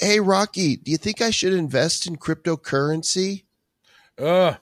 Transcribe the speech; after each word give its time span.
Hey, 0.00 0.20
Rocky, 0.20 0.76
do 0.76 0.92
you 0.92 0.96
think 0.96 1.20
I 1.20 1.30
should 1.30 1.52
invest 1.52 2.06
in 2.06 2.18
cryptocurrency? 2.18 3.42
Uh, 4.16 4.54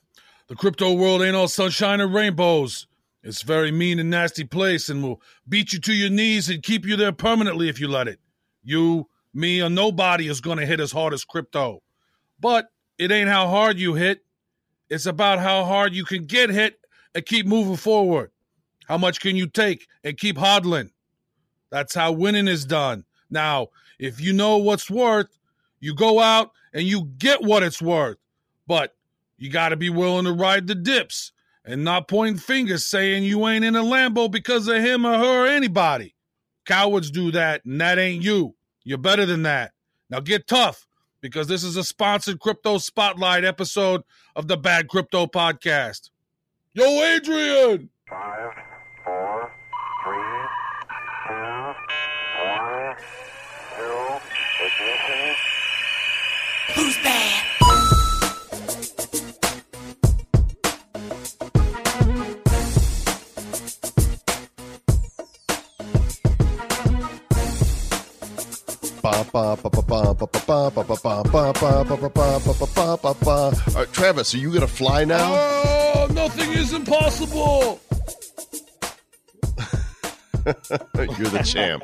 the 0.49 0.55
crypto 0.55 0.95
world 0.95 1.21
ain't 1.21 1.37
all 1.37 1.47
sunshine 1.47 2.01
and 2.01 2.15
rainbows. 2.15 2.87
It's 3.23 3.43
a 3.43 3.47
very 3.47 3.71
mean 3.71 3.99
and 3.99 4.09
nasty 4.09 4.45
place 4.45 4.89
and 4.89 5.03
will 5.03 5.21
beat 5.47 5.75
you 5.75 5.79
to 5.81 5.93
your 5.93 6.09
knees 6.09 6.49
and 6.49 6.63
keep 6.63 6.87
you 6.87 6.97
there 6.97 7.13
permanently 7.13 7.69
if 7.69 7.79
you 7.79 7.87
let 7.87 8.09
it. 8.09 8.19
You, 8.65 9.09
me, 9.35 9.61
or 9.61 9.69
nobody 9.69 10.27
is 10.27 10.41
going 10.41 10.57
to 10.57 10.65
hit 10.65 10.81
as 10.81 10.91
hard 10.91 11.13
as 11.13 11.23
crypto. 11.23 11.83
But 12.41 12.69
it 12.97 13.13
ain't 13.13 13.29
how 13.29 13.47
hard 13.49 13.79
you 13.79 13.93
hit, 13.93 14.25
it's 14.89 15.05
about 15.05 15.39
how 15.39 15.65
hard 15.65 15.93
you 15.93 16.07
can 16.07 16.25
get 16.25 16.49
hit 16.49 16.81
and 17.15 17.27
keep 17.27 17.45
moving 17.45 17.77
forward. 17.77 18.31
How 18.87 18.97
much 18.97 19.21
can 19.21 19.37
you 19.37 19.49
take 19.49 19.87
and 20.03 20.17
keep 20.17 20.39
hodling? 20.39 20.93
That's 21.71 21.95
how 21.95 22.13
winning 22.13 22.49
is 22.49 22.65
done. 22.65 23.05
Now, 23.29 23.69
if 23.99 24.21
you 24.21 24.33
know 24.33 24.59
what's 24.59 24.91
worth, 24.91 25.39
you 25.81 25.95
go 25.95 26.21
out 26.21 26.53
and 26.73 26.85
you 26.85 27.05
get 27.19 27.43
what 27.43 27.63
it's 27.63 27.81
worth. 27.81 28.19
But 28.67 28.95
you 29.39 29.51
got 29.51 29.71
to 29.71 29.77
be 29.77 29.91
willing 29.91 30.25
to 30.25 30.33
ride 30.33 30.67
the 30.67 30.75
dips 30.75 31.33
and 31.65 31.85
not 31.85 32.09
point 32.09 32.41
fingers 32.41 32.87
saying 32.87 33.25
you 33.25 33.47
ain't 33.49 33.65
in 33.65 33.77
a 33.77 33.83
Lambo 33.83 34.31
because 34.31 34.69
of 34.69 34.77
him 34.77 35.05
or 35.05 35.19
her 35.19 35.45
or 35.45 35.47
anybody. 35.47 36.15
Cowards 36.65 37.11
do 37.11 37.31
that, 37.33 37.65
and 37.65 37.81
that 37.81 37.99
ain't 37.99 38.25
you. 38.25 38.55
You're 38.85 38.99
better 38.99 39.27
than 39.27 39.43
that. 39.43 39.73
Now 40.11 40.21
get 40.21 40.47
tough 40.47 40.87
because 41.21 41.49
this 41.49 41.65
is 41.65 41.77
a 41.77 41.85
sponsored 41.85 42.41
crypto 42.41 42.79
spotlight 42.79 43.45
episode 43.45 44.03
of 44.35 44.49
the 44.49 44.57
Bad 44.57 44.89
Crypto 44.89 45.27
Podcast. 45.27 46.11
Yo, 46.73 46.85
Adrian! 46.85 47.91
Five, 48.09 48.53
right, 73.75 73.93
Travis, 73.93 74.35
are 74.35 74.39
you 74.39 74.51
to 74.61 74.67
fly 74.67 75.05
now? 75.05 75.33
Oh, 75.33 76.09
nothing 76.13 76.53
is 76.53 76.73
impossible! 76.73 77.81
You're 80.97 81.31
the 81.31 81.43
champ. 81.45 81.83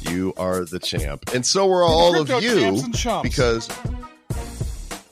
You 0.00 0.32
are 0.36 0.64
the 0.64 0.78
champ. 0.78 1.34
And 1.34 1.44
so 1.44 1.70
are 1.70 1.82
all 1.84 2.20
of 2.20 2.28
you 2.42 2.60
champs 2.60 2.82
and 2.82 2.94
chumps. 2.96 3.28
because 3.28 3.68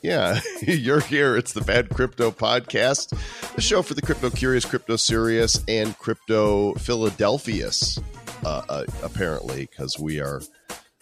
yeah, 0.05 0.41
you're 0.61 1.00
here. 1.00 1.36
It's 1.36 1.52
the 1.55 1.62
Bad 1.62 1.89
Crypto 1.89 2.30
Podcast, 2.30 3.16
the 3.55 3.62
show 3.62 3.80
for 3.80 3.94
the 3.94 4.02
crypto 4.02 4.28
curious, 4.28 4.64
crypto 4.64 4.96
serious, 4.96 5.62
and 5.66 5.96
crypto 5.98 6.74
Philadelphia's, 6.74 7.98
uh, 8.44 8.62
uh, 8.68 8.84
apparently, 9.02 9.66
because 9.70 9.98
we 9.98 10.20
are 10.20 10.42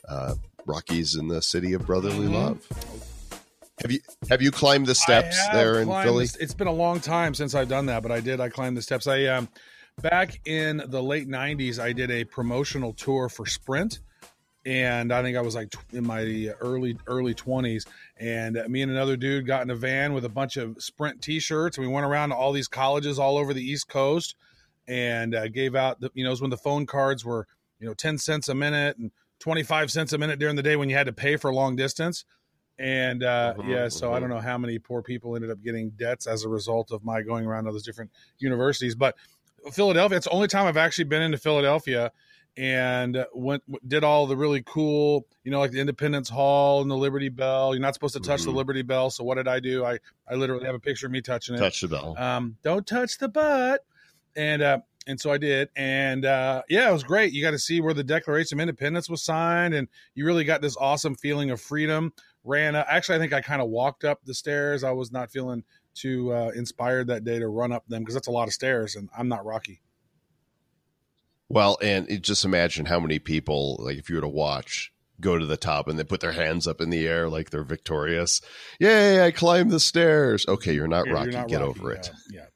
uh, 0.08 0.34
Rockies 0.66 1.16
in 1.16 1.28
the 1.28 1.42
city 1.42 1.72
of 1.72 1.86
brotherly 1.86 2.28
Mhm. 2.28 2.34
love. 2.34 3.38
Have 3.80 3.90
you 3.90 4.00
have 4.28 4.40
you 4.42 4.50
climbed 4.52 4.86
the 4.86 4.94
steps 4.94 5.36
there 5.52 5.80
in 5.80 5.88
Philly? 5.88 6.24
this- 6.24 6.36
It's 6.36 6.54
been 6.54 6.68
a 6.68 6.72
long 6.72 7.00
time 7.00 7.34
since 7.34 7.54
I've 7.54 7.68
done 7.68 7.86
that, 7.86 8.02
but 8.02 8.12
I 8.12 8.20
did. 8.20 8.40
I 8.40 8.48
climbed 8.48 8.76
the 8.76 8.82
steps. 8.82 9.06
I 9.08 9.24
um 9.24 9.48
back 10.00 10.40
in 10.46 10.82
the 10.86 11.02
late 11.02 11.26
'90s, 11.28 11.78
I 11.80 11.92
did 11.92 12.10
a 12.10 12.24
promotional 12.24 12.92
tour 12.92 13.28
for 13.28 13.44
Sprint, 13.44 13.98
and 14.64 15.12
I 15.12 15.20
think 15.22 15.36
I 15.36 15.40
was 15.40 15.56
like 15.56 15.70
tw- 15.70 15.92
in 15.94 16.06
my 16.06 16.22
early 16.60 16.96
early 17.08 17.34
20s. 17.34 17.84
And 18.18 18.62
me 18.68 18.82
and 18.82 18.92
another 18.92 19.16
dude 19.16 19.46
got 19.46 19.62
in 19.62 19.70
a 19.70 19.74
van 19.76 20.12
with 20.12 20.24
a 20.24 20.28
bunch 20.28 20.56
of 20.56 20.76
Sprint 20.80 21.22
T-shirts, 21.22 21.76
and 21.76 21.84
we 21.84 21.92
went 21.92 22.06
around 22.06 22.28
to 22.28 22.36
all 22.36 22.52
these 22.52 22.68
colleges 22.68 23.18
all 23.18 23.36
over 23.36 23.52
the 23.52 23.62
East 23.68 23.88
Coast, 23.88 24.36
and 24.86 25.34
uh, 25.34 25.48
gave 25.48 25.74
out. 25.74 25.98
The, 26.00 26.10
you 26.14 26.22
know, 26.22 26.30
it 26.30 26.34
was 26.34 26.40
when 26.40 26.50
the 26.50 26.56
phone 26.56 26.86
cards 26.86 27.24
were 27.24 27.48
you 27.80 27.88
know 27.88 27.94
10 27.94 28.18
cents 28.18 28.48
a 28.48 28.54
minute 28.54 28.96
and 28.98 29.10
25 29.42 29.90
cents 29.90 30.12
a 30.12 30.18
minute 30.18 30.38
during 30.38 30.54
the 30.56 30.62
day 30.62 30.76
when 30.76 30.88
you 30.88 30.94
had 30.96 31.06
to 31.06 31.12
pay 31.12 31.36
for 31.36 31.52
long 31.52 31.74
distance. 31.74 32.24
And 32.78 33.22
uh, 33.22 33.54
Mhm, 33.58 33.68
yeah, 33.68 33.88
so 33.88 34.12
I 34.12 34.16
mhm. 34.16 34.20
don't 34.20 34.28
know 34.30 34.40
how 34.40 34.56
many 34.56 34.78
poor 34.78 35.02
people 35.02 35.34
ended 35.34 35.50
up 35.50 35.60
getting 35.62 35.90
debts 35.90 36.26
as 36.26 36.44
a 36.44 36.48
result 36.48 36.90
of 36.92 37.04
my 37.04 37.22
going 37.22 37.44
around 37.44 37.64
to 37.64 37.72
those 37.72 37.82
different 37.82 38.10
universities. 38.38 38.94
But 38.94 39.16
Philadelphia, 39.72 40.16
it's 40.16 40.26
the 40.26 40.32
only 40.32 40.48
time 40.48 40.66
I've 40.66 40.76
actually 40.76 41.04
been 41.04 41.22
into 41.22 41.38
Philadelphia 41.38 42.12
and 42.56 43.24
went 43.34 43.62
did 43.88 44.04
all 44.04 44.26
the 44.26 44.36
really 44.36 44.62
cool, 44.64 45.26
you 45.42 45.50
know, 45.50 45.58
like 45.58 45.70
the 45.72 45.80
Independence 45.80 46.28
Hall 46.28 46.80
and 46.82 46.90
the 46.90 46.96
Liberty 46.96 47.28
Bell. 47.28 47.74
You're 47.74 47.82
not 47.82 47.94
supposed 47.94 48.14
to 48.14 48.20
touch 48.20 48.44
the 48.44 48.50
Mhm. 48.50 48.56
Liberty 48.56 48.82
Bell, 48.82 49.10
so 49.10 49.24
what 49.24 49.36
did 49.36 49.48
I 49.48 49.58
do? 49.58 49.84
I 49.84 49.98
I 50.30 50.34
literally 50.34 50.66
have 50.66 50.74
a 50.74 50.80
picture 50.80 51.06
of 51.06 51.12
me 51.12 51.20
touching 51.20 51.54
it 51.56 51.58
Touch 51.58 51.80
the 51.80 51.88
bell. 51.88 52.16
um, 52.18 52.56
don't 52.62 52.86
touch 52.86 53.18
the 53.18 53.28
butt. 53.28 53.84
And 54.34 54.62
uh, 54.62 54.78
and 55.06 55.20
so 55.20 55.30
I 55.32 55.38
did, 55.38 55.68
and 55.76 56.24
uh, 56.24 56.62
yeah, 56.68 56.88
it 56.88 56.92
was 56.92 57.02
great. 57.04 57.32
You 57.32 57.42
got 57.42 57.50
to 57.52 57.58
see 57.58 57.80
where 57.80 57.94
the 57.94 58.04
Declaration 58.04 58.58
of 58.58 58.62
Independence 58.62 59.08
was 59.10 59.22
signed, 59.22 59.74
and 59.74 59.88
you 60.14 60.24
really 60.24 60.44
got 60.44 60.60
this 60.62 60.76
awesome 60.76 61.14
feeling 61.14 61.50
of 61.50 61.60
freedom. 61.60 62.12
Ran 62.44 62.74
up, 62.74 62.86
actually, 62.88 63.16
I 63.16 63.18
think 63.20 63.32
I 63.32 63.40
kind 63.40 63.62
of 63.62 63.68
walked 63.68 64.04
up 64.04 64.20
the 64.24 64.34
stairs. 64.34 64.82
I 64.84 64.90
was 64.90 65.12
not 65.12 65.30
feeling 65.30 65.64
too 65.94 66.32
uh, 66.32 66.50
inspired 66.54 67.06
that 67.08 67.22
day 67.24 67.38
to 67.38 67.46
run 67.48 67.70
up 67.72 67.86
them 67.86 68.02
because 68.02 68.14
that's 68.14 68.26
a 68.28 68.32
lot 68.32 68.48
of 68.48 68.54
stairs, 68.54 68.96
and 68.96 69.08
I'm 69.16 69.28
not 69.28 69.44
Rocky. 69.44 69.80
Well, 71.48 71.78
and 71.82 72.10
it, 72.10 72.22
just 72.22 72.44
imagine 72.44 72.86
how 72.86 72.98
many 72.98 73.18
people, 73.18 73.76
like 73.80 73.98
if 73.98 74.08
you 74.08 74.16
were 74.16 74.22
to 74.22 74.28
watch, 74.28 74.92
go 75.20 75.38
to 75.38 75.44
the 75.46 75.56
top 75.56 75.86
and 75.86 75.98
they 75.98 76.04
put 76.04 76.20
their 76.20 76.32
hands 76.32 76.66
up 76.66 76.80
in 76.80 76.90
the 76.90 77.06
air 77.06 77.28
like 77.28 77.50
they're 77.50 77.62
victorious. 77.62 78.40
Yay, 78.80 79.22
I 79.24 79.30
climbed 79.30 79.70
the 79.70 79.78
stairs. 79.78 80.46
Okay, 80.48 80.72
you're 80.72 80.88
not 80.88 81.06
Yeah, 81.06 81.12
Rocky. 81.12 81.30
you're 81.30 81.40
not 81.40 81.48
Get 81.48 81.60
Rocky. 81.60 81.80
over 81.80 81.92
it. 81.92 82.10
Yeah, 82.30 82.40
yeah. 82.40 82.46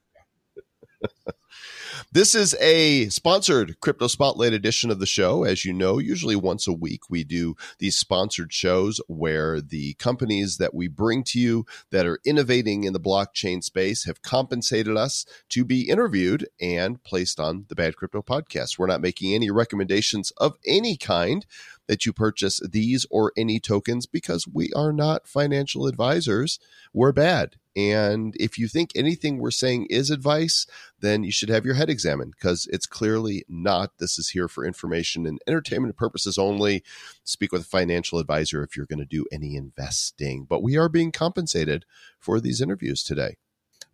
This 2.12 2.36
is 2.36 2.54
a 2.60 3.08
sponsored 3.08 3.80
Crypto 3.80 4.06
Spotlight 4.06 4.52
edition 4.52 4.90
of 4.90 5.00
the 5.00 5.06
show. 5.06 5.42
As 5.42 5.64
you 5.64 5.72
know, 5.72 5.98
usually 5.98 6.36
once 6.36 6.66
a 6.66 6.72
week 6.72 7.10
we 7.10 7.24
do 7.24 7.56
these 7.78 7.96
sponsored 7.96 8.52
shows 8.52 9.00
where 9.08 9.60
the 9.60 9.94
companies 9.94 10.56
that 10.58 10.72
we 10.72 10.86
bring 10.86 11.24
to 11.24 11.40
you 11.40 11.66
that 11.90 12.06
are 12.06 12.20
innovating 12.24 12.84
in 12.84 12.92
the 12.92 13.00
blockchain 13.00 13.62
space 13.62 14.04
have 14.04 14.22
compensated 14.22 14.96
us 14.96 15.26
to 15.48 15.64
be 15.64 15.88
interviewed 15.90 16.46
and 16.60 17.02
placed 17.02 17.40
on 17.40 17.66
the 17.68 17.74
Bad 17.74 17.96
Crypto 17.96 18.22
podcast. 18.22 18.78
We're 18.78 18.86
not 18.86 19.02
making 19.02 19.34
any 19.34 19.50
recommendations 19.50 20.30
of 20.38 20.56
any 20.64 20.96
kind 20.96 21.44
that 21.88 22.06
you 22.06 22.12
purchase 22.12 22.60
these 22.60 23.04
or 23.10 23.32
any 23.36 23.58
tokens 23.58 24.06
because 24.06 24.46
we 24.46 24.72
are 24.74 24.92
not 24.92 25.26
financial 25.26 25.86
advisors. 25.86 26.60
We're 26.92 27.12
bad. 27.12 27.56
And 27.76 28.34
if 28.40 28.58
you 28.58 28.68
think 28.68 28.90
anything 28.94 29.36
we're 29.36 29.50
saying 29.50 29.86
is 29.90 30.10
advice, 30.10 30.66
then 31.00 31.24
you 31.24 31.30
should 31.30 31.50
have 31.50 31.66
your 31.66 31.74
head 31.74 31.90
examined 31.90 32.32
because 32.32 32.66
it's 32.72 32.86
clearly 32.86 33.44
not. 33.48 33.98
This 33.98 34.18
is 34.18 34.30
here 34.30 34.48
for 34.48 34.64
information 34.64 35.26
and 35.26 35.38
entertainment 35.46 35.96
purposes 35.96 36.38
only. 36.38 36.82
Speak 37.22 37.52
with 37.52 37.62
a 37.62 37.66
financial 37.66 38.18
advisor 38.18 38.62
if 38.62 38.76
you're 38.76 38.86
going 38.86 38.98
to 38.98 39.04
do 39.04 39.26
any 39.30 39.56
investing. 39.56 40.46
But 40.48 40.62
we 40.62 40.78
are 40.78 40.88
being 40.88 41.12
compensated 41.12 41.84
for 42.18 42.40
these 42.40 42.62
interviews 42.62 43.02
today. 43.02 43.36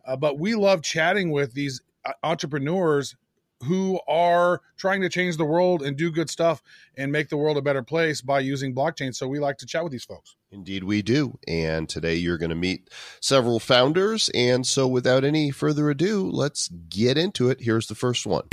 Uh, 0.05 0.15
but 0.15 0.39
we 0.39 0.55
love 0.55 0.81
chatting 0.81 1.31
with 1.31 1.53
these 1.53 1.81
uh, 2.05 2.13
entrepreneurs 2.23 3.15
who 3.63 3.99
are 4.07 4.61
trying 4.77 5.01
to 5.01 5.09
change 5.09 5.37
the 5.37 5.45
world 5.45 5.81
and 5.81 5.97
do 5.97 6.11
good 6.11 6.29
stuff 6.29 6.61
and 6.97 7.11
make 7.11 7.29
the 7.29 7.37
world 7.37 7.57
a 7.57 7.61
better 7.61 7.83
place 7.83 8.21
by 8.21 8.39
using 8.39 8.75
blockchain. 8.75 9.13
So 9.15 9.27
we 9.27 9.39
like 9.39 9.57
to 9.57 9.65
chat 9.65 9.83
with 9.83 9.91
these 9.91 10.05
folks. 10.05 10.35
Indeed, 10.51 10.83
we 10.83 11.01
do. 11.01 11.39
And 11.47 11.89
today 11.89 12.15
you're 12.15 12.37
going 12.37 12.49
to 12.49 12.55
meet 12.55 12.89
several 13.19 13.59
founders. 13.59 14.29
And 14.35 14.67
so, 14.67 14.87
without 14.87 15.23
any 15.23 15.49
further 15.51 15.89
ado, 15.89 16.29
let's 16.29 16.67
get 16.67 17.17
into 17.17 17.49
it. 17.49 17.61
Here's 17.61 17.87
the 17.87 17.95
first 17.95 18.27
one. 18.27 18.43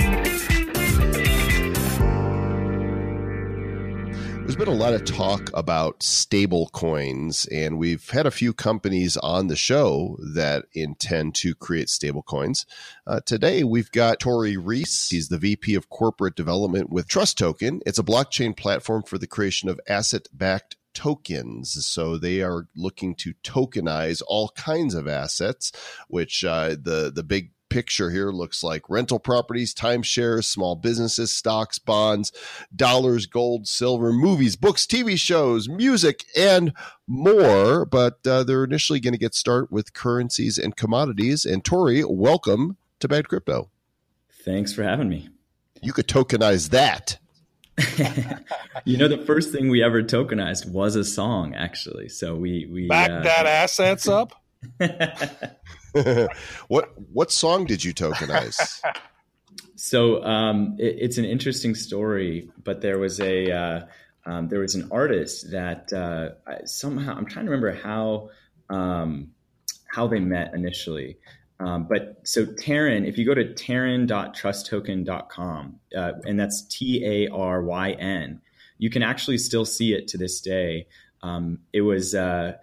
There's 4.51 4.65
been 4.65 4.75
a 4.75 4.77
lot 4.77 4.93
of 4.93 5.05
talk 5.05 5.49
about 5.53 6.03
stable 6.03 6.69
coins, 6.73 7.45
and 7.53 7.77
we've 7.77 8.09
had 8.09 8.25
a 8.25 8.31
few 8.31 8.51
companies 8.51 9.15
on 9.15 9.47
the 9.47 9.55
show 9.55 10.17
that 10.33 10.65
intend 10.73 11.35
to 11.35 11.55
create 11.55 11.87
stable 11.87 12.21
coins. 12.21 12.65
Uh, 13.07 13.21
today, 13.25 13.63
we've 13.63 13.89
got 13.91 14.19
Tory 14.19 14.57
Reiss. 14.57 15.09
He's 15.09 15.29
the 15.29 15.37
VP 15.37 15.75
of 15.75 15.87
Corporate 15.87 16.35
Development 16.35 16.89
with 16.89 17.07
Trust 17.07 17.37
Token. 17.37 17.79
It's 17.85 17.97
a 17.97 18.03
blockchain 18.03 18.57
platform 18.57 19.03
for 19.03 19.17
the 19.17 19.25
creation 19.25 19.69
of 19.69 19.79
asset 19.87 20.27
backed 20.33 20.75
tokens. 20.93 21.85
So 21.85 22.17
they 22.17 22.41
are 22.41 22.67
looking 22.75 23.15
to 23.19 23.33
tokenize 23.45 24.21
all 24.27 24.49
kinds 24.49 24.95
of 24.95 25.07
assets, 25.07 25.71
which 26.09 26.43
uh, 26.43 26.71
the 26.71 27.09
the 27.15 27.23
big 27.23 27.51
picture 27.71 28.11
here 28.11 28.31
looks 28.31 28.63
like 28.63 28.83
rental 28.89 29.17
properties, 29.17 29.73
timeshares, 29.73 30.43
small 30.43 30.75
businesses, 30.75 31.33
stocks, 31.33 31.79
bonds, 31.79 32.31
dollars, 32.75 33.25
gold, 33.25 33.65
silver, 33.65 34.11
movies, 34.11 34.57
books, 34.57 34.85
TV 34.85 35.17
shows, 35.17 35.69
music, 35.69 36.25
and 36.35 36.73
more. 37.07 37.85
But 37.85 38.19
uh, 38.27 38.43
they're 38.43 38.65
initially 38.65 38.99
going 38.99 39.13
to 39.13 39.17
get 39.17 39.33
started 39.33 39.71
with 39.71 39.93
currencies 39.93 40.57
and 40.57 40.75
commodities. 40.75 41.45
And 41.45 41.63
Tory, 41.63 42.03
welcome 42.03 42.75
to 42.99 43.07
Bad 43.07 43.29
Crypto. 43.29 43.69
Thanks 44.43 44.73
for 44.73 44.83
having 44.83 45.07
me. 45.07 45.29
You 45.81 45.93
could 45.93 46.07
tokenize 46.07 46.71
that. 46.71 47.17
you 48.85 48.97
know, 48.97 49.07
the 49.07 49.23
first 49.25 49.53
thing 49.53 49.69
we 49.69 49.81
ever 49.81 50.03
tokenized 50.03 50.69
was 50.69 50.97
a 50.97 51.05
song, 51.05 51.55
actually. 51.55 52.09
So 52.09 52.35
we 52.35 52.67
we 52.69 52.87
Back 52.87 53.09
uh, 53.09 53.21
that 53.21 53.45
assets 53.45 54.09
up. 54.09 54.33
what 56.67 56.91
what 57.11 57.31
song 57.31 57.65
did 57.65 57.83
you 57.83 57.93
tokenize? 57.93 58.81
So 59.75 60.23
um, 60.23 60.75
it, 60.77 60.95
it's 60.99 61.17
an 61.17 61.25
interesting 61.25 61.73
story, 61.73 62.51
but 62.63 62.81
there 62.81 62.99
was 62.99 63.19
a 63.19 63.51
uh, 63.51 63.81
um, 64.27 64.47
there 64.47 64.59
was 64.59 64.75
an 64.75 64.87
artist 64.91 65.49
that 65.51 65.91
uh, 65.91 66.29
somehow 66.65 67.15
I'm 67.17 67.25
trying 67.25 67.45
to 67.45 67.51
remember 67.51 67.73
how 67.73 68.29
um, 68.69 69.31
how 69.87 70.05
they 70.05 70.19
met 70.19 70.53
initially. 70.53 71.17
Um, 71.59 71.87
but 71.87 72.21
so 72.23 72.45
Taryn, 72.45 73.07
if 73.07 73.17
you 73.17 73.25
go 73.25 73.33
to 73.33 73.43
Taryn.trusttoken.com, 73.43 75.79
uh, 75.95 76.11
and 76.25 76.39
that's 76.39 76.61
T 76.67 77.03
A 77.03 77.27
R 77.29 77.63
Y 77.63 77.91
N, 77.93 78.39
you 78.77 78.91
can 78.91 79.03
actually 79.03 79.39
still 79.39 79.65
see 79.65 79.93
it 79.93 80.07
to 80.09 80.17
this 80.17 80.41
day. 80.41 80.87
Um, 81.23 81.59
it 81.73 81.81
was 81.81 82.15
uh, 82.15 82.53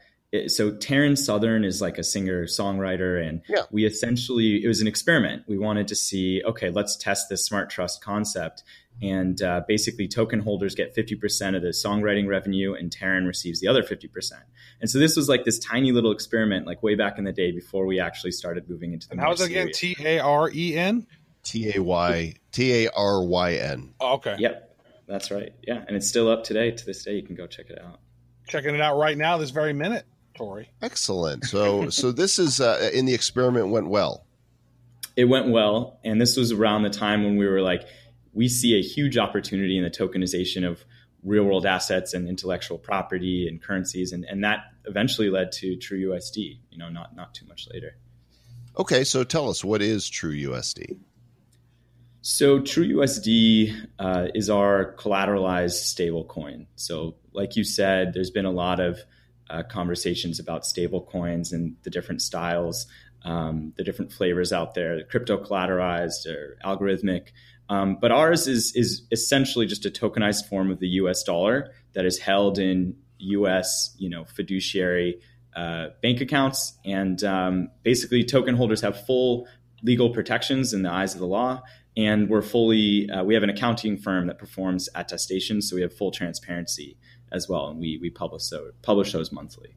so 0.48 0.70
Taryn 0.72 1.16
Southern 1.16 1.64
is 1.64 1.80
like 1.80 1.98
a 1.98 2.04
singer 2.04 2.44
songwriter, 2.44 3.26
and 3.26 3.40
Yeah. 3.48 3.62
we 3.70 3.84
essentially 3.86 4.62
it 4.62 4.68
was 4.68 4.80
an 4.80 4.86
experiment. 4.86 5.44
We 5.46 5.58
wanted 5.58 5.88
to 5.88 5.94
see, 5.94 6.42
okay, 6.44 6.70
let's 6.70 6.96
test 6.96 7.28
this 7.28 7.44
smart 7.44 7.70
trust 7.70 8.02
concept, 8.02 8.62
and 9.00 9.40
uh, 9.40 9.62
basically 9.66 10.06
token 10.08 10.40
holders 10.40 10.74
get 10.74 10.94
fifty 10.94 11.14
percent 11.14 11.56
of 11.56 11.62
the 11.62 11.68
songwriting 11.68 12.26
revenue, 12.28 12.74
and 12.74 12.90
Taryn 12.90 13.26
receives 13.26 13.60
the 13.60 13.68
other 13.68 13.82
fifty 13.82 14.08
percent. 14.08 14.42
And 14.80 14.90
so 14.90 14.98
this 14.98 15.16
was 15.16 15.28
like 15.28 15.44
this 15.44 15.58
tiny 15.58 15.92
little 15.92 16.12
experiment, 16.12 16.66
like 16.66 16.82
way 16.82 16.94
back 16.94 17.18
in 17.18 17.24
the 17.24 17.32
day 17.32 17.50
before 17.50 17.86
we 17.86 17.98
actually 17.98 18.32
started 18.32 18.68
moving 18.68 18.92
into 18.92 19.08
the. 19.08 19.12
And 19.12 19.20
more 19.20 19.28
how's 19.28 19.40
it 19.40 19.50
again? 19.50 19.70
T 19.72 19.96
A 20.04 20.18
R 20.20 20.50
E 20.54 20.76
N. 20.76 21.06
T 21.42 21.72
A 21.74 21.82
Y 21.82 22.34
T 22.52 22.84
A 22.86 22.90
R 22.90 23.24
Y 23.24 23.54
N. 23.54 23.94
Oh, 24.00 24.14
Okay. 24.14 24.36
Yep, 24.38 24.76
that's 25.06 25.30
right. 25.30 25.54
Yeah, 25.62 25.82
and 25.86 25.96
it's 25.96 26.06
still 26.06 26.28
up 26.28 26.44
today. 26.44 26.72
To 26.72 26.84
this 26.84 27.02
day, 27.04 27.14
you 27.14 27.22
can 27.22 27.34
go 27.36 27.46
check 27.46 27.70
it 27.70 27.80
out. 27.82 28.00
Checking 28.48 28.74
it 28.74 28.80
out 28.80 28.98
right 28.98 29.16
now, 29.16 29.38
this 29.38 29.50
very 29.50 29.72
minute, 29.72 30.04
Tory. 30.38 30.70
Excellent. 30.80 31.44
So 31.44 31.90
so 31.90 32.12
this 32.12 32.38
is 32.38 32.60
uh, 32.60 32.90
in 32.94 33.04
the 33.04 33.14
experiment 33.14 33.68
went 33.68 33.88
well. 33.88 34.24
it 35.16 35.24
went 35.24 35.48
well 35.50 35.98
and 36.04 36.20
this 36.20 36.36
was 36.36 36.52
around 36.52 36.84
the 36.84 36.90
time 36.90 37.24
when 37.24 37.36
we 37.36 37.46
were 37.46 37.60
like 37.60 37.84
we 38.32 38.48
see 38.48 38.78
a 38.78 38.82
huge 38.82 39.18
opportunity 39.18 39.76
in 39.76 39.84
the 39.84 39.90
tokenization 39.90 40.66
of 40.66 40.84
real 41.24 41.44
world 41.44 41.66
assets 41.66 42.14
and 42.14 42.28
intellectual 42.28 42.78
property 42.78 43.48
and 43.48 43.60
currencies 43.60 44.12
and, 44.12 44.24
and 44.24 44.44
that 44.44 44.60
eventually 44.84 45.28
led 45.28 45.50
to 45.50 45.76
true 45.76 45.98
usd 46.10 46.36
you 46.36 46.78
know 46.78 46.88
not 46.88 47.16
not 47.16 47.34
too 47.34 47.46
much 47.46 47.68
later 47.72 47.96
Okay, 48.78 49.02
so 49.02 49.24
tell 49.24 49.50
us 49.50 49.64
what 49.64 49.82
is 49.82 50.08
True 50.08 50.32
USD? 50.32 50.98
So 52.20 52.60
TrueUSD 52.60 53.74
uh, 53.98 54.28
is 54.34 54.48
our 54.50 54.94
collateralized 54.96 55.82
stable 55.84 56.24
coin. 56.24 56.66
So, 56.76 57.16
like 57.32 57.56
you 57.56 57.64
said, 57.64 58.12
there's 58.12 58.30
been 58.30 58.44
a 58.44 58.52
lot 58.52 58.80
of 58.80 59.00
uh, 59.50 59.62
conversations 59.62 60.38
about 60.38 60.66
stable 60.66 61.02
coins 61.02 61.52
and 61.52 61.76
the 61.82 61.90
different 61.90 62.22
styles, 62.22 62.86
um, 63.24 63.72
the 63.76 63.84
different 63.84 64.12
flavors 64.12 64.52
out 64.52 64.74
there, 64.74 65.02
crypto 65.04 65.42
collateralized 65.42 66.26
or 66.26 66.58
algorithmic. 66.64 67.28
Um, 67.70 67.98
but 68.00 68.12
ours 68.12 68.46
is 68.46 68.74
is 68.74 69.02
essentially 69.10 69.66
just 69.66 69.84
a 69.84 69.90
tokenized 69.90 70.48
form 70.48 70.70
of 70.70 70.80
the 70.80 70.88
U.S. 70.88 71.22
dollar 71.22 71.72
that 71.92 72.06
is 72.06 72.18
held 72.18 72.58
in 72.58 72.96
U.S. 73.18 73.94
you 73.98 74.08
know 74.08 74.24
fiduciary 74.24 75.20
uh, 75.54 75.88
bank 76.02 76.20
accounts, 76.20 76.78
and 76.84 77.22
um, 77.24 77.68
basically 77.82 78.24
token 78.24 78.54
holders 78.54 78.80
have 78.80 79.04
full 79.04 79.46
legal 79.82 80.10
protections 80.10 80.72
in 80.72 80.82
the 80.82 80.90
eyes 80.90 81.14
of 81.14 81.20
the 81.20 81.26
law 81.26 81.62
and 81.98 82.30
we're 82.30 82.42
fully 82.42 83.10
uh, 83.10 83.24
we 83.24 83.34
have 83.34 83.42
an 83.42 83.50
accounting 83.50 83.96
firm 83.98 84.28
that 84.28 84.38
performs 84.38 84.88
attestations, 84.94 85.68
so 85.68 85.76
we 85.76 85.82
have 85.82 85.92
full 85.92 86.12
transparency 86.12 86.96
as 87.32 87.48
well 87.48 87.68
and 87.68 87.78
we 87.80 87.98
we 87.98 88.10
publish 88.10 88.44
so 88.44 88.70
publish 88.82 89.12
those 89.12 89.32
monthly. 89.32 89.74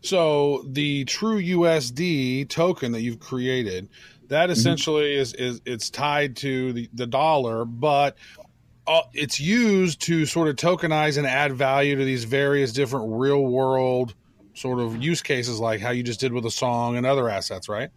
So 0.00 0.64
the 0.66 1.04
True 1.04 1.38
USD 1.40 2.48
token 2.48 2.92
that 2.92 3.02
you've 3.02 3.20
created, 3.20 3.88
that 4.28 4.48
essentially 4.50 5.14
is 5.14 5.34
is 5.34 5.60
it's 5.66 5.90
tied 5.90 6.36
to 6.36 6.72
the, 6.72 6.88
the 6.94 7.06
dollar, 7.06 7.66
but 7.66 8.16
uh, 8.86 9.02
it's 9.12 9.40
used 9.40 10.00
to 10.02 10.24
sort 10.24 10.48
of 10.48 10.56
tokenize 10.56 11.18
and 11.18 11.26
add 11.26 11.52
value 11.52 11.96
to 11.96 12.04
these 12.04 12.24
various 12.24 12.72
different 12.72 13.06
real 13.20 13.42
world 13.42 14.14
sort 14.54 14.80
of 14.80 15.02
use 15.02 15.20
cases, 15.20 15.60
like 15.60 15.80
how 15.80 15.90
you 15.90 16.02
just 16.02 16.20
did 16.20 16.32
with 16.32 16.46
a 16.46 16.50
song 16.50 16.96
and 16.96 17.04
other 17.04 17.28
assets, 17.28 17.68
right? 17.68 17.90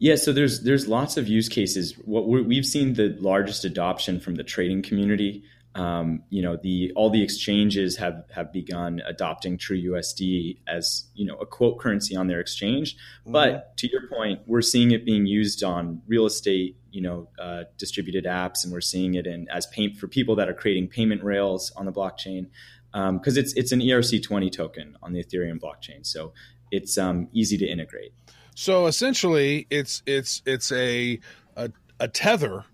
yeah 0.00 0.16
so 0.16 0.32
there's 0.32 0.62
there's 0.62 0.88
lots 0.88 1.16
of 1.16 1.28
use 1.28 1.48
cases. 1.48 1.92
What 2.04 2.26
we 2.26 2.42
we've 2.42 2.66
seen 2.66 2.94
the 2.94 3.16
largest 3.20 3.64
adoption 3.64 4.18
from 4.18 4.34
the 4.34 4.42
trading 4.42 4.82
community 4.82 5.44
um, 5.74 6.24
you 6.30 6.42
know 6.42 6.56
the 6.56 6.92
all 6.96 7.10
the 7.10 7.22
exchanges 7.22 7.96
have 7.96 8.24
have 8.34 8.52
begun 8.52 9.00
adopting 9.06 9.56
true 9.56 9.80
usd 9.92 10.58
as 10.66 11.06
you 11.14 11.24
know 11.24 11.36
a 11.36 11.46
quote 11.46 11.78
currency 11.78 12.16
on 12.16 12.26
their 12.26 12.40
exchange. 12.40 12.96
But 13.24 13.76
to 13.78 13.88
your 13.88 14.08
point 14.08 14.40
we're 14.46 14.62
seeing 14.62 14.90
it 14.90 15.04
being 15.04 15.26
used 15.26 15.62
on 15.62 16.02
real 16.08 16.26
estate 16.26 16.76
you 16.90 17.00
know 17.00 17.28
uh, 17.38 17.64
distributed 17.78 18.24
apps 18.24 18.64
and 18.64 18.72
we're 18.72 18.80
seeing 18.80 19.14
it 19.14 19.26
in 19.26 19.48
as 19.48 19.66
paint 19.66 19.96
for 19.96 20.08
people 20.08 20.36
that 20.36 20.48
are 20.48 20.54
creating 20.54 20.88
payment 20.88 21.22
rails 21.22 21.72
on 21.76 21.86
the 21.86 21.92
blockchain. 21.92 22.48
Because 22.92 23.36
it's 23.36 23.52
it's 23.52 23.70
an 23.70 23.78
erc20 23.80 24.50
token 24.50 24.96
on 25.00 25.12
the 25.12 25.22
ethereum 25.22 25.60
blockchain. 25.60 26.04
So 26.04 26.32
it's 26.72 26.98
um, 26.98 27.28
easy 27.32 27.56
to 27.58 27.66
integrate. 27.66 28.12
So 28.54 28.86
essentially, 28.86 29.66
it's 29.70 30.02
it's 30.06 30.42
it's 30.44 30.72
a 30.72 31.20
a, 31.56 31.70
a 31.98 32.08
tether 32.08 32.64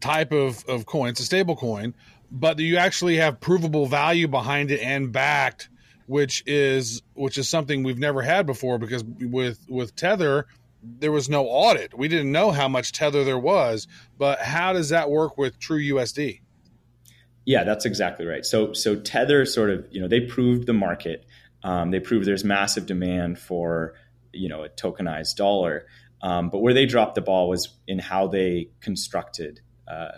type 0.00 0.32
of 0.32 0.64
of 0.66 0.86
coin. 0.86 1.10
It's 1.10 1.20
a 1.20 1.24
stable 1.24 1.56
coin, 1.56 1.94
but 2.30 2.58
you 2.58 2.76
actually 2.76 3.16
have 3.16 3.40
provable 3.40 3.86
value 3.86 4.28
behind 4.28 4.70
it 4.70 4.80
and 4.80 5.12
backed, 5.12 5.68
which 6.06 6.42
is 6.46 7.02
which 7.14 7.38
is 7.38 7.48
something 7.48 7.82
we've 7.82 7.98
never 7.98 8.22
had 8.22 8.46
before. 8.46 8.78
Because 8.78 9.04
with 9.04 9.58
with 9.68 9.94
tether, 9.96 10.46
there 10.82 11.12
was 11.12 11.28
no 11.28 11.46
audit. 11.46 11.96
We 11.96 12.08
didn't 12.08 12.32
know 12.32 12.50
how 12.50 12.68
much 12.68 12.92
tether 12.92 13.24
there 13.24 13.38
was. 13.38 13.86
But 14.18 14.40
how 14.40 14.72
does 14.72 14.90
that 14.90 15.10
work 15.10 15.38
with 15.38 15.58
True 15.58 15.80
USD? 15.80 16.40
Yeah, 17.44 17.62
that's 17.62 17.84
exactly 17.84 18.26
right. 18.26 18.44
So 18.44 18.72
so 18.72 18.96
Tether 18.96 19.44
sort 19.44 19.70
of 19.70 19.86
you 19.90 20.00
know 20.00 20.08
they 20.08 20.20
proved 20.20 20.66
the 20.66 20.72
market. 20.72 21.24
Um, 21.62 21.90
they 21.90 22.00
proved 22.00 22.26
there's 22.26 22.44
massive 22.44 22.86
demand 22.86 23.38
for 23.38 23.94
you 24.32 24.48
know 24.48 24.64
a 24.64 24.68
tokenized 24.68 25.36
dollar. 25.36 25.86
Um, 26.22 26.50
but 26.50 26.58
where 26.58 26.74
they 26.74 26.86
dropped 26.86 27.14
the 27.14 27.20
ball 27.20 27.48
was 27.48 27.68
in 27.86 27.98
how 27.98 28.26
they 28.26 28.70
constructed 28.80 29.60
uh, 29.86 30.12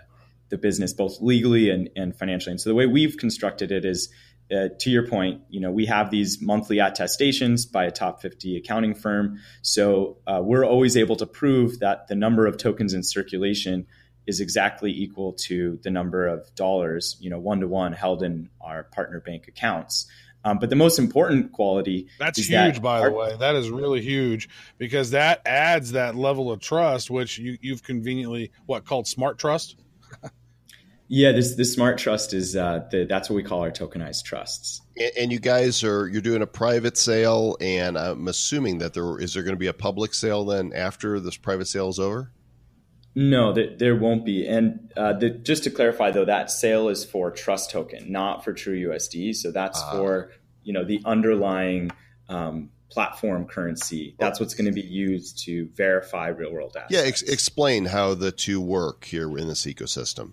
the 0.49 0.59
business, 0.59 0.93
both 0.93 1.21
legally 1.21 1.71
and, 1.71 1.91
and 1.97 2.17
financially. 2.17 2.53
And 2.53 2.61
so 2.61 2.71
the 2.71 2.75
way 2.75 2.87
we've 2.87 3.17
constructed 3.17 3.71
it 3.73 3.85
is, 3.85 4.09
uh, 4.51 4.69
to 4.79 4.91
your 4.91 5.07
point, 5.07 5.43
you 5.51 5.61
know, 5.61 5.71
we 5.71 5.87
have 5.87 6.11
these 6.11 6.41
monthly 6.41 6.79
attestations 6.79 7.67
by 7.67 7.85
a 7.85 7.91
top 7.91 8.23
50 8.23 8.57
accounting 8.57 8.95
firm. 8.95 9.41
So 9.61 10.17
uh, 10.27 10.41
we're 10.43 10.65
always 10.65 10.97
able 10.97 11.17
to 11.17 11.27
prove 11.27 11.81
that 11.81 12.09
the 12.09 12.15
number 12.15 12.47
of 12.47 12.57
tokens 12.57 12.95
in 12.95 13.03
circulation 13.03 13.87
is 14.27 14.41
exactly 14.41 14.91
equal 14.91 15.33
to 15.33 15.79
the 15.83 15.91
number 15.91 16.27
of 16.27 16.55
dollars, 16.55 17.17
you 17.21 17.31
know, 17.31 17.39
one 17.39 17.61
to 17.61 17.69
one 17.69 17.93
held 17.93 18.23
in 18.23 18.51
our 18.61 18.85
partner 18.85 19.21
bank 19.21 19.49
accounts. 19.49 20.07
Um, 20.45 20.59
but 20.59 20.71
the 20.71 20.77
most 20.77 20.99
important 20.99 21.53
quality 21.53 22.09
That's 22.19 22.39
huge, 22.39 22.51
that 22.51 22.83
by 22.83 23.01
our- 23.01 23.11
the 23.11 23.17
way. 23.17 23.37
That 23.39 23.55
is 23.57 23.71
really 23.71 24.01
huge 24.01 24.49
because 24.79 25.11
that 25.11 25.43
adds 25.47 25.93
that 25.93 26.15
level 26.15 26.53
of 26.53 26.61
trust, 26.61 27.11
which 27.11 27.39
you, 27.39 27.59
you've 27.61 27.83
conveniently 27.83 28.53
what 28.67 28.85
called 28.85 29.07
smart 29.07 29.39
trust. 29.39 29.77
Yeah, 31.09 31.33
this 31.33 31.55
this 31.55 31.73
smart 31.73 31.97
trust 31.99 32.35
is 32.35 32.55
uh, 32.55 32.87
the, 32.91 33.05
that's 33.05 33.31
what 33.31 33.37
we 33.37 33.43
call 33.43 33.63
our 33.63 33.71
tokenized 33.71 34.25
trusts. 34.25 34.83
And, 34.97 35.13
and 35.17 35.33
you 35.33 35.39
guys 35.41 35.83
are 35.83 36.07
you're 36.07 36.21
doing 36.21 36.43
a 36.43 36.47
private 36.47 36.99
sale, 36.99 37.57
and 37.61 37.99
I'm 37.99 38.29
assuming 38.29 38.79
that 38.79 38.93
there 38.95 39.19
is 39.19 39.35
there 39.35 39.43
going 39.43 39.55
to 39.55 39.59
be 39.59 39.69
a 39.69 39.73
public 39.73 40.13
sale 40.13 40.45
then 40.45 40.73
after 40.75 41.19
this 41.19 41.37
private 41.37 41.67
sale 41.67 41.89
is 41.89 41.99
over. 41.99 42.31
No, 43.15 43.53
there, 43.53 43.75
there 43.77 43.97
won't 43.97 44.25
be. 44.25 44.47
And 44.47 44.93
uh, 44.97 45.15
the, 45.15 45.31
just 45.31 45.65
to 45.65 45.71
clarify, 45.71 46.13
though, 46.13 46.27
that 46.27 46.53
sale 46.53 46.89
is 46.89 47.05
for 47.05 47.33
trust 47.33 47.71
token, 47.71 48.13
not 48.13 48.45
for 48.45 48.53
True 48.53 48.79
USD. 48.91 49.35
So 49.35 49.51
that's 49.51 49.83
Ah. 49.83 49.93
for 49.93 50.31
you 50.63 50.73
know 50.75 50.85
the 50.85 51.01
underlying 51.07 51.91
um, 52.29 52.69
platform 52.91 53.47
currency. 53.47 54.15
That's 54.19 54.39
what's 54.39 54.55
going 54.55 54.67
to 54.67 54.73
be 54.73 54.87
used 54.87 55.45
to 55.47 55.69
verify 55.75 56.29
real 56.29 56.53
world 56.53 56.77
assets. 56.77 56.93
Yeah, 56.93 57.01
ex- 57.01 57.23
explain 57.23 57.87
how 57.87 58.15
the 58.15 58.31
two 58.31 58.61
work 58.61 59.05
here 59.05 59.37
in 59.39 59.49
this 59.49 59.65
ecosystem. 59.65 60.33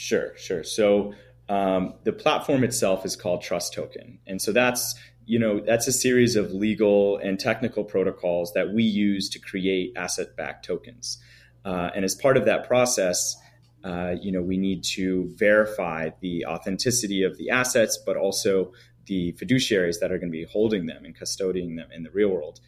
Sure, 0.00 0.32
sure. 0.38 0.64
So 0.64 1.12
um, 1.50 1.92
the 2.04 2.12
platform 2.14 2.64
itself 2.64 3.04
is 3.04 3.16
called 3.16 3.42
Trust 3.42 3.74
Token, 3.74 4.18
and 4.26 4.40
so 4.40 4.50
that's 4.50 4.94
you 5.26 5.38
know 5.38 5.60
that's 5.60 5.86
a 5.86 5.92
series 5.92 6.36
of 6.36 6.52
legal 6.52 7.18
and 7.18 7.38
technical 7.38 7.84
protocols 7.84 8.54
that 8.54 8.72
we 8.72 8.82
use 8.82 9.28
to 9.28 9.38
create 9.38 9.92
asset-backed 9.96 10.64
tokens. 10.64 11.18
Uh, 11.66 11.90
and 11.94 12.06
as 12.06 12.14
part 12.14 12.38
of 12.38 12.46
that 12.46 12.66
process, 12.66 13.36
uh, 13.84 14.14
you 14.22 14.32
know 14.32 14.40
we 14.40 14.56
need 14.56 14.84
to 14.84 15.30
verify 15.36 16.08
the 16.20 16.46
authenticity 16.46 17.22
of 17.22 17.36
the 17.36 17.50
assets, 17.50 17.98
but 17.98 18.16
also 18.16 18.72
the 19.04 19.34
fiduciaries 19.34 20.00
that 20.00 20.10
are 20.10 20.16
going 20.16 20.32
to 20.32 20.38
be 20.38 20.44
holding 20.44 20.86
them 20.86 21.04
and 21.04 21.14
custodying 21.14 21.76
them 21.76 21.90
in 21.92 22.04
the 22.04 22.10
real 22.10 22.30
world. 22.30 22.58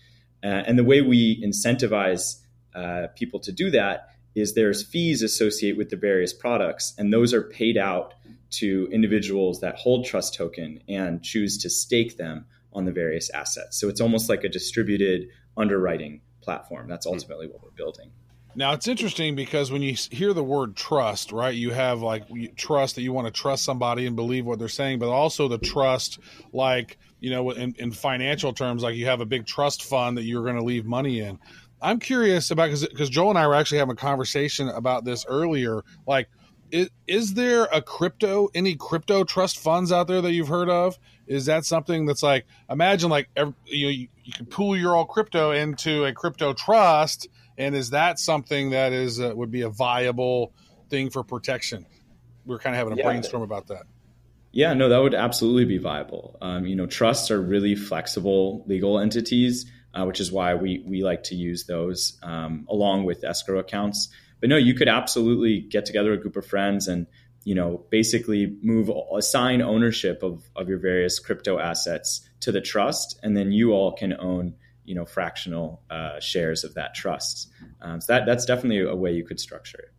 Uh, 0.44 0.48
and 0.48 0.78
the 0.78 0.84
way 0.84 1.00
we 1.00 1.42
incentivize 1.42 2.42
uh, 2.74 3.06
people 3.16 3.40
to 3.40 3.52
do 3.52 3.70
that 3.70 4.10
is 4.34 4.54
there's 4.54 4.82
fees 4.82 5.22
associated 5.22 5.78
with 5.78 5.90
the 5.90 5.96
various 5.96 6.32
products, 6.32 6.94
and 6.98 7.12
those 7.12 7.34
are 7.34 7.42
paid 7.42 7.76
out 7.76 8.14
to 8.50 8.88
individuals 8.92 9.60
that 9.60 9.76
hold 9.76 10.04
trust 10.04 10.34
token 10.34 10.80
and 10.88 11.22
choose 11.22 11.58
to 11.58 11.70
stake 11.70 12.16
them 12.16 12.44
on 12.72 12.84
the 12.84 12.92
various 12.92 13.30
assets. 13.30 13.78
So 13.78 13.88
it's 13.88 14.00
almost 14.00 14.28
like 14.28 14.44
a 14.44 14.48
distributed 14.48 15.28
underwriting 15.56 16.20
platform. 16.42 16.88
That's 16.88 17.06
ultimately 17.06 17.46
what 17.46 17.62
we're 17.62 17.70
building. 17.70 18.10
Now 18.54 18.72
it's 18.72 18.86
interesting 18.86 19.34
because 19.34 19.70
when 19.70 19.80
you 19.80 19.96
hear 20.10 20.34
the 20.34 20.44
word 20.44 20.76
trust, 20.76 21.32
right, 21.32 21.54
you 21.54 21.70
have 21.70 22.02
like 22.02 22.24
trust 22.56 22.96
that 22.96 23.02
you 23.02 23.12
want 23.12 23.26
to 23.26 23.32
trust 23.32 23.64
somebody 23.64 24.06
and 24.06 24.14
believe 24.14 24.44
what 24.44 24.58
they're 24.58 24.68
saying, 24.68 24.98
but 24.98 25.08
also 25.08 25.48
the 25.48 25.58
trust, 25.58 26.18
like 26.52 26.98
you 27.18 27.30
know, 27.30 27.50
in, 27.52 27.74
in 27.78 27.92
financial 27.92 28.52
terms, 28.52 28.82
like 28.82 28.96
you 28.96 29.06
have 29.06 29.20
a 29.20 29.26
big 29.26 29.46
trust 29.46 29.84
fund 29.84 30.18
that 30.18 30.24
you're 30.24 30.42
going 30.42 30.56
to 30.56 30.64
leave 30.64 30.84
money 30.84 31.20
in. 31.20 31.38
I'm 31.82 31.98
curious 31.98 32.50
about 32.50 32.66
because 32.66 32.86
because 32.86 33.10
Joel 33.10 33.30
and 33.30 33.38
I 33.38 33.46
were 33.46 33.54
actually 33.54 33.78
having 33.78 33.92
a 33.92 33.96
conversation 33.96 34.68
about 34.68 35.04
this 35.04 35.26
earlier. 35.28 35.82
Like, 36.06 36.28
is, 36.70 36.88
is 37.06 37.34
there 37.34 37.64
a 37.64 37.82
crypto, 37.82 38.48
any 38.54 38.76
crypto 38.76 39.24
trust 39.24 39.58
funds 39.58 39.92
out 39.92 40.06
there 40.06 40.22
that 40.22 40.32
you've 40.32 40.48
heard 40.48 40.70
of? 40.70 40.98
Is 41.26 41.46
that 41.46 41.64
something 41.64 42.06
that's 42.06 42.22
like, 42.22 42.46
imagine 42.70 43.10
like 43.10 43.28
every, 43.36 43.54
you 43.66 43.86
know, 43.86 43.90
you, 43.90 44.08
you 44.24 44.32
can 44.32 44.46
pool 44.46 44.76
your 44.76 44.96
all 44.96 45.04
crypto 45.04 45.50
into 45.50 46.04
a 46.04 46.12
crypto 46.12 46.54
trust, 46.54 47.28
and 47.58 47.74
is 47.74 47.90
that 47.90 48.18
something 48.18 48.70
that 48.70 48.92
is 48.92 49.20
uh, 49.20 49.32
would 49.34 49.50
be 49.50 49.62
a 49.62 49.68
viable 49.68 50.52
thing 50.88 51.10
for 51.10 51.22
protection? 51.22 51.86
We 52.46 52.54
are 52.54 52.58
kind 52.58 52.74
of 52.74 52.78
having 52.78 52.94
a 52.94 52.96
yeah, 52.96 53.04
brainstorm 53.04 53.42
about 53.42 53.68
that. 53.68 53.82
Yeah, 54.50 54.74
no, 54.74 54.88
that 54.88 54.98
would 54.98 55.14
absolutely 55.14 55.64
be 55.64 55.78
viable. 55.78 56.36
Um, 56.40 56.66
you 56.66 56.76
know, 56.76 56.86
trusts 56.86 57.30
are 57.30 57.40
really 57.40 57.74
flexible 57.74 58.64
legal 58.66 58.98
entities, 58.98 59.70
uh, 59.94 60.04
which 60.04 60.20
is 60.20 60.32
why 60.32 60.54
we 60.54 60.82
we 60.86 61.02
like 61.02 61.24
to 61.24 61.34
use 61.34 61.64
those 61.64 62.18
um, 62.22 62.66
along 62.68 63.04
with 63.04 63.24
escrow 63.24 63.58
accounts. 63.58 64.08
But 64.40 64.48
no, 64.48 64.56
you 64.56 64.74
could 64.74 64.88
absolutely 64.88 65.60
get 65.60 65.86
together 65.86 66.12
a 66.12 66.18
group 66.18 66.36
of 66.36 66.46
friends 66.46 66.88
and 66.88 67.06
you 67.44 67.54
know 67.54 67.84
basically 67.90 68.56
move 68.62 68.90
assign 69.16 69.62
ownership 69.62 70.22
of 70.22 70.42
of 70.56 70.68
your 70.68 70.78
various 70.78 71.18
crypto 71.18 71.58
assets 71.58 72.28
to 72.40 72.52
the 72.52 72.60
trust, 72.60 73.18
and 73.22 73.36
then 73.36 73.52
you 73.52 73.72
all 73.72 73.92
can 73.92 74.12
own 74.18 74.54
you 74.84 74.94
know 74.94 75.04
fractional 75.04 75.82
uh, 75.90 76.20
shares 76.20 76.64
of 76.64 76.74
that 76.74 76.94
trust. 76.94 77.50
Um, 77.80 78.00
so 78.00 78.12
that 78.12 78.26
that's 78.26 78.44
definitely 78.44 78.80
a 78.80 78.96
way 78.96 79.12
you 79.12 79.24
could 79.24 79.40
structure 79.40 79.78
it. 79.78 79.92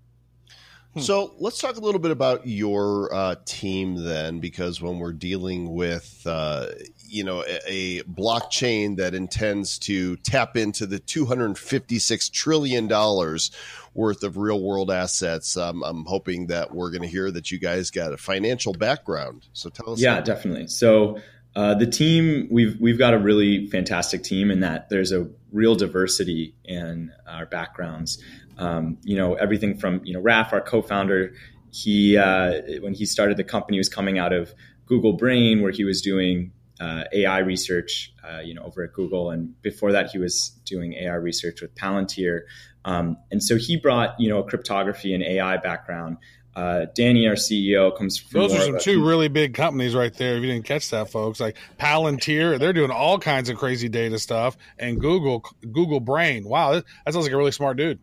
Hmm. 0.93 0.99
So 0.99 1.33
let's 1.39 1.59
talk 1.59 1.77
a 1.77 1.79
little 1.79 1.99
bit 1.99 2.11
about 2.11 2.47
your 2.47 3.13
uh, 3.13 3.35
team 3.45 3.95
then, 3.95 4.39
because 4.39 4.81
when 4.81 4.99
we're 4.99 5.13
dealing 5.13 5.73
with, 5.73 6.21
uh, 6.25 6.67
you 7.13 7.23
know, 7.23 7.43
a, 7.43 7.59
a, 7.67 8.03
blockchain 8.03 8.97
that 8.97 9.13
intends 9.13 9.77
to 9.77 10.15
tap 10.17 10.57
into 10.57 10.87
the 10.87 10.97
256 10.97 12.29
trillion 12.29 12.87
dollars 12.87 13.51
worth 13.93 14.23
of 14.23 14.35
real 14.35 14.59
world 14.59 14.89
assets, 14.89 15.55
um, 15.55 15.83
I'm 15.83 16.05
hoping 16.05 16.47
that 16.47 16.73
we're 16.73 16.89
going 16.89 17.03
to 17.03 17.07
hear 17.07 17.29
that 17.29 17.51
you 17.51 17.59
guys 17.59 17.91
got 17.91 18.13
a 18.13 18.17
financial 18.17 18.73
background. 18.73 19.45
So 19.53 19.69
tell 19.69 19.91
us. 19.91 20.01
Yeah, 20.01 20.21
definitely. 20.21 20.67
So 20.67 21.19
uh, 21.55 21.75
the 21.75 21.85
team 21.85 22.47
we've 22.49 22.79
we've 22.79 22.97
got 22.97 23.13
a 23.13 23.19
really 23.19 23.67
fantastic 23.67 24.23
team 24.23 24.49
in 24.49 24.61
that 24.61 24.89
there's 24.89 25.11
a 25.11 25.27
real 25.51 25.75
diversity 25.75 26.55
in 26.65 27.13
our 27.27 27.45
backgrounds. 27.45 28.21
Um, 28.57 28.97
you 29.03 29.15
know, 29.15 29.35
everything 29.35 29.77
from 29.77 30.01
you 30.03 30.13
know 30.13 30.19
Raf, 30.19 30.51
our 30.51 30.61
co-founder, 30.61 31.33
he 31.71 32.17
uh, 32.17 32.61
when 32.81 32.95
he 32.95 33.05
started 33.05 33.37
the 33.37 33.43
company, 33.43 33.77
was 33.77 33.89
coming 33.89 34.17
out 34.17 34.33
of 34.33 34.53
Google 34.87 35.13
Brain, 35.13 35.61
where 35.61 35.71
he 35.71 35.83
was 35.83 36.01
doing 36.01 36.51
uh, 36.79 37.03
AI 37.13 37.39
research, 37.39 38.13
uh, 38.23 38.39
you 38.39 38.53
know, 38.53 38.63
over 38.63 38.83
at 38.83 38.93
Google, 38.93 39.31
and 39.31 39.59
before 39.61 39.91
that, 39.91 40.09
he 40.09 40.17
was 40.17 40.49
doing 40.65 40.93
AI 40.93 41.15
research 41.15 41.61
with 41.61 41.75
Palantir. 41.75 42.41
Um, 42.85 43.17
and 43.31 43.41
so 43.41 43.57
he 43.57 43.77
brought 43.77 44.19
you 44.19 44.29
know 44.29 44.39
a 44.39 44.43
cryptography 44.43 45.13
and 45.13 45.23
AI 45.23 45.57
background. 45.57 46.17
Uh, 46.55 46.85
Danny, 46.93 47.27
our 47.27 47.33
CEO, 47.33 47.95
comes 47.97 48.17
from. 48.17 48.41
Those 48.41 48.53
are 48.53 48.61
some 48.61 48.79
two 48.79 49.05
really 49.05 49.27
big 49.27 49.55
companies 49.55 49.95
right 49.95 50.13
there. 50.13 50.35
If 50.35 50.43
you 50.43 50.51
didn't 50.51 50.65
catch 50.65 50.89
that, 50.91 51.09
folks, 51.09 51.39
like 51.39 51.57
Palantir, 51.79 52.59
they're 52.59 52.73
doing 52.73 52.91
all 52.91 53.17
kinds 53.17 53.49
of 53.49 53.57
crazy 53.57 53.89
data 53.89 54.19
stuff, 54.19 54.55
and 54.77 54.99
Google, 54.99 55.43
Google 55.61 55.99
Brain. 55.99 56.43
Wow, 56.43 56.73
that, 56.73 56.85
that 57.05 57.13
sounds 57.13 57.25
like 57.25 57.33
a 57.33 57.37
really 57.37 57.51
smart 57.51 57.77
dude. 57.77 57.99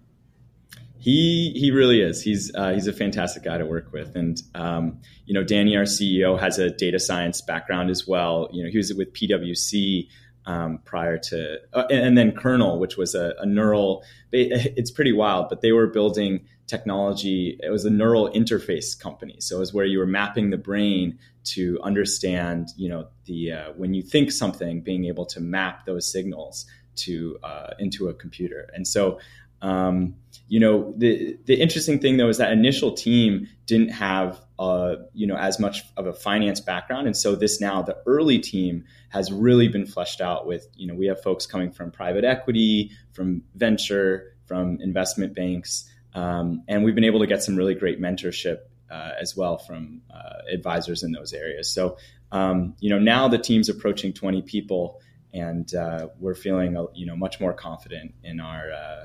He 1.00 1.52
he 1.56 1.70
really 1.70 2.02
is. 2.02 2.22
He's 2.22 2.54
uh, 2.54 2.72
he's 2.72 2.86
a 2.86 2.92
fantastic 2.92 3.42
guy 3.42 3.56
to 3.56 3.64
work 3.64 3.90
with, 3.90 4.14
and 4.16 4.40
um, 4.54 5.00
you 5.24 5.32
know, 5.32 5.42
Danny, 5.42 5.76
our 5.76 5.84
CEO, 5.84 6.38
has 6.38 6.58
a 6.58 6.70
data 6.70 6.98
science 6.98 7.40
background 7.40 7.88
as 7.88 8.06
well. 8.06 8.48
You 8.52 8.64
know, 8.64 8.70
he 8.70 8.76
was 8.76 8.92
with 8.92 9.12
PwC 9.14 10.08
um, 10.46 10.80
prior 10.84 11.16
to, 11.16 11.58
uh, 11.72 11.84
and, 11.90 12.00
and, 12.00 12.18
then 12.18 12.32
Kernel, 12.32 12.78
which 12.78 12.96
was 12.96 13.14
a, 13.14 13.34
a 13.38 13.46
neural. 13.46 14.04
They, 14.30 14.40
it's 14.76 14.90
pretty 14.90 15.12
wild, 15.12 15.48
but 15.48 15.62
they 15.62 15.72
were 15.72 15.86
building 15.86 16.46
technology. 16.66 17.58
It 17.62 17.70
was 17.70 17.86
a 17.86 17.90
neural 17.90 18.30
interface 18.30 18.98
company, 18.98 19.36
so 19.40 19.56
it 19.56 19.60
was 19.60 19.72
where 19.72 19.86
you 19.86 19.98
were 19.98 20.06
mapping 20.06 20.50
the 20.50 20.58
brain 20.58 21.18
to 21.42 21.80
understand, 21.82 22.68
you 22.76 22.90
know, 22.90 23.08
the 23.24 23.52
uh, 23.52 23.72
when 23.76 23.94
you 23.94 24.02
think 24.02 24.32
something, 24.32 24.82
being 24.82 25.06
able 25.06 25.24
to 25.26 25.40
map 25.40 25.86
those 25.86 26.10
signals 26.10 26.66
to 26.96 27.38
uh, 27.42 27.70
into 27.78 28.08
a 28.08 28.14
computer, 28.14 28.68
and 28.74 28.86
so 28.86 29.18
um, 29.62 30.14
you 30.48 30.58
know, 30.58 30.92
the 30.96 31.38
the 31.44 31.54
interesting 31.54 32.00
thing 32.00 32.16
though 32.16 32.28
is 32.28 32.38
that 32.38 32.52
initial 32.52 32.92
team 32.92 33.48
didn't 33.66 33.90
have 33.90 34.40
uh, 34.58 34.96
you 35.14 35.26
know 35.26 35.36
as 35.36 35.60
much 35.60 35.84
of 35.96 36.06
a 36.06 36.12
finance 36.12 36.60
background, 36.60 37.06
and 37.06 37.16
so 37.16 37.36
this 37.36 37.60
now 37.60 37.82
the 37.82 37.96
early 38.04 38.38
team 38.38 38.84
has 39.10 39.30
really 39.30 39.68
been 39.68 39.86
fleshed 39.86 40.20
out 40.20 40.46
with 40.46 40.66
you 40.74 40.86
know 40.86 40.94
we 40.94 41.06
have 41.06 41.22
folks 41.22 41.46
coming 41.46 41.70
from 41.70 41.92
private 41.92 42.24
equity, 42.24 42.90
from 43.12 43.42
venture, 43.54 44.34
from 44.46 44.78
investment 44.80 45.34
banks, 45.34 45.88
um, 46.14 46.64
and 46.66 46.84
we've 46.84 46.96
been 46.96 47.04
able 47.04 47.20
to 47.20 47.28
get 47.28 47.42
some 47.44 47.54
really 47.54 47.74
great 47.74 48.00
mentorship 48.00 48.58
uh, 48.90 49.12
as 49.20 49.36
well 49.36 49.56
from 49.56 50.02
uh, 50.12 50.52
advisors 50.52 51.04
in 51.04 51.12
those 51.12 51.32
areas. 51.32 51.72
So 51.72 51.96
um, 52.32 52.74
you 52.80 52.90
know 52.90 52.98
now 52.98 53.28
the 53.28 53.38
team's 53.38 53.68
approaching 53.68 54.12
20 54.12 54.42
people, 54.42 55.00
and 55.32 55.72
uh, 55.74 56.08
we're 56.18 56.34
feeling 56.34 56.76
you 56.94 57.06
know 57.06 57.14
much 57.14 57.38
more 57.38 57.52
confident 57.52 58.14
in 58.24 58.40
our 58.40 58.72
uh, 58.72 59.04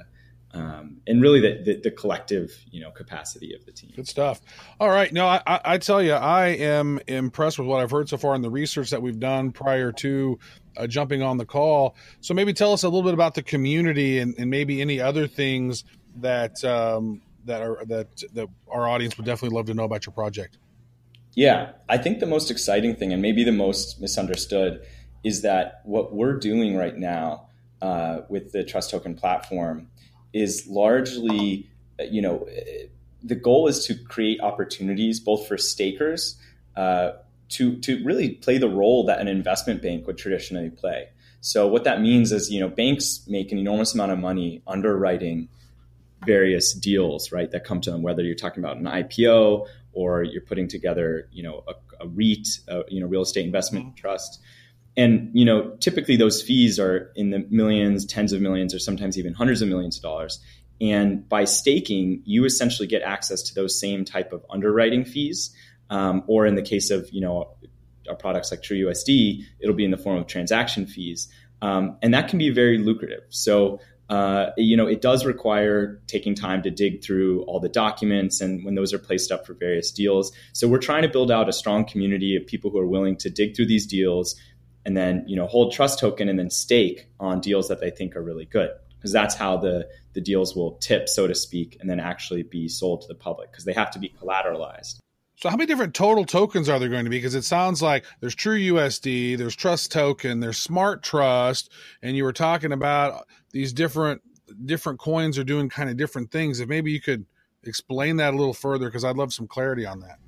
um, 0.56 1.02
and 1.06 1.22
really 1.22 1.42
the, 1.42 1.62
the, 1.64 1.82
the, 1.82 1.92
collective 1.92 2.52
you 2.72 2.82
know 2.82 2.90
capacity 2.90 3.54
of 3.54 3.66
the 3.66 3.72
team. 3.72 3.92
Good 3.96 4.08
stuff. 4.08 4.40
All 4.80 4.90
right, 4.90 5.12
no, 5.12 5.28
I, 5.28 5.42
I, 5.46 5.62
I, 5.66 5.78
tell 5.78 6.02
you, 6.02 6.14
I 6.14 6.48
am 6.48 7.00
impressed 7.08 7.60
with 7.60 7.68
what 7.68 7.82
I've 7.82 7.92
heard 7.92 8.08
so 8.08 8.18
far 8.18 8.36
in 8.36 8.42
the 8.42 8.50
research 8.50 8.92
that 8.92 9.02
we've 9.02 9.20
done 9.20 9.52
prior 9.52 9.92
to 9.94 10.40
uh, 10.78 10.88
jumping 10.88 11.22
on 11.22 11.38
the 11.38 11.46
call. 11.46 11.96
So 12.22 12.34
maybe 12.34 12.54
tell 12.54 12.72
us 12.72 12.84
a 12.84 12.88
little 12.88 13.04
bit 13.04 13.14
about 13.14 13.36
the 13.36 13.44
community 13.44 14.20
and, 14.20 14.34
and 14.38 14.50
maybe 14.50 14.82
any 14.82 15.02
other 15.02 15.28
things 15.28 15.84
that 16.18 16.64
um, 16.64 17.22
that 17.44 17.62
are 17.62 17.84
that 17.86 18.08
that 18.34 18.48
our 18.70 18.88
audience 18.88 19.18
would 19.18 19.26
definitely 19.26 19.56
love 19.56 19.66
to 19.66 19.74
know 19.74 19.84
about 19.84 20.06
your 20.06 20.14
project. 20.14 20.58
Yeah, 21.34 21.74
I 21.90 21.98
think 21.98 22.20
the 22.20 22.28
most 22.28 22.50
exciting 22.50 22.96
thing, 22.96 23.12
and 23.12 23.22
maybe 23.22 23.44
the 23.44 23.52
most 23.52 24.00
misunderstood, 24.00 24.86
is 25.26 25.42
that 25.42 25.82
what 25.84 26.14
we're 26.14 26.38
doing 26.38 26.78
right 26.78 26.96
now 26.96 27.50
uh, 27.82 28.22
with 28.30 28.54
the 28.54 28.64
Trust 28.64 28.90
Token 28.92 29.16
platform 29.16 29.90
is 30.36 30.68
largely, 30.68 31.68
you 32.12 32.22
know, 32.22 32.46
the 33.24 33.36
goal 33.36 33.68
is 33.68 33.86
to 33.86 33.96
create 33.96 34.42
opportunities 34.42 35.20
both 35.20 35.48
for 35.48 35.58
stakers 35.58 36.36
uh, 36.76 37.12
to 37.48 37.78
to 37.80 38.04
really 38.04 38.32
play 38.32 38.58
the 38.58 38.68
role 38.68 39.06
that 39.06 39.20
an 39.20 39.30
investment 39.30 39.82
bank 39.82 40.06
would 40.06 40.18
traditionally 40.18 40.70
play. 40.70 41.08
So 41.40 41.68
what 41.68 41.86
that 41.86 42.02
means 42.02 42.32
is, 42.34 42.52
you 42.52 42.60
know, 42.60 42.68
banks 42.68 43.24
make 43.28 43.52
an 43.52 43.58
enormous 43.58 43.94
amount 43.94 44.12
of 44.12 44.20
money 44.20 44.62
underwriting 44.68 45.48
various 46.26 46.74
deals, 46.74 47.32
right, 47.32 47.50
that 47.52 47.64
come 47.64 47.80
to 47.82 47.92
them. 47.92 48.02
Whether 48.02 48.24
you're 48.24 48.36
talking 48.36 48.64
about 48.64 48.78
an 48.78 48.86
IPO 48.86 49.68
or 49.94 50.24
you're 50.24 50.42
putting 50.42 50.68
together, 50.68 51.30
you 51.32 51.44
know, 51.44 51.64
a, 51.68 52.04
a 52.04 52.08
REIT, 52.08 52.48
a, 52.68 52.82
you 52.90 53.00
know, 53.00 53.08
real 53.08 53.22
estate 53.22 53.46
investment 53.46 53.86
mm-hmm. 53.86 53.96
trust 53.96 54.42
and 54.98 55.30
you 55.34 55.46
know 55.46 55.72
typically 55.80 56.16
those 56.16 56.42
fees 56.42 56.80
are 56.80 57.12
in 57.16 57.30
the 57.32 57.46
millions 57.50 58.06
tens 58.06 58.34
of 58.34 58.42
millions 58.42 58.74
or 58.74 58.80
sometimes 58.80 59.18
even 59.18 59.34
hundreds 59.34 59.62
of 59.62 59.70
millions 59.70 59.98
of 59.98 60.04
dollars. 60.04 60.40
And 60.82 61.28
by 61.30 61.46
staking 61.46 62.22
you 62.26 62.46
essentially 62.46 62.88
get 62.88 63.02
access 63.02 63.42
to 63.44 63.56
those 63.56 63.80
same 63.80 64.06
type 64.06 64.34
of 64.34 64.46
underwriting 64.50 65.06
fees. 65.06 65.56
Um, 65.90 66.24
or 66.26 66.48
in 66.48 66.56
the 66.56 66.64
case 66.64 66.90
of 66.90 67.10
you 67.12 67.22
know 67.22 67.56
our 68.10 68.16
products 68.16 68.52
like 68.52 68.62
TrueUSD, 68.62 69.44
it'll 69.60 69.76
be 69.76 69.86
in 69.86 69.92
the 69.92 69.98
form 69.98 70.18
of 70.18 70.28
transaction 70.28 70.88
fees. 70.88 71.28
Um, 71.62 71.98
and 72.02 72.14
that 72.14 72.28
can 72.28 72.40
be 72.40 72.50
very 72.50 72.78
lucrative. 72.78 73.24
So 73.30 73.80
uh, 74.10 74.52
you 74.56 74.78
know, 74.78 74.86
it 74.86 75.02
does 75.02 75.26
require 75.26 76.00
taking 76.06 76.36
time 76.36 76.62
to 76.62 76.70
dig 76.70 77.04
through 77.04 77.42
all 77.44 77.60
the 77.60 77.70
documents 77.70 78.40
and 78.40 78.64
when 78.64 78.76
those 78.76 78.94
are 78.94 79.00
placed 79.00 79.32
up 79.32 79.48
for 79.48 79.54
various 79.56 79.92
deals. 79.92 80.32
So 80.54 80.68
we're 80.68 80.78
trying 80.78 81.02
to 81.02 81.08
build 81.08 81.32
out 81.32 81.50
a 81.50 81.54
strong 81.54 81.86
community 81.86 82.36
of 82.36 82.46
people 82.46 82.70
who 82.70 82.78
are 82.78 82.86
willing 82.86 83.18
to 83.18 83.32
dig 83.32 83.56
through 83.56 83.66
these 83.66 83.88
deals, 83.88 84.36
and 84.86 84.96
then 84.96 85.24
you 85.28 85.36
know 85.36 85.48
hold 85.48 85.74
trust 85.74 86.00
token 86.00 86.30
and 86.30 86.38
then 86.38 86.50
stake 86.50 87.08
on 87.20 87.40
deals 87.42 87.68
that 87.68 87.80
they 87.80 87.90
think 87.90 88.16
are 88.16 88.24
really 88.24 88.46
good 88.46 88.70
because 88.98 89.12
that's 89.12 89.36
how 89.36 89.58
the 89.58 89.88
the 90.14 90.22
deals 90.22 90.56
will 90.56 90.74
tip 90.78 91.10
so 91.10 91.28
to 91.28 91.36
speak 91.36 91.78
and 91.80 91.90
then 91.90 92.00
actually 92.00 92.44
be 92.44 92.68
sold 92.68 93.02
to 93.02 93.08
the 93.08 93.16
public 93.16 93.52
because 93.52 93.66
they 93.66 93.74
have 93.74 93.92
to 93.92 94.00
be 94.00 94.14
collateralized 94.22 94.98
so 95.38 95.50
how 95.50 95.58
many 95.58 95.68
different 95.68 95.94
total 95.94 96.24
tokens 96.24 96.70
are 96.70 96.80
there 96.80 96.90
going 96.90 97.04
to 97.04 97.10
be 97.10 97.18
because 97.18 97.36
it 97.36 97.44
sounds 97.44 97.82
like 97.82 98.06
there's 98.22 98.36
true 98.36 98.58
usd 98.58 99.38
there's 99.38 99.56
trust 99.56 99.92
token 99.92 100.40
there's 100.40 100.58
smart 100.58 101.04
trust 101.04 101.72
and 102.02 102.16
you 102.16 102.24
were 102.24 102.34
talking 102.34 102.72
about 102.72 103.28
these 103.52 103.74
different 103.74 104.22
different 104.66 105.00
coins 105.00 105.38
are 105.38 105.44
doing 105.44 105.70
kind 105.70 105.90
of 105.90 105.98
different 105.98 106.32
things. 106.32 106.60
If 106.60 106.70
maybe 106.70 106.92
you 106.92 107.02
could 107.02 107.26
explain 107.64 108.18
that 108.18 108.34
a 108.34 108.38
little 108.38 108.54
further, 108.54 108.86
because 108.86 109.04
I'd 109.04 109.18
love 109.18 109.34
some 109.34 109.48
clarity 109.48 109.86
on 109.86 110.02
that. 110.02 110.20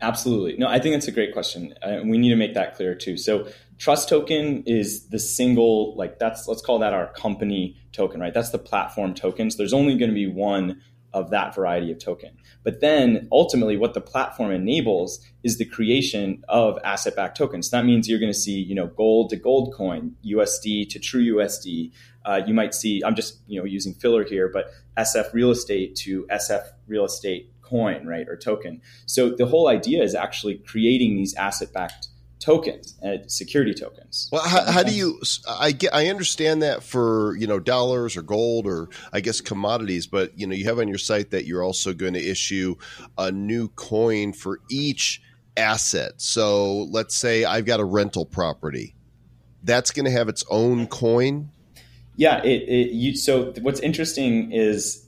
Absolutely. 0.00 0.56
No, 0.58 0.66
I 0.66 0.80
think 0.80 0.94
that's 0.94 1.08
a 1.08 1.12
great 1.12 1.32
question. 1.32 1.74
Uh, 1.82 2.00
we 2.04 2.18
need 2.18 2.28
to 2.30 2.36
make 2.36 2.54
that 2.54 2.74
clear 2.74 2.94
too. 2.94 3.16
So, 3.16 3.48
Trust 3.78 4.08
Token 4.08 4.62
is 4.66 5.08
the 5.08 5.18
single, 5.18 5.96
like 5.96 6.18
that's, 6.18 6.46
let's 6.46 6.62
call 6.62 6.78
that 6.78 6.92
our 6.92 7.12
company 7.12 7.76
token, 7.92 8.20
right? 8.20 8.32
That's 8.32 8.50
the 8.50 8.58
platform 8.58 9.14
token. 9.14 9.50
So, 9.50 9.58
there's 9.58 9.72
only 9.72 9.96
going 9.96 10.10
to 10.10 10.14
be 10.14 10.26
one 10.26 10.80
of 11.14 11.30
that 11.30 11.54
variety 11.54 11.92
of 11.92 11.98
token. 11.98 12.36
But 12.64 12.80
then 12.80 13.28
ultimately, 13.30 13.76
what 13.76 13.94
the 13.94 14.00
platform 14.00 14.50
enables 14.50 15.24
is 15.44 15.58
the 15.58 15.64
creation 15.64 16.42
of 16.48 16.76
asset 16.84 17.14
backed 17.14 17.36
tokens. 17.36 17.70
That 17.70 17.84
means 17.84 18.08
you're 18.08 18.18
going 18.18 18.32
to 18.32 18.38
see, 18.38 18.60
you 18.60 18.74
know, 18.74 18.88
gold 18.88 19.30
to 19.30 19.36
gold 19.36 19.72
coin, 19.74 20.16
USD 20.26 20.88
to 20.90 20.98
true 20.98 21.36
USD. 21.36 21.92
Uh, 22.24 22.40
you 22.46 22.52
might 22.52 22.74
see, 22.74 23.00
I'm 23.04 23.14
just, 23.14 23.38
you 23.46 23.60
know, 23.60 23.64
using 23.64 23.94
filler 23.94 24.24
here, 24.24 24.50
but 24.52 24.70
SF 24.98 25.32
real 25.32 25.50
estate 25.50 25.94
to 25.96 26.26
SF 26.32 26.64
real 26.88 27.04
estate 27.04 27.52
coin, 27.62 28.06
right, 28.06 28.28
or 28.28 28.36
token. 28.36 28.80
So 29.06 29.30
the 29.30 29.46
whole 29.46 29.68
idea 29.68 30.02
is 30.02 30.14
actually 30.14 30.56
creating 30.58 31.16
these 31.16 31.34
asset 31.34 31.72
backed 31.72 32.08
tokens 32.44 32.94
and 33.00 33.30
security 33.30 33.72
tokens. 33.72 34.28
Well, 34.30 34.46
how, 34.46 34.70
how 34.70 34.82
do 34.82 34.94
you? 34.94 35.18
I 35.48 35.72
get. 35.72 35.94
I 35.94 36.08
understand 36.08 36.62
that 36.62 36.82
for 36.82 37.34
you 37.36 37.46
know 37.46 37.58
dollars 37.58 38.16
or 38.16 38.22
gold 38.22 38.66
or 38.66 38.88
I 39.12 39.20
guess 39.20 39.40
commodities, 39.40 40.06
but 40.06 40.38
you 40.38 40.46
know 40.46 40.54
you 40.54 40.66
have 40.66 40.78
on 40.78 40.88
your 40.88 40.98
site 40.98 41.30
that 41.30 41.46
you're 41.46 41.62
also 41.62 41.94
going 41.94 42.12
to 42.12 42.22
issue 42.22 42.76
a 43.16 43.32
new 43.32 43.68
coin 43.68 44.34
for 44.34 44.60
each 44.70 45.22
asset. 45.56 46.12
So 46.18 46.82
let's 46.90 47.14
say 47.14 47.44
I've 47.44 47.64
got 47.64 47.80
a 47.80 47.84
rental 47.84 48.26
property, 48.26 48.94
that's 49.62 49.90
going 49.90 50.04
to 50.04 50.10
have 50.10 50.28
its 50.28 50.44
own 50.50 50.86
coin. 50.86 51.50
Yeah. 52.16 52.42
It. 52.44 52.68
it 52.68 52.90
you, 52.92 53.16
so 53.16 53.52
what's 53.62 53.80
interesting 53.80 54.52
is 54.52 55.03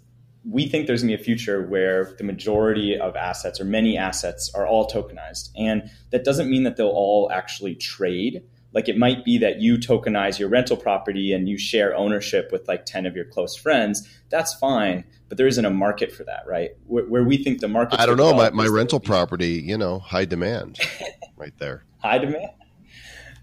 we 0.48 0.66
think 0.68 0.86
there's 0.86 1.02
going 1.02 1.10
to 1.10 1.16
be 1.16 1.20
a 1.20 1.24
future 1.24 1.66
where 1.66 2.14
the 2.18 2.24
majority 2.24 2.96
of 2.98 3.16
assets 3.16 3.60
or 3.60 3.64
many 3.64 3.98
assets 3.98 4.50
are 4.54 4.66
all 4.66 4.88
tokenized. 4.88 5.50
And 5.56 5.90
that 6.10 6.24
doesn't 6.24 6.48
mean 6.48 6.62
that 6.62 6.76
they'll 6.76 6.86
all 6.88 7.30
actually 7.32 7.74
trade. 7.74 8.42
Like 8.72 8.88
it 8.88 8.96
might 8.96 9.24
be 9.24 9.38
that 9.38 9.60
you 9.60 9.76
tokenize 9.76 10.38
your 10.38 10.48
rental 10.48 10.76
property 10.76 11.32
and 11.32 11.48
you 11.48 11.58
share 11.58 11.96
ownership 11.96 12.50
with 12.52 12.68
like 12.68 12.86
10 12.86 13.06
of 13.06 13.16
your 13.16 13.24
close 13.24 13.56
friends. 13.56 14.06
That's 14.28 14.54
fine, 14.54 15.04
but 15.28 15.36
there 15.36 15.48
isn't 15.48 15.64
a 15.64 15.70
market 15.70 16.12
for 16.12 16.22
that, 16.24 16.44
right? 16.46 16.70
Where, 16.86 17.04
where 17.04 17.24
we 17.24 17.38
think 17.38 17.60
the 17.60 17.68
market 17.68 17.98
I 17.98 18.06
don't 18.06 18.16
know. 18.16 18.32
My, 18.32 18.50
my 18.50 18.66
rental 18.66 19.00
property, 19.00 19.62
you 19.64 19.76
know, 19.76 19.98
high 19.98 20.26
demand 20.26 20.78
right 21.36 21.54
there. 21.58 21.84
high 21.98 22.18
demand? 22.18 22.50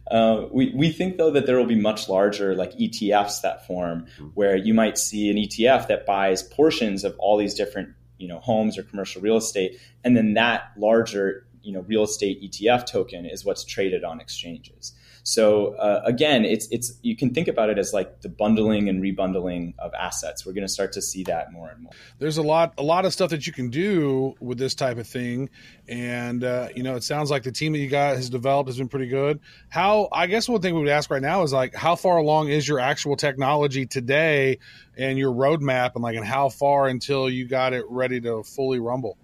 Uh, 0.10 0.48
we, 0.52 0.74
we 0.76 0.92
think 0.92 1.18
though 1.18 1.32
that 1.32 1.46
there 1.46 1.58
will 1.58 1.66
be 1.66 1.80
much 1.80 2.10
larger 2.10 2.56
like 2.56 2.74
ETFs 2.74 3.42
that 3.42 3.66
form 3.66 4.06
mm-hmm. 4.06 4.26
where 4.34 4.56
you 4.56 4.74
might 4.74 4.98
see 4.98 5.30
an 5.30 5.38
ETF 5.38 5.88
that 5.88 6.06
buys 6.06 6.44
portions 6.44 7.04
of 7.04 7.16
all 7.20 7.38
these 7.38 7.54
different 7.54 7.90
you 8.18 8.28
know 8.28 8.40
homes 8.40 8.78
or 8.78 8.84
commercial 8.84 9.22
real 9.22 9.38
estate 9.38 9.80
and 10.04 10.16
then 10.16 10.34
that 10.34 10.72
larger 10.78 11.46
you 11.64 11.72
know 11.72 11.82
real 11.82 12.04
estate 12.04 12.42
ETF 12.42 12.86
token 12.86 13.26
is 13.26 13.44
what's 13.44 13.64
traded 13.64 14.04
on 14.04 14.20
exchanges. 14.20 14.94
So 15.24 15.76
uh, 15.76 16.02
again, 16.06 16.44
it's 16.44 16.68
it's 16.70 17.00
you 17.02 17.16
can 17.16 17.34
think 17.34 17.48
about 17.48 17.70
it 17.70 17.80
as 17.80 17.94
like 17.94 18.22
the 18.22 18.30
bundling 18.30 18.90
and 18.90 19.02
rebundling 19.02 19.74
of 19.80 19.94
assets. 19.94 20.46
We're 20.46 20.52
going 20.52 20.68
to 20.68 20.72
start 20.72 20.92
to 20.94 21.02
see 21.02 21.24
that 21.24 21.54
more 21.54 21.70
and 21.70 21.84
more. 21.84 21.94
There's 22.20 22.38
a 22.38 22.42
lot 22.42 22.74
a 22.78 22.84
lot 22.84 23.06
of 23.06 23.14
stuff 23.14 23.30
that 23.30 23.48
you 23.48 23.54
can 23.54 23.70
do 23.70 24.36
with 24.42 24.58
this 24.58 24.76
type 24.76 24.98
of 24.98 25.08
thing, 25.08 25.50
and 25.88 26.44
uh, 26.44 26.68
you 26.76 26.84
know 26.84 26.96
it 26.96 27.04
sounds 27.04 27.32
like 27.32 27.44
the 27.44 27.54
team 27.54 27.72
that 27.72 27.80
you 27.80 27.90
got 27.90 28.18
has 28.18 28.30
developed 28.30 28.68
has 28.68 28.78
been 28.78 28.90
pretty 28.90 29.08
good. 29.08 29.40
How 29.70 30.10
I 30.12 30.28
guess 30.28 30.50
one 30.50 30.62
thing 30.62 30.76
we 30.76 30.82
would 30.82 30.90
ask 30.90 31.10
right 31.10 31.22
now 31.22 31.44
is 31.44 31.54
like 31.54 31.74
how 31.74 31.96
far 31.96 32.18
along 32.18 32.50
is 32.50 32.68
your 32.68 32.80
actual 32.80 33.16
technology 33.16 33.86
today 33.86 34.60
and 34.98 35.18
your 35.18 35.34
roadmap, 35.34 35.92
and 35.96 36.04
like 36.04 36.18
and 36.18 36.26
how 36.26 36.50
far 36.50 36.90
until 36.90 37.30
you 37.30 37.48
got 37.48 37.72
it 37.72 37.86
ready 37.90 38.20
to 38.20 38.44
fully 38.44 38.80
rumble? 38.80 39.18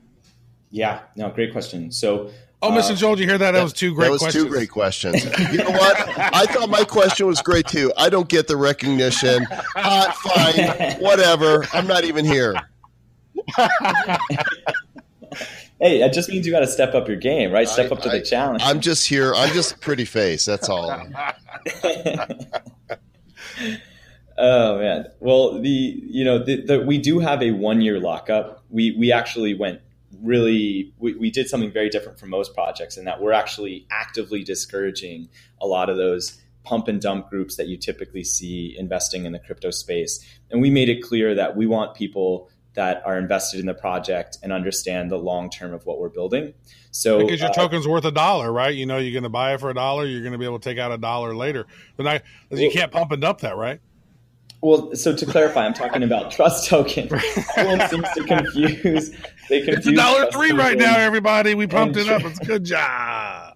Yeah, 0.72 1.02
no, 1.18 1.30
great 1.30 1.52
question. 1.52 1.92
So 1.92 2.32
Oh, 2.62 2.72
Mr. 2.72 2.96
Joel, 2.96 3.16
did 3.16 3.24
you 3.24 3.30
hear 3.30 3.38
that? 3.38 3.52
That 3.52 3.64
was 3.64 3.72
two 3.72 3.96
great 3.96 4.08
that 4.08 4.12
was 4.12 4.22
questions. 4.22 4.44
two 4.44 4.50
great 4.50 4.70
questions. 4.70 5.24
You 5.24 5.60
know 5.60 5.72
what? 5.72 6.18
I 6.18 6.46
thought 6.46 6.70
my 6.70 6.84
question 6.84 7.26
was 7.26 7.42
great 7.42 7.68
too. 7.68 7.94
I 7.96 8.10
don't 8.10 8.28
get 8.28 8.48
the 8.48 8.58
recognition. 8.58 9.46
Hot, 9.76 10.14
fine, 10.16 11.00
whatever. 11.02 11.66
I'm 11.72 11.88
not 11.88 12.04
even 12.04 12.26
here. 12.26 12.56
hey, 15.80 16.00
that 16.00 16.12
just 16.12 16.28
means 16.28 16.46
you 16.46 16.52
got 16.52 16.60
to 16.60 16.68
step 16.68 16.94
up 16.94 17.08
your 17.08 17.16
game, 17.16 17.54
right? 17.54 17.70
Step 17.70 17.94
I, 17.94 17.96
up 17.96 18.02
to 18.02 18.10
I, 18.10 18.20
the 18.20 18.26
challenge. 18.26 18.62
I'm 18.66 18.82
just 18.82 19.08
here. 19.08 19.34
I'm 19.34 19.54
just 19.54 19.80
pretty 19.80 20.04
face. 20.04 20.44
That's 20.44 20.68
all. 20.68 20.90
oh 24.38 24.80
man. 24.80 25.06
Well, 25.22 25.62
the 25.62 25.70
you 25.70 26.26
know 26.26 26.44
the, 26.44 26.62
the, 26.62 26.80
we 26.82 26.98
do 26.98 27.20
have 27.20 27.42
a 27.42 27.52
one 27.52 27.80
year 27.80 28.02
lockup. 28.02 28.66
We 28.70 28.92
we 28.98 29.14
actually 29.14 29.54
went 29.54 29.80
really 30.22 30.94
we, 30.98 31.14
we 31.16 31.32
did 31.32 31.48
something 31.48 31.72
very 31.72 31.90
different 31.90 32.20
from 32.20 32.30
most 32.30 32.54
projects 32.54 32.98
in 32.98 33.06
that 33.06 33.22
we're 33.22 33.32
actually 33.32 33.86
actively 33.92 34.44
discouraging 34.44 35.30
a 35.62 35.68
lot 35.68 35.90
of 35.90 35.98
those 35.98 36.42
pump 36.64 36.88
and 36.88 37.02
dump 37.02 37.30
groups 37.30 37.56
that 37.56 37.68
you 37.68 37.78
typically 37.78 38.24
see 38.24 38.76
investing 38.78 39.26
in 39.26 39.32
the 39.32 39.40
crypto 39.40 39.72
space 39.72 40.26
and 40.52 40.62
we 40.62 40.70
made 40.70 40.90
it 40.90 41.02
clear 41.02 41.34
that 41.36 41.56
we 41.56 41.66
want 41.66 41.96
people 41.96 42.50
that 42.74 43.02
are 43.06 43.18
invested 43.18 43.60
in 43.60 43.66
the 43.66 43.74
project 43.74 44.38
and 44.44 44.54
understand 44.54 45.12
the 45.12 45.18
long 45.18 45.50
term 45.50 45.74
of 45.74 45.86
what 45.86 46.00
we're 46.00 46.10
building. 46.10 46.54
So 46.92 47.20
because 47.20 47.42
your 47.42 47.50
uh, 47.50 47.54
token's 47.54 47.88
worth 47.88 48.06
a 48.06 48.12
dollar, 48.12 48.52
right? 48.52 48.74
You 48.74 48.86
know, 48.86 48.98
you're 48.98 49.12
going 49.12 49.24
to 49.24 49.30
buy 49.30 49.54
it 49.54 49.60
for 49.60 49.70
a 49.70 49.74
dollar. 49.74 50.06
You're 50.06 50.22
going 50.22 50.32
to 50.32 50.38
be 50.38 50.46
able 50.46 50.60
to 50.60 50.70
take 50.70 50.78
out 50.78 50.92
a 50.92 50.98
dollar 50.98 51.36
later. 51.36 51.66
But 51.98 52.08
I, 52.08 52.22
you 52.52 52.72
can't 52.72 52.92
pump 52.92 53.12
and 53.12 53.22
dump 53.22 53.40
that, 53.40 53.58
right? 53.58 53.82
Well, 54.62 54.94
so 54.96 55.16
to 55.16 55.26
clarify, 55.26 55.66
I'm 55.66 55.74
talking 55.74 56.04
about 56.04 56.32
trust 56.36 56.68
token. 56.68 57.10
Everyone 57.56 57.88
seems 57.90 58.10
to 58.12 58.24
confuse. 58.26 59.12
They 59.48 59.62
confuse. 59.62 59.78
It's 59.78 59.88
a 59.88 59.94
dollar 59.94 60.30
three 60.32 60.52
right 60.52 60.78
now, 60.78 60.98
everybody. 60.98 61.56
We 61.56 61.68
pumped 61.68 61.98
it 61.98 62.10
up. 62.10 62.24
It's 62.24 62.40
a 62.40 62.46
good 62.46 62.66
job. 62.66 63.56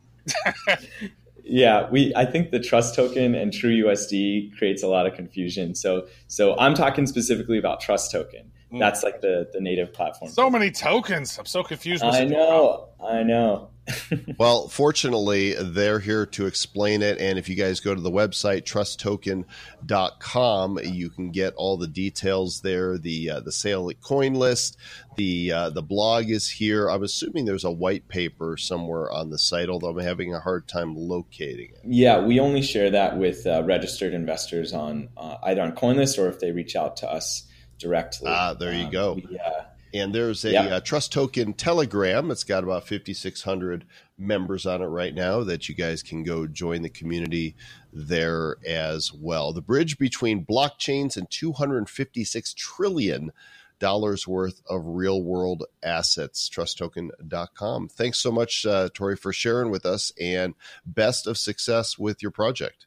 yeah, 1.43 1.89
we. 1.89 2.13
I 2.15 2.25
think 2.25 2.51
the 2.51 2.59
trust 2.59 2.95
token 2.95 3.35
and 3.35 3.51
True 3.51 3.83
USD 3.83 4.57
creates 4.57 4.81
a 4.81 4.87
lot 4.87 5.05
of 5.05 5.13
confusion. 5.13 5.75
So, 5.75 6.07
so 6.27 6.57
I'm 6.57 6.73
talking 6.73 7.05
specifically 7.05 7.57
about 7.57 7.81
trust 7.81 8.11
token. 8.11 8.51
Mm. 8.71 8.79
That's 8.79 9.03
like 9.03 9.19
the 9.19 9.49
the 9.51 9.59
native 9.59 9.91
platform. 9.91 10.31
So 10.31 10.49
many 10.49 10.71
tokens. 10.71 11.37
I'm 11.37 11.45
so 11.45 11.63
confused. 11.63 12.03
I 12.03 12.23
know. 12.23 12.89
I 13.03 13.23
know. 13.23 13.69
well, 14.37 14.69
fortunately, 14.69 15.53
they're 15.53 15.99
here 15.99 16.25
to 16.27 16.45
explain 16.45 17.01
it. 17.01 17.19
And 17.19 17.37
if 17.37 17.49
you 17.49 17.55
guys 17.55 17.81
go 17.81 17.93
to 17.93 18.01
the 18.01 18.11
website, 18.11 18.63
trusttoken.com, 18.63 20.79
you 20.83 21.09
can 21.09 21.31
get 21.31 21.53
all 21.55 21.75
the 21.77 21.87
details 21.87 22.61
there 22.61 22.97
the 22.97 23.29
uh, 23.29 23.41
the 23.41 23.51
sale 23.51 23.91
coin 24.01 24.35
list. 24.35 24.77
The, 25.15 25.51
uh, 25.51 25.69
the 25.69 25.83
blog 25.83 26.31
is 26.31 26.49
here. 26.49 26.89
I'm 26.89 27.03
assuming 27.03 27.45
there's 27.45 27.65
a 27.65 27.71
white 27.71 28.07
paper 28.07 28.57
somewhere 28.57 29.11
on 29.11 29.29
the 29.29 29.37
site, 29.37 29.69
although 29.69 29.89
I'm 29.89 29.99
having 29.99 30.33
a 30.33 30.39
hard 30.39 30.67
time 30.67 30.95
locating 30.95 31.69
it. 31.69 31.81
Yeah, 31.85 32.25
we 32.25 32.39
only 32.39 32.63
share 32.63 32.89
that 32.89 33.19
with 33.19 33.45
uh, 33.45 33.61
registered 33.63 34.15
investors 34.15 34.73
on 34.73 35.09
uh, 35.15 35.35
either 35.43 35.61
on 35.61 35.73
CoinList 35.73 36.17
or 36.17 36.29
if 36.29 36.39
they 36.39 36.51
reach 36.51 36.75
out 36.75 36.97
to 36.97 37.07
us 37.11 37.43
directly. 37.77 38.31
Ah, 38.31 38.55
there 38.55 38.73
you 38.73 38.85
um, 38.85 38.91
go. 38.91 39.19
Yeah 39.29 39.62
and 39.93 40.13
there's 40.13 40.43
a, 40.43 40.55
a, 40.55 40.75
uh, 40.75 40.79
trust 40.79 41.13
token 41.13 41.53
telegram. 41.53 42.31
It's 42.31 42.43
got 42.43 42.63
about 42.63 42.87
5600 42.87 43.85
members 44.17 44.65
on 44.65 44.81
it 44.81 44.85
right 44.85 45.13
now 45.13 45.43
that 45.43 45.69
you 45.69 45.75
guys 45.75 46.01
can 46.01 46.23
go 46.23 46.47
join 46.47 46.81
the 46.81 46.89
community 46.89 47.55
there 47.91 48.57
as 48.67 49.13
well. 49.13 49.53
The 49.53 49.61
bridge 49.61 49.97
between 49.97 50.45
blockchains 50.45 51.15
and 51.15 51.29
256 51.29 52.53
trillion 52.55 53.31
dollars 53.79 54.27
worth 54.27 54.61
of 54.69 54.81
real 54.85 55.21
world 55.21 55.63
assets. 55.83 56.49
Trusttoken.com 56.49 57.89
thanks 57.89 58.17
so 58.17 58.31
much 58.31 58.65
uh, 58.65 58.89
tori 58.93 59.17
for 59.17 59.33
sharing 59.33 59.69
with 59.69 59.85
us 59.85 60.11
and 60.19 60.53
best 60.85 61.27
of 61.27 61.37
success 61.37 61.97
with 61.99 62.21
your 62.21 62.31
project. 62.31 62.85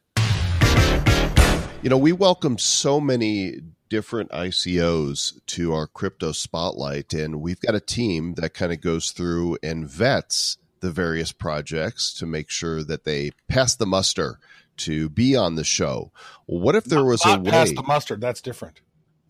You 1.83 1.89
know 1.89 1.97
we 1.97 2.13
welcome 2.13 2.57
so 2.57 2.99
many 2.99 3.61
different 3.89 4.31
ICOs 4.31 5.39
to 5.47 5.73
our 5.73 5.87
crypto 5.87 6.31
spotlight, 6.31 7.13
and 7.13 7.41
we've 7.41 7.59
got 7.59 7.75
a 7.75 7.79
team 7.79 8.35
that 8.35 8.53
kind 8.53 8.71
of 8.71 8.81
goes 8.81 9.11
through 9.11 9.57
and 9.63 9.87
vets 9.87 10.57
the 10.79 10.91
various 10.91 11.31
projects 11.31 12.13
to 12.13 12.25
make 12.25 12.49
sure 12.49 12.83
that 12.83 13.03
they 13.03 13.31
pass 13.47 13.75
the 13.75 13.85
muster 13.85 14.39
to 14.77 15.09
be 15.09 15.35
on 15.35 15.55
the 15.55 15.63
show. 15.63 16.11
What 16.45 16.75
if 16.75 16.85
there 16.85 17.03
was 17.03 17.25
not 17.25 17.39
a 17.39 17.41
way? 17.41 17.51
Pass 17.51 17.71
the 17.73 17.83
mustard. 17.83 18.21
That's 18.21 18.41
different. 18.41 18.81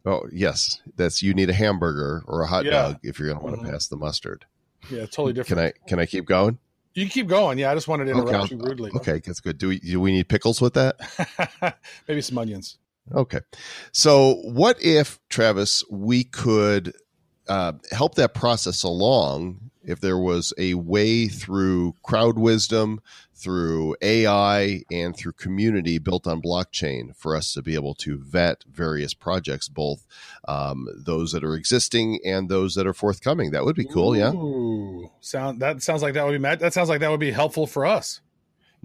Oh 0.05 0.23
yes, 0.31 0.81
that's 0.95 1.21
you 1.21 1.33
need 1.33 1.49
a 1.49 1.53
hamburger 1.53 2.23
or 2.27 2.41
a 2.41 2.47
hot 2.47 2.65
yeah. 2.65 2.71
dog 2.71 2.99
if 3.03 3.19
you're 3.19 3.27
going 3.27 3.39
to 3.39 3.43
want 3.43 3.55
to 3.57 3.61
mm-hmm. 3.61 3.71
pass 3.71 3.87
the 3.87 3.97
mustard. 3.97 4.45
Yeah, 4.89 5.01
totally 5.01 5.33
different. 5.33 5.75
Can 5.75 5.87
I 5.87 5.87
can 5.87 5.99
I 5.99 6.05
keep 6.05 6.25
going? 6.25 6.59
You 6.93 7.07
keep 7.07 7.27
going. 7.27 7.59
Yeah, 7.59 7.71
I 7.71 7.75
just 7.75 7.87
wanted 7.87 8.05
to 8.05 8.11
interrupt 8.11 8.33
okay. 8.33 8.55
you 8.55 8.61
rudely. 8.61 8.91
Okay, 8.95 9.21
that's 9.23 9.39
good. 9.39 9.57
Do 9.57 9.67
we 9.67 9.79
do 9.79 9.99
we 9.99 10.11
need 10.11 10.29
pickles 10.29 10.61
with 10.61 10.73
that? 10.75 11.77
Maybe 12.07 12.21
some 12.21 12.37
onions. 12.37 12.77
Okay. 13.13 13.39
So, 13.91 14.35
what 14.43 14.81
if, 14.81 15.19
Travis, 15.29 15.83
we 15.89 16.23
could 16.23 16.93
uh, 17.47 17.73
help 17.91 18.15
that 18.15 18.33
process 18.33 18.83
along, 18.83 19.71
if 19.83 20.01
there 20.01 20.17
was 20.17 20.53
a 20.57 20.73
way 20.73 21.27
through 21.27 21.93
crowd 22.03 22.37
wisdom, 22.37 22.99
through 23.33 23.95
AI, 24.01 24.81
and 24.91 25.15
through 25.15 25.31
community 25.33 25.97
built 25.97 26.27
on 26.27 26.41
blockchain 26.41 27.15
for 27.15 27.35
us 27.35 27.53
to 27.53 27.61
be 27.61 27.75
able 27.75 27.93
to 27.95 28.17
vet 28.17 28.63
various 28.69 29.13
projects, 29.13 29.69
both 29.69 30.05
um, 30.47 30.87
those 30.93 31.31
that 31.31 31.43
are 31.43 31.55
existing 31.55 32.19
and 32.25 32.49
those 32.49 32.75
that 32.75 32.87
are 32.87 32.93
forthcoming, 32.93 33.51
that 33.51 33.63
would 33.63 33.75
be 33.75 33.85
cool. 33.85 34.15
Yeah. 34.15 34.31
Sound 35.21 35.61
that 35.61 35.81
sounds 35.81 36.01
like 36.01 36.15
that 36.15 36.25
would 36.25 36.41
be 36.41 36.55
that 36.55 36.73
sounds 36.73 36.89
like 36.89 36.99
that 36.99 37.11
would 37.11 37.19
be 37.19 37.31
helpful 37.31 37.67
for 37.67 37.85
us. 37.85 38.19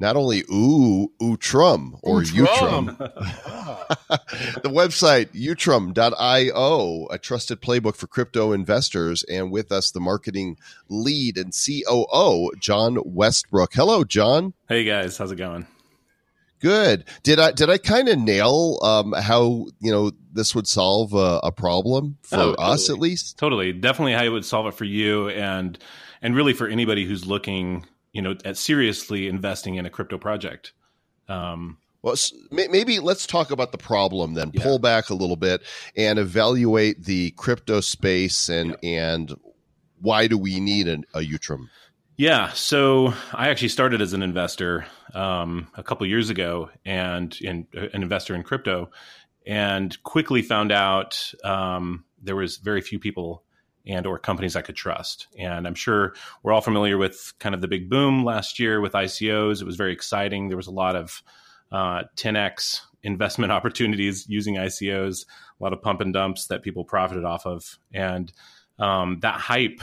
Not 0.03 0.17
only 0.17 0.41
ooh, 0.53 1.13
Utrum 1.23 1.97
or 2.03 2.23
Utrum. 2.23 2.99
the 4.63 4.69
website 4.69 5.29
utrum.io, 5.33 7.07
a 7.09 7.19
trusted 7.19 7.61
playbook 7.61 7.95
for 7.95 8.09
crypto 8.09 8.51
investors, 8.51 9.23
and 9.31 9.53
with 9.53 9.71
us 9.71 9.93
the 9.93 10.01
marketing 10.01 10.59
lead 10.89 11.39
and 11.39 11.55
COO, 11.55 12.51
John 12.59 12.99
Westbrook. 13.05 13.75
Hello, 13.75 14.03
John. 14.03 14.55
Hey 14.69 14.83
guys, 14.83 15.17
how's 15.19 15.31
it 15.31 15.37
going? 15.37 15.69
Good. 16.59 17.05
Did 17.23 17.39
I 17.39 17.53
did 17.53 17.71
I 17.71 17.79
kind 17.79 18.09
of 18.09 18.19
nail 18.19 18.81
um, 18.83 19.13
how 19.13 19.67
you 19.81 19.93
know 19.93 20.11
this 20.33 20.53
would 20.53 20.67
solve 20.67 21.15
a, 21.15 21.39
a 21.45 21.53
problem 21.53 22.19
for 22.23 22.39
Oh, 22.39 22.55
us 22.55 22.89
totally. 22.89 22.97
at 22.97 23.03
least? 23.03 23.39
Totally, 23.39 23.73
definitely, 23.73 24.15
how 24.15 24.25
it 24.25 24.31
would 24.31 24.45
solve 24.45 24.67
it 24.67 24.75
for 24.75 24.85
you, 24.85 25.29
and 25.29 25.79
and 26.21 26.35
really 26.35 26.55
for 26.55 26.67
anybody 26.67 27.05
who's 27.05 27.25
looking, 27.25 27.87
you 28.13 28.23
know, 28.23 28.37
at 28.45 28.57
seriously 28.57 29.29
investing 29.29 29.77
in 29.77 29.87
a 29.87 29.91
crypto 29.91 30.19
project. 30.19 30.73
Um, 31.29 31.79
Well, 32.03 32.17
maybe 32.51 32.99
let's 32.99 33.27
talk 33.27 33.51
about 33.51 33.73
the 33.73 33.79
problem 33.79 34.35
then. 34.35 34.51
Yeah. 34.53 34.63
Pull 34.63 34.79
back 34.79 35.11
a 35.11 35.15
little 35.15 35.37
bit 35.37 35.63
and 35.97 36.19
evaluate 36.19 37.05
the 37.05 37.31
crypto 37.33 37.81
space 37.81 38.49
and 38.49 38.77
and 38.83 39.35
why 40.01 40.27
do 40.27 40.37
we 40.37 40.59
need 40.59 40.89
an, 40.89 41.05
a 41.15 41.21
Utrum? 41.21 41.69
Yeah, 42.17 42.53
so 42.53 43.15
I 43.33 43.49
actually 43.49 43.69
started 43.69 44.03
as 44.03 44.13
an 44.13 44.23
investor 44.23 44.85
um, 45.15 45.69
a 45.77 45.83
couple 45.83 46.07
years 46.07 46.29
ago, 46.29 46.71
and 46.85 47.37
in, 47.41 47.67
an 47.73 48.03
investor 48.03 48.35
in 48.35 48.43
crypto, 48.43 48.91
and 49.47 50.01
quickly 50.03 50.43
found 50.43 50.73
out 50.73 51.33
um, 51.43 52.05
there 52.23 52.37
was 52.37 52.59
very 52.59 52.81
few 52.81 52.99
people 52.99 53.45
and 53.87 54.07
or 54.07 54.19
companies 54.19 54.57
I 54.57 54.63
could 54.63 54.77
trust. 54.77 55.27
And 55.39 55.67
I'm 55.67 55.75
sure 55.75 56.15
we're 56.43 56.53
all 56.53 56.61
familiar 56.61 56.99
with 56.99 57.33
kind 57.39 57.55
of 57.55 57.61
the 57.61 57.69
big 57.69 57.91
boom 57.91 58.25
last 58.25 58.59
year 58.59 58.81
with 58.81 58.93
ICOs. 58.93 59.61
It 59.61 59.65
was 59.65 59.77
very 59.77 59.93
exciting. 59.93 60.49
There 60.49 60.57
was 60.57 60.67
a 60.67 60.73
lot 60.73 60.97
of 60.97 61.23
uh, 61.71 62.05
10x 62.17 62.81
investment 63.03 63.53
opportunities 63.53 64.27
using 64.29 64.57
ICOs, 64.57 65.27
a 65.61 65.63
lot 65.63 65.73
of 65.73 65.83
pump 65.83 66.01
and 66.01 66.13
dumps 66.13 66.47
that 66.47 66.63
people 66.63 66.85
profited 66.85 67.25
off 67.25 67.47
of, 67.47 67.79
and 67.93 68.33
um, 68.79 69.19
that 69.21 69.35
hype, 69.35 69.81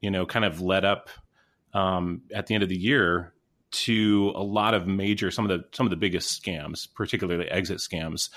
you 0.00 0.10
know, 0.10 0.26
kind 0.26 0.44
of 0.44 0.60
led 0.60 0.84
up 0.84 1.10
um, 1.74 2.22
at 2.34 2.46
the 2.46 2.54
end 2.54 2.62
of 2.62 2.68
the 2.68 2.78
year 2.78 3.32
to 3.70 4.32
a 4.34 4.42
lot 4.42 4.74
of 4.74 4.86
major 4.86 5.30
some 5.30 5.48
of 5.48 5.48
the 5.48 5.64
some 5.72 5.86
of 5.86 5.90
the 5.90 5.96
biggest 5.96 6.42
scams, 6.42 6.92
particularly 6.94 7.48
exit 7.48 7.78
scams, 7.78 8.30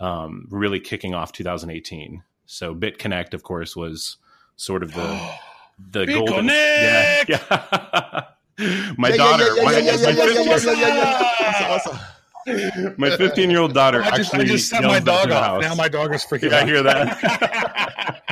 um, 0.00 0.46
really 0.50 0.80
kicking 0.80 1.14
off 1.14 1.32
2018. 1.32 2.22
So 2.46 2.74
BitConnect, 2.74 3.34
of 3.34 3.42
course, 3.42 3.76
was 3.76 4.16
sort 4.58 4.82
of 4.82 4.92
the 4.92 5.30
the 5.90 6.04
golden. 6.06 6.46
Yeah, 6.46 7.24
yeah. 7.28 8.24
my 8.98 9.08
Yeah, 9.08 9.14
yeah, 9.14 9.16
daughter, 9.16 9.44
yeah, 9.44 9.54
yeah, 9.56 9.64
my- 9.64 9.72
yeah, 9.72 9.80
yeah, 9.80 9.96
my 9.96 10.10
yeah, 10.10 10.24
yeah, 10.26 10.56
15 10.58 10.78
yeah, 10.78 10.88
yeah, 10.88 10.88
yeah, 10.88 10.94
yeah. 11.40 11.68
Awesome, 11.70 11.96
awesome. 11.96 12.94
my 12.98 13.16
15 13.16 13.50
year 13.50 13.60
old 13.60 13.72
daughter 13.74 14.02
I 14.02 14.16
just, 14.16 14.34
I 14.34 14.38
actually 14.38 14.46
just 14.46 14.68
set 14.70 14.82
my 14.82 15.00
dog 15.00 15.30
off. 15.30 15.60
Now 15.62 15.74
my 15.74 15.88
dog 15.88 16.14
is 16.14 16.24
freaking 16.24 16.50
Yeah, 16.50 16.58
I 16.58 16.60
out. 16.62 16.66
hear 16.68 16.82
that. 16.82 18.22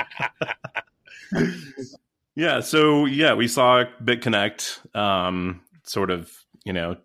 yeah, 2.35 2.61
so 2.61 3.05
yeah, 3.07 3.35
we 3.35 3.49
saw 3.49 3.85
BitConnect 4.03 4.95
um, 4.97 5.61
sort 5.85 6.11
of, 6.11 6.31
you 6.65 6.73
know, 6.73 6.97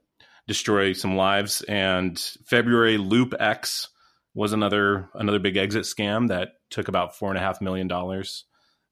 destroy 0.47 0.93
some 0.93 1.15
lives, 1.15 1.61
and 1.63 2.17
February 2.45 2.97
LoopX 2.97 3.87
was 4.33 4.53
another 4.53 5.09
another 5.13 5.39
big 5.39 5.57
exit 5.57 5.83
scam 5.83 6.29
that 6.29 6.53
took 6.69 6.87
about 6.87 7.15
four 7.17 7.29
and 7.29 7.37
a 7.37 7.41
half 7.41 7.61
million 7.61 7.87
dollars. 7.87 8.45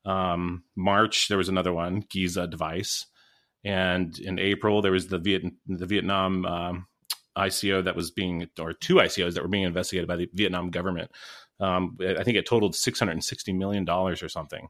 Um, 0.09 0.63
March 0.75 1.27
there 1.27 1.37
was 1.37 1.49
another 1.49 1.71
one, 1.71 2.03
Giza 2.09 2.47
device, 2.47 3.05
and 3.63 4.17
in 4.17 4.39
April 4.39 4.81
there 4.81 4.91
was 4.91 5.07
the 5.07 5.19
Viet 5.19 5.43
the 5.67 5.85
Vietnam 5.85 6.45
um, 6.45 6.87
ICO 7.37 7.83
that 7.83 7.95
was 7.95 8.09
being 8.09 8.47
or 8.59 8.73
two 8.73 8.95
ICOs 8.95 9.33
that 9.33 9.43
were 9.43 9.49
being 9.49 9.65
investigated 9.65 10.07
by 10.07 10.15
the 10.15 10.29
Vietnam 10.33 10.71
government. 10.71 11.11
Um, 11.59 11.97
I 12.01 12.23
think 12.23 12.37
it 12.37 12.47
totaled 12.47 12.75
six 12.75 12.99
hundred 12.99 13.13
and 13.13 13.23
sixty 13.23 13.53
million 13.53 13.85
dollars 13.85 14.23
or 14.23 14.29
something. 14.29 14.67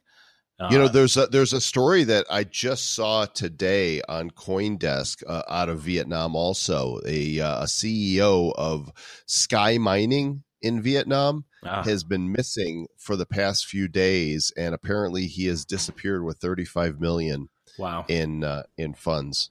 You 0.69 0.78
know, 0.78 0.86
Uh, 0.86 0.89
there's 0.89 1.15
a, 1.15 1.28
there's 1.28 1.54
a 1.54 1.62
story 1.62 2.04
that 2.04 2.25
I 2.30 2.43
just 2.43 2.93
saw 2.93 3.25
today 3.25 4.02
on 4.10 4.30
CoinDesk 4.32 5.23
uh, 5.25 5.43
out 5.47 5.69
of 5.69 5.80
Vietnam. 5.80 6.36
Also, 6.36 6.99
a, 7.06 7.39
uh, 7.39 7.63
a 7.63 7.65
CEO 7.65 8.52
of 8.58 8.91
Sky 9.25 9.78
Mining 9.78 10.43
in 10.62 10.82
Vietnam 10.82 11.45
ah, 11.65 11.84
has 11.84 12.04
been 12.04 12.32
missing 12.32 12.88
for 12.98 13.15
the 13.15 13.26
past 13.26 13.65
few 13.65 13.88
days, 13.88 14.52
and 14.58 14.74
apparently 14.74 15.28
he 15.28 15.45
has 15.48 15.65
disappeared 15.65 16.24
with 16.24 16.38
35 16.38 17.00
million 17.00 17.50
wow, 17.78 18.06
in 18.08 18.43
uh, 18.43 18.63
in 18.78 18.93
funds. 18.93 19.50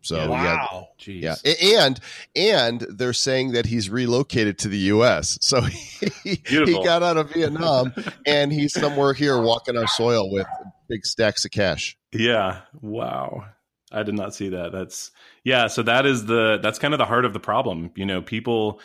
So 0.00 0.16
Yeah. 0.16 0.28
yeah, 0.28 0.54
Wow. 0.54 0.88
jeez, 0.98 1.22
yeah, 1.22 1.78
and 1.82 2.00
and 2.36 2.80
they're 2.82 3.12
saying 3.12 3.52
that 3.52 3.66
he's 3.66 3.90
relocated 3.90 4.58
to 4.58 4.68
the 4.68 4.78
U.S. 4.78 5.38
So 5.40 5.60
he, 6.24 6.40
he 6.46 6.82
got 6.84 7.02
out 7.02 7.16
of 7.16 7.32
Vietnam 7.32 7.92
and 8.24 8.52
he's 8.52 8.72
somewhere 8.72 9.12
here 9.12 9.40
walking 9.40 9.76
our 9.76 9.88
soil 9.88 10.30
with 10.30 10.46
big 10.88 11.04
stacks 11.04 11.44
of 11.44 11.50
cash. 11.50 11.98
Yeah. 12.12 12.60
Wow. 12.80 13.46
I 13.90 14.02
did 14.02 14.14
not 14.14 14.34
see 14.34 14.50
that. 14.50 14.70
That's 14.70 15.10
yeah. 15.44 15.66
So 15.66 15.82
that 15.82 16.06
is 16.06 16.26
the 16.26 16.58
that's 16.62 16.78
kind 16.78 16.94
of 16.94 16.98
the 16.98 17.04
heart 17.06 17.24
of 17.24 17.32
the 17.32 17.40
problem. 17.40 17.90
You 17.96 18.06
know, 18.06 18.22
people 18.22 18.80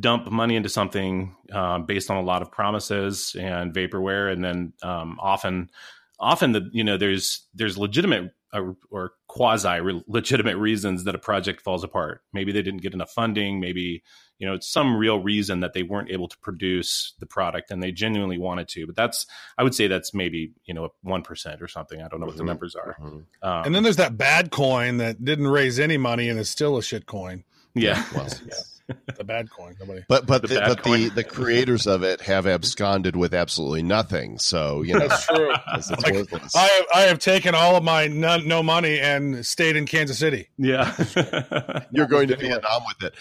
dump 0.00 0.30
money 0.30 0.56
into 0.56 0.68
something 0.68 1.36
um, 1.52 1.86
based 1.86 2.10
on 2.10 2.16
a 2.16 2.22
lot 2.22 2.42
of 2.42 2.50
promises 2.50 3.36
and 3.38 3.72
vaporware, 3.74 4.32
and 4.32 4.42
then 4.44 4.72
um, 4.82 5.18
often, 5.20 5.70
often 6.18 6.52
the 6.52 6.68
you 6.72 6.84
know 6.84 6.96
there's 6.96 7.46
there's 7.54 7.76
legitimate 7.76 8.32
or, 8.52 8.76
or 8.90 9.12
quasi 9.26 9.80
legitimate 10.06 10.56
reasons 10.56 11.04
that 11.04 11.14
a 11.14 11.18
project 11.18 11.60
falls 11.60 11.82
apart. 11.84 12.22
Maybe 12.32 12.52
they 12.52 12.62
didn't 12.62 12.82
get 12.82 12.94
enough 12.94 13.10
funding. 13.10 13.60
Maybe 13.60 14.02
you 14.38 14.46
know 14.46 14.54
it's 14.54 14.68
some 14.72 14.96
real 14.96 15.18
reason 15.20 15.60
that 15.60 15.72
they 15.74 15.82
weren't 15.82 16.10
able 16.10 16.28
to 16.28 16.38
produce 16.38 17.14
the 17.18 17.26
product 17.26 17.70
and 17.70 17.82
they 17.82 17.92
genuinely 17.92 18.38
wanted 18.38 18.68
to. 18.68 18.86
But 18.86 18.96
that's 18.96 19.26
I 19.58 19.64
would 19.64 19.74
say 19.74 19.86
that's 19.86 20.14
maybe 20.14 20.52
you 20.64 20.72
know 20.74 20.90
one 21.02 21.22
percent 21.22 21.60
or 21.62 21.68
something. 21.68 22.00
I 22.00 22.08
don't 22.08 22.20
know 22.20 22.26
what 22.26 22.36
the 22.36 22.42
Mhm. 22.42 22.46
numbers 22.46 22.74
are. 22.76 22.96
Um, 23.00 23.26
And 23.42 23.74
then 23.74 23.82
there's 23.82 23.96
that 23.96 24.16
bad 24.16 24.50
coin 24.50 24.96
that 24.98 25.22
didn't 25.24 25.48
raise 25.48 25.78
any 25.78 25.96
money 25.98 26.28
and 26.28 26.38
is 26.38 26.48
still 26.48 26.76
a 26.78 26.82
shit 26.82 27.06
coin. 27.06 27.44
yeah, 27.74 28.04
Well, 28.14 28.28
The 29.16 29.24
bad 29.24 29.50
coin. 29.50 29.74
Nobody. 29.80 30.04
but 30.08 30.26
but 30.26 30.42
The 30.42 30.48
the, 30.48 30.60
but 30.60 30.76
the, 30.76 30.82
coin. 30.82 31.14
the 31.14 31.24
creators 31.24 31.86
of 31.86 32.02
it 32.02 32.20
have 32.22 32.46
absconded 32.46 33.16
with 33.16 33.32
absolutely 33.32 33.82
nothing. 33.82 34.38
So 34.38 34.82
you 34.82 34.94
know 34.94 35.08
That's 35.08 35.26
true. 35.26 35.52
it's, 35.74 35.90
it's 35.90 36.02
Like, 36.02 36.14
worthless. 36.14 36.54
I 36.54 36.66
have, 36.66 36.86
I 36.94 37.00
have 37.02 37.18
taken 37.18 37.54
all 37.54 37.76
of 37.76 37.82
my 37.84 38.08
none, 38.08 38.46
no 38.46 38.62
money 38.62 39.00
and 39.00 39.44
stayed 39.46 39.76
in 39.76 39.86
Kansas 39.86 40.18
City. 40.18 40.48
yeah. 40.58 40.94
You're 41.92 42.06
going 42.06 42.28
to 42.28 42.36
Vietnam 42.36 42.82
with 42.86 43.12
it. 43.12 43.14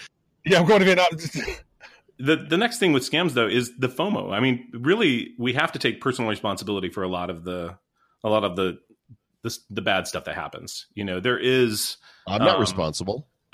Yeah, 0.46 0.60
I'm 0.60 0.66
going 0.66 0.80
to 0.80 0.86
Vietnam. 0.86 1.08
the 2.20 2.36
the 2.50 2.58
next 2.58 2.80
thing 2.80 2.92
with 2.92 3.10
scams 3.10 3.32
though 3.34 3.48
is 3.48 3.72
the 3.78 3.88
FOMO. 3.90 4.34
I 4.34 4.40
mean, 4.42 4.70
really, 4.74 5.34
we 5.40 5.54
have 5.54 5.72
to 5.72 5.80
take 5.80 6.02
personal 6.02 6.30
responsibility 6.30 6.90
for 6.90 7.04
a 7.04 7.08
lot 7.08 7.30
of 7.30 7.46
the 7.46 7.78
a 8.24 8.30
lot 8.30 8.44
of 8.44 8.56
the 8.58 8.80
the, 9.44 9.58
the 9.70 9.82
bad 9.82 10.08
stuff 10.08 10.26
that 10.26 10.36
happens. 10.36 10.88
You 10.94 11.06
know, 11.06 11.20
there 11.22 11.40
is. 11.40 11.98
I'm 12.28 12.40
not 12.42 12.56
Um, 12.56 12.62
responsible. 12.62 13.28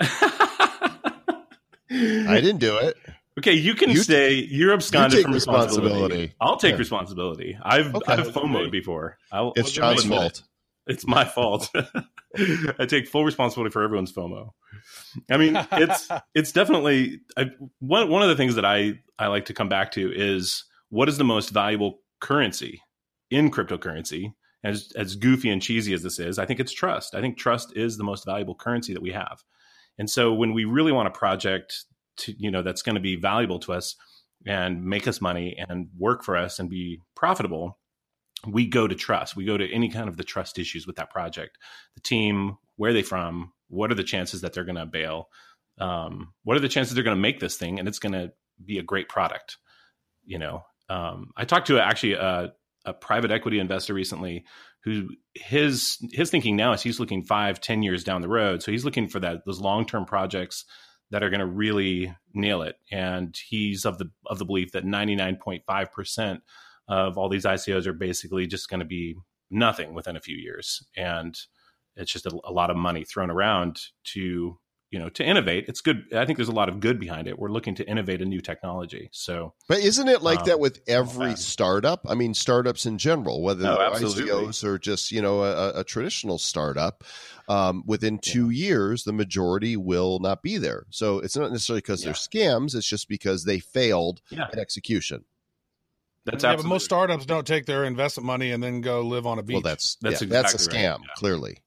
I 1.90 2.40
didn't 2.40 2.58
do 2.58 2.76
it. 2.78 2.96
Okay, 3.38 3.54
you 3.54 3.74
can 3.74 3.90
You- 3.90 4.02
say 4.02 4.34
you're 4.34 4.72
absconded 4.72 5.12
take 5.18 5.22
from 5.24 5.32
responsibility. 5.34 5.94
responsibility. 5.94 6.34
I'll 6.40 6.56
take 6.56 6.72
Yeah. 6.72 6.78
responsibility. 6.78 7.58
I've 7.62 7.94
Okay. 7.94 8.12
I've 8.12 8.28
FOMO'd 8.28 8.70
before. 8.70 9.18
I'll, 9.32 9.52
It's 9.56 9.68
I'll 9.68 9.94
John's 9.94 10.04
admit 10.04 10.16
it. 10.18 10.20
fault. 10.20 10.42
It's 10.86 11.06
my 11.06 11.24
fault. 11.24 11.70
I 12.78 12.86
take 12.86 13.08
full 13.08 13.24
responsibility 13.24 13.72
for 13.72 13.82
everyone's 13.82 14.12
FOMO. 14.12 14.50
I 15.30 15.36
mean, 15.36 15.56
it's 15.72 16.08
it's 16.34 16.52
definitely 16.52 17.20
I, 17.36 17.50
one 17.80 18.08
one 18.08 18.22
of 18.22 18.28
the 18.28 18.36
things 18.36 18.54
that 18.56 18.64
I 18.64 19.00
I 19.18 19.28
like 19.28 19.46
to 19.46 19.54
come 19.54 19.68
back 19.68 19.92
to 19.92 20.12
is 20.14 20.64
what 20.90 21.08
is 21.08 21.16
the 21.18 21.24
most 21.24 21.50
valuable 21.50 22.00
currency 22.20 22.82
in 23.30 23.50
cryptocurrency. 23.50 24.34
As 24.62 24.92
as 24.96 25.14
goofy 25.16 25.48
and 25.48 25.62
cheesy 25.62 25.94
as 25.94 26.02
this 26.02 26.18
is, 26.18 26.38
I 26.38 26.44
think 26.44 26.60
it's 26.60 26.72
trust. 26.72 27.14
I 27.14 27.20
think 27.22 27.38
trust 27.38 27.74
is 27.76 27.96
the 27.96 28.04
most 28.04 28.26
valuable 28.26 28.54
currency 28.54 28.92
that 28.92 29.00
we 29.02 29.12
have. 29.12 29.42
And 30.00 30.08
so 30.08 30.32
when 30.32 30.54
we 30.54 30.64
really 30.64 30.92
want 30.92 31.08
a 31.08 31.12
project 31.12 31.84
to 32.16 32.34
you 32.38 32.50
know 32.50 32.62
that's 32.62 32.80
going 32.80 32.94
to 32.94 33.02
be 33.02 33.16
valuable 33.16 33.58
to 33.60 33.74
us 33.74 33.96
and 34.46 34.82
make 34.82 35.06
us 35.06 35.20
money 35.20 35.54
and 35.68 35.90
work 35.98 36.24
for 36.24 36.38
us 36.38 36.58
and 36.58 36.70
be 36.70 37.02
profitable, 37.14 37.78
we 38.48 38.66
go 38.66 38.88
to 38.88 38.94
trust. 38.94 39.36
We 39.36 39.44
go 39.44 39.58
to 39.58 39.70
any 39.70 39.90
kind 39.90 40.08
of 40.08 40.16
the 40.16 40.24
trust 40.24 40.58
issues 40.58 40.86
with 40.86 40.96
that 40.96 41.10
project. 41.10 41.58
The 41.96 42.00
team, 42.00 42.56
where 42.76 42.90
are 42.90 42.94
they 42.94 43.02
from? 43.02 43.52
What 43.68 43.92
are 43.92 43.94
the 43.94 44.02
chances 44.02 44.40
that 44.40 44.54
they're 44.54 44.64
going 44.64 44.76
to 44.76 44.86
bail? 44.86 45.28
Um, 45.78 46.32
what 46.44 46.56
are 46.56 46.60
the 46.60 46.68
chances 46.68 46.94
they're 46.94 47.04
going 47.04 47.16
to 47.16 47.20
make 47.20 47.38
this 47.38 47.58
thing 47.58 47.78
and 47.78 47.86
it's 47.86 47.98
going 47.98 48.14
to 48.14 48.32
be 48.64 48.78
a 48.78 48.82
great 48.82 49.10
product? 49.10 49.58
You 50.24 50.38
know, 50.38 50.64
um, 50.88 51.32
I 51.36 51.44
talked 51.44 51.66
to 51.66 51.78
actually 51.78 52.14
a, 52.14 52.54
a 52.86 52.94
private 52.94 53.30
equity 53.30 53.58
investor 53.58 53.92
recently 53.92 54.46
who 54.84 55.08
his 55.34 55.98
his 56.12 56.30
thinking 56.30 56.56
now 56.56 56.72
is 56.72 56.82
he's 56.82 57.00
looking 57.00 57.22
five 57.22 57.60
ten 57.60 57.82
years 57.82 58.04
down 58.04 58.22
the 58.22 58.28
road. 58.28 58.62
So 58.62 58.72
he's 58.72 58.84
looking 58.84 59.08
for 59.08 59.20
that 59.20 59.44
those 59.44 59.60
long-term 59.60 60.06
projects 60.06 60.64
that 61.10 61.22
are 61.22 61.30
going 61.30 61.40
to 61.40 61.46
really 61.46 62.14
nail 62.34 62.62
it. 62.62 62.76
And 62.90 63.36
he's 63.48 63.84
of 63.84 63.98
the 63.98 64.10
of 64.26 64.38
the 64.38 64.44
belief 64.44 64.72
that 64.72 64.84
99.5% 64.84 66.40
of 66.88 67.18
all 67.18 67.28
these 67.28 67.44
icos 67.44 67.86
are 67.86 67.92
basically 67.92 68.46
just 68.46 68.68
going 68.68 68.80
to 68.80 68.86
be 68.86 69.16
nothing 69.50 69.94
within 69.94 70.16
a 70.16 70.20
few 70.20 70.36
years. 70.36 70.84
And 70.96 71.36
it's 71.96 72.12
just 72.12 72.26
a, 72.26 72.40
a 72.44 72.52
lot 72.52 72.70
of 72.70 72.76
money 72.76 73.04
thrown 73.04 73.30
around 73.30 73.80
to 74.04 74.58
you 74.90 74.98
know 74.98 75.08
to 75.08 75.24
innovate 75.24 75.66
it's 75.68 75.80
good 75.80 76.04
i 76.14 76.24
think 76.24 76.36
there's 76.36 76.48
a 76.48 76.52
lot 76.52 76.68
of 76.68 76.80
good 76.80 76.98
behind 76.98 77.28
it 77.28 77.38
we're 77.38 77.50
looking 77.50 77.76
to 77.76 77.88
innovate 77.88 78.20
a 78.20 78.24
new 78.24 78.40
technology 78.40 79.08
so 79.12 79.54
But 79.68 79.78
isn't 79.78 80.08
it 80.08 80.20
like 80.22 80.40
Um, 80.40 80.46
that 80.46 80.58
with 80.60 80.80
every 80.88 81.28
bad. 81.28 81.38
startup? 81.38 82.04
I 82.08 82.14
mean, 82.14 82.34
startups 82.34 82.86
in 82.86 82.98
general, 82.98 83.40
whether 83.42 83.66
Oh, 83.68 83.76
they're 83.76 83.86
absolutely. 83.86 84.24
ICOs 84.48 84.64
or 84.64 84.78
just 84.78 85.12
you 85.12 85.22
know 85.22 85.44
a, 85.44 85.80
a 85.80 85.84
traditional 85.84 86.38
startup. 86.38 87.04
Um, 87.48 87.82
within 87.86 88.18
two 88.18 88.50
years, 88.50 89.04
the 89.04 89.12
majority 89.12 89.76
will 89.76 90.18
not 90.20 90.42
be 90.42 90.56
there. 90.58 90.86
So 90.90 91.18
it's 91.20 91.36
not 91.36 91.50
necessarily 91.52 91.80
because 91.80 92.02
they're 92.02 92.12
scams; 92.14 92.74
it's 92.74 92.86
just 92.88 93.08
because 93.08 93.44
they 93.44 93.58
failed 93.60 94.20
Yeah. 94.30 94.46
at 94.52 94.58
execution. 94.58 95.24
that's 96.24 96.42
yeah, 96.44 96.56
but 96.56 96.64
most 96.64 96.84
startups 96.84 97.26
don't 97.26 97.46
take 97.46 97.66
their 97.66 97.84
investment 97.84 98.26
money 98.26 98.50
and 98.52 98.62
then 98.62 98.80
go 98.80 99.02
live 99.02 99.26
on 99.26 99.38
a 99.38 99.42
beach. 99.42 99.54
Well, 99.54 99.62
that's 99.62 99.96
That's 100.00 100.20
yeah, 100.22 100.28
that's 100.28 100.54
a 100.54 100.58
scam. 100.58 100.98
right. 100.98 101.00
Yeah. 101.06 101.14
Clearly, 101.16 101.58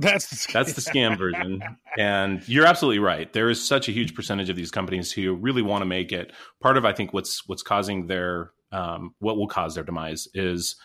that's 0.00 0.46
the, 0.46 0.52
That's 0.52 0.72
the 0.72 0.80
scam 0.80 1.16
version. 1.16 1.62
And 1.98 2.46
you're 2.48 2.66
absolutely 2.66 2.98
right. 2.98 3.32
There 3.32 3.50
is 3.50 3.66
such 3.66 3.88
a 3.88 3.92
huge 3.92 4.14
percentage 4.14 4.48
of 4.48 4.56
these 4.56 4.70
companies 4.70 5.12
who 5.12 5.34
really 5.34 5.62
want 5.62 5.82
to 5.82 5.86
make 5.86 6.12
it. 6.12 6.32
Part 6.60 6.76
of 6.76 6.84
I 6.84 6.92
think 6.92 7.12
what's 7.12 7.46
what's 7.46 7.62
causing 7.62 8.06
their 8.06 8.52
um, 8.72 9.14
what 9.18 9.36
will 9.36 9.48
cause 9.48 9.74
their 9.74 9.84
demise 9.84 10.28
is 10.34 10.76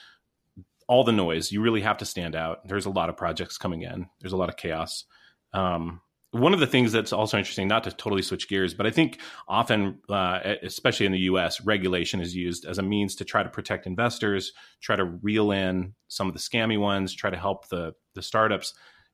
all 0.87 1.03
the 1.03 1.11
noise. 1.11 1.51
You 1.51 1.61
really 1.61 1.81
have 1.81 1.97
to 1.99 2.05
stand 2.05 2.35
out. 2.35 2.67
There's 2.67 2.85
a 2.85 2.91
lot 2.91 3.09
of 3.09 3.17
projects 3.17 3.57
coming 3.57 3.81
in. 3.81 4.07
There's 4.21 4.33
a 4.33 4.37
lot 4.37 4.49
of 4.49 4.57
chaos. 4.57 5.05
Um, 5.53 6.01
one 6.31 6.53
of 6.53 6.59
the 6.59 6.67
things 6.67 6.91
that's 6.91 7.13
also 7.13 7.37
interesting, 7.37 7.67
not 7.67 7.85
to 7.85 7.91
totally 7.91 8.21
switch 8.21 8.49
gears, 8.49 8.73
but 8.73 8.85
I 8.85 8.91
think 8.91 9.21
often, 9.47 9.99
uh, 10.09 10.39
especially 10.63 11.05
in 11.05 11.13
the 11.13 11.19
U.S., 11.19 11.61
regulation 11.61 12.19
is 12.19 12.35
used 12.35 12.65
as 12.65 12.77
a 12.77 12.83
means 12.83 13.15
to 13.15 13.25
try 13.25 13.41
to 13.41 13.49
protect 13.49 13.87
investors, 13.87 14.51
try 14.81 14.97
to 14.97 15.05
reel 15.05 15.51
in 15.51 15.93
some 16.09 16.27
of 16.27 16.33
the 16.33 16.39
scammy 16.39 16.77
ones, 16.77 17.13
try 17.13 17.29
to 17.29 17.37
help 17.37 17.69
the 17.69 17.93
the 18.15 18.21
startups. 18.21 18.73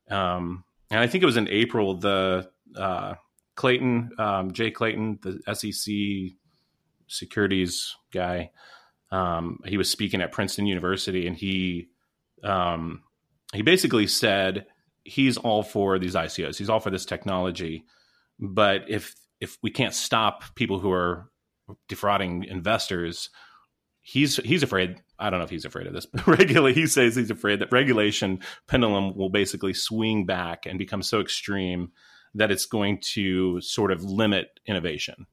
Um, 0.10 0.64
and 0.90 1.00
I 1.00 1.08
think 1.08 1.24
it 1.24 1.26
was 1.26 1.38
in 1.38 1.48
April 1.48 1.96
the 1.96 2.50
uh, 2.76 3.16
Clayton, 3.56 4.12
um, 4.18 4.52
Jay 4.54 4.72
Clayton, 4.72 5.20
the 5.22 5.56
SEC 5.56 6.38
securities 7.08 7.96
guy. 8.12 8.52
Um, 9.12 9.60
he 9.66 9.78
was 9.78 9.90
speaking 9.90 10.22
at 10.22 10.32
Princeton 10.32 10.66
University, 10.66 11.28
and 11.28 11.36
he 11.36 11.90
um, 12.44 13.04
he 13.54 13.62
basically 13.62 14.08
said 14.08 14.66
he's 15.04 15.38
all 15.38 15.64
for 15.64 16.00
these 16.00 16.16
ICOs. 16.16 16.58
He's 16.58 16.70
all 16.70 16.80
for 16.80 16.90
this 16.90 17.06
technology, 17.06 17.86
but 18.40 18.84
if 18.90 19.16
if 19.40 19.58
we 19.62 19.72
can't 19.72 19.94
stop 19.94 20.44
people 20.56 20.80
who 20.80 20.92
are 20.92 21.30
defrauding 21.88 22.44
investors, 22.44 23.30
he's 24.02 24.38
he's 24.38 24.64
afraid. 24.64 25.02
I 25.20 25.30
don't 25.30 25.40
know 25.40 25.46
if 25.46 25.50
he's 25.50 25.66
afraid 25.66 25.88
of 25.88 25.94
this, 25.94 26.06
but 26.06 26.26
regularly 26.40 26.74
he 26.74 26.88
says 26.88 27.16
he's 27.16 27.32
afraid 27.32 27.60
that 27.60 27.72
regulation 27.72 28.40
pendulum 28.68 29.16
will 29.16 29.30
basically 29.30 29.74
swing 29.74 30.26
back 30.26 30.66
and 30.66 30.78
become 30.78 31.04
so 31.04 31.20
extreme 31.20 31.92
that 32.36 32.52
it's 32.52 32.66
going 32.66 33.00
to 33.14 33.60
sort 33.62 33.92
of 33.92 34.04
limit 34.04 34.60
innovation. 34.66 35.28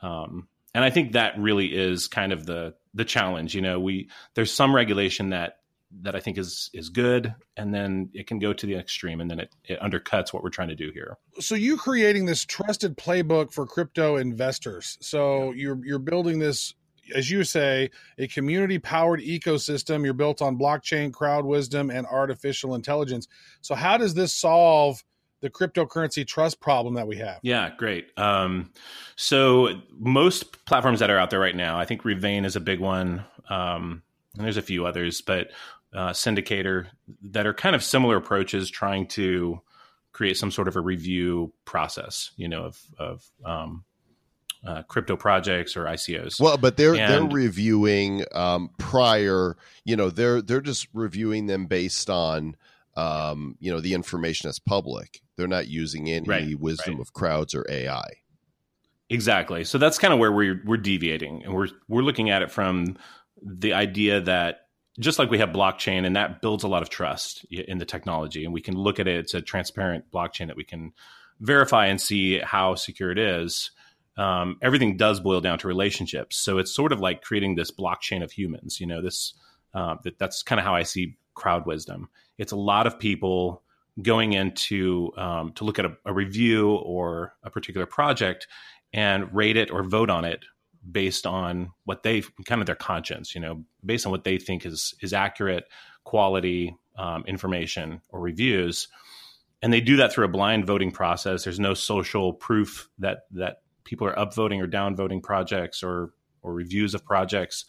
Um, 0.00 0.48
and 0.74 0.84
I 0.84 0.90
think 0.90 1.12
that 1.12 1.38
really 1.38 1.66
is 1.66 2.08
kind 2.08 2.32
of 2.32 2.46
the 2.46 2.74
the 2.94 3.04
challenge. 3.04 3.54
You 3.54 3.62
know, 3.62 3.80
we 3.80 4.08
there's 4.34 4.52
some 4.52 4.74
regulation 4.74 5.30
that 5.30 5.58
that 6.00 6.16
I 6.16 6.20
think 6.20 6.38
is 6.38 6.70
is 6.72 6.88
good, 6.88 7.34
and 7.56 7.74
then 7.74 8.10
it 8.14 8.26
can 8.26 8.38
go 8.38 8.52
to 8.52 8.66
the 8.66 8.76
extreme, 8.76 9.20
and 9.20 9.30
then 9.30 9.40
it, 9.40 9.54
it 9.64 9.80
undercuts 9.80 10.32
what 10.32 10.42
we're 10.42 10.50
trying 10.50 10.68
to 10.68 10.74
do 10.74 10.90
here. 10.92 11.18
so 11.40 11.54
you 11.54 11.76
creating 11.76 12.26
this 12.26 12.44
trusted 12.44 12.96
playbook 12.96 13.52
for 13.52 13.66
crypto 13.66 14.16
investors. 14.16 14.96
So 15.00 15.52
you're 15.52 15.84
you're 15.84 15.98
building 15.98 16.38
this, 16.38 16.74
as 17.14 17.30
you 17.30 17.44
say, 17.44 17.90
a 18.18 18.28
community 18.28 18.78
powered 18.78 19.20
ecosystem. 19.20 20.04
You're 20.04 20.14
built 20.14 20.42
on 20.42 20.58
blockchain, 20.58 21.12
crowd 21.12 21.44
wisdom, 21.44 21.90
and 21.90 22.06
artificial 22.06 22.74
intelligence. 22.74 23.28
So 23.60 23.74
how 23.74 23.98
does 23.98 24.14
this 24.14 24.34
solve 24.34 25.02
the 25.40 25.50
cryptocurrency 25.50 26.26
trust 26.26 26.60
problem 26.60 26.94
that 26.94 27.06
we 27.06 27.16
have? 27.16 27.40
Yeah, 27.42 27.70
great. 27.76 28.06
Um, 28.16 28.70
so 29.16 29.80
most 29.98 30.64
platforms 30.64 31.00
that 31.00 31.10
are 31.10 31.18
out 31.18 31.30
there 31.30 31.40
right 31.40 31.56
now, 31.56 31.78
I 31.78 31.84
think 31.84 32.02
Revain 32.02 32.46
is 32.46 32.56
a 32.56 32.60
big 32.60 32.80
one, 32.80 33.24
um, 33.50 34.02
and 34.36 34.44
there's 34.44 34.56
a 34.56 34.62
few 34.62 34.86
others, 34.86 35.20
but 35.20 35.50
uh, 35.92 36.10
Syndicator 36.10 36.86
that 37.22 37.46
are 37.46 37.52
kind 37.52 37.74
of 37.74 37.82
similar 37.82 38.16
approaches, 38.16 38.70
trying 38.70 39.06
to 39.08 39.60
create 40.12 40.36
some 40.36 40.50
sort 40.50 40.68
of 40.68 40.76
a 40.76 40.80
review 40.80 41.52
process, 41.64 42.30
you 42.36 42.48
know, 42.48 42.64
of 42.64 42.80
of 42.98 43.30
um, 43.44 43.84
uh, 44.66 44.82
crypto 44.84 45.16
projects 45.16 45.76
or 45.76 45.84
ICOs. 45.84 46.40
well, 46.40 46.56
but 46.56 46.76
they're 46.76 46.94
they're 46.94 47.24
reviewing 47.24 48.24
um, 48.32 48.70
prior. 48.78 49.56
You 49.84 49.96
know, 49.96 50.10
they're 50.10 50.40
they're 50.42 50.60
just 50.60 50.88
reviewing 50.92 51.46
them 51.46 51.66
based 51.66 52.08
on 52.08 52.56
um, 52.96 53.56
you 53.60 53.72
know 53.72 53.80
the 53.80 53.94
information 53.94 54.48
that's 54.48 54.58
public. 54.58 55.20
They're 55.36 55.48
not 55.48 55.68
using 55.68 56.08
any 56.10 56.28
Right, 56.28 56.58
wisdom 56.58 56.94
right. 56.94 57.00
of 57.00 57.12
crowds 57.12 57.54
or 57.54 57.66
AI. 57.68 58.04
Exactly. 59.10 59.64
So 59.64 59.78
that's 59.78 59.98
kind 59.98 60.12
of 60.14 60.20
where 60.20 60.32
we're 60.32 60.62
we're 60.64 60.76
deviating, 60.76 61.42
and 61.44 61.52
we're 61.54 61.68
we're 61.88 62.02
looking 62.02 62.30
at 62.30 62.42
it 62.42 62.50
from 62.50 62.96
the 63.42 63.72
idea 63.72 64.20
that 64.20 64.60
just 65.00 65.18
like 65.18 65.30
we 65.30 65.38
have 65.38 65.50
blockchain, 65.50 66.06
and 66.06 66.16
that 66.16 66.40
builds 66.40 66.64
a 66.64 66.68
lot 66.68 66.82
of 66.82 66.88
trust 66.88 67.44
in 67.50 67.78
the 67.78 67.84
technology, 67.84 68.44
and 68.44 68.54
we 68.54 68.60
can 68.60 68.74
look 68.74 69.00
at 69.00 69.08
it. 69.08 69.16
It's 69.16 69.34
a 69.34 69.42
transparent 69.42 70.04
blockchain 70.12 70.46
that 70.46 70.56
we 70.56 70.64
can 70.64 70.92
verify 71.40 71.86
and 71.86 72.00
see 72.00 72.38
how 72.38 72.74
secure 72.74 73.10
it 73.10 73.18
is. 73.18 73.70
Um, 74.16 74.56
everything 74.60 74.96
does 74.96 75.20
boil 75.20 75.40
down 75.40 75.58
to 75.60 75.68
relationships. 75.68 76.36
So 76.36 76.58
it's 76.58 76.74
sort 76.74 76.92
of 76.92 77.00
like 77.00 77.22
creating 77.22 77.54
this 77.54 77.70
blockchain 77.70 78.22
of 78.22 78.30
humans. 78.30 78.80
You 78.80 78.86
know, 78.86 79.02
this 79.02 79.34
uh, 79.74 79.96
that, 80.04 80.18
that's 80.18 80.42
kind 80.42 80.58
of 80.58 80.66
how 80.66 80.74
I 80.74 80.82
see 80.82 81.16
crowd 81.34 81.66
wisdom. 81.66 82.08
It's 82.38 82.52
a 82.52 82.56
lot 82.56 82.86
of 82.86 82.98
people 82.98 83.62
going 84.00 84.32
into 84.32 85.10
um, 85.16 85.52
to 85.54 85.64
look 85.64 85.78
at 85.78 85.84
a, 85.84 85.96
a 86.04 86.12
review 86.12 86.70
or 86.70 87.34
a 87.42 87.50
particular 87.50 87.86
project 87.86 88.46
and 88.92 89.34
rate 89.34 89.56
it 89.56 89.70
or 89.70 89.82
vote 89.82 90.10
on 90.10 90.24
it 90.24 90.44
based 90.90 91.26
on 91.26 91.70
what 91.84 92.02
they 92.02 92.22
kind 92.46 92.60
of 92.60 92.66
their 92.66 92.74
conscience, 92.74 93.34
you 93.34 93.40
know, 93.40 93.64
based 93.84 94.06
on 94.06 94.12
what 94.12 94.24
they 94.24 94.38
think 94.38 94.66
is 94.66 94.94
is 95.00 95.12
accurate, 95.12 95.64
quality 96.04 96.76
um, 96.96 97.24
information 97.26 98.00
or 98.08 98.20
reviews, 98.20 98.88
and 99.62 99.72
they 99.72 99.80
do 99.80 99.96
that 99.96 100.12
through 100.12 100.24
a 100.24 100.28
blind 100.28 100.66
voting 100.66 100.90
process. 100.90 101.44
There's 101.44 101.60
no 101.60 101.74
social 101.74 102.32
proof 102.32 102.88
that 102.98 103.26
that 103.32 103.62
people 103.84 104.06
are 104.06 104.14
upvoting 104.14 104.62
or 104.62 104.68
downvoting 104.68 105.22
projects 105.22 105.82
or 105.82 106.12
or 106.42 106.52
reviews 106.52 106.94
of 106.94 107.04
projects, 107.04 107.64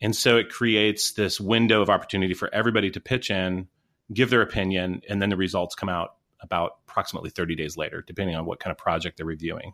and 0.00 0.14
so 0.14 0.36
it 0.36 0.48
creates 0.48 1.12
this 1.12 1.40
window 1.40 1.82
of 1.82 1.90
opportunity 1.90 2.34
for 2.34 2.52
everybody 2.54 2.90
to 2.90 3.00
pitch 3.00 3.30
in, 3.30 3.68
give 4.12 4.30
their 4.30 4.42
opinion, 4.42 5.02
and 5.08 5.20
then 5.20 5.28
the 5.28 5.36
results 5.36 5.74
come 5.74 5.88
out 5.88 6.14
about 6.40 6.72
approximately 6.88 7.30
30 7.30 7.56
days 7.56 7.76
later, 7.76 8.02
depending 8.06 8.36
on 8.36 8.46
what 8.46 8.60
kind 8.60 8.70
of 8.70 8.78
project 8.78 9.16
they're 9.16 9.26
reviewing. 9.26 9.72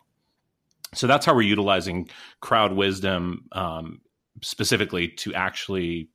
So 0.95 1.07
that's 1.07 1.27
how 1.27 1.35
we're 1.35 1.43
utilizing 1.43 2.09
crowd 2.41 2.73
wisdom 2.73 3.47
um, 3.53 4.01
specifically 4.43 5.09
to 5.09 5.35
actually 5.35 6.09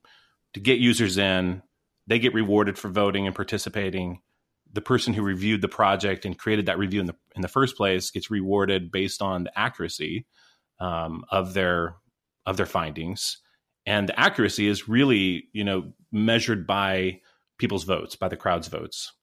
to 0.54 0.60
get 0.60 0.80
users 0.80 1.18
in. 1.18 1.62
They 2.08 2.20
get 2.20 2.34
rewarded 2.34 2.78
for 2.78 2.90
voting 2.90 3.28
and 3.28 3.36
participating. 3.36 4.22
The 4.74 4.82
person 4.82 5.14
who 5.14 5.22
reviewed 5.22 5.62
the 5.62 5.68
project 5.68 6.26
and 6.26 6.38
created 6.38 6.68
that 6.68 6.78
review 6.78 7.00
in 7.00 7.08
the 7.08 7.16
in 7.36 7.42
the 7.42 7.48
first 7.48 7.76
place 7.76 8.12
gets 8.12 8.30
rewarded 8.30 8.92
based 8.92 9.22
on 9.22 9.44
the 9.44 9.60
accuracy 9.60 10.26
um, 10.80 11.24
of 11.32 11.54
their 11.54 11.96
of 12.46 12.58
their 12.58 12.66
findings. 12.66 13.38
And 13.86 14.10
the 14.10 14.20
accuracy 14.20 14.68
is 14.68 14.88
really, 14.88 15.46
you 15.54 15.64
know, 15.64 15.92
measured 16.12 16.68
by 16.68 17.22
people's 17.58 17.84
votes, 17.84 18.16
by 18.16 18.28
the 18.28 18.38
crowd's 18.38 18.68
votes. 18.68 19.14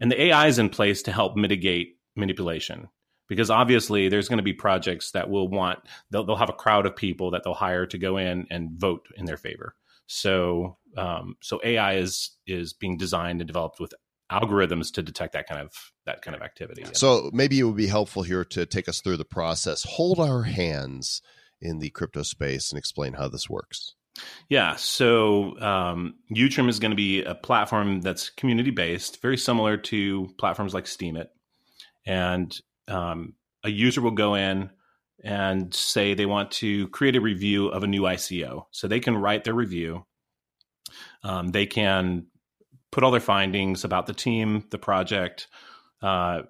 And 0.00 0.10
the 0.10 0.20
AI 0.24 0.46
is 0.46 0.58
in 0.58 0.68
place 0.68 1.02
to 1.02 1.12
help 1.12 1.36
mitigate 1.36 1.98
manipulation 2.16 2.88
because 3.28 3.50
obviously 3.50 4.08
there's 4.08 4.28
going 4.28 4.38
to 4.38 4.42
be 4.42 4.52
projects 4.52 5.12
that 5.12 5.30
will 5.30 5.48
want 5.48 5.78
they'll, 6.10 6.24
they'll 6.24 6.36
have 6.36 6.48
a 6.48 6.54
crowd 6.54 6.86
of 6.86 6.96
people 6.96 7.30
that 7.30 7.42
they'll 7.44 7.54
hire 7.54 7.86
to 7.86 7.98
go 7.98 8.16
in 8.16 8.46
and 8.50 8.70
vote 8.72 9.06
in 9.16 9.24
their 9.24 9.36
favor 9.36 9.74
so 10.06 10.76
um, 10.96 11.36
so 11.40 11.60
ai 11.62 11.94
is 11.94 12.36
is 12.46 12.72
being 12.72 12.96
designed 12.96 13.40
and 13.40 13.46
developed 13.46 13.78
with 13.78 13.94
algorithms 14.30 14.92
to 14.92 15.02
detect 15.02 15.32
that 15.32 15.48
kind 15.48 15.60
of 15.60 15.92
that 16.06 16.22
kind 16.22 16.36
of 16.36 16.42
activity 16.42 16.84
So 16.92 17.30
maybe 17.32 17.58
it 17.58 17.64
would 17.64 17.76
be 17.76 17.86
helpful 17.86 18.22
here 18.22 18.44
to 18.46 18.66
take 18.66 18.88
us 18.88 19.00
through 19.00 19.16
the 19.16 19.24
process, 19.24 19.84
hold 19.84 20.20
our 20.20 20.42
hands 20.42 21.22
in 21.60 21.78
the 21.78 21.90
crypto 21.90 22.22
space, 22.22 22.70
and 22.70 22.78
explain 22.78 23.14
how 23.14 23.28
this 23.28 23.48
works. 23.48 23.94
Yeah. 24.48 24.76
So 24.76 25.58
um, 25.60 26.14
Utrum 26.34 26.68
is 26.68 26.78
going 26.78 26.90
to 26.90 26.96
be 26.96 27.22
a 27.22 27.34
platform 27.34 28.00
that's 28.00 28.30
community 28.30 28.70
based, 28.70 29.22
very 29.22 29.36
similar 29.36 29.76
to 29.76 30.28
platforms 30.38 30.74
like 30.74 30.84
Steemit. 30.84 31.28
And 32.06 32.58
um, 32.88 33.34
a 33.64 33.70
user 33.70 34.00
will 34.00 34.10
go 34.12 34.34
in 34.34 34.70
and 35.22 35.74
say 35.74 36.14
they 36.14 36.26
want 36.26 36.50
to 36.52 36.88
create 36.88 37.16
a 37.16 37.20
review 37.20 37.68
of 37.68 37.82
a 37.82 37.86
new 37.86 38.02
ICO. 38.02 38.64
So 38.70 38.88
they 38.88 39.00
can 39.00 39.16
write 39.16 39.44
their 39.44 39.54
review 39.54 40.04
Um, 41.22 41.48
they 41.48 41.66
can 41.66 42.26
put 42.90 43.04
all 43.04 43.10
their 43.10 43.20
findings 43.20 43.84
about 43.84 44.06
the 44.06 44.14
team, 44.14 44.64
the 44.70 44.78
project, 44.78 45.48
uh, 46.02 46.42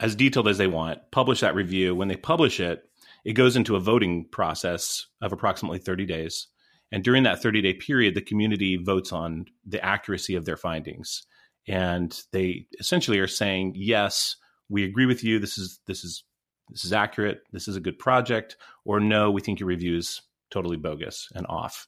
as 0.00 0.14
detailed 0.14 0.48
as 0.48 0.58
they 0.58 0.66
want, 0.66 1.00
publish 1.10 1.40
that 1.40 1.54
review. 1.54 1.94
When 1.94 2.08
they 2.08 2.16
publish 2.16 2.60
it, 2.60 2.84
it 3.24 3.32
goes 3.32 3.56
into 3.56 3.76
a 3.76 3.80
voting 3.80 4.26
process 4.30 5.06
of 5.20 5.32
approximately 5.32 5.78
30 5.78 6.06
days. 6.06 6.48
And 6.90 7.04
during 7.04 7.24
that 7.24 7.42
30 7.42 7.62
day 7.62 7.74
period, 7.74 8.14
the 8.14 8.22
community 8.22 8.76
votes 8.76 9.12
on 9.12 9.46
the 9.66 9.84
accuracy 9.84 10.34
of 10.34 10.44
their 10.44 10.56
findings. 10.56 11.24
And 11.66 12.18
they 12.32 12.66
essentially 12.80 13.18
are 13.18 13.26
saying, 13.26 13.74
yes, 13.76 14.36
we 14.68 14.84
agree 14.84 15.06
with 15.06 15.22
you. 15.22 15.38
This 15.38 15.58
is, 15.58 15.80
this 15.86 16.04
is, 16.04 16.24
this 16.70 16.84
is 16.84 16.92
accurate. 16.92 17.42
This 17.52 17.68
is 17.68 17.76
a 17.76 17.80
good 17.80 17.98
project. 17.98 18.56
Or 18.84 19.00
no, 19.00 19.30
we 19.30 19.40
think 19.40 19.60
your 19.60 19.66
review 19.66 19.96
is 19.96 20.22
totally 20.50 20.76
bogus 20.76 21.28
and 21.34 21.46
off. 21.46 21.86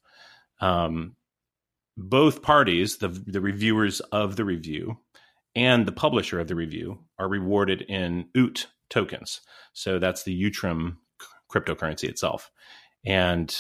Um, 0.61 1.17
both 2.01 2.43
parties, 2.43 2.99
the, 2.99 3.09
the 3.09 3.41
reviewers 3.41 4.01
of 4.13 4.37
the 4.37 4.45
review 4.45 4.99
and 5.55 5.87
the 5.87 5.93
publisher 5.93 6.41
of 6.41 6.49
the 6.49 6.55
review, 6.55 6.99
are 7.19 7.29
rewarded 7.29 7.83
in 7.83 8.27
OOT 8.37 8.69
tokens. 8.89 9.41
So 9.73 9.99
that's 9.99 10.23
the 10.23 10.51
Utrum 10.51 10.97
cryptocurrency 11.51 12.09
itself, 12.09 12.51
and 13.05 13.55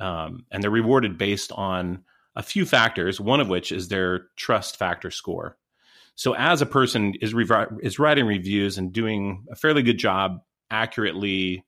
um, 0.00 0.44
and 0.50 0.62
they're 0.62 0.70
rewarded 0.70 1.16
based 1.16 1.52
on 1.52 2.04
a 2.34 2.42
few 2.42 2.66
factors. 2.66 3.20
One 3.20 3.40
of 3.40 3.48
which 3.48 3.72
is 3.72 3.88
their 3.88 4.26
trust 4.36 4.76
factor 4.76 5.10
score. 5.10 5.56
So 6.16 6.34
as 6.34 6.62
a 6.62 6.66
person 6.66 7.14
is 7.20 7.34
revi- 7.34 7.78
is 7.82 7.98
writing 7.98 8.26
reviews 8.26 8.78
and 8.78 8.92
doing 8.92 9.46
a 9.50 9.56
fairly 9.56 9.82
good 9.82 9.98
job 9.98 10.40
accurately 10.70 11.64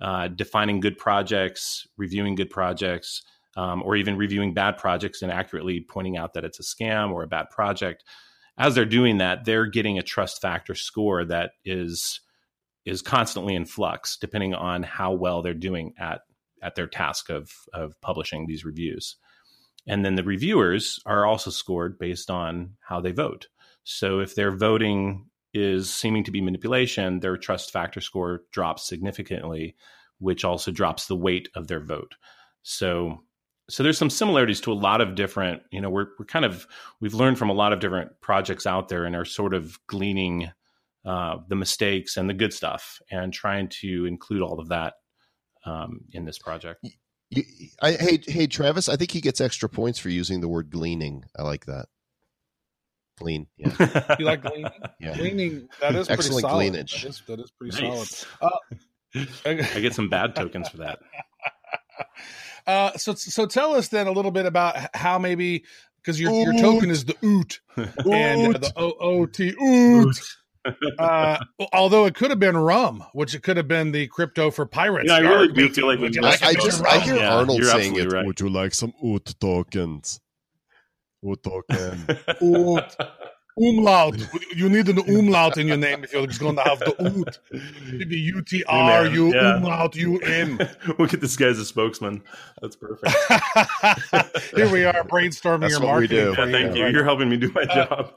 uh, 0.00 0.28
defining 0.28 0.80
good 0.80 0.98
projects, 0.98 1.86
reviewing 1.96 2.34
good 2.34 2.50
projects, 2.50 3.22
um, 3.56 3.82
or 3.82 3.96
even 3.96 4.16
reviewing 4.16 4.54
bad 4.54 4.76
projects 4.78 5.22
and 5.22 5.30
accurately 5.30 5.84
pointing 5.88 6.16
out 6.16 6.34
that 6.34 6.44
it's 6.44 6.60
a 6.60 6.62
scam 6.62 7.12
or 7.12 7.22
a 7.22 7.28
bad 7.28 7.50
project. 7.50 8.04
As 8.58 8.74
they're 8.74 8.84
doing 8.84 9.18
that, 9.18 9.44
they're 9.44 9.66
getting 9.66 9.98
a 9.98 10.02
trust 10.02 10.40
factor 10.40 10.74
score 10.74 11.24
that 11.24 11.52
is 11.64 12.20
is 12.84 13.00
constantly 13.00 13.54
in 13.54 13.64
flux, 13.64 14.16
depending 14.16 14.54
on 14.54 14.82
how 14.82 15.12
well 15.12 15.42
they're 15.42 15.54
doing 15.54 15.94
at 15.98 16.20
at 16.62 16.74
their 16.74 16.86
task 16.86 17.30
of 17.30 17.50
of 17.72 17.98
publishing 18.00 18.46
these 18.46 18.64
reviews. 18.64 19.16
And 19.86 20.04
then 20.04 20.14
the 20.14 20.22
reviewers 20.22 21.00
are 21.06 21.26
also 21.26 21.50
scored 21.50 21.98
based 21.98 22.30
on 22.30 22.76
how 22.80 23.00
they 23.00 23.12
vote. 23.12 23.48
So 23.84 24.20
if 24.20 24.34
their 24.34 24.54
voting 24.56 25.28
is 25.52 25.92
seeming 25.92 26.24
to 26.24 26.30
be 26.30 26.40
manipulation, 26.40 27.20
their 27.20 27.36
trust 27.36 27.72
factor 27.72 28.00
score 28.00 28.42
drops 28.52 28.86
significantly, 28.86 29.76
which 30.18 30.44
also 30.44 30.70
drops 30.70 31.06
the 31.06 31.16
weight 31.16 31.48
of 31.54 31.66
their 31.66 31.84
vote. 31.84 32.14
So 32.62 33.24
so 33.72 33.82
there's 33.82 33.96
some 33.96 34.10
similarities 34.10 34.60
to 34.60 34.72
a 34.72 34.74
lot 34.74 35.00
of 35.00 35.14
different, 35.14 35.62
you 35.70 35.80
know, 35.80 35.88
we're 35.88 36.08
we're 36.18 36.26
kind 36.26 36.44
of 36.44 36.66
we've 37.00 37.14
learned 37.14 37.38
from 37.38 37.48
a 37.48 37.54
lot 37.54 37.72
of 37.72 37.80
different 37.80 38.20
projects 38.20 38.66
out 38.66 38.88
there 38.88 39.04
and 39.04 39.16
are 39.16 39.24
sort 39.24 39.54
of 39.54 39.78
gleaning 39.86 40.50
uh, 41.06 41.38
the 41.48 41.56
mistakes 41.56 42.16
and 42.16 42.28
the 42.28 42.34
good 42.34 42.52
stuff 42.52 43.00
and 43.10 43.32
trying 43.32 43.68
to 43.68 44.04
include 44.06 44.42
all 44.42 44.60
of 44.60 44.68
that 44.68 44.94
um, 45.64 46.02
in 46.12 46.24
this 46.26 46.38
project. 46.38 46.86
You, 47.30 47.44
I, 47.80 47.92
hey, 47.92 48.20
hey, 48.26 48.46
Travis, 48.46 48.90
I 48.90 48.96
think 48.96 49.10
he 49.10 49.22
gets 49.22 49.40
extra 49.40 49.68
points 49.70 49.98
for 49.98 50.10
using 50.10 50.42
the 50.42 50.48
word 50.48 50.70
gleaning. 50.70 51.24
I 51.34 51.42
like 51.42 51.64
that. 51.64 51.86
Glean, 53.18 53.46
yeah. 53.56 54.16
You 54.18 54.26
like 54.26 54.42
gleaning? 54.42 54.70
Yeah. 55.00 55.16
Gleaning, 55.16 55.68
that 55.80 55.94
is 55.94 56.08
pretty 56.08 56.12
Excellent 56.12 56.42
solid. 56.42 56.54
gleanage. 56.54 57.02
That 57.02 57.08
is, 57.08 57.22
that 57.26 57.40
is 57.40 57.50
pretty 57.50 57.88
Nice. 57.88 58.26
solid. 58.38 58.58
Uh, 59.14 59.24
I 59.74 59.80
get 59.80 59.94
some 59.94 60.08
bad 60.08 60.36
tokens 60.36 60.68
for 60.68 60.78
that. 60.78 60.98
Uh, 62.66 62.96
so 62.96 63.14
so 63.14 63.46
tell 63.46 63.74
us 63.74 63.88
then 63.88 64.06
a 64.06 64.12
little 64.12 64.30
bit 64.30 64.46
about 64.46 64.76
how 64.94 65.18
maybe 65.18 65.64
because 65.96 66.20
your 66.20 66.32
your 66.32 66.52
token 66.54 66.90
is 66.90 67.04
the 67.04 67.16
oot 67.24 67.60
and 67.76 68.56
uh, 68.56 68.58
the 68.58 68.72
O 68.76 68.92
O 69.00 69.26
T 69.26 69.54
oot. 69.62 70.16
Uh, 70.98 71.38
although 71.72 72.06
it 72.06 72.14
could 72.14 72.30
have 72.30 72.38
been 72.38 72.56
rum, 72.56 73.02
which 73.14 73.34
it 73.34 73.42
could 73.42 73.56
have 73.56 73.66
been 73.66 73.90
the 73.90 74.06
crypto 74.06 74.50
for 74.50 74.64
pirates. 74.64 75.08
Yeah, 75.08 75.16
I 75.16 75.20
really 75.20 75.52
do 75.52 75.68
feel 75.68 75.88
like 75.88 75.98
would 75.98 76.12
we 76.12 76.20
you 76.20 76.22
I, 76.22 76.30
like 76.30 76.42
a 76.42 76.46
I 76.46 76.52
bit 76.54 76.62
just 76.62 76.84
I 76.84 76.98
hear 77.00 77.16
Yeah, 77.16 77.34
Arnold 77.34 77.64
saying 77.64 77.96
it. 77.96 78.12
right. 78.12 78.24
Would 78.24 78.38
you 78.38 78.48
like 78.48 78.72
some 78.74 78.92
oot 79.04 79.34
tokens? 79.40 80.20
Oot 81.26 81.42
token. 81.42 82.06
Oot. 82.42 82.96
Umlaut. 83.58 84.16
You 84.54 84.68
need 84.68 84.88
an 84.88 84.98
umlaut 84.98 85.56
in 85.58 85.66
your 85.66 85.76
name 85.78 86.04
if 86.04 86.12
you're 86.12 86.26
just 86.26 86.40
going 86.40 86.56
to 86.56 86.62
have 86.62 86.78
the 86.80 86.94
oot. 87.06 87.38
The 88.08 88.16
U 88.34 88.42
T 88.42 88.62
R 88.66 89.06
U 89.06 89.32
umlaut 89.38 89.94
U 89.96 90.18
M. 90.20 90.58
we'll 90.98 91.08
get 91.08 91.20
this 91.20 91.36
guy 91.36 91.46
as 91.46 91.58
a 91.58 91.64
spokesman. 91.64 92.22
That's 92.60 92.76
perfect. 92.76 93.14
Here 94.54 94.70
we 94.70 94.84
are 94.84 95.02
brainstorming 95.04 95.60
That's 95.60 95.72
your 95.72 95.80
what 95.80 96.00
we 96.00 96.08
marketing. 96.08 96.34
do. 96.34 96.34
Yeah, 96.38 96.50
thank 96.50 96.76
you. 96.76 96.84
right 96.84 96.92
You're 96.92 97.04
helping 97.04 97.28
me 97.28 97.36
do 97.36 97.50
my 97.54 97.62
Uh, 97.62 97.74
job. 97.74 98.12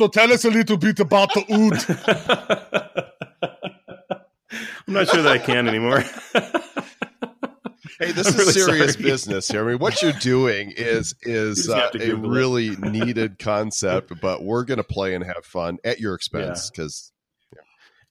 So 0.00 0.08
tell 0.08 0.32
us 0.32 0.44
a 0.44 0.50
little 0.50 0.76
bit 0.78 0.98
about 1.00 1.28
the 1.34 1.44
oot. 1.52 1.86
I'm 4.88 4.94
not 4.94 5.08
sure 5.08 5.22
that 5.22 5.32
I 5.32 5.38
can 5.38 5.68
anymore. 5.68 6.02
Hey, 7.98 8.12
this 8.12 8.26
I'm 8.34 8.34
is 8.34 8.38
really 8.38 8.52
serious 8.52 8.92
sorry. 8.94 9.04
business 9.04 9.48
here. 9.48 9.64
I 9.64 9.72
mean, 9.72 9.78
what 9.78 10.02
you're 10.02 10.12
doing 10.12 10.72
is 10.76 11.14
is 11.22 11.58
You 11.68 11.74
just 11.74 11.94
have 11.94 11.94
uh, 11.94 11.98
a 11.98 11.98
Google 11.98 12.32
it. 12.32 12.36
really 12.36 12.70
needed 12.78 13.38
concept, 13.38 14.12
but 14.20 14.42
we're 14.44 14.64
going 14.64 14.78
to 14.78 14.84
play 14.84 15.14
and 15.14 15.24
have 15.24 15.44
fun 15.44 15.78
at 15.84 16.00
your 16.00 16.14
expense 16.14 16.70
because 16.70 17.12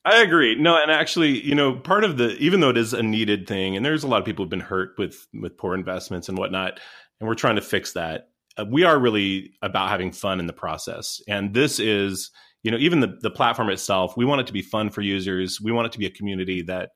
I 0.06 0.22
agree. 0.22 0.56
No, 0.56 0.82
and 0.82 0.90
actually, 0.90 1.42
you 1.46 1.56
know, 1.56 1.76
part 1.76 2.04
of 2.04 2.18
the 2.18 2.36
even 2.38 2.62
though 2.62 2.70
it 2.70 2.78
is 2.78 2.94
a 2.94 3.04
needed 3.04 3.48
thing, 3.48 3.76
and 3.76 3.86
there's 3.86 4.04
a 4.04 4.08
lot 4.08 4.20
of 4.20 4.26
people 4.26 4.46
who've 4.46 4.50
been 4.50 4.60
hurt 4.60 4.96
with 4.98 5.28
with 5.34 5.58
poor 5.58 5.76
investments 5.76 6.30
and 6.30 6.38
whatnot, 6.38 6.80
and 7.20 7.28
we're 7.28 7.36
trying 7.36 7.56
to 7.58 7.62
fix 7.62 7.94
that. 7.94 8.30
Uh, 8.58 8.66
we 8.70 8.84
are 8.84 8.98
really 8.98 9.52
about 9.62 9.90
having 9.90 10.12
fun 10.12 10.40
in 10.40 10.48
the 10.48 10.54
process, 10.54 11.22
and 11.28 11.54
this 11.54 11.80
is, 11.80 12.32
you 12.64 12.72
know, 12.72 12.78
even 12.78 13.02
the 13.02 13.18
the 13.22 13.30
platform 13.30 13.70
itself. 13.70 14.16
We 14.16 14.26
want 14.26 14.42
it 14.42 14.48
to 14.48 14.54
be 14.54 14.62
fun 14.62 14.90
for 14.90 15.02
users. 15.02 15.60
We 15.62 15.72
want 15.72 15.88
it 15.88 15.92
to 15.92 16.00
be 16.00 16.06
a 16.06 16.12
community 16.12 16.62
that 16.64 16.92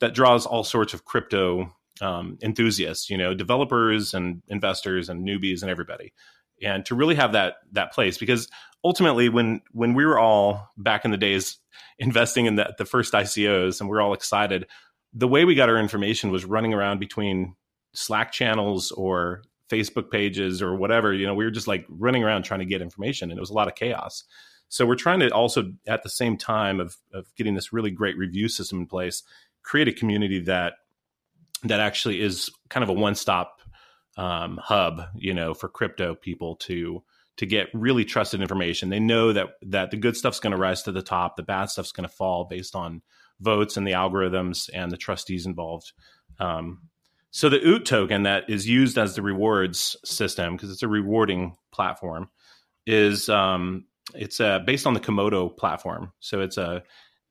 that 0.00 0.14
draws 0.14 0.46
all 0.46 0.64
sorts 0.64 0.94
of 0.94 1.04
crypto 1.04 1.72
um, 2.00 2.38
enthusiasts, 2.42 3.10
you 3.10 3.18
know, 3.18 3.34
developers 3.34 4.14
and 4.14 4.42
investors 4.48 5.08
and 5.08 5.26
newbies 5.26 5.62
and 5.62 5.70
everybody, 5.70 6.12
and 6.62 6.84
to 6.86 6.94
really 6.94 7.14
have 7.14 7.32
that 7.32 7.56
that 7.72 7.92
place 7.92 8.18
because 8.18 8.48
ultimately, 8.84 9.28
when 9.28 9.60
when 9.72 9.94
we 9.94 10.04
were 10.04 10.18
all 10.18 10.70
back 10.76 11.04
in 11.04 11.10
the 11.10 11.16
days 11.16 11.58
investing 11.98 12.46
in 12.46 12.56
the, 12.56 12.74
the 12.78 12.84
first 12.84 13.12
ICOs 13.12 13.80
and 13.80 13.88
we're 13.88 14.00
all 14.00 14.12
excited. 14.12 14.66
The 15.12 15.28
way 15.28 15.44
we 15.44 15.54
got 15.54 15.68
our 15.68 15.78
information 15.78 16.30
was 16.30 16.44
running 16.44 16.74
around 16.74 17.00
between 17.00 17.54
Slack 17.94 18.32
channels 18.32 18.92
or 18.92 19.42
Facebook 19.70 20.10
pages 20.10 20.60
or 20.60 20.76
whatever. 20.76 21.12
You 21.12 21.26
know, 21.26 21.34
we 21.34 21.44
were 21.44 21.50
just 21.50 21.66
like 21.66 21.86
running 21.88 22.22
around 22.22 22.42
trying 22.42 22.60
to 22.60 22.66
get 22.66 22.82
information 22.82 23.30
and 23.30 23.38
it 23.38 23.40
was 23.40 23.50
a 23.50 23.54
lot 23.54 23.68
of 23.68 23.74
chaos. 23.74 24.24
So 24.68 24.84
we're 24.84 24.96
trying 24.96 25.20
to 25.20 25.30
also 25.30 25.72
at 25.86 26.02
the 26.02 26.08
same 26.08 26.36
time 26.36 26.80
of, 26.80 26.96
of 27.14 27.34
getting 27.36 27.54
this 27.54 27.72
really 27.72 27.90
great 27.90 28.18
review 28.18 28.48
system 28.48 28.80
in 28.80 28.86
place, 28.86 29.22
create 29.62 29.88
a 29.88 29.92
community 29.92 30.40
that 30.40 30.74
that 31.68 31.80
actually 31.80 32.20
is 32.20 32.50
kind 32.68 32.82
of 32.82 32.90
a 32.90 32.94
one-stop 32.94 33.60
um, 34.16 34.58
hub, 34.62 35.02
you 35.14 35.34
know, 35.34 35.54
for 35.54 35.68
crypto 35.68 36.14
people 36.14 36.56
to 36.56 37.02
to 37.36 37.44
get 37.44 37.68
really 37.74 38.04
trusted 38.04 38.40
information. 38.40 38.88
They 38.88 39.00
know 39.00 39.32
that 39.32 39.48
that 39.62 39.90
the 39.90 39.96
good 39.96 40.16
stuff's 40.16 40.40
going 40.40 40.52
to 40.52 40.56
rise 40.56 40.82
to 40.84 40.92
the 40.92 41.02
top, 41.02 41.36
the 41.36 41.42
bad 41.42 41.66
stuff's 41.66 41.92
going 41.92 42.08
to 42.08 42.14
fall 42.14 42.44
based 42.44 42.74
on 42.74 43.02
votes 43.40 43.76
and 43.76 43.86
the 43.86 43.92
algorithms 43.92 44.70
and 44.72 44.90
the 44.90 44.96
trustees 44.96 45.44
involved. 45.44 45.92
Um, 46.38 46.82
so 47.30 47.50
the 47.50 47.60
OOT 47.66 47.84
token 47.84 48.22
that 48.22 48.48
is 48.48 48.66
used 48.66 48.96
as 48.96 49.14
the 49.14 49.22
rewards 49.22 49.96
system 50.04 50.56
because 50.56 50.70
it's 50.70 50.82
a 50.82 50.88
rewarding 50.88 51.56
platform 51.70 52.30
is 52.86 53.28
um, 53.28 53.84
it's 54.14 54.40
uh, 54.40 54.60
based 54.60 54.86
on 54.86 54.94
the 54.94 55.00
Komodo 55.00 55.54
platform. 55.54 56.12
So 56.20 56.40
it's 56.40 56.56
a 56.56 56.82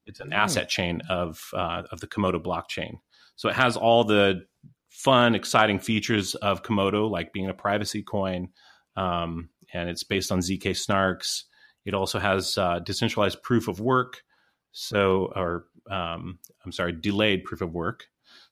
it's 0.05 0.19
an 0.19 0.33
asset 0.33 0.69
chain 0.69 1.01
of 1.09 1.49
uh, 1.53 1.83
of 1.91 2.01
the 2.01 2.07
Komodo 2.07 2.41
blockchain. 2.41 2.99
So 3.35 3.49
it 3.49 3.55
has 3.55 3.77
all 3.77 4.03
the 4.03 4.45
fun, 4.89 5.35
exciting 5.35 5.79
features 5.79 6.35
of 6.35 6.63
Komodo, 6.63 7.09
like 7.09 7.33
being 7.33 7.49
a 7.49 7.53
privacy 7.53 8.01
coin, 8.01 8.49
um, 8.95 9.49
and 9.73 9.89
it's 9.89 10.03
based 10.03 10.31
on 10.31 10.39
zk 10.39 10.63
snarks. 10.71 11.43
It 11.85 11.93
also 11.93 12.17
has 12.19 12.57
uh, 12.57 12.79
decentralized 12.79 13.43
proof 13.43 13.67
of 13.67 13.79
work, 13.79 14.23
so 14.71 15.31
or 15.35 15.65
um, 15.89 16.39
I'm 16.65 16.71
sorry, 16.71 16.93
delayed 16.93 17.43
proof 17.43 17.61
of 17.61 17.73
work. 17.73 18.05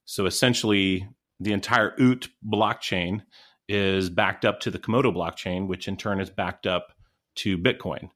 So 0.06 0.26
essentially, 0.26 1.08
the 1.40 1.54
entire 1.54 1.94
OOT 2.00 2.30
blockchain 2.46 3.22
is 3.68 4.10
backed 4.10 4.46
up 4.46 4.60
to 4.62 4.72
the 4.72 4.80
Komodo 4.80 5.14
blockchain, 5.14 5.68
which 5.68 5.88
in 5.88 5.98
turn 5.98 6.20
is 6.20 6.30
backed 6.30 6.68
up 6.68 6.94
to 7.36 7.58
Bitcoin. 7.58 8.10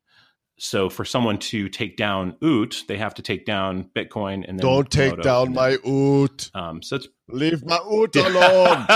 So 0.60 0.90
for 0.90 1.06
someone 1.06 1.38
to 1.38 1.70
take 1.70 1.98
down 1.98 2.36
OOT, 2.44 2.84
they 2.88 2.98
have 2.98 3.14
to 3.16 3.22
take 3.22 3.46
down 3.46 3.90
Bitcoin 3.96 4.44
and 4.48 4.58
then 4.58 4.66
don't 4.66 4.90
take 4.90 5.22
down 5.22 5.54
my 5.54 5.78
oot. 5.88 6.50
Um, 6.56 6.82
so 6.82 6.96
it's 6.96 7.08
Leave 7.30 7.64
my 7.66 7.78
oot 7.92 8.16
alone. 8.16 8.88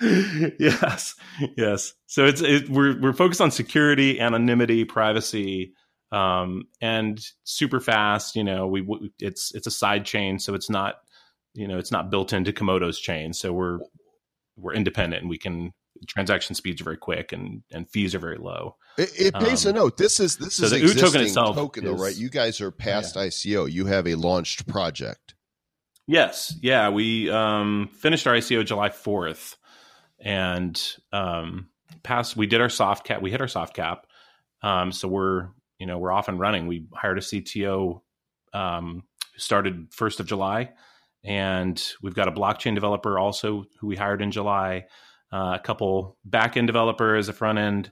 yes, 0.58 1.14
yes. 1.56 1.94
So 2.06 2.24
it's 2.24 2.40
it, 2.40 2.68
we're 2.68 3.00
we're 3.00 3.12
focused 3.12 3.40
on 3.40 3.50
security, 3.50 4.20
anonymity, 4.20 4.84
privacy, 4.84 5.74
um, 6.10 6.64
and 6.80 7.20
super 7.44 7.80
fast. 7.80 8.36
You 8.36 8.44
know, 8.44 8.66
we 8.66 8.80
we- 8.82 9.12
it's 9.20 9.54
it's 9.54 9.66
a 9.66 9.70
side 9.70 10.04
chain, 10.04 10.38
so 10.38 10.54
it's 10.54 10.70
not 10.70 10.96
you 11.54 11.68
know, 11.68 11.78
it's 11.78 11.92
not 11.92 12.10
built 12.10 12.32
into 12.32 12.52
Komodo's 12.52 12.98
chain, 12.98 13.32
so 13.32 13.52
we're 13.52 13.78
we're 14.56 14.74
independent 14.74 15.22
and 15.22 15.30
we 15.30 15.38
can 15.38 15.72
transaction 16.06 16.54
speeds 16.54 16.80
are 16.80 16.84
very 16.84 16.96
quick 16.96 17.32
and 17.32 17.62
and 17.72 17.88
fees 17.90 18.14
are 18.14 18.18
very 18.18 18.38
low. 18.38 18.76
It, 18.98 19.10
it 19.18 19.34
pays 19.34 19.66
Um, 19.66 19.70
a 19.70 19.74
note. 19.78 19.96
This 19.96 20.20
is 20.20 20.36
this 20.36 20.56
so 20.56 20.64
is 20.64 20.70
the 20.70 20.78
existing 20.78 21.02
token 21.02 21.20
itself 21.22 21.56
token 21.56 21.84
though, 21.84 21.94
right? 21.94 22.14
You 22.16 22.28
guys 22.30 22.60
are 22.60 22.70
past 22.70 23.16
ICO. 23.16 23.70
You 23.70 23.86
have 23.86 24.06
a 24.06 24.14
launched 24.14 24.66
project. 24.66 25.34
Yes, 26.06 26.54
yeah, 26.60 26.88
we 26.90 27.30
um, 27.30 27.88
finished 27.94 28.26
our 28.26 28.34
ICO 28.34 28.64
July 28.66 28.90
fourth, 28.90 29.56
and 30.18 30.80
um, 31.12 31.68
passed. 32.02 32.36
We 32.36 32.46
did 32.46 32.60
our 32.60 32.68
soft 32.68 33.06
cap. 33.06 33.22
We 33.22 33.30
hit 33.30 33.40
our 33.40 33.48
soft 33.48 33.74
cap, 33.74 34.06
um, 34.62 34.90
so 34.92 35.06
we're 35.08 35.48
you 35.78 35.86
know 35.86 35.98
we're 35.98 36.12
off 36.12 36.28
and 36.28 36.40
running. 36.40 36.66
We 36.66 36.86
hired 36.92 37.18
a 37.18 37.22
CTO, 37.22 38.00
um, 38.52 39.04
started 39.36 39.88
first 39.92 40.18
of 40.18 40.26
July, 40.26 40.70
and 41.24 41.80
we've 42.02 42.14
got 42.14 42.28
a 42.28 42.32
blockchain 42.32 42.74
developer 42.74 43.16
also 43.18 43.64
who 43.80 43.86
we 43.86 43.96
hired 43.96 44.22
in 44.22 44.32
July, 44.32 44.86
uh, 45.32 45.56
a 45.58 45.60
couple 45.62 46.18
back 46.24 46.56
end 46.56 46.66
developers, 46.66 47.28
a 47.28 47.32
front 47.32 47.58
end, 47.58 47.90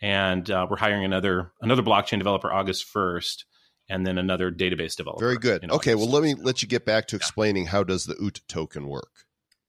and 0.00 0.50
uh, 0.50 0.66
we're 0.68 0.76
hiring 0.76 1.04
another 1.04 1.52
another 1.60 1.82
blockchain 1.82 2.18
developer 2.18 2.52
August 2.52 2.84
first, 2.84 3.46
and 3.88 4.06
then 4.06 4.18
another 4.18 4.50
database 4.50 4.96
developer. 4.96 5.24
Very 5.24 5.38
good. 5.38 5.68
Okay, 5.70 5.94
well 5.94 6.08
let 6.08 6.22
me 6.22 6.34
let 6.34 6.62
you 6.62 6.68
get 6.68 6.84
back 6.84 7.06
to 7.08 7.16
explaining 7.16 7.66
how 7.66 7.82
does 7.82 8.04
the 8.04 8.16
OOT 8.22 8.40
token 8.48 8.88
work. 8.88 9.10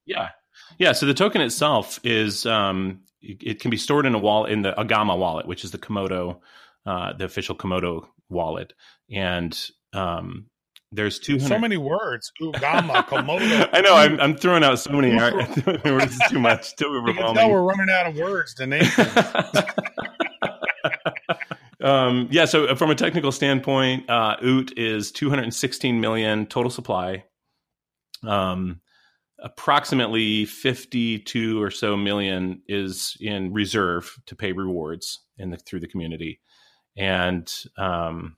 Yeah, 0.06 0.30
yeah. 0.78 0.92
So 0.92 1.06
the 1.06 1.14
token 1.14 1.42
itself 1.42 2.00
is 2.04 2.46
um, 2.46 3.02
it, 3.22 3.38
it 3.42 3.60
can 3.60 3.72
be 3.72 3.78
stored 3.78 4.06
in 4.06 4.16
a 4.16 4.20
wallet 4.20 4.52
in 4.52 4.64
the 4.64 4.74
Agama 4.74 5.18
wallet, 5.18 5.48
which 5.48 5.64
is 5.64 5.72
the 5.72 5.78
Komodo, 5.78 6.40
uh, 6.86 7.14
the 7.14 7.26
official 7.26 7.56
Komodo 7.56 8.08
wallet, 8.30 8.74
and 9.10 9.58
um, 9.94 10.48
there's 10.94 11.20
two 11.20 11.34
hundred. 11.34 11.48
So 11.48 11.60
many 11.60 11.78
words. 11.78 12.32
Ugama, 12.41 13.06
Komodo. 13.08 13.70
I 13.74 13.82
know. 13.82 13.96
I'm, 13.96 14.20
I'm 14.20 14.38
throwing 14.38 14.64
out 14.64 14.80
so 14.80 14.91
many 14.91 15.16
words. 15.86 16.20
Too 16.30 16.39
much. 16.39 16.76
Too 16.76 17.04
You 17.06 17.14
can 17.14 17.36
tell 17.36 17.50
we're 17.50 17.64
running 17.64 17.89
out 17.89 18.08
of 18.08 18.16
words 18.16 18.54
to 18.56 18.68
name 18.68 18.84
um, 21.82 22.28
yeah. 22.32 22.46
So 22.46 22.76
from 22.76 22.91
a 22.91 22.96
technical 22.96 23.32
standpoint, 23.32 24.10
uh, 24.10 24.38
OOT 24.44 24.78
is 24.78 25.12
216 25.12 26.00
million 26.00 26.46
total 26.46 26.70
supply. 26.70 27.26
Um, 28.26 28.82
approximately 29.39 30.46
52 30.46 31.62
or 31.62 31.70
so 31.70 31.98
million 31.98 32.62
is 32.68 33.18
in 33.20 33.52
reserve 33.52 34.18
to 34.28 34.36
pay 34.36 34.54
rewards 34.54 35.22
in 35.38 35.50
the 35.50 35.58
through 35.58 35.82
the 35.82 35.88
community, 35.88 36.39
and 36.96 37.52
um, 37.78 38.38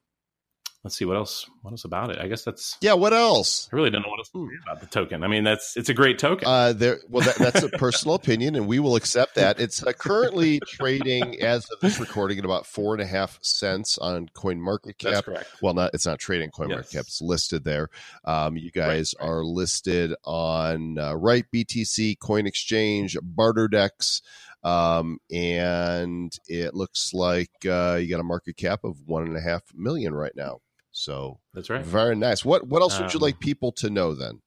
let's 0.86 0.96
see 0.96 1.04
what 1.04 1.18
else. 1.18 1.50
What 1.64 1.72
else 1.72 1.84
about 1.84 2.12
it? 2.12 2.20
I 2.20 2.28
guess 2.28 2.44
that's. 2.44 2.78
Yeah, 2.80 2.94
what 2.94 3.12
else? 3.12 3.68
I 3.74 3.76
really 3.76 3.90
don't 3.90 4.04
know 4.04 4.10
what 4.10 4.20
else 4.20 4.30
to 4.30 4.48
say 4.48 4.58
about 4.64 4.82
the 4.82 4.86
token. 4.86 5.24
I 5.24 5.28
mean, 5.28 5.44
that's 5.44 5.76
it's 5.76 5.90
a 5.90 5.96
great 5.96 6.20
token. 6.20 6.48
Uh, 6.48 6.74
there. 6.74 7.00
Well, 7.10 7.26
that, 7.26 7.36
that's 7.38 7.64
a 7.64 7.70
personal 7.70 8.14
opinion, 8.22 8.56
and 8.56 8.68
we 8.68 8.78
will 8.78 8.96
accept 8.96 9.34
that. 9.36 9.60
It's 9.60 9.84
uh, 9.84 9.94
currently 9.94 10.60
trading 10.60 11.42
as 11.42 11.68
of 11.72 11.80
this 11.80 12.00
recording 12.00 12.38
at 12.38 12.46
about 12.46 12.68
four 12.68 12.94
and 12.94 13.02
a 13.02 13.06
half 13.06 13.40
cents 13.42 13.98
on 13.98 14.30
Coin 14.36 14.62
Market 14.62 14.96
that's 15.02 15.16
Cap. 15.18 15.26
correct. 15.26 15.50
Well, 15.60 15.74
not 15.74 15.96
it's 15.96 16.06
not 16.06 16.20
trading 16.20 16.52
Coin 16.52 16.70
Market 16.70 16.86
Yes. 16.86 16.94
Cap. 16.94 17.06
It's 17.08 17.22
listed 17.22 17.64
there. 17.64 17.90
Um, 18.24 18.56
you 18.56 18.70
guys 18.70 19.16
right. 19.20 19.28
are 19.28 19.44
listed 19.44 20.14
on 20.24 21.00
uh, 21.00 21.14
RightBTC, 21.14 22.20
Coin 22.20 22.46
Exchange, 22.46 23.18
BarterDex, 23.18 24.22
um, 24.64 25.18
and 25.32 26.32
it 26.48 26.76
looks 26.76 27.12
like 27.12 27.50
uh, 27.68 27.98
you 28.00 28.08
got 28.08 28.20
a 28.20 28.24
market 28.24 28.56
cap 28.56 28.84
of 28.84 29.02
one 29.08 29.24
and 29.24 29.36
a 29.36 29.42
half 29.42 29.64
million 29.74 30.14
right 30.14 30.36
now. 30.36 30.60
So 30.96 31.42
That's 31.54 31.70
right. 31.70 31.86
very 31.86 32.16
nice. 32.16 32.46
What 32.46 32.68
what 32.68 32.82
else 32.82 32.98
would 33.00 33.14
you 33.14 33.18
Um, 33.18 33.24
like 33.24 33.40
people 33.42 33.74
to 33.74 33.90
know 33.90 34.16
then? 34.16 34.42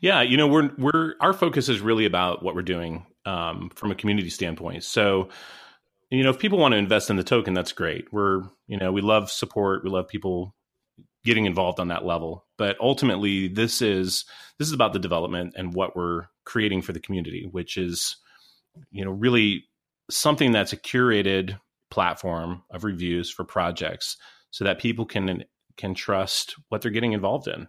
Yeah, 0.00 0.22
you 0.22 0.36
know, 0.36 0.48
we're 0.48 0.70
we're 0.76 1.14
our 1.20 1.32
focus 1.32 1.68
is 1.68 1.80
really 1.80 2.06
about 2.06 2.42
what 2.42 2.56
we're 2.56 2.62
doing 2.62 3.06
um, 3.24 3.70
from 3.76 3.92
a 3.92 3.94
community 3.94 4.30
standpoint. 4.30 4.82
So, 4.82 5.28
you 6.10 6.24
know, 6.24 6.30
if 6.30 6.40
people 6.40 6.58
want 6.58 6.72
to 6.72 6.78
invest 6.78 7.08
in 7.08 7.14
the 7.14 7.22
token, 7.22 7.54
that's 7.54 7.70
great. 7.70 8.12
We're 8.12 8.42
you 8.66 8.78
know 8.78 8.90
we 8.90 9.00
love 9.00 9.30
support. 9.30 9.84
We 9.84 9.90
love 9.90 10.08
people 10.08 10.56
getting 11.24 11.44
involved 11.44 11.78
on 11.78 11.88
that 11.88 12.04
level. 12.04 12.46
But 12.58 12.76
ultimately, 12.80 13.46
this 13.46 13.80
is 13.80 14.24
this 14.58 14.66
is 14.66 14.74
about 14.74 14.92
the 14.92 14.98
development 14.98 15.54
and 15.56 15.72
what 15.72 15.94
we're 15.94 16.24
creating 16.44 16.82
for 16.82 16.92
the 16.92 17.00
community, 17.00 17.46
which 17.48 17.76
is 17.76 18.16
you 18.90 19.04
know 19.04 19.12
really 19.12 19.66
something 20.10 20.50
that's 20.50 20.72
a 20.72 20.76
curated 20.76 21.60
platform 21.92 22.64
of 22.70 22.82
reviews 22.82 23.30
for 23.30 23.44
projects, 23.44 24.16
so 24.50 24.64
that 24.64 24.80
people 24.80 25.06
can 25.06 25.44
can 25.76 25.94
trust 25.94 26.56
what 26.68 26.82
they're 26.82 26.90
getting 26.90 27.12
involved 27.12 27.48
in. 27.48 27.68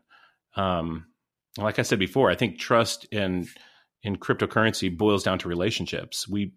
Um, 0.55 1.07
like 1.57 1.79
I 1.79 1.84
said 1.84 1.99
before, 1.99 2.29
I 2.29 2.36
think 2.36 2.59
trust 2.59 3.05
in 3.05 3.47
in 4.03 4.17
cryptocurrency 4.17 4.95
boils 4.95 5.23
down 5.23 5.39
to 5.39 5.49
relationships. 5.49 6.27
We 6.27 6.53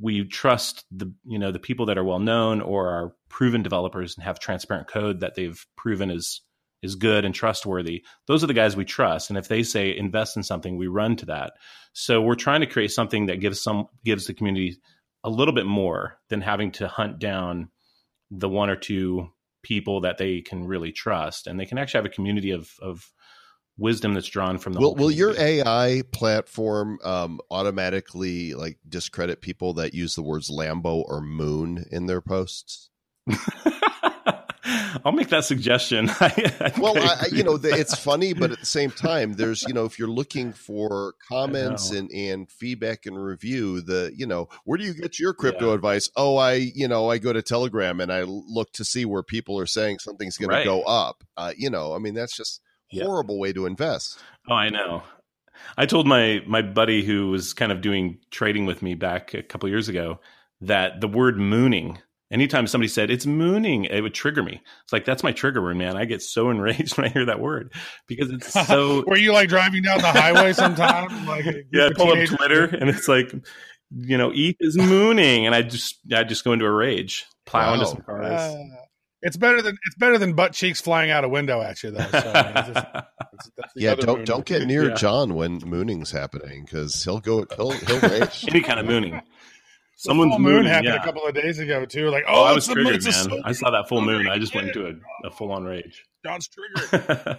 we 0.00 0.24
trust 0.24 0.84
the 0.90 1.12
you 1.24 1.38
know 1.38 1.52
the 1.52 1.58
people 1.58 1.86
that 1.86 1.98
are 1.98 2.04
well 2.04 2.18
known 2.18 2.60
or 2.60 2.88
are 2.88 3.14
proven 3.28 3.62
developers 3.62 4.16
and 4.16 4.24
have 4.24 4.38
transparent 4.38 4.88
code 4.88 5.20
that 5.20 5.34
they've 5.34 5.64
proven 5.76 6.10
is 6.10 6.42
is 6.82 6.94
good 6.94 7.24
and 7.24 7.34
trustworthy. 7.34 8.04
Those 8.26 8.44
are 8.44 8.46
the 8.46 8.54
guys 8.54 8.76
we 8.76 8.84
trust, 8.84 9.30
and 9.30 9.38
if 9.38 9.48
they 9.48 9.62
say 9.62 9.96
invest 9.96 10.36
in 10.36 10.42
something, 10.42 10.76
we 10.76 10.86
run 10.86 11.16
to 11.16 11.26
that. 11.26 11.54
So 11.92 12.20
we're 12.20 12.34
trying 12.34 12.60
to 12.60 12.66
create 12.66 12.92
something 12.92 13.26
that 13.26 13.40
gives 13.40 13.62
some 13.62 13.86
gives 14.04 14.26
the 14.26 14.34
community 14.34 14.76
a 15.24 15.30
little 15.30 15.54
bit 15.54 15.66
more 15.66 16.18
than 16.28 16.40
having 16.40 16.72
to 16.72 16.88
hunt 16.88 17.18
down 17.18 17.70
the 18.30 18.48
one 18.48 18.70
or 18.70 18.76
two 18.76 19.28
people 19.66 20.02
that 20.02 20.16
they 20.16 20.40
can 20.40 20.64
really 20.64 20.92
trust, 20.92 21.48
and 21.48 21.58
they 21.58 21.66
can 21.66 21.76
actually 21.76 21.98
have 21.98 22.06
a 22.06 22.14
community 22.14 22.52
of 22.52 22.70
of 22.80 23.12
wisdom 23.76 24.14
that's 24.14 24.28
drawn 24.28 24.58
from 24.58 24.72
the 24.72 24.80
Will 24.80 24.94
will 24.94 25.10
your. 25.10 25.34
AI 25.36 26.02
platform 26.12 26.98
um, 27.02 27.40
automatically 27.50 28.54
like 28.54 28.78
discredit 28.88 29.40
people 29.40 29.74
that 29.74 29.92
use 29.92 30.14
the 30.14 30.22
words 30.22 30.50
Lambo 30.50 31.04
or 31.06 31.20
Moon 31.20 31.84
in 31.90 32.06
their 32.06 32.20
posts? 32.20 32.90
I'll 35.04 35.12
make 35.12 35.28
that 35.28 35.44
suggestion. 35.44 36.10
Well, 36.78 36.98
I 36.98 37.26
you 37.32 37.42
know, 37.44 37.56
the, 37.56 37.70
it's 37.70 37.94
funny, 37.98 38.32
but 38.32 38.50
at 38.50 38.60
the 38.60 38.66
same 38.66 38.90
time, 38.90 39.34
there's 39.34 39.62
you 39.62 39.72
know, 39.72 39.84
if 39.84 39.98
you're 39.98 40.08
looking 40.08 40.52
for 40.52 41.14
comments 41.28 41.90
and 41.90 42.10
and 42.10 42.50
feedback 42.50 43.06
and 43.06 43.22
review, 43.22 43.80
the 43.80 44.12
you 44.16 44.26
know, 44.26 44.48
where 44.64 44.76
do 44.78 44.84
you 44.84 44.94
get 44.94 45.18
your 45.18 45.32
crypto 45.34 45.68
Yeah. 45.68 45.74
advice? 45.74 46.10
Oh, 46.16 46.36
I 46.36 46.54
you 46.54 46.88
know, 46.88 47.10
I 47.10 47.18
go 47.18 47.32
to 47.32 47.42
Telegram 47.42 48.00
and 48.00 48.12
I 48.12 48.22
look 48.22 48.72
to 48.72 48.84
see 48.84 49.04
where 49.04 49.22
people 49.22 49.58
are 49.58 49.66
saying 49.66 49.98
something's 50.00 50.36
going 50.36 50.50
Right. 50.50 50.60
to 50.60 50.64
go 50.64 50.82
up. 50.82 51.24
Uh, 51.36 51.52
you 51.56 51.70
know, 51.70 51.94
I 51.94 51.98
mean, 51.98 52.14
that's 52.14 52.36
just 52.36 52.60
Yeah. 52.90 53.04
horrible 53.04 53.38
way 53.38 53.52
to 53.52 53.66
invest. 53.66 54.18
Oh, 54.48 54.54
I 54.54 54.68
know. 54.68 55.02
I 55.76 55.86
told 55.86 56.06
my 56.06 56.42
my 56.46 56.62
buddy 56.62 57.04
who 57.04 57.30
was 57.30 57.54
kind 57.54 57.72
of 57.72 57.80
doing 57.80 58.18
trading 58.30 58.66
with 58.66 58.82
me 58.82 58.94
back 58.94 59.32
a 59.34 59.42
couple 59.42 59.68
years 59.68 59.88
ago 59.88 60.20
that 60.60 61.00
the 61.00 61.08
word 61.08 61.38
mooning. 61.38 61.98
Anytime 62.32 62.66
somebody 62.66 62.88
said 62.88 63.08
it's 63.10 63.24
mooning, 63.24 63.84
it 63.84 64.00
would 64.00 64.12
trigger 64.14 64.42
me. 64.42 64.60
It's 64.82 64.92
like 64.92 65.04
that's 65.04 65.22
my 65.22 65.30
trigger 65.30 65.62
word, 65.62 65.76
man. 65.76 65.96
I 65.96 66.06
get 66.06 66.22
so 66.22 66.50
enraged 66.50 66.96
when 66.98 67.06
I 67.06 67.10
hear 67.10 67.26
that 67.26 67.38
word 67.40 67.72
because 68.08 68.30
it's 68.30 68.52
so. 68.66 69.04
Were 69.06 69.16
you 69.16 69.32
like 69.32 69.48
driving 69.48 69.82
down 69.82 69.98
the 69.98 70.08
highway 70.10 70.52
sometime? 70.52 71.06
Like 71.26 71.44
yeah, 71.72 71.86
I 71.86 71.92
pull 71.94 72.10
up? 72.12 72.28
Twitter 72.28 72.64
and 72.64 72.90
it's 72.90 73.06
like, 73.08 73.32
you 73.92 74.18
know, 74.18 74.32
ETH 74.34 74.56
is 74.60 74.76
mooning, 74.76 75.46
and 75.46 75.54
I 75.54 75.62
just 75.62 75.98
I 76.12 76.24
just 76.24 76.42
go 76.44 76.52
into 76.52 76.64
a 76.64 76.70
rage, 76.70 77.24
plow 77.46 77.74
into 77.74 77.86
some 77.86 78.00
cars. 78.02 78.26
Uh, 78.26 78.64
it's 79.22 79.36
better 79.36 79.62
than 79.62 79.78
it's 79.86 79.96
better 79.96 80.18
than 80.18 80.34
butt 80.34 80.52
cheeks 80.52 80.80
flying 80.80 81.10
out 81.10 81.22
a 81.24 81.28
window 81.28 81.60
at 81.62 81.82
you 81.82 81.90
though. 81.92 81.98
So, 82.00 82.06
it's 82.08 82.68
just- 82.68 82.86
it's- 82.86 83.72
Yeah, 83.76 83.94
don't 83.94 84.24
don't 84.24 84.44
get 84.44 84.66
near 84.66 84.88
Yeah. 84.88 84.94
John 84.94 85.34
when 85.34 85.58
mooning's 85.64 86.10
happening 86.10 86.64
because 86.64 87.02
he'll 87.04 87.20
go 87.20 87.46
he'll 87.56 87.70
he'll 87.72 88.00
rage. 88.00 88.44
Any 88.48 88.60
kind 88.60 88.78
of 88.80 88.86
mooning. 88.86 89.20
The 89.96 90.08
Someone's 90.08 90.32
full 90.32 90.38
moon 90.40 90.52
mooning, 90.52 90.68
happened 90.70 90.94
yeah. 90.94 91.00
a 91.00 91.04
couple 91.04 91.26
of 91.26 91.34
days 91.34 91.58
ago 91.58 91.86
too. 91.86 92.10
Like, 92.10 92.24
Oh, 92.28 92.42
oh, 92.42 92.44
I 92.44 92.52
was 92.52 92.66
triggered, 92.66 93.02
man. 93.02 93.12
solar- 93.12 93.40
I 93.44 93.52
saw 93.52 93.70
that 93.70 93.88
full 93.88 94.02
moon. 94.02 94.28
I 94.28 94.38
just 94.38 94.54
went 94.54 94.68
into 94.68 94.86
a, 94.86 95.26
a 95.26 95.30
full 95.30 95.50
on 95.52 95.64
rage. 95.64 96.04
John's 96.24 96.48
triggered. 96.48 97.38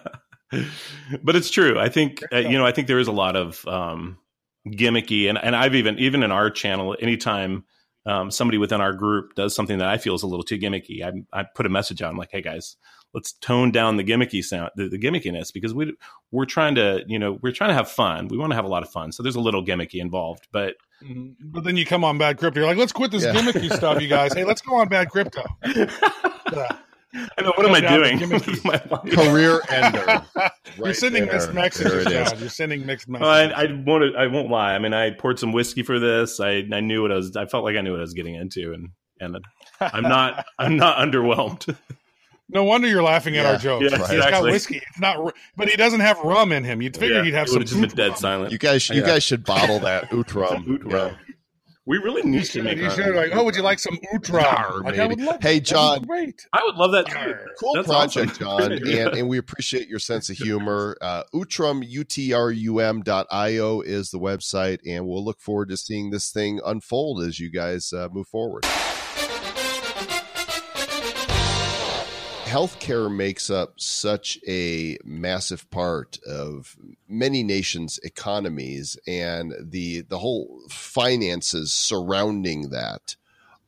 but 1.23 1.35
it's 1.35 1.51
true. 1.51 1.79
I 1.79 1.89
think 1.89 2.23
uh, 2.33 2.37
you 2.37 2.57
know. 2.57 2.65
I 2.65 2.71
think 2.71 2.87
there 2.87 2.97
is 2.99 3.07
a 3.07 3.11
lot 3.11 3.35
of 3.35 3.63
um, 3.67 4.17
gimmicky, 4.67 5.29
and 5.29 5.37
and 5.37 5.55
I've 5.55 5.75
even 5.75 5.99
even 5.99 6.23
in 6.23 6.31
our 6.31 6.49
channel, 6.49 6.95
anytime 6.99 7.63
um, 8.07 8.31
somebody 8.31 8.57
within 8.57 8.81
our 8.81 8.93
group 8.93 9.35
does 9.35 9.53
something 9.53 9.77
that 9.77 9.89
I 9.89 9.97
feel 9.97 10.15
is 10.15 10.23
a 10.23 10.27
little 10.27 10.43
too 10.43 10.57
gimmicky, 10.57 11.03
I 11.03 11.39
I 11.39 11.43
put 11.43 11.65
a 11.67 11.69
message 11.69 12.01
out. 12.01 12.09
I'm 12.09 12.17
like, 12.17 12.31
hey 12.31 12.41
guys, 12.41 12.75
let's 13.13 13.33
tone 13.33 13.71
down 13.71 13.97
the 13.97 14.03
gimmicky 14.03 14.43
sound, 14.43 14.71
the, 14.75 14.87
the 14.87 14.97
gimmickiness, 14.97 15.53
because 15.53 15.75
we 15.75 15.95
we're 16.31 16.45
trying 16.45 16.73
to 16.75 17.03
you 17.07 17.19
know 17.19 17.37
we're 17.43 17.51
trying 17.51 17.69
to 17.69 17.75
have 17.75 17.91
fun. 17.91 18.29
We 18.29 18.37
want 18.37 18.51
to 18.51 18.55
have 18.55 18.65
a 18.65 18.69
lot 18.69 18.81
of 18.83 18.89
fun, 18.89 19.11
so 19.11 19.21
there's 19.21 19.35
a 19.35 19.41
little 19.41 19.63
gimmicky 19.63 19.99
involved, 20.01 20.47
but. 20.51 20.75
Mm-hmm. 21.03 21.51
But 21.51 21.63
then 21.63 21.77
you 21.77 21.85
come 21.85 22.03
on 22.03 22.17
bad 22.17 22.37
crypto. 22.37 22.59
You're 22.61 22.69
like, 22.69 22.77
let's 22.77 22.91
quit 22.91 23.11
this 23.11 23.23
Yeah. 23.23 23.33
gimmicky 23.33 23.71
stuff, 23.75 24.01
you 24.01 24.07
guys. 24.07 24.33
Hey, 24.33 24.43
let's 24.43 24.61
go 24.61 24.75
on 24.75 24.87
bad 24.87 25.09
crypto. 25.09 25.43
Yeah. 25.65 25.89
I 27.37 27.41
know 27.41 27.53
what 27.55 27.65
am 27.65 27.73
I 27.73 27.79
doing 27.81 28.19
gimmicky. 28.19 28.47
with 28.47 28.65
my 28.65 28.81
life? 28.91 29.11
Career 29.13 29.61
ender. 29.69 30.25
You're 30.77 30.93
sending 30.93 31.25
there. 31.25 31.33
mixed 31.33 31.53
messages, 31.53 32.05
it 32.05 32.11
is. 32.11 32.31
John. 32.31 32.39
You're 32.39 32.49
sending 32.49 32.85
mixed 32.85 33.07
Well, 33.07 33.21
messages. 33.21 33.53
I, 33.57 33.63
I 33.63 33.83
won't. 33.85 34.15
I 34.15 34.27
won't 34.27 34.49
lie. 34.49 34.75
I 34.75 34.79
mean, 34.79 34.93
I 34.93 35.11
poured 35.11 35.39
some 35.39 35.51
whiskey 35.51 35.83
for 35.83 35.99
this. 35.99 36.39
I, 36.39 36.63
I 36.71 36.79
knew 36.81 37.01
what 37.01 37.11
I 37.11 37.15
was. 37.15 37.35
I 37.35 37.45
felt 37.45 37.63
like 37.63 37.75
I 37.75 37.81
knew 37.81 37.91
what 37.91 37.99
I 37.99 38.01
was 38.01 38.13
getting 38.13 38.35
into, 38.35 38.73
and 38.73 38.89
and 39.19 39.37
I'm 39.79 40.03
not. 40.03 40.45
I'm 40.59 40.77
not 40.77 40.97
underwhelmed. 40.97 41.75
No 42.49 42.63
wonder 42.63 42.87
you're 42.87 43.03
laughing 43.03 43.35
at 43.37 43.43
Yeah. 43.43 43.51
our 43.51 43.57
jokes. 43.57 43.85
Yeah, 43.91 43.97
He's 44.07 44.25
got 44.25 44.43
whiskey. 44.43 44.77
It's 44.77 44.99
not, 44.99 45.33
but 45.57 45.67
he 45.67 45.75
doesn't 45.75 45.99
have 45.99 46.17
rum 46.19 46.51
in 46.53 46.63
him. 46.63 46.81
You'd 46.81 46.95
figure 46.95 47.17
Yeah, 47.17 47.23
he'd 47.25 47.33
have 47.33 47.47
some 47.49 47.59
would've 47.59 47.69
just 47.69 47.81
been 47.81 47.89
dead 47.97 48.09
rum. 48.11 48.17
silent. 48.17 48.51
You 48.53 48.57
guys, 48.57 48.89
you 48.89 49.01
Yeah. 49.01 49.05
guys 49.07 49.23
should 49.23 49.43
bottle 49.43 49.79
that 49.81 50.09
Utrum. 50.11 50.65
Oot 50.67 50.81
Yeah. 50.89 50.95
rum. 50.95 51.15
We 51.85 51.97
really 51.99 52.21
need 52.29 52.43
to 52.47 52.61
make. 52.63 52.77
You 52.77 52.89
should 52.89 53.15
like, 53.15 53.29
oh, 53.33 53.45
would 53.45 53.55
you 53.55 53.61
like 53.61 53.79
some 53.79 53.97
oot 54.13 54.27
rum? 54.27 54.83
Like, 54.83 54.99
I 54.99 55.05
would 55.07 55.17
baby. 55.17 55.23
love 55.23 55.41
Hey, 55.41 55.59
that. 55.59 55.63
That'd 55.63 55.63
be 55.63 55.69
John. 55.69 56.01
great. 56.03 56.41
I 56.51 56.59
would 56.65 56.75
love 56.75 56.91
that 56.91 57.05
too. 57.07 57.33
Cool 57.61 57.73
That's 57.75 57.87
project, 57.87 58.41
awesome. 58.41 58.59
John, 58.59 58.71
and, 58.97 59.15
and 59.17 59.29
we 59.29 59.37
appreciate 59.37 59.87
your 59.87 59.99
sense 59.99 60.29
of 60.29 60.35
humor. 60.37 60.97
Uh, 61.01 61.23
Utrum, 61.33 61.83
U-T-R-U-M 61.87 63.03
dot 63.03 63.27
I-O 63.31 63.79
is 63.81 64.09
the 64.11 64.19
website, 64.19 64.79
and 64.85 65.07
we'll 65.07 65.23
look 65.23 65.39
forward 65.39 65.69
to 65.69 65.77
seeing 65.77 66.09
this 66.11 66.29
thing 66.29 66.59
unfold 66.65 67.23
as 67.23 67.39
you 67.39 67.49
guys 67.49 67.93
uh, 67.93 68.09
move 68.11 68.27
forward. 68.27 68.65
Healthcare 72.57 73.15
makes 73.15 73.51
up 73.51 73.79
such 73.79 74.39
a 74.47 74.97
massive 75.03 75.69
part 75.69 76.17
of 76.27 76.75
many 77.07 77.43
nations' 77.43 77.99
economies, 78.01 78.97
and 79.05 79.53
the 79.61 80.01
the 80.01 80.17
whole 80.17 80.63
finances 80.67 81.71
surrounding 81.71 82.71
that 82.71 83.15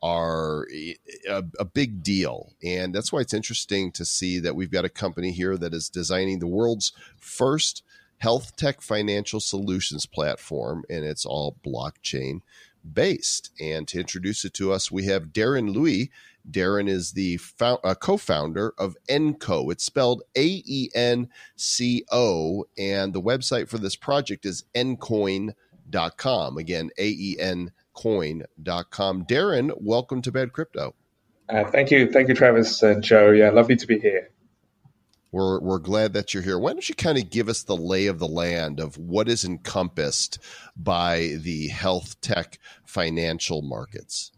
are 0.02 0.66
a, 0.74 1.44
a 1.60 1.64
big 1.64 2.02
deal. 2.02 2.54
And 2.64 2.92
that's 2.92 3.12
why 3.12 3.20
it's 3.20 3.32
interesting 3.32 3.92
to 3.92 4.04
see 4.04 4.40
that 4.40 4.56
we've 4.56 4.72
got 4.72 4.84
a 4.84 4.88
company 4.88 5.30
here 5.30 5.56
that 5.56 5.72
is 5.72 5.88
designing 5.88 6.40
the 6.40 6.48
world's 6.48 6.92
first 7.16 7.84
health 8.18 8.56
tech 8.56 8.82
financial 8.82 9.38
solutions 9.38 10.04
platform, 10.04 10.82
and 10.90 11.04
it's 11.04 11.24
all 11.24 11.60
blockchain 11.64 12.40
based. 12.92 13.50
And 13.60 13.86
to 13.86 14.00
introduce 14.00 14.44
it 14.44 14.54
to 14.54 14.72
us, 14.72 14.90
we 14.90 15.04
have 15.04 15.26
Darren 15.26 15.72
Louis. 15.72 16.10
Darren 16.48 16.88
is 16.88 17.12
the 17.12 17.36
fou- 17.38 17.78
uh, 17.82 17.94
co-founder 17.94 18.74
of 18.78 18.96
AENCO. 19.08 19.72
It's 19.72 19.84
spelled 19.84 20.22
A 20.36 20.62
E 20.64 20.90
N 20.94 21.28
C 21.56 22.04
O, 22.12 22.66
and 22.78 23.12
the 23.12 23.22
website 23.22 23.68
for 23.68 23.78
this 23.78 23.96
project 23.96 24.46
is 24.46 24.64
AENcoin.com. 24.74 26.56
Again, 26.56 26.90
A 26.98 27.08
E 27.08 27.36
N 27.38 27.72
coin.com. 27.94 29.24
Darren, 29.24 29.72
welcome 29.80 30.22
to 30.22 30.32
Bad 30.32 30.52
Crypto. 30.52 30.94
Uh, 31.48 31.64
thank 31.64 31.90
you, 31.90 32.10
thank 32.10 32.28
you, 32.28 32.34
Travis 32.34 32.82
and 32.82 33.02
Joe. 33.02 33.30
Yeah, 33.30 33.50
lovely 33.50 33.76
to 33.76 33.86
be 33.86 33.98
here. 33.98 34.30
We're, 35.32 35.60
we're 35.60 35.78
glad 35.78 36.12
that 36.14 36.34
you're 36.34 36.42
here. 36.42 36.58
Why 36.58 36.72
don't 36.72 36.88
you 36.88 36.94
kind 36.94 37.18
of 37.18 37.30
give 37.30 37.48
us 37.48 37.62
the 37.62 37.76
lay 37.76 38.06
of 38.06 38.18
the 38.18 38.26
land 38.26 38.80
of 38.80 38.98
what 38.98 39.28
is 39.28 39.44
encompassed 39.44 40.38
by 40.76 41.36
the 41.40 41.68
health 41.68 42.20
tech 42.20 42.58
financial 42.84 43.62
markets? 43.62 44.32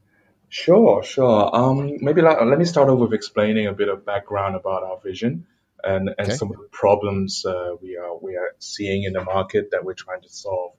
Sure, 0.53 1.03
sure. 1.03 1.57
Um, 1.57 1.97
maybe 2.03 2.21
let, 2.21 2.47
let 2.47 2.59
me 2.59 2.67
start 2.67 2.91
off 2.91 2.99
with 2.99 3.15
explaining 3.15 3.69
a 3.69 3.73
bit 3.73 3.89
of 3.89 4.05
background 4.05 4.55
about 4.55 4.83
our 4.83 4.99
vision 5.01 5.47
and, 5.83 6.11
and 6.19 6.29
Okay. 6.29 6.37
some 6.37 6.51
of 6.51 6.59
the 6.59 6.69
problems 6.71 7.47
uh, 7.47 7.75
we 7.81 7.97
are 7.97 8.15
we 8.19 8.37
are 8.37 8.55
seeing 8.59 9.05
in 9.05 9.15
the 9.15 9.25
market 9.25 9.71
that 9.71 9.83
we're 9.83 9.95
trying 9.95 10.21
to 10.21 10.29
solve. 10.29 10.73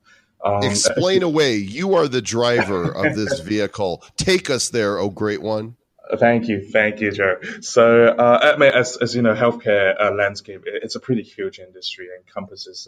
Um, 0.45 0.61
Explain 0.63 1.23
away. 1.23 1.55
You 1.55 1.95
are 1.95 2.07
the 2.07 2.21
driver 2.21 2.91
of 2.91 3.15
this 3.15 3.39
vehicle. 3.53 4.03
Take 4.15 4.51
us 4.51 4.69
there, 4.69 4.99
oh 4.99 5.09
great 5.09 5.41
one. 5.41 5.75
Thank 6.19 6.49
you, 6.49 6.69
thank 6.69 6.99
you, 6.99 7.11
Joe. 7.11 7.37
So, 7.61 8.05
uh, 8.07 8.53
I 8.53 8.57
mean, 8.59 8.71
as, 8.73 8.97
as 8.97 9.15
you 9.15 9.23
know, 9.23 9.33
healthcare 9.33 9.99
uh, 9.99 10.11
landscape 10.13 10.61
it's 10.65 10.95
a 10.95 10.99
pretty 10.99 11.23
huge 11.23 11.57
industry. 11.57 12.09
Encompasses 12.15 12.87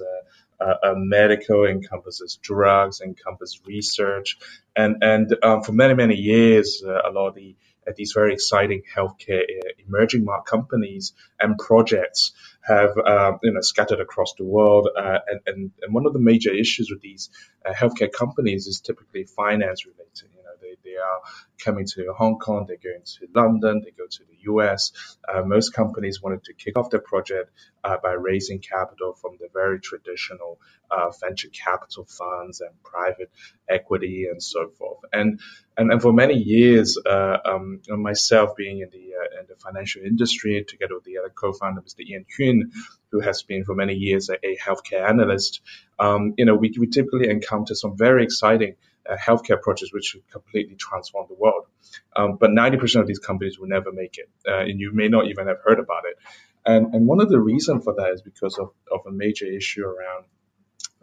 uh, 0.59 0.93
medical, 0.95 1.65
encompasses 1.65 2.39
drugs, 2.41 3.01
encompasses 3.01 3.61
research, 3.65 4.37
and 4.75 5.03
and 5.03 5.35
um, 5.43 5.63
for 5.63 5.71
many 5.71 5.93
many 5.93 6.15
years, 6.15 6.83
uh, 6.85 7.09
a 7.09 7.11
lot 7.11 7.27
of 7.29 7.35
the 7.35 7.55
uh, 7.87 7.91
these 7.95 8.13
very 8.13 8.33
exciting 8.33 8.83
healthcare 8.95 9.41
uh, 9.43 9.69
emerging 9.87 10.25
market 10.25 10.49
companies 10.49 11.13
and 11.39 11.57
projects 11.57 12.31
have 12.61 12.97
um, 12.97 13.39
you 13.43 13.53
know 13.53 13.61
scattered 13.61 13.99
across 13.99 14.33
the 14.37 14.45
world. 14.45 14.89
Uh, 14.97 15.19
and, 15.27 15.39
and 15.47 15.71
and 15.81 15.93
one 15.93 16.05
of 16.05 16.13
the 16.13 16.19
major 16.19 16.53
issues 16.53 16.89
with 16.89 17.01
these 17.01 17.29
healthcare 17.67 18.11
companies 18.11 18.67
is 18.67 18.81
typically 18.81 19.25
finance 19.25 19.85
related. 19.85 20.34
They 20.95 21.01
are 21.01 21.21
coming 21.63 21.85
to 21.95 22.13
Hong 22.17 22.37
Kong, 22.39 22.65
they're 22.67 22.77
going 22.77 23.03
to 23.03 23.27
London, 23.33 23.81
they 23.83 23.91
go 23.91 24.05
to 24.09 24.19
the 24.23 24.51
US. 24.51 24.91
Uh, 25.27 25.41
most 25.41 25.73
companies 25.73 26.21
wanted 26.21 26.43
to 26.45 26.53
kick 26.53 26.77
off 26.77 26.89
their 26.89 27.01
project 27.01 27.51
uh, 27.83 27.97
by 28.01 28.13
raising 28.13 28.59
capital 28.59 29.13
from 29.13 29.37
the 29.39 29.49
very 29.53 29.79
traditional 29.79 30.59
uh, 30.89 31.09
venture 31.21 31.49
capital 31.49 32.05
funds 32.05 32.61
and 32.61 32.71
private 32.83 33.31
equity 33.67 34.27
and 34.29 34.41
so 34.41 34.69
forth. 34.69 34.99
And 35.11 35.39
and, 35.77 35.91
and 35.91 36.01
for 36.01 36.13
many 36.13 36.35
years, 36.35 36.97
uh, 37.05 37.37
um, 37.43 37.81
myself 37.89 38.55
being 38.55 38.79
in 38.79 38.89
the 38.91 39.11
uh, 39.15 39.41
in 39.41 39.47
the 39.47 39.55
financial 39.55 40.03
industry, 40.03 40.63
together 40.65 40.95
with 40.95 41.03
the 41.03 41.17
other 41.17 41.29
co-founder, 41.29 41.81
Mr. 41.81 41.99
Ian 42.07 42.25
Hyun, 42.37 42.71
who 43.11 43.19
has 43.19 43.43
been 43.43 43.65
for 43.65 43.75
many 43.75 43.93
years 43.93 44.29
a, 44.29 44.35
a 44.45 44.57
healthcare 44.57 45.07
analyst, 45.07 45.61
um, 45.99 46.33
you 46.37 46.45
know, 46.45 46.55
we, 46.55 46.73
we 46.79 46.87
typically 46.87 47.29
encounter 47.29 47.75
some 47.75 47.97
very 47.97 48.23
exciting 48.23 48.75
uh, 49.09 49.15
healthcare 49.15 49.61
projects 49.61 49.93
which 49.93 50.15
completely 50.31 50.75
transform 50.75 51.25
the 51.29 51.35
world. 51.35 51.65
Um, 52.15 52.37
but 52.39 52.51
90% 52.51 53.01
of 53.01 53.07
these 53.07 53.19
companies 53.19 53.59
will 53.59 53.67
never 53.67 53.91
make 53.91 54.17
it, 54.17 54.29
uh, 54.47 54.59
and 54.59 54.79
you 54.79 54.91
may 54.93 55.07
not 55.07 55.27
even 55.27 55.47
have 55.47 55.57
heard 55.63 55.79
about 55.79 56.03
it. 56.05 56.17
And, 56.65 56.93
and 56.95 57.07
one 57.07 57.21
of 57.21 57.29
the 57.29 57.39
reasons 57.39 57.83
for 57.83 57.93
that 57.95 58.11
is 58.11 58.21
because 58.21 58.57
of, 58.57 58.71
of 58.91 59.01
a 59.07 59.11
major 59.11 59.45
issue 59.45 59.83
around 59.83 60.25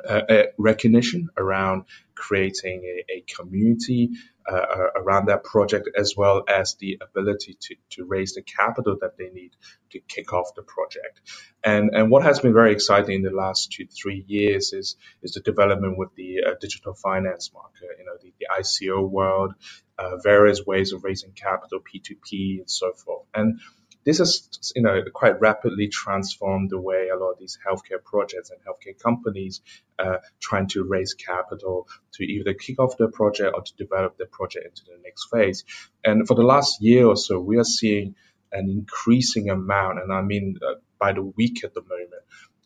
uh, 0.08 0.42
recognition 0.58 1.28
around 1.36 1.84
creating 2.14 2.82
a, 2.84 3.12
a 3.12 3.24
community 3.36 4.10
uh, 4.48 4.54
uh, 4.54 4.88
around 4.96 5.26
that 5.26 5.44
project, 5.44 5.88
as 5.96 6.14
well 6.16 6.42
as 6.48 6.74
the 6.80 6.98
ability 7.00 7.56
to, 7.60 7.76
to 7.90 8.04
raise 8.04 8.34
the 8.34 8.42
capital 8.42 8.96
that 9.00 9.16
they 9.16 9.28
need 9.28 9.52
to 9.90 10.00
kick 10.00 10.32
off 10.32 10.54
the 10.56 10.62
project. 10.62 11.20
And 11.62 11.90
and 11.94 12.10
what 12.10 12.24
has 12.24 12.40
been 12.40 12.52
very 12.52 12.72
exciting 12.72 13.16
in 13.16 13.22
the 13.22 13.30
last 13.30 13.72
two 13.72 13.86
three 13.86 14.24
years 14.26 14.72
is 14.72 14.96
is 15.22 15.32
the 15.32 15.40
development 15.40 15.96
with 15.96 16.14
the 16.16 16.42
uh, 16.44 16.54
digital 16.60 16.94
finance 16.94 17.52
market. 17.54 17.88
You 17.98 18.04
know, 18.04 18.16
the, 18.20 18.32
the 18.40 18.46
ICO 18.60 19.08
world, 19.08 19.54
uh, 19.98 20.16
various 20.22 20.64
ways 20.66 20.92
of 20.92 21.04
raising 21.04 21.32
capital, 21.32 21.78
P2P, 21.80 22.58
and 22.58 22.70
so 22.70 22.92
forth. 22.92 23.26
And 23.34 23.60
this 24.04 24.18
has, 24.18 24.72
you 24.74 24.82
know, 24.82 25.00
quite 25.12 25.40
rapidly 25.40 25.88
transformed 25.88 26.70
the 26.70 26.80
way 26.80 27.08
a 27.08 27.16
lot 27.16 27.32
of 27.32 27.38
these 27.38 27.58
healthcare 27.66 28.02
projects 28.02 28.50
and 28.50 28.60
healthcare 28.60 29.00
companies 29.00 29.60
uh, 29.98 30.18
trying 30.40 30.68
to 30.68 30.84
raise 30.84 31.14
capital 31.14 31.88
to 32.14 32.24
either 32.24 32.54
kick 32.54 32.78
off 32.78 32.96
their 32.98 33.10
project 33.10 33.54
or 33.54 33.62
to 33.62 33.74
develop 33.76 34.18
their 34.18 34.26
project 34.26 34.66
into 34.66 34.82
the 34.84 35.00
next 35.02 35.28
phase. 35.30 35.64
And 36.04 36.26
for 36.26 36.34
the 36.34 36.42
last 36.42 36.82
year 36.82 37.06
or 37.06 37.16
so, 37.16 37.38
we 37.38 37.58
are 37.58 37.64
seeing 37.64 38.14
an 38.50 38.68
increasing 38.68 39.48
amount, 39.48 39.98
and 40.00 40.12
I 40.12 40.20
mean 40.20 40.58
uh, 40.66 40.74
by 40.98 41.12
the 41.12 41.22
week 41.22 41.64
at 41.64 41.74
the 41.74 41.80
moment, 41.80 42.22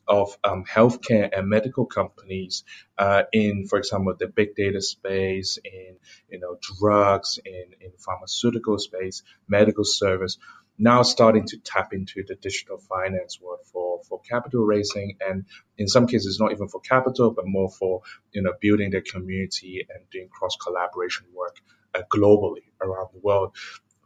of 0.08 0.36
um, 0.44 0.64
healthcare 0.64 1.28
and 1.36 1.48
medical 1.48 1.84
companies 1.84 2.64
uh, 2.96 3.24
in, 3.32 3.66
for 3.66 3.78
example, 3.78 4.14
the 4.18 4.28
big 4.28 4.54
data 4.54 4.80
space, 4.80 5.58
in 5.64 5.96
you 6.30 6.38
know 6.38 6.56
drugs, 6.60 7.38
in 7.44 7.64
in 7.80 7.92
pharmaceutical 7.98 8.78
space, 8.78 9.22
medical 9.48 9.84
service, 9.84 10.38
now 10.78 11.02
starting 11.02 11.46
to 11.46 11.58
tap 11.58 11.92
into 11.92 12.22
the 12.26 12.34
digital 12.34 12.78
finance 12.78 13.40
world 13.40 13.60
for 13.72 14.02
for 14.08 14.20
capital 14.20 14.64
raising, 14.64 15.16
and 15.26 15.44
in 15.78 15.88
some 15.88 16.06
cases 16.06 16.38
not 16.40 16.52
even 16.52 16.68
for 16.68 16.80
capital, 16.80 17.30
but 17.30 17.46
more 17.46 17.70
for 17.70 18.02
you 18.32 18.42
know 18.42 18.52
building 18.60 18.90
their 18.90 19.02
community 19.02 19.86
and 19.88 20.08
doing 20.10 20.28
cross 20.28 20.56
collaboration 20.56 21.26
work 21.34 21.56
uh, 21.94 22.02
globally 22.12 22.64
around 22.80 23.08
the 23.12 23.20
world. 23.20 23.56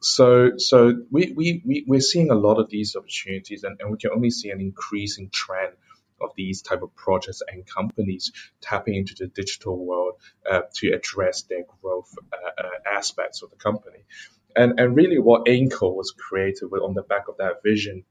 So, 0.03 0.53
so 0.57 1.03
we, 1.11 1.33
we, 1.37 1.63
we, 1.65 1.85
we're 1.87 2.01
seeing 2.01 2.31
a 2.31 2.35
lot 2.35 2.59
of 2.59 2.71
these 2.71 2.97
opportunities 2.97 3.65
and, 3.65 3.79
and 3.81 3.91
we 3.91 3.99
can 3.99 4.13
only 4.13 4.31
see 4.31 4.49
an 4.49 4.61
increasing 4.61 5.29
trend 5.31 5.75
of 6.21 6.31
these 6.37 6.63
type 6.63 6.83
of 6.83 6.95
projects 6.95 7.43
and 7.47 7.67
companies 7.67 8.33
tapping 8.61 8.95
into 8.95 9.15
the 9.19 9.27
digital 9.27 9.77
world 9.85 10.15
uh, 10.51 10.63
to 10.75 10.93
address 10.93 11.43
their 11.43 11.65
growth 11.81 12.15
uh, 12.33 12.63
uh, 12.65 12.97
aspects 12.97 13.43
of 13.43 13.51
the 13.51 13.57
company. 13.57 14.05
And, 14.57 14.79
and 14.81 14.97
really 14.97 15.19
what 15.19 15.47
AENCO 15.47 15.95
was 15.95 16.13
created 16.13 16.71
with 16.71 16.83
on 16.83 16.95
the 16.95 17.03
back 17.03 17.29
of 17.29 17.37
that 17.39 17.63
vision 17.63 18.05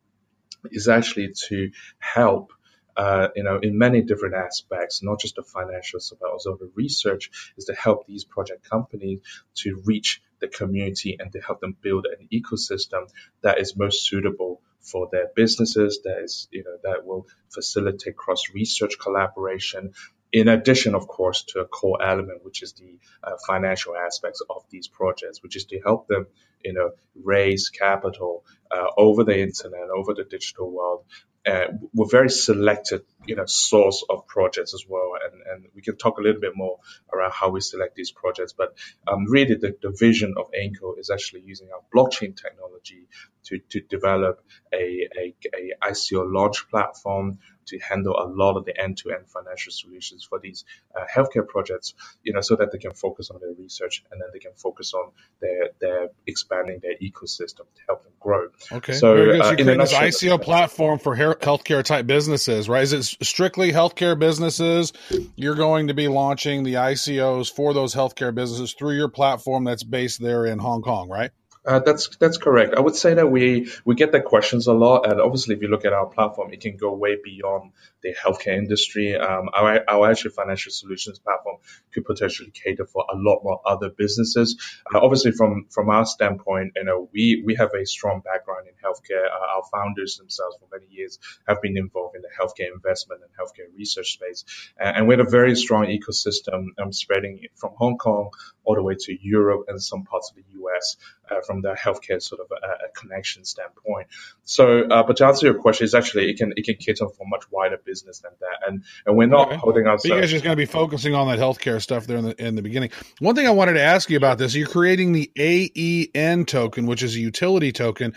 is 0.71 0.87
actually 0.87 1.33
to 1.47 1.71
help 1.99 2.51
uh, 2.99 3.29
you 3.33 3.43
know, 3.43 3.57
in 3.61 3.77
many 3.77 4.01
different 4.01 4.35
aspects, 4.35 5.01
not 5.01 5.21
just 5.21 5.35
the 5.35 5.41
financials, 5.41 6.11
but 6.19 6.29
also 6.29 6.57
the 6.57 6.69
research, 6.75 7.53
is 7.55 7.63
to 7.63 7.73
help 7.73 8.05
these 8.05 8.25
project 8.25 8.69
companies 8.69 9.21
to 9.55 9.81
reach 9.85 10.21
the 10.41 10.49
community 10.49 11.15
and 11.17 11.31
to 11.31 11.39
help 11.39 11.61
them 11.61 11.77
build 11.81 12.05
an 12.05 12.27
ecosystem 12.33 13.07
that 13.41 13.57
is 13.57 13.77
most 13.77 14.05
suitable 14.05 14.61
for 14.81 15.07
their 15.13 15.27
businesses. 15.33 16.01
That 16.03 16.23
is, 16.23 16.49
you 16.51 16.65
know, 16.65 16.77
that 16.83 17.05
will 17.05 17.25
facilitate 17.53 18.17
cross 18.17 18.43
research 18.53 18.99
collaboration. 18.99 19.93
In 20.31 20.47
addition, 20.47 20.93
of 20.93 21.07
course, 21.07 21.43
to 21.49 21.59
a 21.61 21.65
core 21.65 22.01
element, 22.03 22.45
which 22.45 22.61
is 22.61 22.73
the 22.73 22.99
uh, 23.23 23.35
financial 23.47 23.95
aspects 23.95 24.41
of 24.47 24.63
these 24.69 24.87
projects, 24.87 25.41
which 25.41 25.55
is 25.55 25.65
to 25.65 25.79
help 25.79 26.07
them, 26.07 26.27
you 26.63 26.73
know, 26.73 26.91
raise 27.23 27.69
capital 27.69 28.43
uh, 28.69 28.87
over 28.95 29.23
the 29.23 29.39
internet, 29.39 29.89
over 29.89 30.13
the 30.13 30.23
digital 30.23 30.71
world, 30.71 31.05
uh, 31.47 31.67
we're 31.93 32.07
very 32.07 32.29
selected, 32.29 33.01
you 33.25 33.35
know, 33.35 33.45
source 33.45 34.03
of 34.09 34.27
projects 34.27 34.73
as 34.73 34.83
well. 34.87 35.13
And, 35.23 35.41
and 35.49 35.65
we 35.73 35.81
can 35.81 35.95
talk 35.95 36.17
a 36.19 36.21
little 36.21 36.41
bit 36.41 36.51
more 36.55 36.79
around 37.13 37.31
how 37.33 37.49
we 37.49 37.61
select 37.61 37.95
these 37.95 38.11
projects. 38.11 38.53
But 38.53 38.75
um, 39.07 39.25
really, 39.29 39.55
the, 39.55 39.75
the 39.81 39.89
vision 39.89 40.35
of 40.37 40.51
AENCO 40.51 40.99
is 40.99 41.09
actually 41.09 41.41
using 41.41 41.69
our 41.73 41.81
blockchain 41.93 42.35
technology 42.35 43.07
to, 43.45 43.59
to 43.69 43.81
develop 43.81 44.43
a, 44.73 45.07
a, 45.17 45.35
a 45.55 45.91
ICO 45.91 46.31
launch 46.31 46.69
platform 46.69 47.39
to 47.69 47.79
handle 47.79 48.15
a 48.17 48.27
lot 48.27 48.57
of 48.57 48.65
the 48.65 48.79
end-to-end 48.79 49.27
financial 49.27 49.71
solutions 49.71 50.23
for 50.23 50.39
these 50.39 50.65
uh, 50.95 51.05
healthcare 51.13 51.47
projects, 51.47 51.93
you 52.23 52.33
know, 52.33 52.41
so 52.41 52.55
that 52.55 52.71
they 52.71 52.77
can 52.77 52.93
focus 52.93 53.29
on 53.29 53.39
their 53.39 53.53
research 53.57 54.03
and 54.11 54.21
then 54.21 54.29
they 54.33 54.39
can 54.39 54.51
focus 54.55 54.93
on 54.93 55.11
their, 55.41 55.69
their 55.79 56.09
expanding 56.27 56.79
their 56.81 56.95
ecosystem 57.01 57.65
to 57.75 57.81
help 57.87 58.03
them 58.03 58.13
grow. 58.19 58.47
Okay. 58.71 58.93
So, 58.93 59.15
Very 59.15 59.31
good. 59.33 59.41
uh, 59.41 59.43
So 59.43 59.51
in 59.51 59.65
you're 59.65 59.75
a 59.75 59.77
this 59.77 59.93
ICO 59.93 60.41
platform 60.41 60.99
for 60.99 61.15
healthcare 61.15 61.83
type 61.83 62.07
businesses, 62.07 62.67
right? 62.67 62.83
Is 62.83 62.93
it 62.93 63.03
strictly 63.25 63.71
healthcare 63.71 64.17
businesses? 64.17 64.93
You're 65.35 65.55
going 65.55 65.87
to 65.87 65.93
be 65.93 66.07
launching 66.07 66.63
the 66.63 66.75
ICOs 66.75 67.51
for 67.51 67.73
those 67.73 67.93
healthcare 67.95 68.33
businesses 68.33 68.73
through 68.73 68.95
your 68.95 69.09
platform 69.09 69.63
that's 69.63 69.83
based 69.83 70.21
there 70.21 70.45
in 70.45 70.59
Hong 70.59 70.81
Kong, 70.81 71.09
right? 71.09 71.31
Uh, 71.69 71.77
that's 71.77 72.17
that's 72.17 72.39
correct. 72.39 72.73
I 72.75 72.79
would 72.79 72.95
say 72.95 73.13
that 73.13 73.27
we 73.27 73.71
we 73.85 73.93
get 73.93 74.11
the 74.11 74.21
questions 74.21 74.65
a 74.65 74.73
lot, 74.73 75.07
and 75.07 75.21
obviously, 75.21 75.53
if 75.53 75.61
you 75.61 75.67
look 75.67 75.85
at 75.85 75.93
our 75.93 76.07
platform, 76.07 76.51
it 76.51 76.61
can 76.61 76.77
go 76.77 76.91
way 76.95 77.17
beyond 77.23 77.73
the 78.01 78.15
healthcare 78.15 78.57
industry. 78.57 79.15
Um, 79.15 79.49
our 79.53 79.83
our 79.87 80.09
actual 80.09 80.31
financial 80.31 80.71
solutions 80.71 81.19
platform 81.19 81.57
could 81.93 82.05
potentially 82.05 82.49
cater 82.49 82.87
for 82.87 83.05
a 83.13 83.15
lot 83.15 83.41
more 83.43 83.61
other 83.67 83.89
businesses. 83.91 84.59
Uh, 84.91 84.99
obviously, 84.99 85.31
from 85.31 85.67
from 85.69 85.91
our 85.91 86.07
standpoint, 86.07 86.71
you 86.75 86.85
know, 86.85 87.07
we 87.13 87.43
we 87.45 87.53
have 87.53 87.69
a 87.79 87.85
strong 87.85 88.21
background 88.21 88.65
in 88.67 88.73
healthcare. 88.83 89.25
Uh, 89.25 89.57
our 89.57 89.63
founders 89.71 90.17
themselves, 90.17 90.57
for 90.59 90.67
many 90.75 90.91
years, 90.91 91.19
have 91.47 91.61
been 91.61 91.77
involved 91.77 92.15
in 92.15 92.23
the 92.23 92.29
healthcare 92.29 92.73
investment 92.73 93.21
and 93.21 93.29
healthcare 93.39 93.69
research 93.77 94.13
space, 94.13 94.43
and, 94.79 94.97
and 94.97 95.07
we 95.07 95.15
have 95.15 95.27
a 95.27 95.29
very 95.29 95.55
strong 95.55 95.85
ecosystem 95.85 96.69
um, 96.81 96.91
spreading 96.91 97.45
from 97.53 97.73
Hong 97.77 97.99
Kong 97.99 98.31
all 98.69 98.75
the 98.75 98.83
way 98.83 98.95
to 98.99 99.17
Europe 99.19 99.65
and 99.67 99.81
some 99.81 100.03
parts 100.03 100.31
of 100.31 100.35
the 100.37 100.43
US 100.61 100.97
uh, 101.31 101.41
from 101.45 101.61
the 101.61 101.73
healthcare 101.73 102.21
sort 102.21 102.41
of 102.41 102.47
a, 102.51 102.67
a 102.85 102.89
connection 102.95 103.43
standpoint. 103.45 104.07
So, 104.43 104.83
uh, 104.83 105.03
but 105.03 105.17
to 105.17 105.25
answer 105.25 105.47
your 105.47 105.55
question, 105.55 105.85
is 105.85 105.95
actually 105.95 106.29
it 106.29 106.37
can 106.37 106.53
it 106.55 106.65
can 106.65 106.75
cater 106.75 107.07
for 107.09 107.25
much 107.27 107.45
wider 107.51 107.77
business 107.83 108.19
than 108.19 108.31
that, 108.41 108.67
and 108.69 108.83
and 109.07 109.17
we're 109.17 109.27
not 109.27 109.47
Okay. 109.47 109.57
holding 109.57 109.85
So 109.97 110.09
you 110.09 110.13
guys 110.21 110.25
are 110.25 110.33
just 110.33 110.43
going 110.43 110.53
to 110.53 110.61
be 110.61 110.65
focusing 110.67 111.15
on 111.15 111.27
that 111.29 111.39
healthcare 111.39 111.81
stuff 111.81 112.05
there 112.07 112.17
in 112.17 112.25
the 112.25 112.45
in 112.45 112.55
the 112.55 112.61
beginning. 112.61 112.91
One 113.19 113.35
thing 113.35 113.47
I 113.47 113.51
wanted 113.51 113.73
to 113.73 113.81
ask 113.81 114.09
you 114.09 114.17
about 114.17 114.37
this: 114.37 114.55
you're 114.55 114.67
creating 114.67 115.13
the 115.13 115.31
AEN 115.37 116.45
token, 116.45 116.85
which 116.85 117.03
is 117.03 117.15
a 117.15 117.19
utility 117.19 117.71
token, 117.71 118.13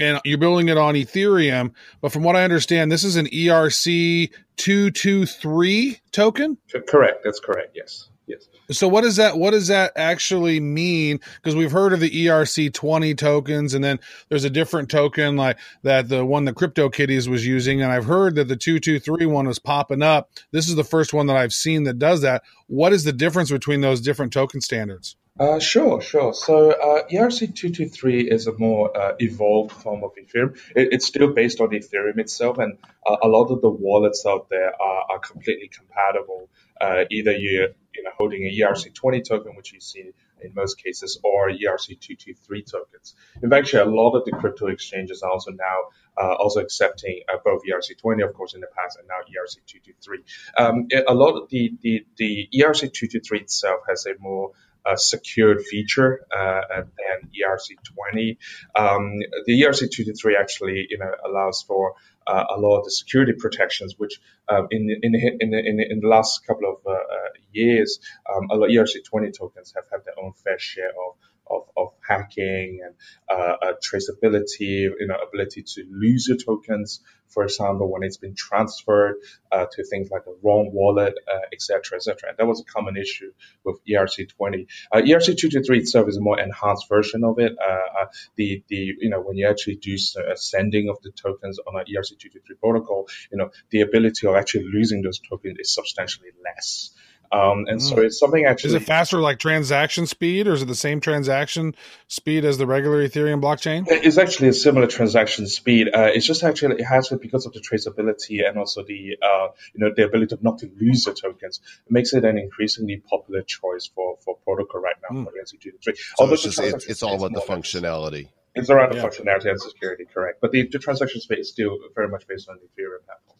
and 0.00 0.20
you're 0.24 0.38
building 0.38 0.68
it 0.68 0.78
on 0.78 0.94
Ethereum. 0.94 1.72
But 2.00 2.12
from 2.12 2.22
what 2.22 2.36
I 2.36 2.44
understand, 2.44 2.92
this 2.92 3.04
is 3.04 3.16
an 3.16 3.26
ERC 3.26 4.30
two 4.56 4.90
two 4.92 5.26
three 5.26 5.98
token. 6.12 6.58
correct. 6.86 7.22
That's 7.24 7.40
correct. 7.40 7.72
Yes. 7.74 8.09
Yes. 8.30 8.78
So 8.78 8.86
what 8.86 9.00
does 9.02 9.16
that 9.16 9.36
what 9.36 9.50
does 9.50 9.66
that 9.68 9.92
actually 9.96 10.60
mean? 10.60 11.20
Because 11.36 11.56
we've 11.56 11.72
heard 11.72 11.92
of 11.92 12.00
the 12.00 12.10
ERC 12.10 12.72
twenty 12.72 13.14
tokens, 13.14 13.74
and 13.74 13.82
then 13.82 13.98
there's 14.28 14.44
a 14.44 14.50
different 14.50 14.90
token 14.90 15.36
like 15.36 15.58
that 15.82 16.08
the 16.08 16.24
one 16.24 16.44
that 16.44 16.54
CryptoKitties 16.54 17.26
was 17.26 17.44
using, 17.44 17.82
and 17.82 17.90
I've 17.90 18.04
heard 18.04 18.36
that 18.36 18.48
the 18.48 18.56
two 18.56 18.78
two 18.78 19.00
three 19.00 19.26
one 19.26 19.48
was 19.48 19.58
popping 19.58 20.02
up. 20.02 20.30
This 20.52 20.68
is 20.68 20.76
the 20.76 20.84
first 20.84 21.12
one 21.12 21.26
that 21.26 21.36
I've 21.36 21.52
seen 21.52 21.84
that 21.84 21.98
does 21.98 22.22
that. 22.22 22.42
What 22.68 22.92
is 22.92 23.04
the 23.04 23.12
difference 23.12 23.50
between 23.50 23.80
those 23.80 24.00
different 24.00 24.32
token 24.32 24.60
standards? 24.60 25.16
Uh, 25.40 25.58
sure, 25.58 26.02
sure. 26.02 26.34
So 26.34 26.70
uh, 26.70 27.08
ERC223 27.10 28.30
is 28.30 28.46
a 28.46 28.52
more 28.58 28.94
uh, 28.94 29.14
evolved 29.18 29.72
form 29.72 30.04
of 30.04 30.10
Ethereum. 30.14 30.58
It, 30.76 30.88
it's 30.92 31.06
still 31.06 31.32
based 31.32 31.62
on 31.62 31.68
Ethereum 31.68 32.18
itself, 32.18 32.58
and 32.58 32.76
uh, 33.06 33.16
a 33.22 33.28
lot 33.28 33.50
of 33.50 33.62
the 33.62 33.70
wallets 33.70 34.26
out 34.28 34.50
there 34.50 34.70
are, 34.80 35.04
are 35.12 35.18
completely 35.18 35.68
compatible. 35.68 36.50
Uh, 36.78 37.04
either 37.10 37.32
you're 37.32 37.68
you 37.94 38.02
know, 38.02 38.10
holding 38.16 38.44
a 38.44 38.50
ERC20 38.50 39.26
token, 39.26 39.56
which 39.56 39.72
you 39.72 39.80
see 39.80 40.10
in 40.42 40.54
most 40.54 40.82
cases, 40.82 41.20
or 41.22 41.50
ERC223 41.50 42.70
tokens. 42.70 43.14
In 43.42 43.50
fact, 43.50 43.74
a 43.74 43.84
lot 43.84 44.16
of 44.16 44.24
the 44.24 44.32
crypto 44.32 44.68
exchanges 44.68 45.22
are 45.22 45.30
also 45.30 45.50
now 45.50 45.76
uh, 46.20 46.34
also 46.34 46.60
accepting 46.60 47.22
uh, 47.32 47.36
both 47.44 47.62
ERC20, 47.64 48.26
of 48.26 48.34
course, 48.34 48.54
in 48.54 48.60
the 48.60 48.66
past, 48.76 48.98
and 48.98 49.08
now 49.08 49.20
ERC223. 49.28 50.62
Um, 50.62 50.88
a 51.06 51.14
lot 51.14 51.36
of 51.36 51.48
the, 51.50 51.72
the, 51.82 52.06
the 52.16 52.48
ERC223 52.54 53.42
itself 53.42 53.80
has 53.88 54.06
a 54.06 54.14
more 54.18 54.52
uh, 54.86 54.96
secured 54.96 55.62
feature 55.62 56.26
uh, 56.34 56.82
than 56.98 57.30
ERC20. 57.30 58.36
Um, 58.76 59.18
the 59.46 59.62
ERC223 59.62 60.38
actually, 60.38 60.86
you 60.88 60.98
know, 60.98 61.12
allows 61.24 61.62
for 61.62 61.94
uh, 62.26 62.44
a 62.56 62.60
lot 62.60 62.78
of 62.78 62.84
the 62.84 62.90
security 62.90 63.32
protections, 63.32 63.94
which 63.98 64.20
um, 64.48 64.68
in, 64.70 64.88
in, 65.02 65.14
in, 65.14 65.80
in, 65.80 66.00
the 66.00 66.08
last 66.08 66.46
couple 66.46 66.70
of 66.70 66.86
uh, 66.86 66.92
uh, 66.92 67.28
years, 67.52 67.98
um, 68.32 68.48
a 68.50 68.56
lot 68.56 68.66
of 68.66 68.70
ERC20 68.70 69.36
tokens 69.36 69.72
have 69.74 69.84
had 69.90 70.04
their 70.04 70.14
own 70.22 70.32
fair 70.44 70.58
share 70.58 70.90
of 70.90 71.16
of, 71.50 71.62
of 71.76 71.88
hacking 72.06 72.80
and 72.84 72.94
uh, 73.28 73.56
uh, 73.62 73.72
traceability, 73.82 74.88
you 74.98 75.06
know, 75.06 75.16
ability 75.16 75.62
to 75.62 75.84
lose 75.90 76.26
your 76.28 76.36
tokens, 76.36 77.00
for 77.28 77.44
example, 77.44 77.90
when 77.90 78.02
it's 78.02 78.16
been 78.16 78.34
transferred 78.34 79.16
uh, 79.52 79.66
to 79.72 79.84
things 79.84 80.10
like 80.10 80.24
the 80.24 80.36
wrong 80.42 80.70
wallet, 80.72 81.14
uh, 81.32 81.38
et 81.52 81.62
cetera, 81.62 81.96
et 81.96 82.02
cetera. 82.02 82.30
And 82.30 82.38
that 82.38 82.46
was 82.46 82.60
a 82.60 82.64
common 82.64 82.96
issue 82.96 83.32
with 83.64 83.78
ERC20. 83.88 84.66
Uh, 84.92 84.98
ERC223 84.98 85.78
itself 85.78 86.08
is 86.08 86.16
a 86.16 86.20
more 86.20 86.40
enhanced 86.40 86.88
version 86.88 87.24
of 87.24 87.38
it. 87.38 87.56
Uh, 87.58 88.02
uh, 88.02 88.06
the, 88.36 88.62
the, 88.68 88.94
you 88.98 89.10
know, 89.10 89.20
when 89.20 89.36
you 89.36 89.48
actually 89.48 89.76
do 89.76 89.94
uh, 89.94 90.34
sending 90.34 90.88
of 90.88 90.98
the 91.02 91.12
tokens 91.12 91.58
on 91.60 91.78
an 91.78 91.86
ERC223 91.86 92.58
protocol, 92.60 93.08
you 93.30 93.38
know, 93.38 93.50
the 93.70 93.82
ability 93.82 94.26
of 94.26 94.34
actually 94.34 94.64
losing 94.64 95.02
those 95.02 95.20
tokens 95.20 95.56
is 95.60 95.72
substantially 95.74 96.30
less. 96.44 96.90
Um, 97.32 97.66
and 97.68 97.80
so 97.80 98.00
it's 98.00 98.18
something 98.18 98.44
actually. 98.44 98.68
Is 98.68 98.74
it 98.74 98.82
faster 98.86 99.18
like 99.18 99.38
transaction 99.38 100.06
speed, 100.06 100.48
or 100.48 100.52
is 100.54 100.62
it 100.62 100.66
the 100.66 100.74
same 100.74 101.00
transaction 101.00 101.76
speed 102.08 102.44
as 102.44 102.58
the 102.58 102.66
regular 102.66 103.06
Ethereum 103.08 103.40
blockchain? 103.40 103.84
It's 103.88 104.18
actually 104.18 104.48
a 104.48 104.52
similar 104.52 104.88
transaction 104.88 105.46
speed. 105.46 105.88
Uh, 105.94 106.10
it's 106.12 106.26
just 106.26 106.42
actually 106.42 106.76
it 106.80 106.84
has 106.84 107.12
it 107.12 107.20
because 107.20 107.46
of 107.46 107.52
the 107.52 107.60
traceability 107.60 108.46
and 108.48 108.58
also 108.58 108.82
the 108.82 109.16
uh, 109.22 109.48
you 109.74 109.78
know 109.84 109.92
the 109.94 110.04
ability 110.04 110.34
of 110.34 110.42
not 110.42 110.58
to 110.58 110.70
lose 110.80 111.04
the 111.04 111.14
tokens. 111.14 111.60
It 111.86 111.92
makes 111.92 112.12
it 112.14 112.24
an 112.24 112.36
increasingly 112.36 112.96
popular 113.08 113.42
choice 113.42 113.88
for 113.94 114.16
for 114.24 114.36
protocol 114.44 114.80
right 114.80 114.96
now 115.08 115.16
Mm. 115.20 115.24
for 115.24 115.30
ERC223. 115.32 115.82
So 115.84 115.92
Although 116.18 116.34
it's, 116.34 116.42
just, 116.42 116.58
it, 116.58 116.62
transaction 116.62 116.90
it's 116.90 117.02
all 117.02 117.14
about 117.14 117.32
the 117.32 117.42
more 117.46 117.56
less- 117.56 117.72
functionality. 117.72 118.28
It's 118.56 118.68
around 118.70 118.94
Yeah. 118.94 119.02
the 119.02 119.08
functionality 119.08 119.48
and 119.50 119.60
security, 119.60 120.04
correct? 120.12 120.40
But 120.40 120.50
the, 120.50 120.66
the 120.66 120.80
transaction 120.80 121.20
speed 121.20 121.38
is 121.38 121.48
still 121.50 121.78
very 121.94 122.08
much 122.08 122.26
based 122.26 122.48
on 122.48 122.56
the 122.56 122.62
Ethereum 122.82 123.04
platform. 123.06 123.38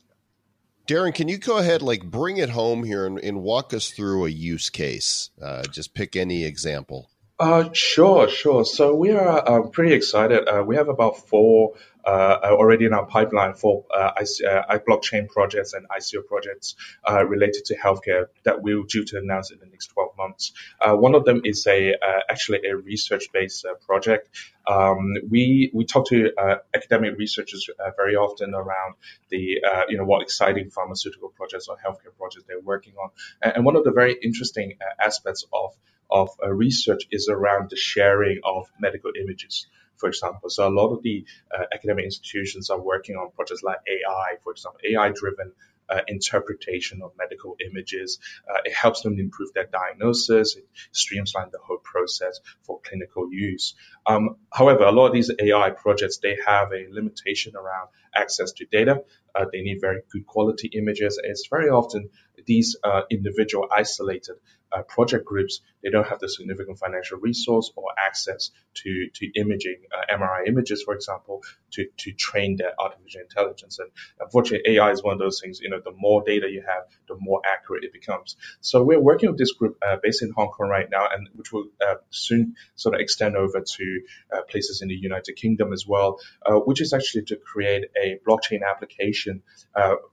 Darren, 0.90 1.14
can 1.14 1.28
you 1.28 1.38
go 1.38 1.58
ahead, 1.58 1.82
like 1.82 2.02
bring 2.02 2.38
it 2.38 2.50
home 2.50 2.82
here 2.82 3.06
and, 3.06 3.16
and 3.20 3.42
walk 3.42 3.72
us 3.72 3.90
through 3.90 4.26
a 4.26 4.28
use 4.28 4.70
case? 4.70 5.30
Uh, 5.40 5.62
just 5.62 5.94
pick 5.94 6.16
any 6.16 6.42
example. 6.42 7.09
Uh, 7.40 7.70
sure, 7.72 8.28
sure. 8.28 8.66
So 8.66 8.94
we 8.94 9.12
are 9.12 9.48
uh, 9.48 9.62
pretty 9.68 9.94
excited. 9.94 10.46
Uh, 10.46 10.62
we 10.62 10.76
have 10.76 10.90
about 10.90 11.26
four 11.26 11.72
uh, 12.04 12.38
already 12.44 12.84
in 12.84 12.92
our 12.92 13.06
pipeline 13.06 13.54
for 13.54 13.86
uh, 13.90 14.12
uh, 14.46 14.78
blockchain 14.86 15.26
projects 15.26 15.72
and 15.72 15.88
ICO 15.88 16.26
projects 16.26 16.74
uh, 17.08 17.24
related 17.24 17.64
to 17.64 17.78
healthcare 17.78 18.26
that 18.44 18.60
we're 18.60 18.82
due 18.82 19.06
to 19.06 19.16
announce 19.16 19.52
in 19.52 19.58
the 19.58 19.64
next 19.64 19.86
12 19.86 20.10
months. 20.18 20.52
Uh, 20.82 20.94
one 20.94 21.14
of 21.14 21.24
them 21.24 21.40
is 21.44 21.66
a 21.66 21.94
uh, 21.94 22.20
actually 22.28 22.60
a 22.68 22.76
research-based 22.76 23.64
uh, 23.64 23.72
project. 23.86 24.28
Um, 24.66 25.14
we 25.30 25.70
we 25.72 25.86
talk 25.86 26.08
to 26.08 26.32
uh, 26.36 26.56
academic 26.74 27.16
researchers 27.16 27.70
uh, 27.78 27.90
very 27.96 28.16
often 28.16 28.54
around 28.54 28.96
the 29.30 29.62
uh, 29.64 29.84
you 29.88 29.96
know 29.96 30.04
what 30.04 30.20
exciting 30.20 30.68
pharmaceutical 30.68 31.30
projects 31.30 31.68
or 31.68 31.76
healthcare 31.76 32.14
projects 32.18 32.44
they're 32.46 32.60
working 32.60 32.92
on, 33.02 33.08
and, 33.40 33.64
one 33.64 33.76
of 33.76 33.84
the 33.84 33.92
very 33.92 34.14
interesting 34.22 34.76
uh, 34.82 35.06
aspects 35.06 35.46
of 35.54 35.74
of 36.12 36.30
uh, 36.42 36.50
research 36.50 37.04
is 37.10 37.28
around 37.28 37.70
the 37.70 37.76
sharing 37.76 38.40
of 38.44 38.70
medical 38.78 39.12
images, 39.20 39.66
for 39.96 40.08
example. 40.08 40.50
So 40.50 40.68
a 40.68 40.70
lot 40.70 40.92
of 40.94 41.02
the 41.02 41.24
uh, 41.54 41.64
academic 41.72 42.04
institutions 42.04 42.70
are 42.70 42.80
working 42.80 43.16
on 43.16 43.30
projects 43.32 43.62
like 43.62 43.78
AI, 43.88 44.36
for 44.42 44.52
example, 44.52 44.80
AI-driven 44.84 45.52
uh, 45.90 46.00
interpretation 46.06 47.02
of 47.02 47.12
medical 47.18 47.56
images. 47.64 48.18
Uh, 48.48 48.58
it 48.64 48.72
helps 48.72 49.02
them 49.02 49.18
improve 49.18 49.52
their 49.54 49.66
diagnosis. 49.66 50.56
It 50.56 50.68
streamlines 50.92 51.50
the 51.50 51.58
whole 51.62 51.78
process 51.82 52.40
for 52.62 52.80
clinical 52.80 53.32
use. 53.32 53.74
Um, 54.06 54.36
however, 54.52 54.84
a 54.84 54.92
lot 54.92 55.08
of 55.08 55.12
these 55.12 55.30
AI 55.38 55.70
projects 55.70 56.18
they 56.18 56.38
have 56.46 56.72
a 56.72 56.86
limitation 56.90 57.56
around 57.56 57.88
access 58.14 58.52
to 58.52 58.66
data. 58.66 59.02
Uh, 59.34 59.46
they 59.52 59.60
need 59.62 59.80
very 59.80 60.00
good 60.12 60.26
quality 60.26 60.68
images. 60.74 61.18
And 61.18 61.30
it's 61.30 61.46
very 61.48 61.68
often 61.68 62.10
these 62.46 62.76
uh, 62.82 63.02
individual 63.10 63.68
isolated 63.70 64.36
uh, 64.72 64.82
project 64.82 65.24
groups, 65.24 65.60
they 65.82 65.90
don't 65.90 66.06
have 66.06 66.20
the 66.20 66.28
significant 66.28 66.78
financial 66.78 67.18
resource 67.18 67.72
or 67.74 67.86
access 67.98 68.50
to, 68.74 69.08
to 69.14 69.26
imaging, 69.34 69.82
uh, 69.92 70.16
MRI 70.16 70.46
images, 70.46 70.82
for 70.84 70.94
example, 70.94 71.42
to, 71.72 71.86
to 71.96 72.12
train 72.12 72.56
their 72.56 72.72
artificial 72.78 73.22
intelligence. 73.22 73.80
And 73.80 73.90
unfortunately, 74.20 74.76
AI 74.76 74.92
is 74.92 75.02
one 75.02 75.12
of 75.12 75.18
those 75.18 75.40
things, 75.40 75.60
you 75.60 75.70
know, 75.70 75.80
the 75.84 75.92
more 75.96 76.22
data 76.24 76.48
you 76.48 76.62
have, 76.66 76.84
the 77.08 77.16
more 77.18 77.40
accurate 77.44 77.82
it 77.82 77.92
becomes. 77.92 78.36
So 78.60 78.84
we're 78.84 79.00
working 79.00 79.30
with 79.30 79.38
this 79.38 79.52
group 79.52 79.76
uh, 79.84 79.96
based 80.00 80.22
in 80.22 80.30
Hong 80.36 80.50
Kong 80.50 80.68
right 80.68 80.88
now, 80.88 81.06
and 81.12 81.28
which 81.34 81.52
will 81.52 81.66
uh, 81.84 81.96
soon 82.10 82.54
sort 82.76 82.94
of 82.94 83.00
extend 83.00 83.36
over 83.36 83.60
to 83.60 84.00
places 84.48 84.82
in 84.82 84.88
the 84.88 84.94
United 84.94 85.34
Kingdom 85.34 85.72
as 85.72 85.84
well, 85.86 86.20
which 86.46 86.80
is 86.80 86.92
actually 86.92 87.24
to 87.24 87.36
create 87.36 87.86
a 88.00 88.18
blockchain 88.28 88.60
application 88.68 89.42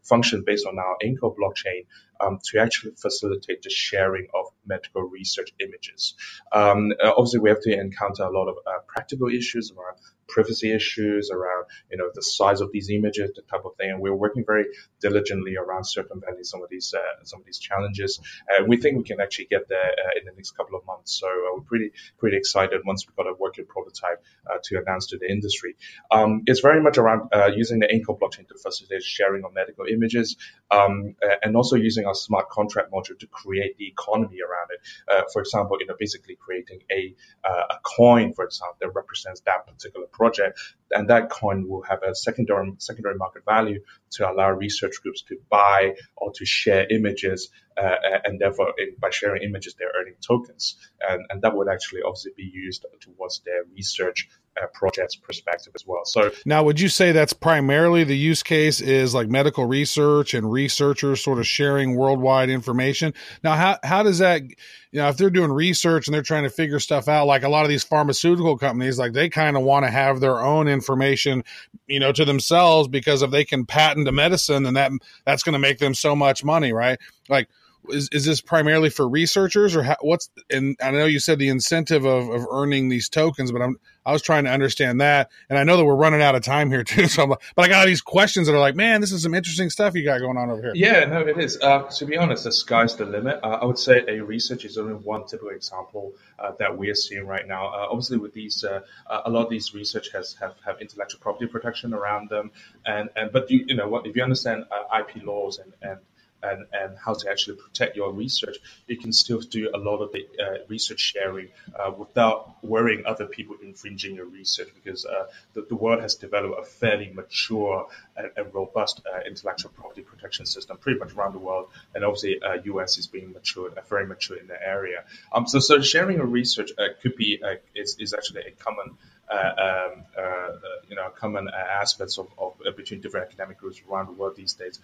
function 0.03 0.43
based 0.45 0.65
on 0.65 0.77
our 0.77 0.97
AENCO 1.03 1.35
blockchain 1.35 1.85
um, 2.19 2.39
to 2.45 2.59
actually 2.59 2.93
facilitate 2.95 3.61
the 3.61 3.69
sharing 3.69 4.27
of 4.33 4.45
medical 4.65 5.03
research 5.03 5.51
images. 5.59 6.15
Um, 6.51 6.91
uh, 7.03 7.11
obviously, 7.15 7.39
we 7.39 7.49
have 7.49 7.61
to 7.61 7.73
encounter 7.73 8.23
a 8.23 8.31
lot 8.31 8.47
of 8.47 8.55
uh, 8.65 8.79
practical 8.87 9.29
issues 9.29 9.71
around 9.71 9.97
privacy 10.27 10.73
issues, 10.73 11.29
around 11.31 11.65
you 11.91 11.97
know 11.97 12.09
the 12.13 12.21
size 12.21 12.61
of 12.61 12.71
these 12.71 12.89
images, 12.89 13.31
the 13.35 13.41
type 13.43 13.65
of 13.65 13.75
thing. 13.77 13.91
And 13.91 14.01
we're 14.01 14.15
working 14.15 14.43
very 14.45 14.65
diligently 15.01 15.55
around 15.57 15.85
circumventing 15.85 16.43
some 16.43 16.63
of 16.63 16.69
these 16.69 16.93
uh, 16.93 17.23
some 17.23 17.39
of 17.39 17.45
these 17.45 17.59
challenges. 17.59 18.19
Uh, 18.49 18.63
we 18.65 18.77
think 18.77 18.97
we 18.97 19.03
can 19.03 19.21
actually 19.21 19.45
get 19.45 19.67
there 19.69 19.91
uh, 19.91 20.19
in 20.19 20.25
the 20.25 20.31
next 20.31 20.51
couple 20.51 20.77
of 20.77 20.85
months. 20.85 21.19
So 21.19 21.27
uh, 21.27 21.55
we're 21.55 21.61
pretty 21.61 21.91
pretty 22.17 22.37
excited 22.37 22.81
once 22.85 23.05
we've 23.07 23.15
got 23.15 23.27
a 23.27 23.33
working 23.37 23.65
prototype 23.65 24.23
uh, 24.49 24.57
to 24.65 24.79
announce 24.79 25.07
to 25.07 25.17
the 25.17 25.29
industry. 25.29 25.75
Um, 26.11 26.43
it's 26.45 26.61
very 26.61 26.81
much 26.81 26.97
around 26.97 27.29
uh, 27.33 27.51
using 27.55 27.79
the 27.79 27.87
AENCO 27.87 28.19
blockchain 28.19 28.47
to 28.47 28.55
facilitate 28.55 29.03
sharing 29.03 29.43
of 29.43 29.53
medical 29.53 29.85
images, 29.85 30.37
um, 30.71 31.15
and 31.43 31.55
also 31.55 31.75
using 31.75 32.05
our 32.05 32.15
smart 32.15 32.49
contract 32.49 32.91
module 32.91 33.17
to 33.19 33.27
create 33.27 33.77
the 33.77 33.87
economy 33.87 34.37
around 34.41 34.69
it. 34.71 35.25
for 35.31 35.41
example, 35.41 35.77
you 35.79 35.87
know, 35.87 35.95
basically 35.99 36.35
creating 36.35 36.81
a 36.91 37.15
a 37.45 37.79
coin, 37.83 38.33
for 38.33 38.45
example, 38.45 38.77
that 38.81 38.89
represents 38.93 39.41
that 39.41 39.65
particular 39.67 40.07
project, 40.17 40.59
and 40.91 41.09
that 41.09 41.29
coin 41.29 41.67
will 41.67 41.83
have 41.83 42.03
a 42.03 42.15
secondary 42.15 42.71
secondary 42.77 43.15
market 43.15 43.43
value 43.45 43.81
to 44.11 44.29
allow 44.29 44.49
research 44.51 45.01
groups 45.03 45.21
to 45.23 45.37
buy 45.49 45.93
or 46.15 46.31
to 46.33 46.45
share 46.45 46.87
images, 46.89 47.49
uh, 47.77 47.95
and 48.23 48.39
therefore 48.39 48.73
by 48.99 49.09
sharing 49.09 49.43
images, 49.43 49.75
they're 49.77 49.91
earning 49.99 50.15
tokens, 50.25 50.77
and, 51.01 51.25
and 51.29 51.41
that 51.41 51.55
would 51.55 51.67
actually 51.67 52.01
obviously 52.03 52.31
be 52.35 52.49
used 52.53 52.85
towards 53.01 53.41
their 53.45 53.63
research 53.75 54.29
uh, 54.61 54.65
projects 54.73 55.15
perspective 55.15 55.73
as 55.75 55.83
well. 55.85 56.03
So 56.05 56.31
now, 56.45 56.63
would 56.63 56.79
you 56.79 56.89
say 56.89 57.11
that's 57.11 57.33
primarily 57.33 58.03
the 58.03 58.17
use 58.17 58.43
case 58.43 58.81
is 58.81 59.13
like 59.13 59.27
medical 59.27 59.65
research 59.65 60.33
and 60.33 60.51
researchers 60.51 61.21
sort 61.21 61.39
of 61.39 61.45
sharing 61.45 61.95
worldwide 61.95 62.49
information? 62.49 63.13
Now, 63.43 63.55
how 63.55 63.77
how 63.83 64.03
does 64.03 64.19
that, 64.19 64.41
you 64.41 64.99
know, 64.99 65.09
if 65.09 65.17
they're 65.17 65.29
doing 65.29 65.51
research 65.51 66.07
and 66.07 66.13
they're 66.15 66.23
trying 66.23 66.43
to 66.43 66.49
figure 66.49 66.79
stuff 66.79 67.07
out, 67.07 67.27
like 67.27 67.43
a 67.43 67.49
lot 67.49 67.63
of 67.63 67.69
these 67.69 67.83
pharmaceutical 67.83 68.57
companies, 68.57 68.97
like 68.97 69.13
they 69.13 69.29
kind 69.29 69.55
of 69.55 69.63
want 69.63 69.85
to 69.85 69.91
have 69.91 70.19
their 70.19 70.39
own 70.39 70.67
information, 70.77 71.43
you 71.87 71.99
know, 71.99 72.11
to 72.11 72.23
themselves 72.23 72.87
because 72.87 73.21
if 73.21 73.31
they 73.31 73.43
can 73.43 73.65
patent 73.65 74.07
a 74.07 74.11
medicine, 74.11 74.63
then 74.63 74.75
that 74.75 74.91
that's 75.25 75.43
going 75.43 75.53
to 75.53 75.59
make 75.59 75.79
them 75.79 75.93
so 75.93 76.15
much 76.15 76.43
money, 76.43 76.71
right? 76.71 76.99
Like 77.27 77.49
is, 77.89 78.09
is 78.11 78.25
this 78.25 78.41
primarily 78.41 78.89
for 78.89 79.07
researchers 79.07 79.75
or 79.75 79.83
how, 79.83 79.95
what's 80.01 80.29
and 80.49 80.75
I 80.81 80.91
know 80.91 81.05
you 81.05 81.19
said 81.19 81.39
the 81.39 81.49
incentive 81.49 82.05
of, 82.05 82.29
of 82.29 82.45
earning 82.51 82.89
these 82.89 83.09
tokens, 83.09 83.51
but 83.51 83.61
I'm 83.61 83.77
I 84.07 84.13
was 84.13 84.21
trying 84.21 84.45
to 84.45 84.49
understand 84.49 85.01
that, 85.01 85.29
and 85.49 85.59
I 85.59 85.65
know 85.65 85.75
that 85.75 85.83
we're 85.83 85.95
running 85.95 86.21
out 86.21 86.33
of 86.33 86.41
time 86.41 86.71
here 86.71 86.83
too. 86.85 87.07
So, 87.07 87.23
I'm, 87.23 87.29
but 87.29 87.65
I 87.65 87.67
got 87.67 87.81
all 87.81 87.85
these 87.85 88.01
questions 88.01 88.47
that 88.47 88.55
are 88.55 88.59
like, 88.59 88.73
man, 88.73 89.01
this 89.01 89.11
is 89.11 89.23
some 89.23 89.33
interesting 89.33 89.69
stuff 89.69 89.95
you 89.95 90.05
got 90.05 90.21
going 90.21 90.37
on 90.37 90.49
over 90.49 90.61
here. 90.61 90.71
Yeah, 90.75 91.03
no, 91.03 91.19
it 91.27 91.37
is. 91.37 91.59
Uh, 91.61 91.83
to 91.83 92.05
be 92.05 92.15
honest, 92.15 92.45
the 92.45 92.53
sky's 92.53 92.95
the 92.95 93.05
limit. 93.05 93.41
Uh, 93.43 93.59
I 93.61 93.65
would 93.65 93.77
say 93.77 94.05
a 94.07 94.23
research 94.23 94.63
is 94.63 94.77
only 94.77 94.93
one 94.93 95.25
typical 95.25 95.49
example 95.49 96.13
uh, 96.39 96.53
that 96.57 96.77
we 96.77 96.89
are 96.89 96.95
seeing 96.95 97.27
right 97.27 97.45
now. 97.45 97.67
Uh, 97.67 97.87
obviously, 97.89 98.17
with 98.17 98.33
these, 98.33 98.63
uh, 98.63 98.79
a 99.25 99.29
lot 99.29 99.43
of 99.43 99.49
these 99.49 99.73
research 99.73 100.11
has 100.13 100.35
have, 100.39 100.55
have 100.65 100.79
intellectual 100.79 101.19
property 101.19 101.47
protection 101.47 101.93
around 101.93 102.29
them, 102.29 102.51
and 102.85 103.09
and 103.17 103.33
but 103.33 103.51
you, 103.51 103.65
you 103.67 103.75
know 103.75 103.89
what 103.89 104.07
if 104.07 104.15
you 104.15 104.23
understand 104.23 104.63
uh, 104.71 104.99
IP 104.99 105.21
laws 105.23 105.59
and 105.59 105.73
and 105.81 105.99
and, 106.43 106.65
and 106.71 106.97
how 106.97 107.13
to 107.13 107.29
actually 107.29 107.57
protect 107.57 107.95
your 107.95 108.11
research, 108.11 108.57
you 108.87 108.97
can 108.97 109.11
still 109.11 109.39
do 109.39 109.69
a 109.73 109.77
lot 109.77 109.97
of 109.97 110.11
the 110.11 110.25
uh, 110.39 110.57
research 110.67 110.99
sharing 110.99 111.49
uh, 111.77 111.91
without 111.91 112.63
worrying 112.63 113.03
other 113.05 113.25
people 113.25 113.55
infringing 113.61 114.15
your 114.15 114.25
research 114.25 114.69
because 114.75 115.05
uh, 115.05 115.25
the, 115.53 115.65
the, 115.69 115.75
world 115.75 116.01
has 116.01 116.15
developed 116.15 116.59
a 116.59 116.63
fairly 116.63 117.11
mature 117.13 117.87
and, 118.15 118.31
and 118.35 118.53
robust 118.53 119.01
uh, 119.11 119.19
intellectual 119.27 119.71
property 119.71 120.01
protection 120.01 120.45
system 120.45 120.77
pretty 120.77 120.99
much 120.99 121.13
around 121.13 121.33
the 121.33 121.39
world. 121.39 121.67
And 121.93 122.03
obviously, 122.03 122.39
US 122.65 122.97
uh, 122.97 122.99
is 122.99 123.07
being 123.07 123.31
matured, 123.31 123.77
uh, 123.77 123.81
very 123.89 124.05
mature 124.07 124.37
in 124.37 124.47
the 124.47 124.61
area. 124.61 125.03
Um, 125.31 125.47
so, 125.47 125.59
so 125.59 125.81
sharing 125.81 126.17
your 126.17 126.25
research 126.25 126.71
could 127.01 127.15
be, 127.15 127.41
is, 127.75 127.97
is 127.99 128.13
actually 128.13 128.41
a 128.41 128.51
common 128.51 128.97
uh, 129.29 129.89
um, 129.93 130.03
uh, 130.17 130.49
you 130.89 130.95
know, 130.95 131.09
common 131.09 131.49
aspects 131.49 132.17
of, 132.17 132.27
of 132.37 132.53
between 132.75 133.01
different 133.01 133.27
academic 133.27 133.57
groups 133.57 133.81
around 133.89 134.07
the 134.07 134.13
world 134.13 134.35
these 134.35 134.53
days, 134.53 134.79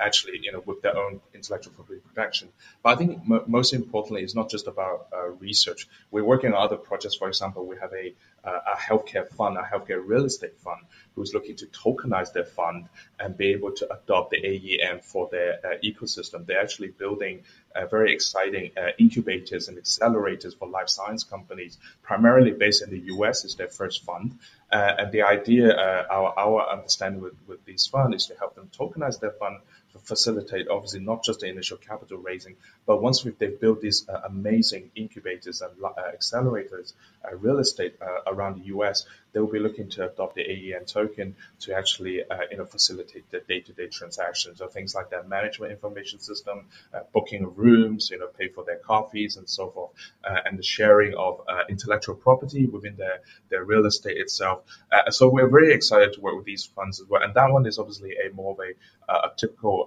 actually, 0.00 0.38
you 0.42 0.52
know, 0.52 0.62
with 0.64 0.80
their 0.82 0.96
own 0.96 1.20
intellectual 1.34 1.72
property 1.74 2.00
protection. 2.00 2.48
But 2.82 2.90
I 2.90 2.96
think 2.96 3.20
m- 3.30 3.42
most 3.46 3.74
importantly, 3.74 4.22
it's 4.22 4.34
not 4.34 4.50
just 4.50 4.66
about 4.66 5.08
research. 5.40 5.88
We're 6.10 6.24
working 6.24 6.52
on 6.52 6.62
other 6.62 6.76
projects. 6.76 7.16
For 7.16 7.28
example, 7.28 7.66
we 7.66 7.76
have 7.78 7.92
a 7.92 8.14
a 8.44 8.76
healthcare 8.76 9.28
fund, 9.28 9.56
a 9.56 9.62
healthcare 9.62 10.02
real 10.04 10.24
estate 10.24 10.58
fund, 10.58 10.80
who's 11.14 11.34
looking 11.34 11.56
to 11.56 11.66
tokenize 11.66 12.32
their 12.32 12.44
fund 12.44 12.88
and 13.18 13.36
be 13.36 13.48
able 13.48 13.72
to 13.72 13.92
adopt 13.92 14.30
the 14.30 14.38
AEN 14.38 15.00
for 15.00 15.28
their 15.30 15.58
uh, 15.64 15.76
ecosystem. 15.84 16.46
They're 16.46 16.60
actually 16.60 16.88
building 16.88 17.42
uh, 17.74 17.86
very 17.86 18.12
exciting 18.12 18.72
uh, 18.76 18.90
incubators 18.98 19.68
and 19.68 19.78
accelerators 19.78 20.56
for 20.56 20.68
life 20.68 20.88
science 20.88 21.24
companies, 21.24 21.78
primarily 22.02 22.52
based 22.52 22.82
in 22.82 22.90
the 22.90 23.00
US, 23.14 23.44
is 23.44 23.56
their 23.56 23.68
first 23.68 24.04
fund. 24.04 24.38
Uh, 24.72 24.94
and 24.98 25.12
the 25.12 25.22
idea, 25.22 25.72
uh, 25.72 26.06
our, 26.10 26.38
our 26.38 26.70
understanding 26.70 27.20
with, 27.20 27.34
with 27.46 27.64
these 27.64 27.86
funds 27.86 28.16
is 28.16 28.26
to 28.28 28.34
help 28.38 28.54
them 28.54 28.70
tokenize 28.76 29.20
their 29.20 29.32
fund 29.32 29.58
facilitate 29.98 30.68
obviously 30.68 31.00
not 31.00 31.24
just 31.24 31.40
the 31.40 31.46
initial 31.46 31.76
capital 31.76 32.18
raising, 32.18 32.56
but 32.86 33.02
once 33.02 33.26
they've 33.38 33.60
built 33.60 33.80
these 33.80 34.08
uh, 34.08 34.20
amazing 34.24 34.90
incubators 34.94 35.60
and 35.60 35.72
uh, 35.84 35.92
accelerators, 36.16 36.92
uh, 37.24 37.36
real 37.36 37.58
estate 37.58 37.96
uh, 38.00 38.32
around 38.32 38.60
the 38.60 38.66
US, 38.66 39.06
they 39.32 39.40
will 39.40 39.50
be 39.50 39.58
looking 39.58 39.88
to 39.90 40.10
adopt 40.10 40.34
the 40.34 40.42
AEN 40.42 40.84
token 40.84 41.36
to 41.60 41.74
actually 41.74 42.22
uh, 42.22 42.38
you 42.50 42.56
know 42.56 42.64
facilitate 42.64 43.30
the 43.30 43.40
day-to-day 43.40 43.88
transactions. 43.88 44.60
or 44.60 44.68
things 44.68 44.94
like 44.94 45.10
that 45.10 45.28
management 45.28 45.72
information 45.72 46.18
system, 46.18 46.66
uh, 46.94 47.00
booking 47.12 47.44
of 47.44 47.58
rooms, 47.58 48.10
you 48.10 48.18
know, 48.18 48.28
pay 48.38 48.48
for 48.48 48.64
their 48.64 48.78
coffees 48.78 49.36
and 49.36 49.48
so 49.48 49.70
forth, 49.70 49.90
and 50.24 50.58
the 50.58 50.62
sharing 50.62 51.14
of 51.14 51.40
intellectual 51.68 52.14
property 52.14 52.66
within 52.66 52.96
their 52.96 53.20
their 53.48 53.64
real 53.64 53.86
estate 53.86 54.16
itself. 54.16 54.62
so 55.10 55.28
we're 55.28 55.48
very 55.48 55.72
excited 55.72 56.12
to 56.12 56.20
work 56.20 56.36
with 56.36 56.44
these 56.44 56.64
funds 56.64 57.00
as 57.00 57.06
well, 57.08 57.22
and 57.22 57.34
that 57.34 57.50
one 57.50 57.66
is 57.66 57.78
obviously 57.78 58.14
a 58.24 58.32
more 58.34 58.52
of 58.52 58.58
a, 58.60 59.12
a 59.12 59.32
typical 59.36 59.79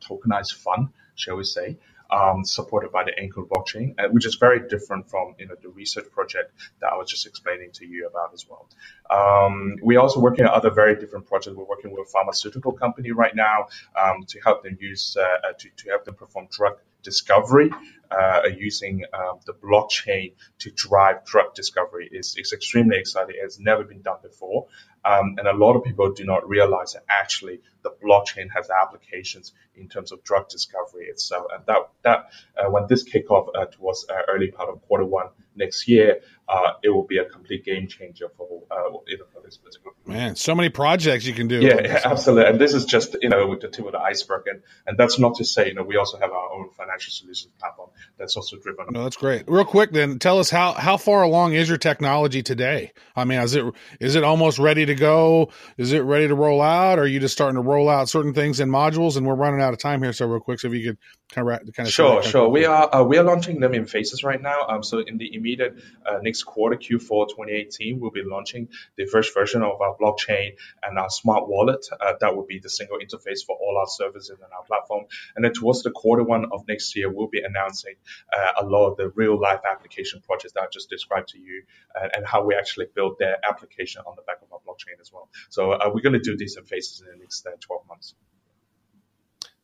tokenized 0.00 0.54
fund, 0.54 0.88
shall 1.14 1.36
we 1.36 1.44
say 1.44 1.76
um, 2.10 2.44
supported 2.44 2.90
by 2.90 3.04
the 3.04 3.12
AENCO 3.12 3.48
blockchain, 3.48 3.94
uh, 3.98 4.08
which 4.08 4.26
is 4.26 4.36
very 4.36 4.66
different 4.68 5.08
from 5.10 5.34
you 5.38 5.46
know 5.46 5.54
the 5.60 5.68
research 5.68 6.10
project 6.10 6.52
that 6.80 6.92
I 6.92 6.96
was 6.96 7.10
just 7.10 7.26
explaining 7.26 7.72
to 7.72 7.86
you 7.86 8.06
about 8.06 8.32
as 8.32 8.46
well. 8.48 8.68
Um, 9.10 9.76
we're 9.82 10.00
also 10.00 10.20
working 10.20 10.44
on 10.46 10.54
other 10.54 10.70
very 10.70 10.96
different 10.96 11.26
projects. 11.26 11.56
We're 11.56 11.64
working 11.64 11.90
with 11.90 12.08
a 12.08 12.10
pharmaceutical 12.10 12.72
company 12.72 13.10
right 13.10 13.34
now 13.34 13.68
um, 13.96 14.24
to 14.28 14.40
help 14.40 14.62
them 14.62 14.78
use 14.80 15.16
uh, 15.18 15.22
uh 15.22 15.52
to, 15.58 15.68
to 15.76 15.88
help 15.90 16.04
them 16.04 16.14
perform 16.14 16.48
drug 16.50 16.78
discovery 17.02 17.70
uh, 18.10 18.42
using 18.56 19.04
um, 19.12 19.38
the 19.46 19.52
blockchain 19.52 20.32
to 20.58 20.70
drive 20.70 21.24
drug 21.24 21.54
discovery 21.54 22.08
is, 22.10 22.36
is 22.38 22.52
extremely 22.52 22.98
exciting. 22.98 23.36
It's 23.38 23.58
never 23.58 23.84
been 23.84 24.02
done 24.02 24.18
before. 24.22 24.66
Um, 25.04 25.36
and 25.38 25.46
a 25.46 25.52
lot 25.52 25.76
of 25.76 25.84
people 25.84 26.12
do 26.12 26.24
not 26.24 26.48
realize 26.48 26.94
that 26.94 27.04
actually 27.08 27.60
the 27.82 27.90
blockchain 28.02 28.48
has 28.54 28.70
applications 28.70 29.52
in 29.76 29.88
terms 29.88 30.12
of 30.12 30.24
drug 30.24 30.48
discovery 30.48 31.06
itself. 31.06 31.46
And 31.54 31.64
that, 31.66 31.88
that 32.02 32.30
uh, 32.56 32.70
when 32.70 32.86
this 32.88 33.02
kick 33.02 33.30
off 33.30 33.48
uh, 33.54 33.66
towards 33.66 34.06
uh, 34.08 34.22
early 34.28 34.50
part 34.50 34.68
of 34.68 34.82
quarter 34.82 35.04
one 35.04 35.28
next 35.54 35.88
year, 35.88 36.20
uh, 36.48 36.72
it 36.82 36.88
will 36.88 37.06
be 37.06 37.18
a 37.18 37.24
complete 37.24 37.64
game 37.64 37.86
changer 37.86 38.28
for, 38.36 38.62
uh, 38.70 38.98
you 39.06 39.18
know, 39.18 39.24
for 39.32 39.42
this 39.44 39.58
particular. 39.58 39.94
Man, 40.06 40.34
so 40.36 40.54
many 40.54 40.70
projects 40.70 41.26
you 41.26 41.34
can 41.34 41.46
do. 41.46 41.60
Yeah, 41.60 41.80
yeah 41.82 42.00
absolutely. 42.04 42.50
And 42.50 42.58
this 42.58 42.72
is 42.72 42.86
just, 42.86 43.16
you 43.20 43.28
know, 43.28 43.46
with 43.48 43.60
the 43.60 43.68
tip 43.68 43.84
of 43.84 43.92
the 43.92 44.00
iceberg. 44.00 44.46
And, 44.46 44.62
and 44.86 44.96
that's 44.96 45.18
not 45.18 45.36
to 45.36 45.44
say, 45.44 45.68
you 45.68 45.74
know, 45.74 45.82
we 45.82 45.96
also 45.96 46.18
have 46.18 46.30
our 46.30 46.52
own 46.52 46.70
financial 46.70 47.12
solutions 47.12 47.52
platform 47.58 47.90
that's 48.16 48.36
also 48.36 48.56
driven. 48.56 48.86
No, 48.90 49.02
that's 49.04 49.16
great. 49.16 49.44
Real 49.46 49.66
quick, 49.66 49.92
then 49.92 50.18
tell 50.18 50.38
us 50.38 50.48
how, 50.48 50.72
how 50.72 50.96
far 50.96 51.22
along 51.22 51.52
is 51.52 51.68
your 51.68 51.78
technology 51.78 52.42
today? 52.42 52.92
I 53.14 53.24
mean, 53.24 53.40
is 53.40 53.54
it, 53.54 53.64
is 54.00 54.14
it 54.14 54.24
almost 54.24 54.58
ready 54.58 54.86
to 54.86 54.94
go? 54.94 55.50
Is 55.76 55.92
it 55.92 56.00
ready 56.00 56.28
to 56.28 56.34
roll 56.34 56.62
out? 56.62 56.98
Or 56.98 57.02
are 57.02 57.06
you 57.06 57.20
just 57.20 57.34
starting 57.34 57.56
to 57.56 57.68
roll 57.68 57.90
out 57.90 58.08
certain 58.08 58.32
things 58.32 58.60
in 58.60 58.70
modules? 58.70 59.18
And 59.18 59.26
we're 59.26 59.34
running 59.34 59.60
out 59.60 59.74
of 59.74 59.78
time 59.78 60.02
here. 60.02 60.14
So 60.14 60.26
real 60.26 60.40
quick, 60.40 60.60
so 60.60 60.68
if 60.68 60.74
you 60.74 60.90
could 60.90 60.98
kind 61.30 61.48
of, 61.48 61.74
kind 61.74 61.86
of 61.86 61.92
sure, 61.92 62.22
sure. 62.22 62.48
We 62.48 62.64
are, 62.64 62.94
uh, 62.94 63.02
we 63.02 63.18
are 63.18 63.22
launching 63.22 63.60
them 63.60 63.74
in 63.74 63.86
phases 63.86 64.24
right 64.24 64.40
now. 64.40 64.62
Um, 64.68 64.82
so 64.82 64.98
in 64.98 65.18
the 65.18 65.34
immediate 65.34 65.76
uh, 66.06 66.18
next 66.22 66.44
quarter, 66.44 66.76
Q4 66.76 67.28
2018, 67.28 68.00
we'll 68.00 68.10
be 68.10 68.22
launching 68.24 68.68
the 68.96 69.06
first 69.06 69.34
version 69.34 69.62
of 69.62 69.80
our 69.80 69.96
blockchain 69.96 70.56
and 70.82 70.98
our 70.98 71.10
smart 71.10 71.48
wallet. 71.48 71.86
Uh, 72.00 72.14
that 72.20 72.34
will 72.34 72.46
be 72.46 72.58
the 72.58 72.70
single 72.70 72.98
interface 72.98 73.44
for 73.46 73.56
all 73.56 73.76
our 73.78 73.86
services 73.86 74.30
and 74.30 74.52
our 74.52 74.64
platform. 74.64 75.04
And 75.36 75.44
then 75.44 75.52
towards 75.52 75.82
the 75.82 75.90
quarter 75.90 76.22
one 76.22 76.46
of 76.52 76.66
next 76.66 76.96
year, 76.96 77.10
we'll 77.10 77.28
be 77.28 77.42
announcing 77.42 77.94
uh, 78.34 78.62
a 78.62 78.64
lot 78.64 78.90
of 78.90 78.96
the 78.96 79.10
real 79.10 79.38
life 79.38 79.60
application 79.70 80.22
projects 80.22 80.54
that 80.54 80.62
I 80.62 80.66
just 80.72 80.88
described 80.88 81.28
to 81.30 81.38
you 81.38 81.62
and, 81.94 82.10
and 82.16 82.26
how 82.26 82.44
we 82.44 82.54
actually 82.54 82.86
build 82.94 83.16
their 83.18 83.36
application 83.46 84.02
on 84.06 84.14
the 84.16 84.22
back 84.22 84.38
of 84.42 84.52
our 84.52 84.60
blockchain 84.60 85.00
as 85.00 85.12
well. 85.12 85.28
So 85.50 85.72
uh, 85.72 85.90
we're 85.92 86.02
going 86.02 86.14
to 86.14 86.20
do 86.20 86.36
this 86.36 86.56
in 86.56 86.64
phases 86.64 87.00
in 87.00 87.06
the 87.06 87.16
next 87.18 87.46
uh, 87.46 87.50
12 87.60 87.86
months. 87.86 88.14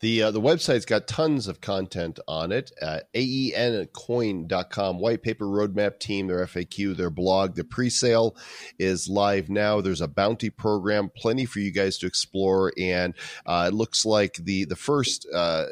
The 0.04 0.24
uh, 0.24 0.30
the 0.32 0.40
website's 0.40 0.84
got 0.84 1.08
tons 1.08 1.48
of 1.48 1.62
content 1.62 2.20
on 2.28 2.52
it. 2.52 2.72
Uh, 2.82 2.98
AENcoin.com, 3.14 4.98
white 4.98 5.22
paper 5.22 5.46
roadmap 5.46 5.98
team, 5.98 6.26
their 6.26 6.44
FAQ, 6.44 6.94
their 6.94 7.08
blog. 7.08 7.54
The 7.54 7.64
pre-sale 7.64 8.36
is 8.78 9.08
live 9.08 9.48
now. 9.48 9.80
There's 9.80 10.02
a 10.02 10.06
bounty 10.06 10.50
program, 10.50 11.10
plenty 11.16 11.46
for 11.46 11.60
you 11.60 11.70
guys 11.70 11.96
to 11.98 12.06
explore. 12.06 12.70
And 12.78 13.14
uh, 13.46 13.70
it 13.72 13.74
looks 13.74 14.04
like 14.04 14.34
the 14.34 14.66
the 14.66 14.76
first 14.76 15.26
uh, 15.32 15.64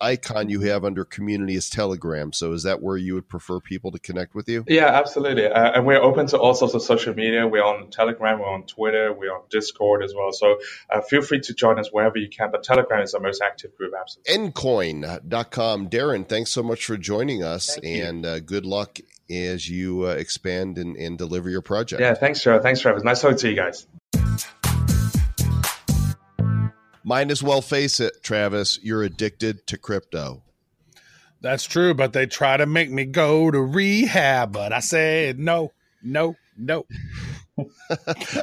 icon 0.00 0.50
you 0.50 0.60
have 0.60 0.84
under 0.84 1.04
community 1.04 1.56
is 1.56 1.68
Telegram. 1.68 2.32
So 2.32 2.52
is 2.52 2.62
that 2.62 2.80
where 2.80 2.96
you 2.96 3.14
would 3.14 3.28
prefer 3.28 3.58
people 3.58 3.90
to 3.90 3.98
connect 3.98 4.36
with 4.36 4.48
you? 4.48 4.62
Yeah, 4.68 4.86
absolutely. 4.86 5.48
Uh, 5.48 5.72
and 5.72 5.84
we're 5.84 6.00
open 6.00 6.28
to 6.28 6.38
all 6.38 6.54
sorts 6.54 6.74
of 6.74 6.82
social 6.82 7.12
media. 7.12 7.44
We're 7.44 7.64
on 7.64 7.90
Telegram, 7.90 8.38
we're 8.38 8.46
on 8.46 8.66
Twitter, 8.66 9.12
we're 9.12 9.34
on 9.34 9.42
Discord 9.50 10.04
as 10.04 10.14
well. 10.14 10.30
So 10.30 10.60
uh, 10.90 11.00
feel 11.00 11.22
free 11.22 11.40
to 11.40 11.54
join 11.54 11.80
us 11.80 11.88
wherever 11.90 12.18
you 12.18 12.28
can. 12.28 12.52
But 12.52 12.62
Telegram 12.62 13.02
is 13.02 13.14
our 13.14 13.20
most 13.20 13.42
active 13.42 13.63
group, 13.68 13.92
absolutely. 13.98 14.50
AENcoin.com. 14.50 15.88
Darren, 15.88 16.28
thanks 16.28 16.50
so 16.50 16.62
much 16.62 16.86
for 16.86 16.96
joining 16.96 17.42
us 17.42 17.78
and 17.82 18.24
uh, 18.24 18.40
good 18.40 18.66
luck 18.66 18.98
as 19.30 19.68
you 19.68 20.06
uh, 20.06 20.10
expand 20.10 20.78
and, 20.78 20.96
and 20.96 21.18
deliver 21.18 21.48
your 21.48 21.62
project. 21.62 22.00
Yeah, 22.00 22.14
thanks, 22.14 22.42
Joe. 22.42 22.60
Thanks, 22.60 22.80
Travis. 22.80 23.04
Nice 23.04 23.20
talking 23.20 23.38
to 23.38 23.50
you 23.50 23.56
guys. 23.56 23.86
Might 27.06 27.30
as 27.30 27.42
well 27.42 27.60
face 27.60 28.00
it, 28.00 28.22
Travis, 28.22 28.78
you're 28.82 29.02
addicted 29.02 29.66
to 29.66 29.76
crypto. 29.76 30.42
That's 31.42 31.64
true, 31.64 31.92
but 31.92 32.14
they 32.14 32.24
try 32.24 32.56
to 32.56 32.64
make 32.64 32.90
me 32.90 33.04
go 33.04 33.50
to 33.50 33.60
rehab, 33.60 34.52
but 34.52 34.72
I 34.72 34.80
said 34.80 35.38
no, 35.38 35.72
no, 36.02 36.36
no. 36.56 36.86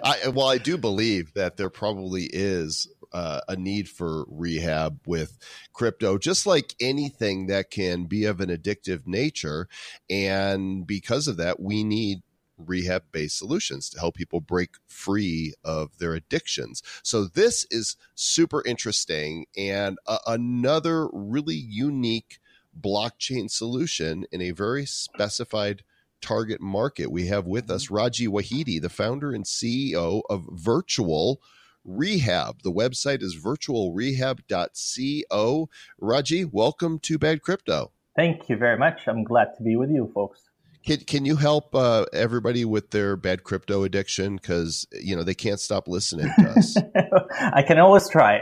I, 0.04 0.28
well, 0.32 0.48
I 0.48 0.60
do 0.60 0.78
believe 0.78 1.34
that 1.34 1.58
there 1.58 1.72
probably 1.72 2.30
is 2.32 2.88
uh, 3.14 3.42
a 3.48 3.56
need 3.56 3.90
for 3.90 4.26
rehab 4.28 5.00
with 5.06 5.38
crypto, 5.74 6.18
just 6.18 6.46
like 6.46 6.76
anything 6.80 7.48
that 7.48 7.70
can 7.70 8.06
be 8.06 8.26
of 8.26 8.40
an 8.42 8.50
addictive 8.50 9.06
nature. 9.06 9.68
And 10.10 10.86
because 10.86 11.28
of 11.28 11.38
that, 11.38 11.60
we 11.60 11.84
need 11.84 12.20
rehab 12.58 13.04
based 13.12 13.38
solutions 13.38 13.90
to 13.90 14.00
help 14.00 14.16
people 14.16 14.40
break 14.40 14.72
free 14.88 15.54
of 15.64 15.98
their 15.98 16.14
addictions. 16.14 16.82
So, 17.04 17.26
this 17.26 17.66
is 17.72 17.98
super 18.16 18.64
interesting 18.66 19.46
and 19.58 19.98
uh, 20.08 20.20
another 20.28 21.08
really 21.12 21.56
unique 21.56 22.40
blockchain 22.80 23.50
solution 23.50 24.26
in 24.32 24.42
a 24.42 24.52
very 24.52 24.86
specified 24.86 25.84
target 26.22 26.62
market. 26.62 27.12
We 27.12 27.28
have 27.28 27.48
with 27.48 27.70
us 27.70 27.90
Raji 27.90 28.28
Wahidi, 28.28 28.82
the 28.82 28.90
founder 28.90 29.32
and 29.32 29.44
CEO 29.44 30.22
of 30.30 30.48
Virtual 30.52 31.42
Rehab. 31.86 32.64
The 32.64 32.72
website 32.72 33.22
is 33.22 33.36
virtualrehab.co. 33.36 35.70
Raji, 36.00 36.46
welcome 36.46 37.00
to 37.00 37.18
Bad 37.18 37.42
Crypto. 37.42 37.92
Thank 38.16 38.50
you 38.50 38.58
very 38.58 38.78
much. 38.78 39.08
I'm 39.08 39.24
glad 39.24 39.50
to 39.58 39.64
be 39.64 39.76
with 39.76 39.90
you 39.90 40.12
folks. 40.14 40.42
Can, 40.86 40.98
can 41.02 41.26
you 41.26 41.36
help 41.36 41.76
uh, 41.76 42.06
everybody 42.12 42.66
with 42.66 42.90
their 42.90 43.16
bad 43.16 43.44
crypto 43.44 43.84
addiction? 43.84 44.36
Because, 44.36 44.88
you 44.92 45.16
know, 45.16 45.24
they 45.24 45.36
can't 45.36 45.60
stop 45.60 45.88
listening 45.88 46.32
to 46.40 46.50
us. 46.50 46.76
I 47.40 47.62
can 47.62 47.78
always 47.78 48.10
try. 48.10 48.42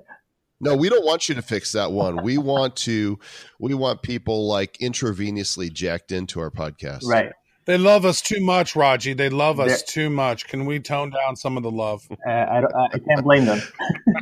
no, 0.60 0.76
we 0.76 0.88
don't 0.88 1.04
want 1.04 1.28
you 1.28 1.34
to 1.34 1.42
fix 1.42 1.72
that 1.72 1.90
one. 1.90 2.22
We 2.22 2.38
want 2.38 2.76
to, 2.76 3.18
we 3.58 3.74
want 3.74 4.02
people 4.02 4.46
like 4.46 4.78
intravenously 4.78 5.72
jacked 5.72 6.12
into 6.12 6.40
our 6.40 6.50
podcast. 6.50 7.04
right. 7.04 7.32
They 7.66 7.76
love 7.78 8.04
us 8.04 8.20
too 8.22 8.40
much, 8.40 8.76
Raji. 8.76 9.12
They 9.12 9.28
love 9.28 9.58
us 9.60 9.82
They're- 9.82 9.86
too 10.04 10.10
much. 10.10 10.46
Can 10.46 10.64
we 10.66 10.78
tone 10.80 11.10
down 11.10 11.36
some 11.36 11.56
of 11.56 11.62
the 11.62 11.70
love? 11.70 12.06
Uh, 12.26 12.30
I, 12.30 12.60
don't- 12.60 12.74
I 12.74 12.98
can't 12.98 13.24
blame 13.24 13.44
them. 13.44 13.60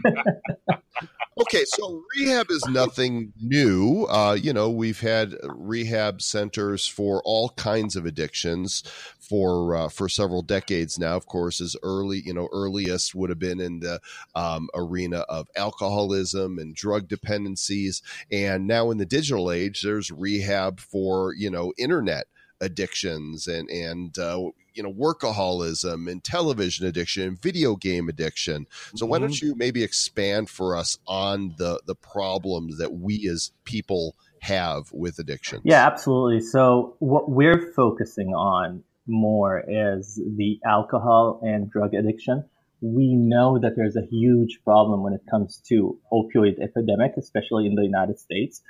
Okay, 1.37 1.65
so 1.65 2.01
rehab 2.17 2.47
is 2.49 2.65
nothing 2.69 3.33
new. 3.43 4.05
Uh, 4.09 4.35
you 4.41 4.53
know, 4.53 4.71
we've 4.71 5.01
had 5.01 5.35
rehab 5.43 6.23
centers 6.23 6.87
for 6.87 7.21
all 7.25 7.49
kinds 7.51 7.97
of 7.97 8.07
addictions 8.07 8.85
for 9.19 9.75
uh, 9.75 9.89
for 9.89 10.09
several 10.09 10.43
decades 10.43 10.97
now. 10.97 11.17
Of 11.17 11.27
course, 11.27 11.61
as 11.61 11.75
early, 11.83 12.23
you 12.25 12.33
know, 12.33 12.49
earliest 12.53 13.17
would 13.17 13.31
have 13.31 13.41
been 13.41 13.59
in 13.61 13.81
the 13.81 14.01
um, 14.37 14.69
arena 14.77 15.21
of 15.29 15.49
alcoholism 15.57 16.57
and 16.61 16.73
drug 16.73 17.09
dependencies, 17.09 18.01
and 18.31 18.69
now 18.69 18.93
in 18.93 18.99
the 18.99 19.07
digital 19.07 19.51
age, 19.51 19.83
there's 19.83 20.13
rehab 20.13 20.79
for 20.79 21.35
you 21.35 21.51
know 21.51 21.73
internet 21.77 22.29
addictions 22.61 23.47
and 23.47 23.69
and 23.71 24.19
uh, 24.19 24.51
you 24.75 24.83
know 24.83 24.93
workaholism 24.93 26.11
and 26.11 26.23
television 26.23 26.87
addiction 26.87 27.23
and 27.23 27.41
video 27.41 27.77
game 27.77 28.09
addiction. 28.09 28.67
So 28.95 29.07
why 29.07 29.19
don't 29.19 29.41
you 29.41 29.55
maybe 29.55 29.83
expand 29.83 30.49
for 30.51 30.77
us 30.77 30.99
on 31.07 31.55
the 31.59 31.81
the 31.87 31.95
problems 31.95 32.79
that 32.79 32.93
we 32.93 33.29
as 33.29 33.53
people 33.65 34.17
have 34.41 34.93
with 34.93 35.19
addiction? 35.19 35.61
Yeah, 35.65 35.87
absolutely. 35.87 36.41
So 36.41 36.97
what 36.99 37.31
we're 37.31 37.73
focusing 37.73 38.29
on 38.29 38.83
more 39.07 39.63
is 39.67 40.17
the 40.17 40.61
alcohol 40.65 41.41
and 41.43 41.71
drug 41.71 41.95
addiction. 41.95 42.45
We 42.81 43.15
know 43.15 43.59
that 43.59 43.77
there's 43.77 43.97
a 43.97 44.05
huge 44.11 44.61
problem 44.65 45.03
when 45.03 45.15
it 45.15 45.23
comes 45.31 45.63
to 45.69 45.99
opioid 46.13 46.61
epidemic, 46.61 47.15
especially 47.17 47.67
in 47.67 47.75
the 47.75 47.83
United 47.83 48.19
States. 48.19 48.63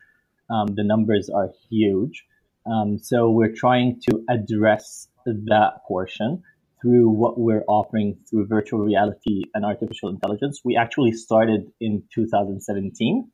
Um, 0.51 0.74
the 0.74 0.85
numbers 0.85 1.30
are 1.30 1.51
huge. 1.70 2.24
Um, 2.67 2.99
so 2.99 3.31
we're 3.31 3.55
trying 3.55 4.01
to 4.09 4.25
address 4.29 5.09
that 5.27 5.81
portion 5.87 6.43
through 6.81 7.09
what 7.09 7.39
we're 7.39 7.65
offering 7.67 8.17
through 8.29 8.47
virtual 8.47 8.81
reality 8.81 9.43
and 9.55 9.65
artificial 9.65 10.11
intelligence. 10.11 10.61
We 10.65 10.77
actually 10.77 11.12
started 11.12 11.73
in 11.81 12.03
2017, 12.15 13.31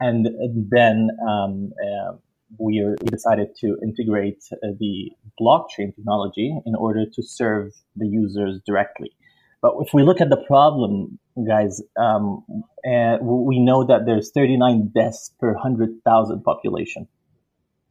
and 0.00 0.28
then 0.70 1.10
um, 1.28 1.72
uh, 1.80 2.16
we, 2.58 2.84
decided 3.10 3.54
to 3.60 3.78
integrate 3.82 4.42
uh, 4.52 4.68
the 4.78 5.12
blockchain 5.40 5.94
technology 5.94 6.56
in 6.66 6.74
order 6.74 7.04
to 7.14 7.22
serve 7.22 7.72
the 7.96 8.06
users 8.06 8.60
directly. 8.66 9.12
But 9.60 9.74
if 9.80 9.94
we 9.94 10.02
look 10.02 10.20
at 10.20 10.28
the 10.28 10.42
problem, 10.44 11.20
guys, 11.46 11.80
um, 11.96 12.44
uh, 12.84 13.18
we 13.20 13.60
know 13.60 13.84
that 13.84 14.06
there's 14.06 14.32
39 14.32 14.90
deaths 14.92 15.32
per 15.38 15.52
100,000 15.52 16.42
population 16.42 17.06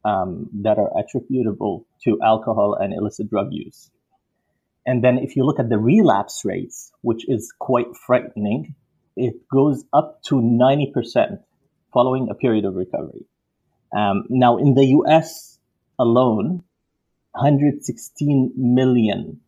um, 0.04 0.48
that 0.62 0.78
are 0.78 0.90
attributable 0.98 1.86
to 2.04 2.18
alcohol 2.22 2.74
and 2.74 2.92
illicit 2.92 3.30
drug 3.30 3.48
use. 3.50 3.90
And 4.84 5.02
then 5.04 5.18
if 5.18 5.36
you 5.36 5.44
look 5.44 5.60
at 5.60 5.68
the 5.68 5.78
relapse 5.78 6.44
rates, 6.44 6.92
which 7.02 7.28
is 7.28 7.52
quite 7.58 7.96
frightening, 7.96 8.74
it 9.16 9.34
goes 9.48 9.84
up 9.92 10.22
to 10.24 10.36
90% 10.36 11.38
following 11.92 12.28
a 12.30 12.34
period 12.34 12.64
of 12.64 12.74
recovery. 12.74 13.26
Um, 13.96 14.24
now, 14.28 14.56
in 14.56 14.74
the 14.74 14.86
US 14.86 15.58
alone, 15.98 16.64
116 17.32 18.52
million 18.56 19.40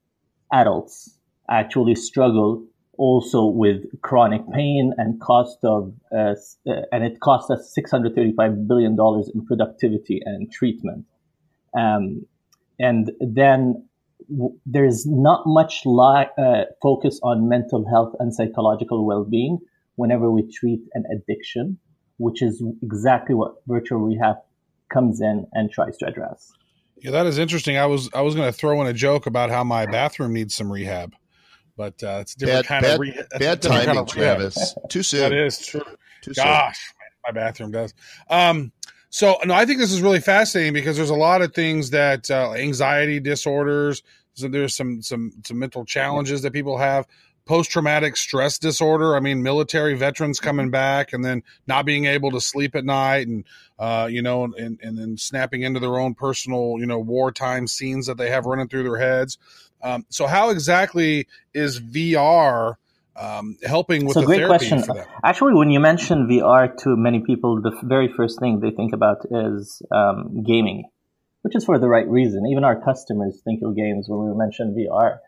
adults 0.53 1.19
actually 1.49 1.95
struggle 1.95 2.65
also 2.99 3.45
with 3.45 3.83
chronic 4.03 4.43
pain 4.53 4.93
and 4.97 5.21
cost 5.21 5.59
of 5.65 5.93
uh, 6.13 6.35
uh, 6.69 6.83
and 6.93 7.05
it 7.05 7.21
costs 7.21 7.51
us 7.51 7.73
635 7.75 8.69
billion 8.69 8.97
dollars 8.97 9.31
in 9.35 9.45
productivity 9.45 10.21
and 10.25 10.51
treatment. 10.53 11.05
Um, 11.77 12.27
and 12.79 13.11
then 13.21 13.89
w- 14.31 14.59
there's 14.67 15.07
not 15.07 15.43
much 15.47 15.83
li- 15.85 16.27
uh, 16.39 16.65
focus 16.83 17.21
on 17.23 17.49
mental 17.49 17.89
health 17.89 18.15
and 18.19 18.35
psychological 18.35 19.07
well-being 19.07 19.59
whenever 19.97 20.31
we 20.31 20.49
treat 20.51 20.81
an 20.95 21.05
addiction 21.13 21.79
which 22.19 22.43
is 22.43 22.63
exactly 22.83 23.35
what 23.35 23.55
virtual 23.67 24.01
rehab 24.01 24.37
comes 24.93 25.21
in 25.21 25.47
and 25.53 25.71
tries 25.71 25.97
to 25.99 26.07
address. 26.07 26.53
Yeah, 26.99 27.11
that 27.11 27.27
is 27.27 27.39
interesting. 27.39 27.77
I 27.77 27.87
was 27.87 28.09
I 28.15 28.23
was 28.23 28.35
going 28.35 28.51
to 28.51 28.57
throw 28.57 28.81
in 28.81 28.87
a 28.87 28.93
joke 28.93 29.27
about 29.27 29.51
how 29.51 29.65
my 29.65 29.87
bathroom 29.87 30.33
needs 30.33 30.55
some 30.55 30.73
rehab, 30.73 31.15
but 31.77 32.03
uh, 32.03 32.19
it's 32.21 32.35
a 32.35 32.39
different 32.39 32.69
Bad, 32.69 32.83
kind 32.83 32.83
bad, 32.83 33.01
of 33.01 33.27
a 33.33 33.39
bad 33.39 33.63
timing, 33.63 33.87
kind 33.87 33.99
of. 33.99 34.09
Travis. 34.09 34.75
Too 34.89 35.03
soon. 35.03 35.21
That 35.21 35.33
is 35.33 35.59
true. 35.59 35.83
Too 36.23 36.35
soon. 36.35 36.45
Gosh, 36.45 36.93
my 37.27 37.33
bathroom 37.33 37.71
does. 37.71 37.95
Um, 38.29 38.73
so 39.11 39.37
no, 39.45 39.55
I 39.55 39.65
think 39.67 39.79
this 39.79 39.93
is 39.93 40.03
really 40.03 40.21
fascinating 40.21 40.73
because 40.73 40.97
there's 40.97 41.11
a 41.11 41.15
lot 41.15 41.43
of 41.43 41.55
things 41.55 41.91
that 41.91 42.31
uh, 42.31 42.53
anxiety 42.53 43.21
disorders. 43.21 44.03
So 44.35 44.49
there's 44.49 44.75
some 44.75 45.03
some 45.03 45.33
some 45.45 45.59
mental 45.59 45.85
challenges 45.85 46.43
that 46.43 46.53
people 46.53 46.79
have, 46.79 47.07
post 47.47 47.71
traumatic 47.71 48.17
stress 48.17 48.59
disorder. 48.59 49.17
I 49.17 49.21
mean, 49.21 49.43
military 49.43 49.95
veterans 49.95 50.41
coming 50.41 50.71
back 50.71 51.13
and 51.13 51.25
then 51.25 51.43
not 51.67 51.87
being 51.87 52.07
able 52.07 52.31
to 52.33 52.41
sleep 52.41 52.75
at 52.75 52.85
night 52.85 53.29
and, 53.29 53.45
uh, 53.79 54.09
you 54.11 54.23
know, 54.23 54.45
and, 54.45 54.81
and 54.83 54.99
then 54.99 55.17
snapping 55.17 55.63
into 55.63 55.79
their 55.81 55.99
own 55.99 56.15
personal, 56.15 56.77
you 56.79 56.87
know, 56.87 56.99
wartime 56.99 57.67
scenes 57.67 58.07
that 58.07 58.17
they 58.17 58.31
have 58.31 58.47
running 58.47 58.69
through 58.69 58.85
their 58.85 58.99
heads. 58.99 59.39
Um, 59.85 60.07
so, 60.09 60.27
how 60.27 60.49
exactly 60.49 61.29
is 61.53 61.79
VR 61.79 62.77
um, 63.17 63.57
helping 63.63 64.07
with 64.07 64.15
so 64.15 64.21
the 64.21 64.27
great 64.27 64.39
therapy 64.39 64.69
question. 64.69 65.05
Actually, 65.23 65.55
when 65.55 65.71
you 65.71 65.79
mention 65.79 66.27
VR 66.27 66.75
to 66.79 66.97
many 66.97 67.21
people, 67.21 67.61
the 67.61 67.73
very 67.83 68.09
first 68.09 68.41
thing 68.41 68.61
they 68.61 68.71
think 68.71 68.95
about 68.95 69.19
is 69.31 69.83
um, 69.93 70.43
gaming, 70.43 70.85
which 71.43 71.55
is 71.55 71.65
for 71.65 71.79
the 71.79 71.89
right 71.89 72.09
reason. 72.09 72.47
Even 72.51 72.65
our 72.65 72.81
customers 72.83 73.41
think 73.45 73.61
of 73.63 73.77
games 73.77 74.07
when 74.09 74.27
we 74.27 74.35
mention 74.35 74.75
VR. 74.75 75.19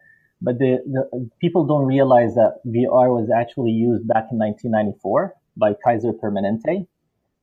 But 0.41 0.59
the, 0.59 0.79
the 0.87 1.31
people 1.41 1.67
don't 1.67 1.87
realize 1.87 2.35
that 2.35 2.61
VR 2.67 3.09
was 3.09 3.31
actually 3.35 3.71
used 3.71 4.07
back 4.09 4.27
in 4.31 4.39
1994 4.39 5.35
by 5.57 5.75
Kaiser 5.85 6.13
Permanente 6.13 6.87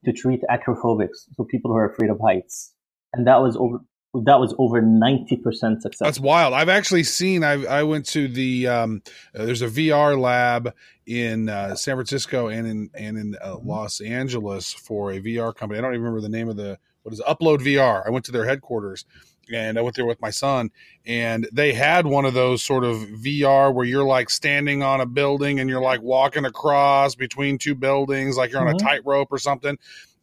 to 0.05 0.13
treat 0.13 0.41
acrophobics, 0.49 1.29
so 1.35 1.43
people 1.43 1.71
who 1.71 1.77
are 1.77 1.89
afraid 1.89 2.09
of 2.09 2.19
heights, 2.19 2.73
and 3.13 3.25
that 3.27 3.41
was 3.41 3.55
over 3.55 3.79
that 4.13 4.39
was 4.39 4.53
over 4.59 4.81
90% 4.81 5.81
success. 5.81 5.97
That's 5.99 6.19
wild. 6.19 6.53
I've 6.53 6.69
actually 6.69 7.03
seen. 7.03 7.43
I 7.43 7.65
I 7.65 7.83
went 7.83 8.05
to 8.07 8.27
the 8.27 8.67
um, 8.67 9.01
uh, 9.35 9.45
there's 9.45 9.61
a 9.63 9.67
VR 9.67 10.19
lab 10.19 10.73
in 11.05 11.49
uh, 11.49 11.75
San 11.75 11.95
Francisco 11.95 12.47
and 12.47 12.67
in 12.67 12.89
and 12.93 13.17
in 13.17 13.35
uh, 13.43 13.57
Los 13.57 14.01
Angeles 14.01 14.71
for 14.71 15.11
a 15.11 15.19
VR 15.19 15.55
company. 15.55 15.79
I 15.79 15.81
don't 15.81 15.93
even 15.93 16.03
remember 16.03 16.21
the 16.21 16.29
name 16.29 16.47
of 16.47 16.55
the 16.57 16.77
what 17.01 17.13
is 17.13 17.19
it? 17.19 17.25
Upload 17.25 17.59
VR. 17.59 18.03
I 18.05 18.11
went 18.11 18.25
to 18.25 18.31
their 18.31 18.45
headquarters 18.45 19.05
and 19.51 19.77
I 19.77 19.81
went 19.81 19.95
there 19.97 20.05
with 20.05 20.21
my 20.21 20.29
son, 20.29 20.71
and 21.05 21.49
they 21.51 21.73
had 21.73 22.05
one 22.07 22.23
of 22.23 22.33
those 22.33 22.63
sort 22.63 22.85
of 22.85 22.97
VR 22.99 23.73
where 23.73 23.85
you're 23.85 24.05
like 24.05 24.29
standing 24.29 24.83
on 24.83 25.01
a 25.01 25.05
building 25.05 25.59
and 25.59 25.69
you're 25.69 25.81
like 25.81 26.01
walking 26.01 26.45
across 26.45 27.15
between 27.15 27.57
two 27.57 27.75
buildings, 27.75 28.37
like 28.37 28.51
you're 28.51 28.61
on 28.61 28.67
Mhm. 28.73 28.75
a 28.75 28.79
tightrope 28.79 29.31
or 29.31 29.37
something. 29.37 29.77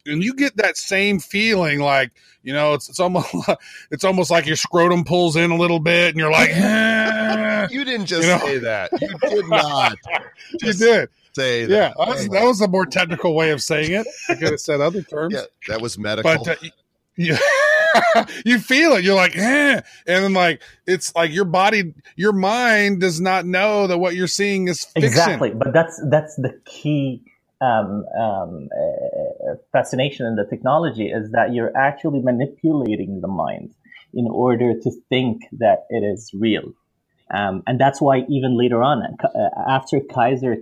And 0.05 0.23
you 0.23 0.33
get 0.33 0.57
that 0.57 0.77
same 0.77 1.19
feeling, 1.19 1.79
like 1.79 2.11
you 2.43 2.53
know, 2.53 2.73
it's 2.73 2.89
it's 2.89 2.99
almost 2.99 3.33
it's 3.91 4.03
almost 4.03 4.31
like 4.31 4.45
your 4.45 4.55
scrotum 4.55 5.03
pulls 5.03 5.35
in 5.35 5.51
a 5.51 5.57
little 5.57 5.79
bit, 5.79 6.09
and 6.09 6.17
you're 6.17 6.31
like, 6.31 6.49
"Eh." 6.51 7.67
You 7.69 7.85
didn't 7.85 8.07
just 8.07 8.23
You 8.23 8.29
know? 8.33 8.39
say 8.39 8.57
that. 8.59 8.91
You 9.01 9.29
did 9.29 9.47
not 9.47 9.95
you 10.59 10.73
did, 10.73 11.09
say 11.33 11.61
yeah. 11.61 11.67
that. 11.67 11.97
That 11.97 12.07
was, 12.07 12.27
that 12.29 12.43
was 12.43 12.61
a 12.61 12.67
more 12.67 12.85
technical 12.85 13.35
way 13.35 13.51
of 13.51 13.61
saying 13.61 13.91
it. 13.91 14.07
I 14.29 14.35
could 14.35 14.51
have 14.51 14.59
said 14.59 14.81
other 14.81 15.01
terms. 15.01 15.33
Yeah, 15.33 15.43
that 15.67 15.81
was 15.81 15.97
medical. 15.97 16.33
but 16.33 16.47
uh, 16.47 16.55
you, 17.15 17.37
you 18.45 18.59
feel 18.59 18.93
it. 18.93 19.03
You're 19.03 19.15
like, 19.15 19.37
eh. 19.37 19.81
and 20.07 20.23
then 20.23 20.33
like 20.33 20.61
it's 20.87 21.15
like 21.15 21.31
your 21.31 21.45
body, 21.45 21.93
your 22.15 22.33
mind 22.33 23.01
does 23.01 23.21
not 23.21 23.45
know 23.45 23.87
that 23.87 23.97
what 23.97 24.15
you're 24.15 24.27
seeing 24.27 24.67
is 24.67 24.85
fiction. 24.85 25.03
Exactly, 25.03 25.51
but 25.51 25.73
that's 25.73 26.01
that's 26.09 26.35
the 26.35 26.59
key 26.65 27.23
um, 27.61 28.05
um, 28.19 28.69
uh, 28.75 29.55
fascination 29.71 30.25
in 30.25 30.35
the 30.35 30.45
technology 30.49 31.07
is 31.07 31.31
that 31.31 31.53
you're 31.53 31.75
actually 31.77 32.21
manipulating 32.21 33.21
the 33.21 33.27
mind 33.27 33.69
in 34.13 34.27
order 34.27 34.73
to 34.83 34.91
think 35.09 35.43
that 35.53 35.85
it 35.89 36.03
is 36.03 36.31
real, 36.33 36.73
um, 37.33 37.63
and 37.67 37.79
that's 37.79 38.01
why 38.01 38.25
even 38.27 38.57
later 38.57 38.83
on, 38.83 38.97
uh, 39.03 39.49
after 39.67 39.99
Kaiser 40.01 40.57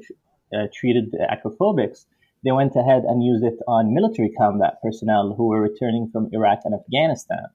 uh, 0.54 0.68
treated 0.74 1.12
the 1.12 1.26
acrophobics, 1.34 2.06
they 2.44 2.52
went 2.52 2.76
ahead 2.76 3.04
and 3.06 3.24
used 3.24 3.44
it 3.44 3.60
on 3.68 3.94
military 3.94 4.32
combat 4.38 4.74
personnel 4.84 5.34
who 5.36 5.48
were 5.48 5.62
returning 5.62 6.10
from 6.12 6.30
Iraq 6.32 6.60
and 6.66 6.76
Afghanistan, 6.76 7.46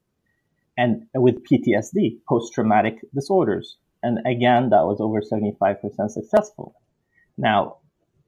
and 0.77 1.07
with 1.15 1.45
PTSD, 1.47 2.19
post-traumatic 2.29 2.97
disorders, 3.15 3.77
and 4.03 4.19
again, 4.27 4.71
that 4.71 4.85
was 4.85 5.01
over 5.01 5.23
seventy-five 5.23 5.81
percent 5.81 6.11
successful. 6.11 6.75
Now, 7.39 7.77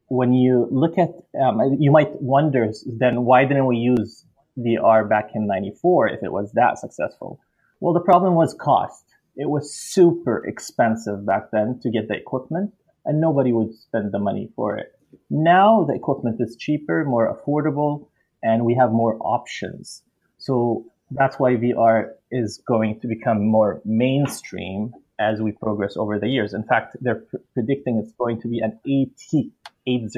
when 0.08 0.32
you 0.32 0.68
look 0.70 0.98
at, 0.98 1.10
um, 1.40 1.76
you 1.78 1.90
might 1.90 2.20
wonder 2.20 2.70
then 2.86 3.24
why 3.24 3.44
didn't 3.44 3.66
we 3.66 3.76
use 3.76 4.24
VR 4.58 5.08
back 5.08 5.30
in 5.34 5.46
94 5.46 6.08
if 6.08 6.22
it 6.22 6.32
was 6.32 6.52
that 6.52 6.78
successful? 6.78 7.40
Well, 7.80 7.92
the 7.92 8.00
problem 8.00 8.34
was 8.34 8.54
cost. 8.54 9.04
It 9.36 9.50
was 9.50 9.74
super 9.74 10.44
expensive 10.46 11.26
back 11.26 11.50
then 11.52 11.80
to 11.82 11.90
get 11.90 12.08
the 12.08 12.14
equipment 12.14 12.72
and 13.04 13.20
nobody 13.20 13.52
would 13.52 13.74
spend 13.74 14.12
the 14.12 14.18
money 14.18 14.50
for 14.56 14.76
it. 14.76 14.92
Now 15.30 15.84
the 15.84 15.94
equipment 15.94 16.40
is 16.40 16.56
cheaper, 16.56 17.04
more 17.04 17.34
affordable, 17.34 18.08
and 18.42 18.64
we 18.64 18.74
have 18.74 18.92
more 18.92 19.16
options. 19.20 20.02
So 20.38 20.84
that's 21.10 21.38
why 21.38 21.54
VR 21.54 22.10
is 22.30 22.62
going 22.66 23.00
to 23.00 23.06
become 23.06 23.46
more 23.46 23.80
mainstream 23.84 24.92
as 25.18 25.40
we 25.40 25.52
progress 25.52 25.96
over 25.96 26.18
the 26.18 26.28
years. 26.28 26.54
In 26.54 26.64
fact, 26.64 26.96
they're 27.00 27.22
pr- 27.30 27.36
predicting 27.54 27.98
it's 27.98 28.12
going 28.12 28.40
to 28.42 28.48
be 28.48 28.60
an 28.60 28.78
80, 28.86 29.52
80 29.86 30.08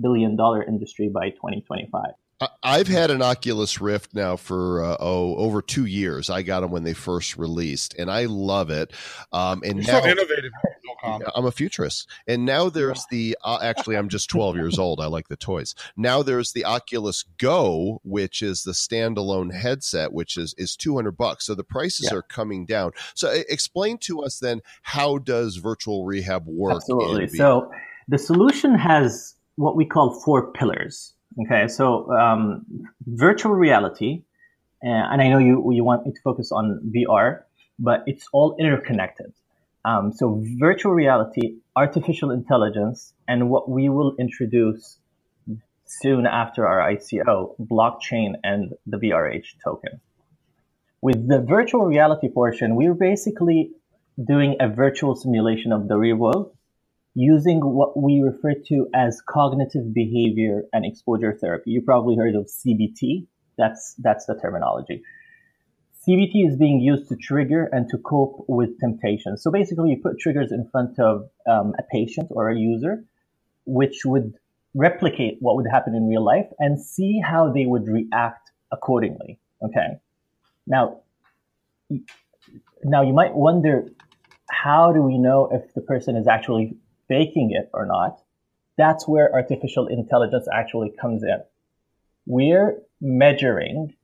billion 0.00 0.36
dollar 0.36 0.62
industry 0.62 1.08
by 1.08 1.30
2025. 1.30 2.12
I- 2.40 2.48
I've 2.62 2.88
had 2.88 3.10
an 3.10 3.22
Oculus 3.22 3.80
Rift 3.80 4.14
now 4.14 4.36
for 4.36 4.84
uh, 4.84 4.96
oh 5.00 5.36
over 5.36 5.62
two 5.62 5.86
years. 5.86 6.28
I 6.28 6.42
got 6.42 6.60
them 6.60 6.70
when 6.70 6.84
they 6.84 6.92
first 6.92 7.38
released, 7.38 7.94
and 7.98 8.10
I 8.10 8.26
love 8.26 8.68
it. 8.70 8.92
Um, 9.32 9.62
and 9.64 9.76
You're 9.82 9.94
now 9.94 10.00
so 10.02 10.08
innovative, 10.08 10.52
Tom. 11.02 11.22
I'm 11.34 11.46
a 11.46 11.50
futurist, 11.50 12.06
and 12.26 12.44
now 12.44 12.68
there's 12.68 13.06
the. 13.10 13.38
Uh, 13.42 13.58
actually, 13.62 13.96
I'm 13.96 14.10
just 14.10 14.28
12 14.28 14.56
years 14.56 14.78
old. 14.78 15.00
I 15.00 15.06
like 15.06 15.28
the 15.28 15.36
toys. 15.36 15.74
Now 15.96 16.22
there's 16.22 16.52
the 16.52 16.66
Oculus 16.66 17.22
Go, 17.38 18.02
which 18.04 18.42
is 18.42 18.64
the 18.64 18.72
standalone 18.72 19.54
headset, 19.54 20.12
which 20.12 20.36
is 20.36 20.54
is 20.58 20.76
200 20.76 21.12
bucks. 21.16 21.46
So 21.46 21.54
the 21.54 21.64
prices 21.64 22.08
Yeah. 22.10 22.18
are 22.18 22.22
coming 22.22 22.66
down. 22.66 22.92
So 23.14 23.30
explain 23.48 23.96
to 23.98 24.22
us 24.22 24.40
then 24.40 24.60
how 24.82 25.16
does 25.18 25.56
virtual 25.56 26.04
rehab 26.04 26.46
work? 26.46 26.76
Absolutely. 26.76 27.28
So 27.28 27.70
the 28.08 28.18
solution 28.18 28.74
has 28.74 29.34
what 29.54 29.74
we 29.74 29.86
call 29.86 30.20
four 30.20 30.52
pillars. 30.52 31.14
Okay, 31.38 31.68
so 31.68 32.10
um, 32.12 32.64
virtual 33.06 33.52
reality, 33.52 34.22
uh, 34.84 34.88
and 34.88 35.20
I 35.20 35.28
know 35.28 35.38
you 35.38 35.70
you 35.72 35.84
want 35.84 36.06
me 36.06 36.12
to 36.12 36.20
focus 36.22 36.50
on 36.50 36.80
VR, 36.94 37.42
but 37.78 38.04
it's 38.06 38.26
all 38.32 38.56
interconnected. 38.58 39.32
Um, 39.84 40.12
so 40.12 40.42
virtual 40.58 40.92
reality, 40.92 41.58
artificial 41.76 42.30
intelligence, 42.30 43.12
and 43.28 43.50
what 43.50 43.68
we 43.68 43.88
will 43.88 44.16
introduce 44.18 44.98
soon 45.84 46.26
after 46.26 46.66
our 46.66 46.80
ICO, 46.90 47.54
blockchain 47.60 48.34
and 48.42 48.72
the 48.86 48.96
VRH 48.96 49.58
token. 49.62 50.00
With 51.00 51.28
the 51.28 51.40
virtual 51.40 51.84
reality 51.84 52.28
portion, 52.28 52.74
we're 52.74 52.94
basically 52.94 53.70
doing 54.22 54.56
a 54.58 54.68
virtual 54.68 55.14
simulation 55.14 55.72
of 55.72 55.86
the 55.88 55.96
real 55.96 56.16
world 56.16 56.55
using 57.16 57.60
what 57.60 58.00
we 58.00 58.20
refer 58.20 58.52
to 58.68 58.86
as 58.94 59.22
cognitive 59.26 59.94
behavior 59.94 60.64
and 60.74 60.84
exposure 60.84 61.32
therapy. 61.32 61.70
You 61.70 61.80
probably 61.80 62.14
heard 62.14 62.34
of 62.34 62.46
CBT. 62.46 63.26
That's 63.56 63.94
that's 63.98 64.26
the 64.26 64.34
terminology. 64.34 65.02
CBT 66.06 66.46
is 66.46 66.56
being 66.56 66.80
used 66.80 67.08
to 67.08 67.16
trigger 67.16 67.68
and 67.72 67.88
to 67.88 67.96
cope 67.98 68.44
with 68.48 68.78
temptation. 68.78 69.38
So 69.38 69.50
basically, 69.50 69.90
you 69.90 69.96
put 70.00 70.20
triggers 70.20 70.52
in 70.52 70.68
front 70.70 71.00
of 71.00 71.30
um, 71.50 71.72
a 71.78 71.82
patient 71.90 72.28
or 72.30 72.50
a 72.50 72.56
user, 72.56 73.02
which 73.64 74.02
would 74.04 74.34
replicate 74.74 75.38
what 75.40 75.56
would 75.56 75.66
happen 75.72 75.94
in 75.94 76.06
real 76.06 76.22
life 76.22 76.46
and 76.58 76.78
see 76.78 77.18
how 77.18 77.50
they 77.50 77.64
would 77.64 77.88
react 77.88 78.50
accordingly. 78.70 79.40
Okay. 79.64 79.98
Now, 80.66 81.00
now 82.84 83.02
you 83.02 83.14
might 83.14 83.34
wonder, 83.34 83.88
how 84.50 84.92
do 84.92 85.00
we 85.00 85.16
know 85.16 85.48
if 85.50 85.72
the 85.72 85.80
person 85.80 86.14
is 86.14 86.28
actually 86.28 86.76
faking 87.08 87.52
it 87.52 87.70
or 87.72 87.86
not? 87.86 88.20
That's 88.76 89.08
where 89.08 89.32
artificial 89.32 89.86
intelligence 89.86 90.46
actually 90.52 90.92
comes 91.00 91.22
in. 91.22 91.38
We're 92.26 92.78
measuring 93.00 93.94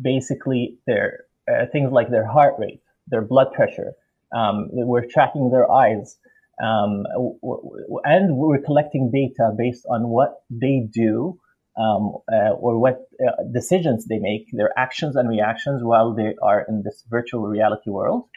basically 0.00 0.78
their 0.86 1.24
uh, 1.48 1.66
things 1.72 1.92
like 1.92 2.10
their 2.10 2.26
heart 2.26 2.54
rate, 2.58 2.82
their 3.06 3.22
blood 3.22 3.52
pressure. 3.52 3.92
Um, 4.34 4.68
we're 4.70 5.06
tracking 5.06 5.50
their 5.50 5.70
eyes, 5.70 6.18
um, 6.62 7.04
w- 7.14 7.38
w- 7.40 8.00
and 8.04 8.36
we're 8.36 8.60
collecting 8.60 9.10
data 9.10 9.52
based 9.56 9.86
on 9.88 10.08
what 10.08 10.42
they 10.50 10.86
do 10.90 11.40
um, 11.78 12.16
uh, 12.30 12.50
or 12.50 12.78
what 12.78 13.08
uh, 13.26 13.42
decisions 13.52 14.06
they 14.06 14.18
make, 14.18 14.48
their 14.52 14.76
actions 14.78 15.16
and 15.16 15.28
reactions 15.28 15.82
while 15.82 16.12
they 16.12 16.34
are 16.42 16.66
in 16.68 16.82
this 16.82 17.04
virtual 17.08 17.46
reality 17.46 17.88
world. 17.88 18.28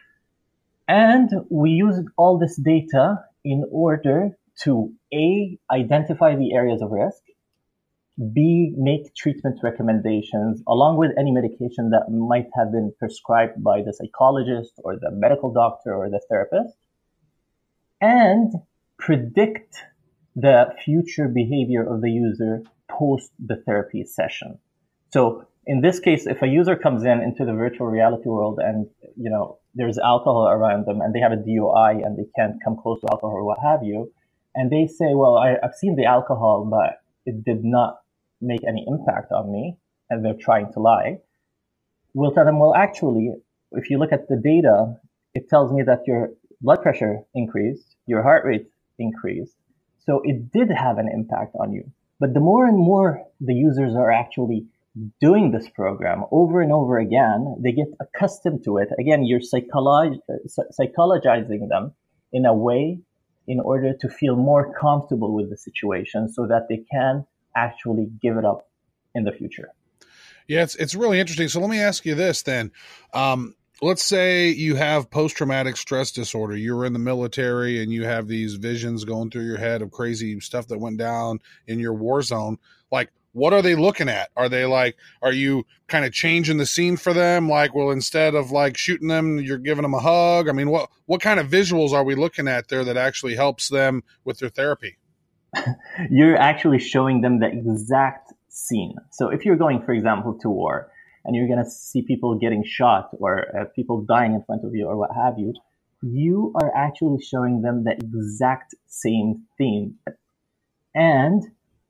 And 0.87 1.29
we 1.49 1.71
use 1.71 1.99
all 2.17 2.37
this 2.37 2.55
data 2.55 3.23
in 3.43 3.65
order 3.71 4.37
to 4.63 4.93
A, 5.13 5.57
identify 5.71 6.35
the 6.35 6.53
areas 6.53 6.81
of 6.81 6.91
risk, 6.91 7.21
B, 8.33 8.73
make 8.77 9.15
treatment 9.15 9.59
recommendations 9.63 10.61
along 10.67 10.97
with 10.97 11.11
any 11.17 11.31
medication 11.31 11.89
that 11.91 12.11
might 12.11 12.47
have 12.55 12.71
been 12.71 12.93
prescribed 12.99 13.63
by 13.63 13.81
the 13.81 13.93
psychologist 13.93 14.73
or 14.83 14.95
the 14.95 15.11
medical 15.11 15.51
doctor 15.51 15.95
or 15.95 16.09
the 16.09 16.21
therapist, 16.29 16.75
and 17.99 18.53
predict 18.99 19.77
the 20.35 20.73
future 20.83 21.27
behavior 21.27 21.81
of 21.81 22.01
the 22.01 22.11
user 22.11 22.61
post 22.89 23.31
the 23.39 23.55
therapy 23.65 24.03
session. 24.03 24.59
So 25.09 25.45
in 25.65 25.81
this 25.81 25.99
case, 25.99 26.27
if 26.27 26.41
a 26.41 26.47
user 26.47 26.75
comes 26.75 27.03
in 27.03 27.21
into 27.21 27.45
the 27.45 27.53
virtual 27.53 27.87
reality 27.87 28.27
world 28.27 28.59
and, 28.61 28.87
you 29.15 29.29
know, 29.29 29.57
there's 29.73 29.97
alcohol 29.97 30.47
around 30.47 30.85
them 30.85 31.01
and 31.01 31.13
they 31.13 31.19
have 31.19 31.31
a 31.31 31.37
DUI 31.37 32.05
and 32.05 32.17
they 32.17 32.25
can't 32.35 32.61
come 32.63 32.77
close 32.81 32.99
to 33.01 33.07
alcohol 33.11 33.35
or 33.35 33.43
what 33.43 33.59
have 33.63 33.83
you, 33.83 34.11
and 34.55 34.69
they 34.69 34.87
say, 34.87 35.13
well, 35.13 35.37
I, 35.37 35.55
I've 35.63 35.75
seen 35.75 35.95
the 35.95 36.05
alcohol, 36.05 36.67
but 36.69 37.01
it 37.25 37.43
did 37.43 37.63
not 37.63 38.01
make 38.41 38.61
any 38.67 38.85
impact 38.87 39.31
on 39.31 39.51
me, 39.51 39.77
and 40.09 40.25
they're 40.25 40.33
trying 40.33 40.71
to 40.73 40.79
lie, 40.79 41.19
we'll 42.13 42.31
tell 42.31 42.45
them, 42.45 42.59
well, 42.59 42.75
actually, 42.75 43.31
if 43.71 43.89
you 43.89 43.97
look 43.97 44.11
at 44.11 44.27
the 44.27 44.35
data, 44.35 44.95
it 45.33 45.47
tells 45.49 45.71
me 45.71 45.83
that 45.83 46.01
your 46.05 46.31
blood 46.59 46.81
pressure 46.81 47.19
increased, 47.33 47.95
your 48.07 48.23
heart 48.23 48.43
rate 48.45 48.67
increased. 48.99 49.55
So 50.05 50.21
it 50.23 50.51
did 50.51 50.69
have 50.69 50.97
an 50.97 51.07
impact 51.07 51.55
on 51.59 51.71
you. 51.71 51.89
But 52.19 52.33
the 52.33 52.39
more 52.39 52.65
and 52.67 52.77
more 52.77 53.23
the 53.39 53.53
users 53.53 53.95
are 53.95 54.11
actually 54.11 54.65
doing 55.19 55.51
this 55.51 55.69
program 55.69 56.25
over 56.31 56.61
and 56.61 56.71
over 56.71 56.99
again, 56.99 57.55
they 57.59 57.71
get 57.71 57.87
accustomed 57.99 58.63
to 58.65 58.77
it. 58.77 58.89
Again, 58.99 59.23
you're 59.25 59.39
psycholo- 59.39 60.19
psychologizing 60.79 61.69
them 61.69 61.93
in 62.33 62.45
a 62.45 62.53
way 62.53 62.99
in 63.47 63.59
order 63.59 63.93
to 63.99 64.09
feel 64.09 64.35
more 64.35 64.73
comfortable 64.79 65.33
with 65.33 65.49
the 65.49 65.57
situation 65.57 66.29
so 66.31 66.45
that 66.47 66.67
they 66.69 66.83
can 66.91 67.25
actually 67.55 68.09
give 68.21 68.37
it 68.37 68.45
up 68.45 68.69
in 69.15 69.23
the 69.23 69.31
future. 69.31 69.69
Yeah, 70.47 70.63
it's 70.63 70.75
it's 70.75 70.95
really 70.95 71.19
interesting. 71.19 71.47
So 71.47 71.59
let 71.59 71.69
me 71.69 71.79
ask 71.79 72.05
you 72.05 72.15
this 72.15 72.43
then. 72.43 72.71
Um, 73.13 73.55
let's 73.81 74.03
say 74.03 74.49
you 74.49 74.75
have 74.75 75.09
post 75.09 75.35
traumatic 75.35 75.77
stress 75.77 76.11
disorder. 76.11 76.55
You're 76.55 76.85
in 76.85 76.93
the 76.93 76.99
military 76.99 77.81
and 77.81 77.91
you 77.91 78.05
have 78.05 78.27
these 78.27 78.55
visions 78.55 79.05
going 79.05 79.31
through 79.31 79.45
your 79.45 79.57
head 79.57 79.81
of 79.81 79.91
crazy 79.91 80.39
stuff 80.39 80.67
that 80.67 80.79
went 80.79 80.97
down 80.97 81.39
in 81.67 81.79
your 81.79 81.93
war 81.93 82.21
zone. 82.21 82.57
Like, 82.91 83.11
what 83.33 83.53
are 83.53 83.61
they 83.61 83.75
looking 83.75 84.09
at? 84.09 84.29
Are 84.35 84.49
they 84.49 84.65
like, 84.65 84.97
are 85.21 85.31
you 85.31 85.65
kind 85.87 86.05
of 86.05 86.11
changing 86.11 86.57
the 86.57 86.65
scene 86.65 86.97
for 86.97 87.13
them? 87.13 87.49
Like, 87.49 87.73
well, 87.73 87.91
instead 87.91 88.35
of 88.35 88.51
like 88.51 88.77
shooting 88.77 89.07
them, 89.07 89.39
you're 89.39 89.57
giving 89.57 89.83
them 89.83 89.93
a 89.93 89.99
hug. 89.99 90.49
I 90.49 90.51
mean, 90.51 90.69
what 90.69 90.89
what 91.05 91.21
kind 91.21 91.39
of 91.39 91.47
visuals 91.47 91.91
are 91.91 92.03
we 92.03 92.15
looking 92.15 92.47
at 92.47 92.67
there 92.67 92.83
that 92.83 92.97
actually 92.97 93.35
helps 93.35 93.69
them 93.69 94.03
with 94.25 94.39
their 94.39 94.49
therapy? 94.49 94.97
you're 96.09 96.37
actually 96.37 96.79
showing 96.79 97.21
them 97.21 97.39
the 97.39 97.47
exact 97.47 98.33
scene. 98.49 98.95
So 99.11 99.29
if 99.29 99.45
you're 99.45 99.57
going, 99.57 99.81
for 99.83 99.93
example, 99.93 100.37
to 100.41 100.49
war, 100.49 100.91
and 101.25 101.35
you're 101.35 101.47
going 101.47 101.63
to 101.63 101.69
see 101.69 102.01
people 102.01 102.37
getting 102.37 102.63
shot 102.65 103.09
or 103.13 103.55
uh, 103.55 103.65
people 103.75 104.03
dying 104.05 104.33
in 104.33 104.43
front 104.43 104.63
of 104.65 104.73
you 104.73 104.87
or 104.87 104.97
what 104.97 105.11
have 105.15 105.37
you, 105.37 105.53
you 106.01 106.51
are 106.61 106.75
actually 106.75 107.21
showing 107.21 107.61
them 107.61 107.83
the 107.83 107.91
exact 107.91 108.73
same 108.87 109.43
thing. 109.57 109.95
And 110.95 111.43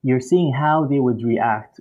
you're 0.03 0.19
seeing 0.19 0.53
how 0.53 0.85
they 0.85 0.99
would 0.99 1.23
react 1.23 1.79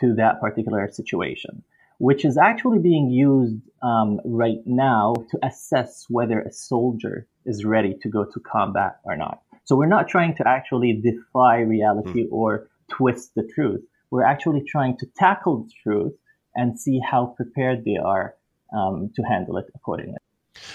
to 0.00 0.14
that 0.14 0.40
particular 0.40 0.88
situation, 0.90 1.62
which 1.98 2.24
is 2.24 2.36
actually 2.36 2.78
being 2.78 3.10
used 3.10 3.60
um, 3.82 4.20
right 4.24 4.62
now 4.66 5.14
to 5.30 5.38
assess 5.42 6.06
whether 6.08 6.40
a 6.40 6.52
soldier 6.52 7.26
is 7.44 7.64
ready 7.64 7.96
to 8.02 8.08
go 8.08 8.24
to 8.24 8.40
combat 8.40 8.98
or 9.04 9.16
not. 9.16 9.42
So 9.64 9.76
we're 9.76 9.86
not 9.86 10.08
trying 10.08 10.34
to 10.36 10.48
actually 10.48 10.92
defy 10.94 11.60
reality 11.60 12.24
mm. 12.24 12.32
or 12.32 12.68
twist 12.90 13.34
the 13.36 13.48
truth. 13.54 13.80
We're 14.10 14.24
actually 14.24 14.64
trying 14.64 14.96
to 14.98 15.06
tackle 15.16 15.64
the 15.64 15.70
truth 15.82 16.12
and 16.54 16.78
see 16.78 17.00
how 17.00 17.26
prepared 17.36 17.84
they 17.84 17.96
are 17.96 18.34
um, 18.76 19.10
to 19.14 19.22
handle 19.22 19.56
it 19.56 19.66
accordingly. 19.74 20.18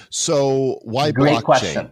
So 0.09 0.79
why 0.83 1.11
Great 1.11 1.37
blockchain? 1.37 1.43
question. 1.43 1.91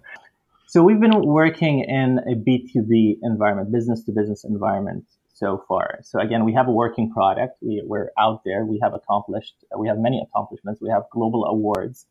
So 0.76 0.84
we've 0.84 1.00
been 1.00 1.22
working 1.22 1.86
in 1.86 2.20
a 2.30 2.36
B2B 2.36 3.20
environment, 3.24 3.72
business 3.72 4.04
to 4.04 4.12
business 4.12 4.44
environment 4.44 5.06
so 5.34 5.64
far. 5.70 6.00
So 6.04 6.20
again, 6.20 6.44
we 6.44 6.52
have 6.52 6.68
a 6.68 6.72
working 6.74 7.14
product. 7.14 7.56
We, 7.62 7.82
we're 7.86 8.10
out 8.20 8.42
there. 8.44 8.66
We 8.66 8.82
have 8.84 8.94
accomplished, 8.94 9.56
we 9.80 9.88
have 9.88 10.00
many 10.00 10.22
accomplishments. 10.22 10.82
We 10.82 10.90
have 10.90 11.04
global 11.14 11.46
awards 11.46 12.08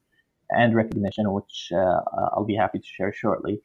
and 0.48 0.74
recognition, 0.74 1.30
which 1.30 1.72
uh, 1.74 2.00
I'll 2.32 2.46
be 2.46 2.56
happy 2.56 2.78
to 2.78 2.86
share 2.86 3.12
shortly. 3.12 3.60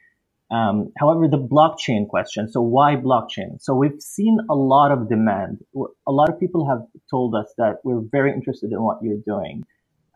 Um, 0.51 0.91
however, 0.97 1.29
the 1.29 1.37
blockchain 1.37 2.05
question. 2.09 2.49
So 2.51 2.59
why 2.59 2.97
blockchain? 2.97 3.61
So 3.61 3.75
we've 3.75 4.01
seen 4.01 4.37
a 4.49 4.55
lot 4.55 4.91
of 4.91 5.07
demand. 5.07 5.63
A 6.07 6.11
lot 6.11 6.27
of 6.27 6.37
people 6.41 6.67
have 6.67 6.81
told 7.09 7.35
us 7.35 7.53
that 7.57 7.77
we're 7.85 8.01
very 8.01 8.33
interested 8.33 8.73
in 8.73 8.81
what 8.81 8.97
you're 9.01 9.23
doing. 9.25 9.63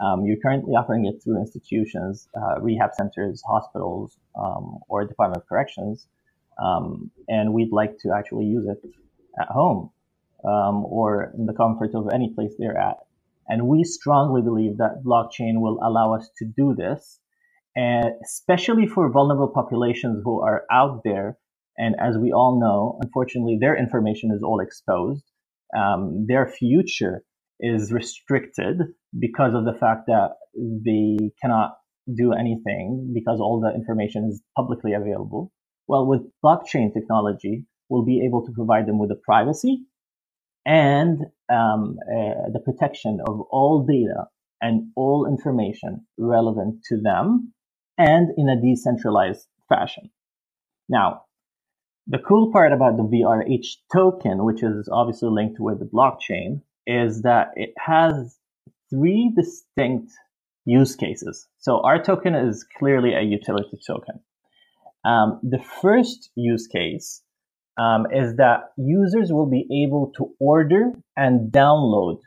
Um, 0.04 0.26
you're 0.26 0.38
currently 0.44 0.74
offering 0.74 1.06
it 1.06 1.24
through 1.24 1.40
institutions, 1.40 2.28
uh, 2.36 2.60
rehab 2.62 2.92
centers, 2.94 3.42
hospitals, 3.48 4.18
um, 4.36 4.80
or 4.90 5.06
Department 5.06 5.42
of 5.42 5.48
Corrections, 5.48 6.08
um, 6.62 7.10
and 7.28 7.54
we'd 7.54 7.72
like 7.72 7.98
to 8.00 8.12
actually 8.18 8.46
use 8.46 8.68
it 8.68 8.82
at 9.40 9.48
home 9.48 9.92
um, 10.44 10.86
or 10.86 11.32
in 11.38 11.46
the 11.46 11.54
comfort 11.54 11.96
of 11.96 12.10
any 12.14 12.34
place 12.36 12.54
they're 12.60 12.78
at. 12.78 12.98
And 13.48 13.68
we 13.68 13.84
strongly 13.84 14.42
believe 14.42 14.78
that 14.78 15.04
blockchain 15.06 15.62
will 15.62 15.80
allow 15.82 16.14
us 16.14 16.30
to 16.38 16.46
do 16.46 16.76
this 16.76 17.20
and 17.76 18.06
especially 18.24 18.86
for 18.86 19.12
vulnerable 19.12 19.48
populations 19.48 20.22
who 20.24 20.42
are 20.42 20.64
out 20.72 21.02
there. 21.04 21.38
And 21.78 21.96
as 22.00 22.18
we 22.18 22.32
all 22.32 22.60
know, 22.60 23.00
unfortunately, 23.02 23.58
their 23.60 23.76
information 23.76 24.32
is 24.32 24.44
all 24.44 24.60
exposed. 24.60 25.24
Um, 25.76 26.26
their 26.28 26.48
future 26.48 27.24
is 27.60 27.92
restricted 27.92 28.82
because 29.18 29.54
of 29.54 29.66
the 29.66 29.74
fact 29.74 30.08
that 30.08 30.32
they 30.56 31.32
cannot 31.42 31.78
do 32.14 32.34
anything 32.34 33.12
because 33.14 33.40
all 33.40 33.62
the 33.62 33.74
information 33.74 34.30
is 34.30 34.42
publicly 34.58 34.94
available. 34.94 35.52
Well, 35.88 36.06
with 36.06 36.22
blockchain 36.44 36.94
technology, 36.94 37.66
we'll 37.90 38.06
be 38.06 38.26
able 38.26 38.46
to 38.46 38.52
provide 38.54 38.88
them 38.88 39.00
with 39.00 39.10
the 39.10 39.20
privacy 39.24 39.86
and 40.66 41.20
um, 41.52 41.98
uh, 42.10 42.50
the 42.52 42.62
protection 42.64 43.20
of 43.26 43.42
all 43.52 43.86
data 43.88 44.26
and 44.62 44.92
all 44.96 45.28
information 45.28 46.06
relevant 46.18 46.84
to 46.90 47.00
them 47.02 47.54
and 47.98 48.30
in 48.38 48.50
a 48.50 48.60
decentralized 48.60 49.46
fashion. 49.70 50.10
Now, 50.90 51.24
the 52.08 52.20
cool 52.20 52.52
part 52.52 52.74
about 52.74 52.98
the 52.98 53.04
VRH 53.04 53.66
token, 53.94 54.44
which 54.44 54.64
is 54.64 54.90
obviously 54.92 55.30
linked 55.30 55.60
with 55.60 55.80
the 55.80 55.86
blockchain, 55.86 56.62
is 56.86 57.22
that 57.22 57.48
it 57.56 57.74
has 57.78 58.38
three 58.90 59.32
distinct 59.36 60.12
use 60.66 60.96
cases. 60.96 61.48
So 61.60 61.82
our 61.82 62.02
token 62.02 62.36
is 62.36 62.66
clearly 62.78 63.14
a 63.14 63.22
utility 63.22 63.78
token. 63.86 64.20
Um, 65.06 65.40
the 65.44 65.60
first 65.82 66.30
use 66.36 66.68
case 66.68 67.22
um, 67.78 68.06
is 68.14 68.36
that 68.38 68.72
users 68.78 69.32
will 69.32 69.50
be 69.50 69.66
able 69.86 70.12
to 70.18 70.34
order 70.40 70.92
and 71.18 71.52
download 71.52 72.20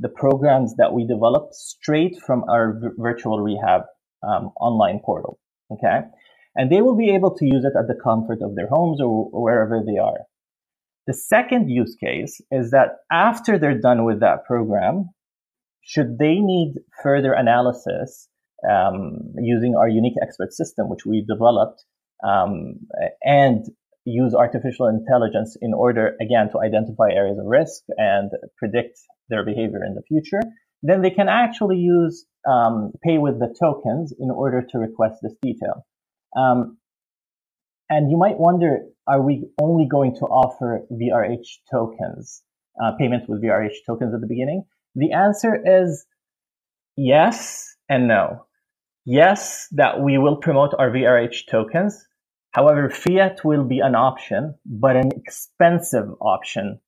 the 0.00 0.08
programs 0.08 0.74
that 0.76 0.92
we 0.92 1.06
develop 1.06 1.52
straight 1.52 2.16
from 2.26 2.44
our 2.48 2.78
v- 2.80 2.88
virtual 2.98 3.40
rehab 3.40 3.82
um, 4.22 4.50
online 4.60 5.00
portal. 5.04 5.38
Okay. 5.72 6.00
And 6.56 6.70
they 6.70 6.82
will 6.82 6.96
be 6.96 7.14
able 7.14 7.34
to 7.36 7.44
use 7.46 7.64
it 7.64 7.78
at 7.78 7.86
the 7.86 7.98
comfort 8.02 8.42
of 8.42 8.56
their 8.56 8.66
homes 8.66 9.00
or, 9.00 9.30
or 9.32 9.42
wherever 9.42 9.82
they 9.86 9.98
are. 9.98 10.20
The 11.10 11.14
second 11.14 11.68
use 11.68 11.96
case 11.96 12.40
is 12.52 12.70
that 12.70 12.98
after 13.10 13.58
they're 13.58 13.80
done 13.80 14.04
with 14.04 14.20
that 14.20 14.44
program, 14.46 15.10
should 15.82 16.18
they 16.20 16.36
need 16.38 16.74
further 17.02 17.32
analysis 17.32 18.28
um, 18.70 19.18
using 19.40 19.74
our 19.74 19.88
unique 19.88 20.14
expert 20.22 20.52
system, 20.52 20.88
which 20.88 21.04
we 21.04 21.26
developed, 21.26 21.84
um, 22.22 22.86
and 23.24 23.64
use 24.04 24.36
artificial 24.36 24.86
intelligence 24.86 25.56
in 25.60 25.74
order, 25.74 26.14
again, 26.20 26.48
to 26.52 26.60
identify 26.60 27.10
areas 27.10 27.40
of 27.40 27.46
risk 27.46 27.82
and 27.96 28.30
predict 28.56 29.00
their 29.30 29.44
behavior 29.44 29.82
in 29.84 29.96
the 29.96 30.02
future, 30.06 30.42
then 30.84 31.02
they 31.02 31.10
can 31.10 31.28
actually 31.28 31.78
use 31.78 32.24
um, 32.48 32.92
pay 33.02 33.18
with 33.18 33.40
the 33.40 33.52
tokens 33.60 34.14
in 34.16 34.30
order 34.30 34.62
to 34.70 34.78
request 34.78 35.16
this 35.22 35.34
detail. 35.42 35.84
Um, 36.36 36.78
and 37.90 38.10
you 38.10 38.16
might 38.16 38.38
wonder, 38.38 38.78
are 39.08 39.20
we 39.20 39.50
only 39.60 39.86
going 39.86 40.14
to 40.14 40.24
offer 40.26 40.86
VRH 40.92 41.46
tokens, 41.70 42.42
uh, 42.82 42.92
payments 42.96 43.26
with 43.28 43.42
VRH 43.42 43.84
tokens 43.84 44.14
at 44.14 44.20
the 44.20 44.28
beginning? 44.28 44.64
The 44.94 45.12
answer 45.12 45.60
is 45.64 46.06
yes 46.96 47.76
and 47.88 48.06
no. 48.06 48.46
Yes, 49.04 49.66
that 49.72 50.00
we 50.00 50.18
will 50.18 50.36
promote 50.36 50.72
our 50.78 50.90
VRH 50.90 51.48
tokens. 51.50 52.06
However, 52.52 52.90
fiat 52.90 53.44
will 53.44 53.64
be 53.64 53.80
an 53.80 53.96
option, 53.96 54.54
but 54.64 54.96
an 54.96 55.10
expensive 55.16 56.08
option 56.20 56.80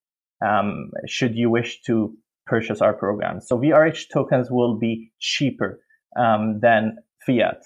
um, 0.45 0.91
should 1.07 1.35
you 1.35 1.51
wish 1.51 1.83
to 1.83 2.17
purchase 2.47 2.81
our 2.81 2.93
program. 2.93 3.41
So 3.41 3.59
VRH 3.59 4.07
tokens 4.13 4.51
will 4.51 4.79
be 4.79 5.13
cheaper 5.19 5.81
um, 6.17 6.61
than 6.61 6.99
fiat. 7.27 7.63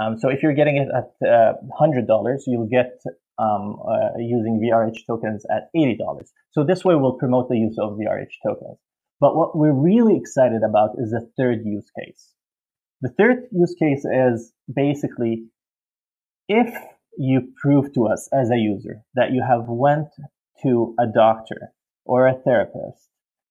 Um, 0.00 0.18
so 0.18 0.28
if 0.28 0.42
you're 0.42 0.54
getting 0.54 0.76
it 0.76 0.88
at 0.94 1.28
uh, 1.28 1.54
$100, 1.80 2.40
you'll 2.46 2.68
get 2.68 3.00
um, 3.38 3.78
uh, 3.86 4.18
using 4.18 4.60
VRH 4.62 5.06
tokens 5.06 5.44
at 5.50 5.68
$80. 5.76 5.96
So 6.52 6.64
this 6.64 6.84
way 6.84 6.94
we'll 6.94 7.18
promote 7.18 7.48
the 7.48 7.58
use 7.58 7.76
of 7.78 7.92
VRH 7.92 8.34
tokens. 8.44 8.78
But 9.20 9.36
what 9.36 9.56
we're 9.56 9.72
really 9.72 10.16
excited 10.16 10.62
about 10.68 10.90
is 10.98 11.10
the 11.10 11.28
third 11.36 11.60
use 11.64 11.90
case. 11.98 12.32
The 13.00 13.10
third 13.10 13.44
use 13.52 13.74
case 13.78 14.04
is 14.04 14.52
basically 14.74 15.44
if 16.48 16.74
you 17.16 17.52
prove 17.60 17.92
to 17.94 18.06
us 18.06 18.28
as 18.32 18.50
a 18.50 18.56
user 18.56 19.02
that 19.14 19.32
you 19.32 19.42
have 19.46 19.68
went 19.68 20.08
to 20.62 20.94
a 20.98 21.06
doctor 21.06 21.72
or 22.04 22.26
a 22.26 22.34
therapist 22.34 23.08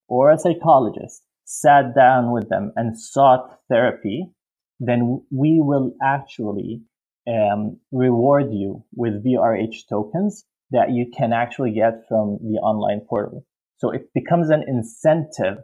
or 0.07 0.31
a 0.31 0.37
psychologist 0.37 1.23
sat 1.45 1.95
down 1.95 2.31
with 2.31 2.49
them 2.49 2.71
and 2.75 2.99
sought 2.99 3.59
therapy, 3.69 4.27
then 4.87 5.23
we 5.31 5.59
will 5.61 5.93
actually 6.01 6.81
um, 7.27 7.79
reward 7.91 8.51
you 8.51 8.83
with 8.95 9.23
VRH 9.23 9.87
tokens 9.89 10.45
that 10.71 10.91
you 10.91 11.11
can 11.15 11.31
actually 11.33 11.71
get 11.71 12.03
from 12.07 12.39
the 12.41 12.59
online 12.59 13.01
portal. 13.07 13.45
So 13.77 13.91
it 13.91 14.13
becomes 14.13 14.49
an 14.49 14.63
incentive 14.67 15.57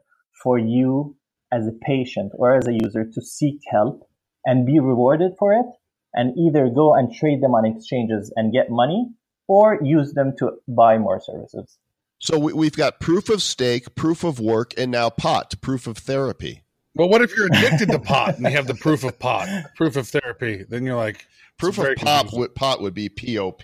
for 0.43 0.57
you 0.57 1.15
as 1.51 1.67
a 1.67 1.71
patient 1.71 2.31
or 2.35 2.55
as 2.55 2.67
a 2.67 2.73
user 2.73 3.05
to 3.05 3.21
seek 3.21 3.59
help 3.69 4.07
and 4.45 4.65
be 4.65 4.79
rewarded 4.79 5.31
for 5.37 5.53
it 5.53 5.65
and 6.13 6.37
either 6.37 6.69
go 6.69 6.95
and 6.95 7.13
trade 7.13 7.41
them 7.41 7.51
on 7.51 7.65
exchanges 7.65 8.31
and 8.35 8.53
get 8.53 8.69
money 8.69 9.09
or 9.47 9.79
use 9.83 10.13
them 10.13 10.33
to 10.37 10.51
buy 10.67 10.97
more 10.97 11.19
services. 11.19 11.77
So 12.19 12.37
we, 12.37 12.67
have 12.67 12.75
got 12.75 12.99
proof 12.99 13.29
of 13.29 13.41
stake, 13.41 13.95
proof 13.95 14.23
of 14.23 14.39
work, 14.39 14.73
and 14.77 14.91
now 14.91 15.09
pot, 15.09 15.55
proof 15.61 15.87
of 15.87 15.97
therapy. 15.97 16.63
Well, 16.95 17.09
what 17.09 17.21
if 17.21 17.35
you're 17.35 17.47
addicted 17.47 17.89
to 17.91 17.99
pot 17.99 18.37
and 18.37 18.45
you 18.45 18.51
have 18.51 18.67
the 18.67 18.75
proof 18.75 19.03
of 19.03 19.19
pot, 19.19 19.47
proof 19.75 19.95
of 19.95 20.07
therapy? 20.07 20.65
Then 20.67 20.83
you're 20.83 20.97
like, 20.97 21.25
proof 21.57 21.77
of 21.77 21.95
pot 21.97 22.33
would, 22.33 22.55
pot 22.55 22.81
would 22.81 22.93
be 22.93 23.09
POP. 23.09 23.61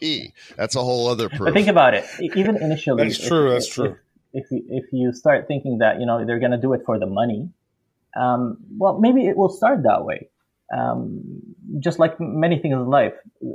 That's 0.56 0.76
a 0.76 0.82
whole 0.82 1.08
other 1.08 1.30
proof. 1.30 1.46
But 1.46 1.54
think 1.54 1.68
about 1.68 1.94
it. 1.94 2.06
Even 2.20 2.58
initially, 2.58 3.04
that's 3.04 3.28
true. 3.28 3.48
If, 3.48 3.54
that's 3.54 3.68
true. 3.68 3.98
If, 4.34 4.46
if, 4.46 4.52
you, 4.52 4.64
if 4.70 4.86
you 4.92 5.14
start 5.14 5.48
thinking 5.48 5.80
that 5.80 6.00
you 6.00 6.06
know 6.06 6.26
they're 6.26 6.40
going 6.40 6.52
to 6.52 6.62
do 6.62 6.74
it 6.74 6.82
for 6.86 7.00
the 7.00 7.08
money, 7.08 7.50
um, 8.16 8.58
well, 8.78 9.00
maybe 9.00 9.28
it 9.28 9.36
will 9.36 9.50
start 9.50 9.84
that 9.84 10.06
way. 10.06 10.30
Um, 10.76 11.42
just 11.80 12.00
like 12.00 12.20
many 12.20 12.60
things 12.60 12.74
in 12.74 12.88
life, 12.88 13.14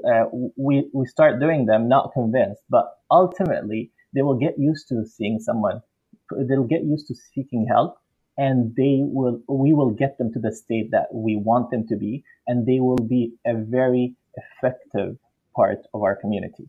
uh, 0.08 0.24
we 0.56 0.88
we 0.92 1.06
start 1.06 1.40
doing 1.40 1.66
them 1.66 1.88
not 1.88 2.12
convinced, 2.12 2.62
but 2.68 2.98
ultimately 3.10 3.92
they 4.14 4.22
will 4.22 4.38
get 4.38 4.58
used 4.58 4.88
to 4.88 5.04
seeing 5.06 5.38
someone. 5.40 5.82
They'll 6.48 6.64
get 6.64 6.84
used 6.84 7.08
to 7.08 7.14
seeking 7.34 7.66
help, 7.68 7.98
and 8.38 8.74
they 8.76 9.00
will 9.02 9.40
we 9.48 9.72
will 9.72 9.90
get 9.90 10.18
them 10.18 10.32
to 10.32 10.38
the 10.38 10.54
state 10.54 10.90
that 10.90 11.12
we 11.12 11.36
want 11.36 11.70
them 11.70 11.86
to 11.86 11.96
be 11.96 12.22
and 12.46 12.66
they 12.66 12.80
will 12.80 12.96
be 12.96 13.32
a 13.46 13.54
very 13.54 14.14
effective 14.36 15.16
part 15.54 15.78
of 15.94 16.02
our 16.02 16.16
community 16.16 16.68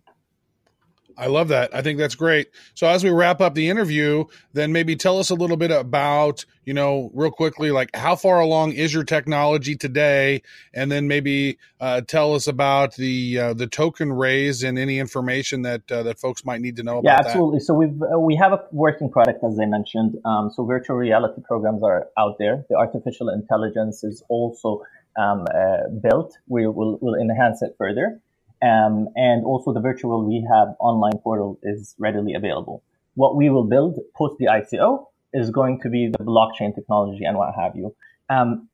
I 1.18 1.28
love 1.28 1.50
that. 1.50 1.74
I 1.74 1.82
think 1.82 1.98
that's 1.98 2.16
great. 2.16 2.50
So 2.74 2.88
as 2.88 3.04
we 3.04 3.10
wrap 3.10 3.42
up 3.42 3.54
the 3.54 3.70
interview, 3.70 4.26
then 4.54 4.72
maybe 4.72 4.96
tell 4.96 5.20
us 5.20 5.30
a 5.30 5.36
little 5.36 5.58
bit 5.58 5.72
about, 5.72 6.46
you 6.66 6.74
know, 6.74 7.12
real 7.14 7.32
quickly, 7.32 7.72
like 7.72 7.96
how 7.96 8.16
far 8.16 8.40
along 8.40 8.74
is 8.74 8.94
your 8.94 9.04
technology 9.04 9.76
today, 9.76 10.42
and 10.74 10.92
then 10.92 11.08
maybe 11.08 11.58
uh, 11.80 12.02
tell 12.02 12.34
us 12.34 12.48
about 12.48 12.96
the 12.96 13.40
uh, 13.40 13.54
the 13.54 13.68
token 13.68 14.14
raise 14.14 14.64
and 14.64 14.78
any 14.78 15.00
information 15.00 15.62
that 15.64 15.92
uh, 15.92 16.04
that 16.04 16.20
folks 16.20 16.46
might 16.46 16.62
need 16.62 16.76
to 16.78 16.84
know. 16.84 17.00
About. 17.00 17.10
Yeah, 17.10 17.20
absolutely. 17.26 17.60
That. 17.60 17.66
So 17.66 17.74
we've 17.74 18.02
uh, 18.02 18.20
we 18.20 18.36
have 18.36 18.54
a 18.54 18.64
working 18.72 19.10
product, 19.10 19.44
as 19.44 19.60
I 19.60 19.66
mentioned. 19.66 20.18
Um, 20.26 20.52
so 20.54 20.66
virtual 20.66 20.98
reality 20.98 21.42
programs 21.42 21.84
are 21.84 22.08
out 22.18 22.38
there. 22.40 22.66
The 22.70 22.76
artificial 22.76 23.30
intelligence 23.30 24.04
is 24.04 24.24
also 24.30 24.84
um, 25.20 25.46
uh, 25.54 25.90
built. 26.02 26.38
We 26.48 26.68
will 26.68 26.98
will 27.02 27.16
enhance 27.16 27.62
it 27.62 27.76
further. 27.78 28.22
Um, 28.62 29.10
and 29.16 29.44
also 29.44 29.74
the 29.74 29.80
virtual 29.80 30.24
rehab 30.24 30.76
online 30.80 31.18
portal 31.24 31.60
is 31.64 31.96
readily 31.98 32.36
available. 32.36 32.84
What 33.16 33.36
we 33.36 33.50
will 33.50 33.64
build 33.64 33.98
post 34.16 34.36
the 34.38 34.46
ICO 34.46 35.08
is 35.34 35.50
going 35.50 35.82
to 35.82 35.90
be 35.90 36.10
the 36.10 36.24
blockchain 36.24 36.76
technology 36.76 37.26
and 37.26 37.38
what 37.38 37.56
have 37.56 37.76
you. 37.76 37.96
Um, 38.30 38.70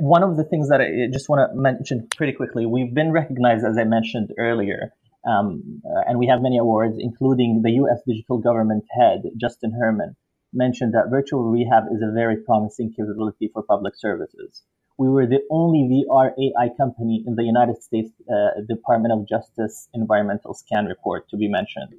one 0.00 0.22
of 0.22 0.36
the 0.36 0.44
things 0.44 0.68
that 0.68 0.80
I 0.80 1.08
just 1.12 1.28
want 1.28 1.50
to 1.50 1.56
mention 1.56 2.08
pretty 2.16 2.32
quickly, 2.32 2.66
we've 2.66 2.92
been 2.92 3.12
recognized, 3.12 3.64
as 3.64 3.78
I 3.78 3.84
mentioned 3.84 4.32
earlier, 4.36 4.92
um, 5.24 5.82
uh, 5.86 6.02
and 6.06 6.18
we 6.18 6.26
have 6.26 6.42
many 6.42 6.58
awards, 6.58 6.96
including 6.98 7.62
the 7.62 7.72
U.S. 7.82 8.00
digital 8.06 8.38
government 8.38 8.84
head, 8.90 9.22
Justin 9.36 9.72
Herman, 9.72 10.16
mentioned 10.52 10.94
that 10.94 11.10
virtual 11.10 11.50
rehab 11.50 11.84
is 11.92 12.02
a 12.02 12.12
very 12.12 12.36
promising 12.38 12.92
capability 12.92 13.50
for 13.52 13.62
public 13.62 13.94
services 13.96 14.62
we 14.98 15.08
were 15.08 15.26
the 15.26 15.40
only 15.48 15.82
VR 15.88 16.32
AI 16.36 16.68
company 16.76 17.22
in 17.24 17.36
the 17.36 17.44
United 17.44 17.80
States 17.82 18.10
uh, 18.28 18.60
Department 18.68 19.12
of 19.12 19.28
Justice 19.28 19.88
environmental 19.94 20.54
scan 20.54 20.86
report 20.86 21.28
to 21.30 21.36
be 21.36 21.48
mentioned. 21.48 21.94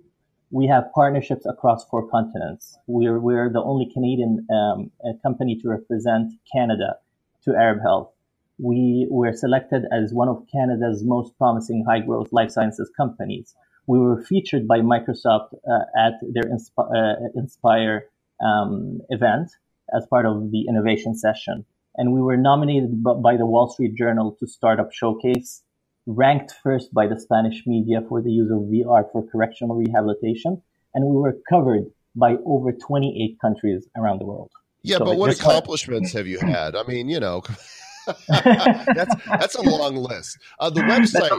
We 0.51 0.67
have 0.67 0.91
partnerships 0.93 1.45
across 1.45 1.85
four 1.85 2.09
continents. 2.09 2.77
We're, 2.87 3.19
we're 3.19 3.49
the 3.49 3.63
only 3.63 3.89
Canadian 3.93 4.45
um, 4.51 4.91
company 5.23 5.57
to 5.61 5.69
represent 5.69 6.33
Canada 6.51 6.97
to 7.45 7.55
Arab 7.55 7.81
Health. 7.81 8.11
We 8.57 9.07
were 9.09 9.31
selected 9.31 9.83
as 9.93 10.11
one 10.13 10.27
of 10.27 10.45
Canada's 10.51 11.01
most 11.01 11.37
promising 11.37 11.85
high 11.87 12.01
growth 12.01 12.33
life 12.33 12.51
sciences 12.51 12.91
companies. 12.97 13.55
We 13.87 13.97
were 13.99 14.21
featured 14.21 14.67
by 14.67 14.79
Microsoft 14.79 15.53
uh, 15.53 15.85
at 15.97 16.15
their 16.33 16.51
uh, 16.77 17.13
Inspire 17.35 18.07
um, 18.43 18.99
event 19.09 19.51
as 19.95 20.05
part 20.07 20.25
of 20.25 20.51
the 20.51 20.65
innovation 20.67 21.15
session 21.15 21.65
and 21.99 22.13
we 22.13 22.21
were 22.21 22.37
nominated 22.37 23.03
by 23.03 23.35
the 23.35 23.45
Wall 23.45 23.69
Street 23.69 23.93
Journal 23.93 24.35
to 24.39 24.47
Startup 24.47 24.89
Showcase, 24.91 25.63
ranked 26.07 26.53
first 26.63 26.93
by 26.93 27.07
the 27.07 27.19
Spanish 27.19 27.63
media 27.67 27.99
for 28.07 28.21
the 28.21 28.31
use 28.31 28.49
of 28.49 28.59
VR 28.59 29.11
for 29.11 29.27
correctional 29.29 29.75
rehabilitation, 29.75 30.61
and 30.93 31.05
we 31.05 31.17
were 31.17 31.35
covered 31.49 31.91
by 32.15 32.37
over 32.45 32.71
28 32.71 33.37
countries 33.41 33.85
around 33.97 34.21
the 34.21 34.25
world. 34.25 34.49
Yeah, 34.81 34.99
so 34.99 35.05
but 35.05 35.17
what 35.17 35.37
accomplishments 35.37 36.13
have 36.13 36.25
you 36.25 36.39
had? 36.41 36.77
I 36.77 36.83
mean, 36.83 37.09
you 37.09 37.19
know, 37.19 37.43
that's 38.29 39.15
that's 39.25 39.55
a 39.55 39.61
long 39.61 39.97
list. 39.97 40.37
Uh, 40.57 40.69
the 40.69 40.81
website. 40.81 41.37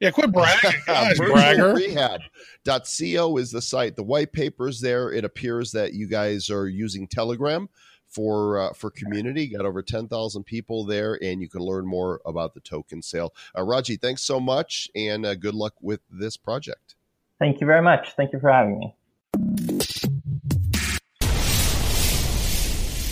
Yeah, 0.00 0.10
quit 0.10 0.32
bragging, 0.32 0.72
guys, 0.86 1.18
bragger. 1.18 1.74
Rehab.co 1.74 3.36
is 3.36 3.50
the 3.50 3.62
site. 3.62 3.96
The 3.96 4.02
white 4.02 4.32
paper's 4.32 4.80
there. 4.80 5.10
It 5.10 5.24
appears 5.24 5.72
that 5.72 5.92
you 5.92 6.06
guys 6.06 6.50
are 6.50 6.66
using 6.66 7.06
Telegram 7.08 7.68
for 8.16 8.58
uh, 8.58 8.72
for 8.72 8.90
community. 8.90 9.46
Got 9.46 9.66
over 9.66 9.82
ten 9.82 10.08
thousand 10.08 10.44
people 10.44 10.84
there, 10.84 11.18
and 11.22 11.42
you 11.42 11.48
can 11.50 11.60
learn 11.60 11.86
more 11.86 12.22
about 12.24 12.54
the 12.54 12.60
token 12.60 13.02
sale. 13.02 13.34
Uh, 13.56 13.62
Raji, 13.62 13.96
thanks 13.96 14.22
so 14.22 14.40
much, 14.40 14.88
and 14.96 15.26
uh, 15.26 15.34
good 15.34 15.54
luck 15.54 15.74
with 15.82 16.00
this 16.10 16.38
project. 16.38 16.96
Thank 17.38 17.60
you 17.60 17.66
very 17.66 17.82
much. 17.82 18.14
Thank 18.16 18.32
you 18.32 18.40
for 18.40 18.50
having 18.50 18.78
me. 18.78 18.94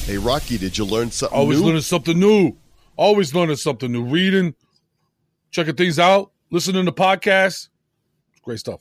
Hey, 0.06 0.18
Rocky, 0.18 0.56
did 0.56 0.78
you 0.78 0.86
learn 0.86 1.10
something? 1.10 1.38
Always 1.38 1.60
new? 1.60 1.66
learning 1.66 1.82
something 1.82 2.18
new. 2.18 2.56
Always 2.96 3.34
learning 3.34 3.56
something 3.56 3.92
new. 3.92 4.04
Reading, 4.04 4.54
checking 5.50 5.74
things 5.74 5.98
out, 5.98 6.32
listening 6.50 6.86
to 6.86 6.92
podcasts. 6.92 7.68
Great 8.42 8.58
stuff 8.58 8.80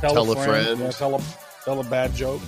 Tell, 0.00 0.14
tell 0.14 0.30
a 0.30 0.34
friend, 0.34 0.46
friend. 0.46 0.80
Yeah, 0.80 0.90
tell, 0.90 1.16
a, 1.16 1.22
tell 1.64 1.80
a 1.80 1.84
bad 1.84 2.14
joke 2.14 2.40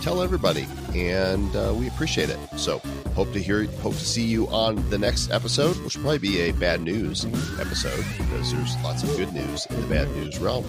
tell 0.00 0.22
everybody, 0.22 0.66
and 0.94 1.54
uh, 1.54 1.74
we 1.76 1.88
appreciate 1.88 2.30
it. 2.30 2.38
So, 2.56 2.78
hope 3.14 3.32
to 3.32 3.40
hear, 3.40 3.64
hope 3.82 3.94
to 3.94 4.04
see 4.04 4.24
you 4.24 4.46
on 4.48 4.88
the 4.90 4.98
next 4.98 5.30
episode, 5.30 5.76
which 5.84 5.96
will 5.96 6.02
probably 6.02 6.18
be 6.18 6.40
a 6.40 6.52
bad 6.52 6.80
news 6.80 7.24
episode 7.60 8.04
because 8.18 8.52
there's 8.52 8.76
lots 8.82 9.02
of 9.02 9.16
good 9.16 9.32
news 9.32 9.66
in 9.66 9.80
the 9.80 9.86
bad 9.86 10.08
news 10.16 10.38
realm. 10.38 10.64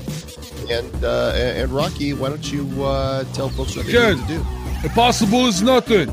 And 0.70 1.04
uh, 1.04 1.32
and 1.36 1.70
Rocky, 1.72 2.14
why 2.14 2.30
don't 2.30 2.52
you 2.52 2.84
uh, 2.84 3.24
tell 3.34 3.50
folks 3.50 3.76
what 3.76 3.86
they 3.86 4.16
need 4.16 4.22
to 4.22 4.28
do? 4.28 4.46
Impossible 4.84 5.48
is 5.48 5.62
nothing. 5.62 6.12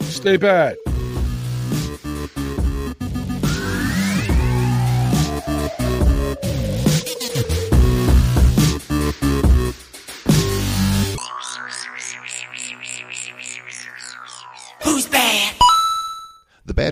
Stay 0.00 0.36
bad. 0.36 0.76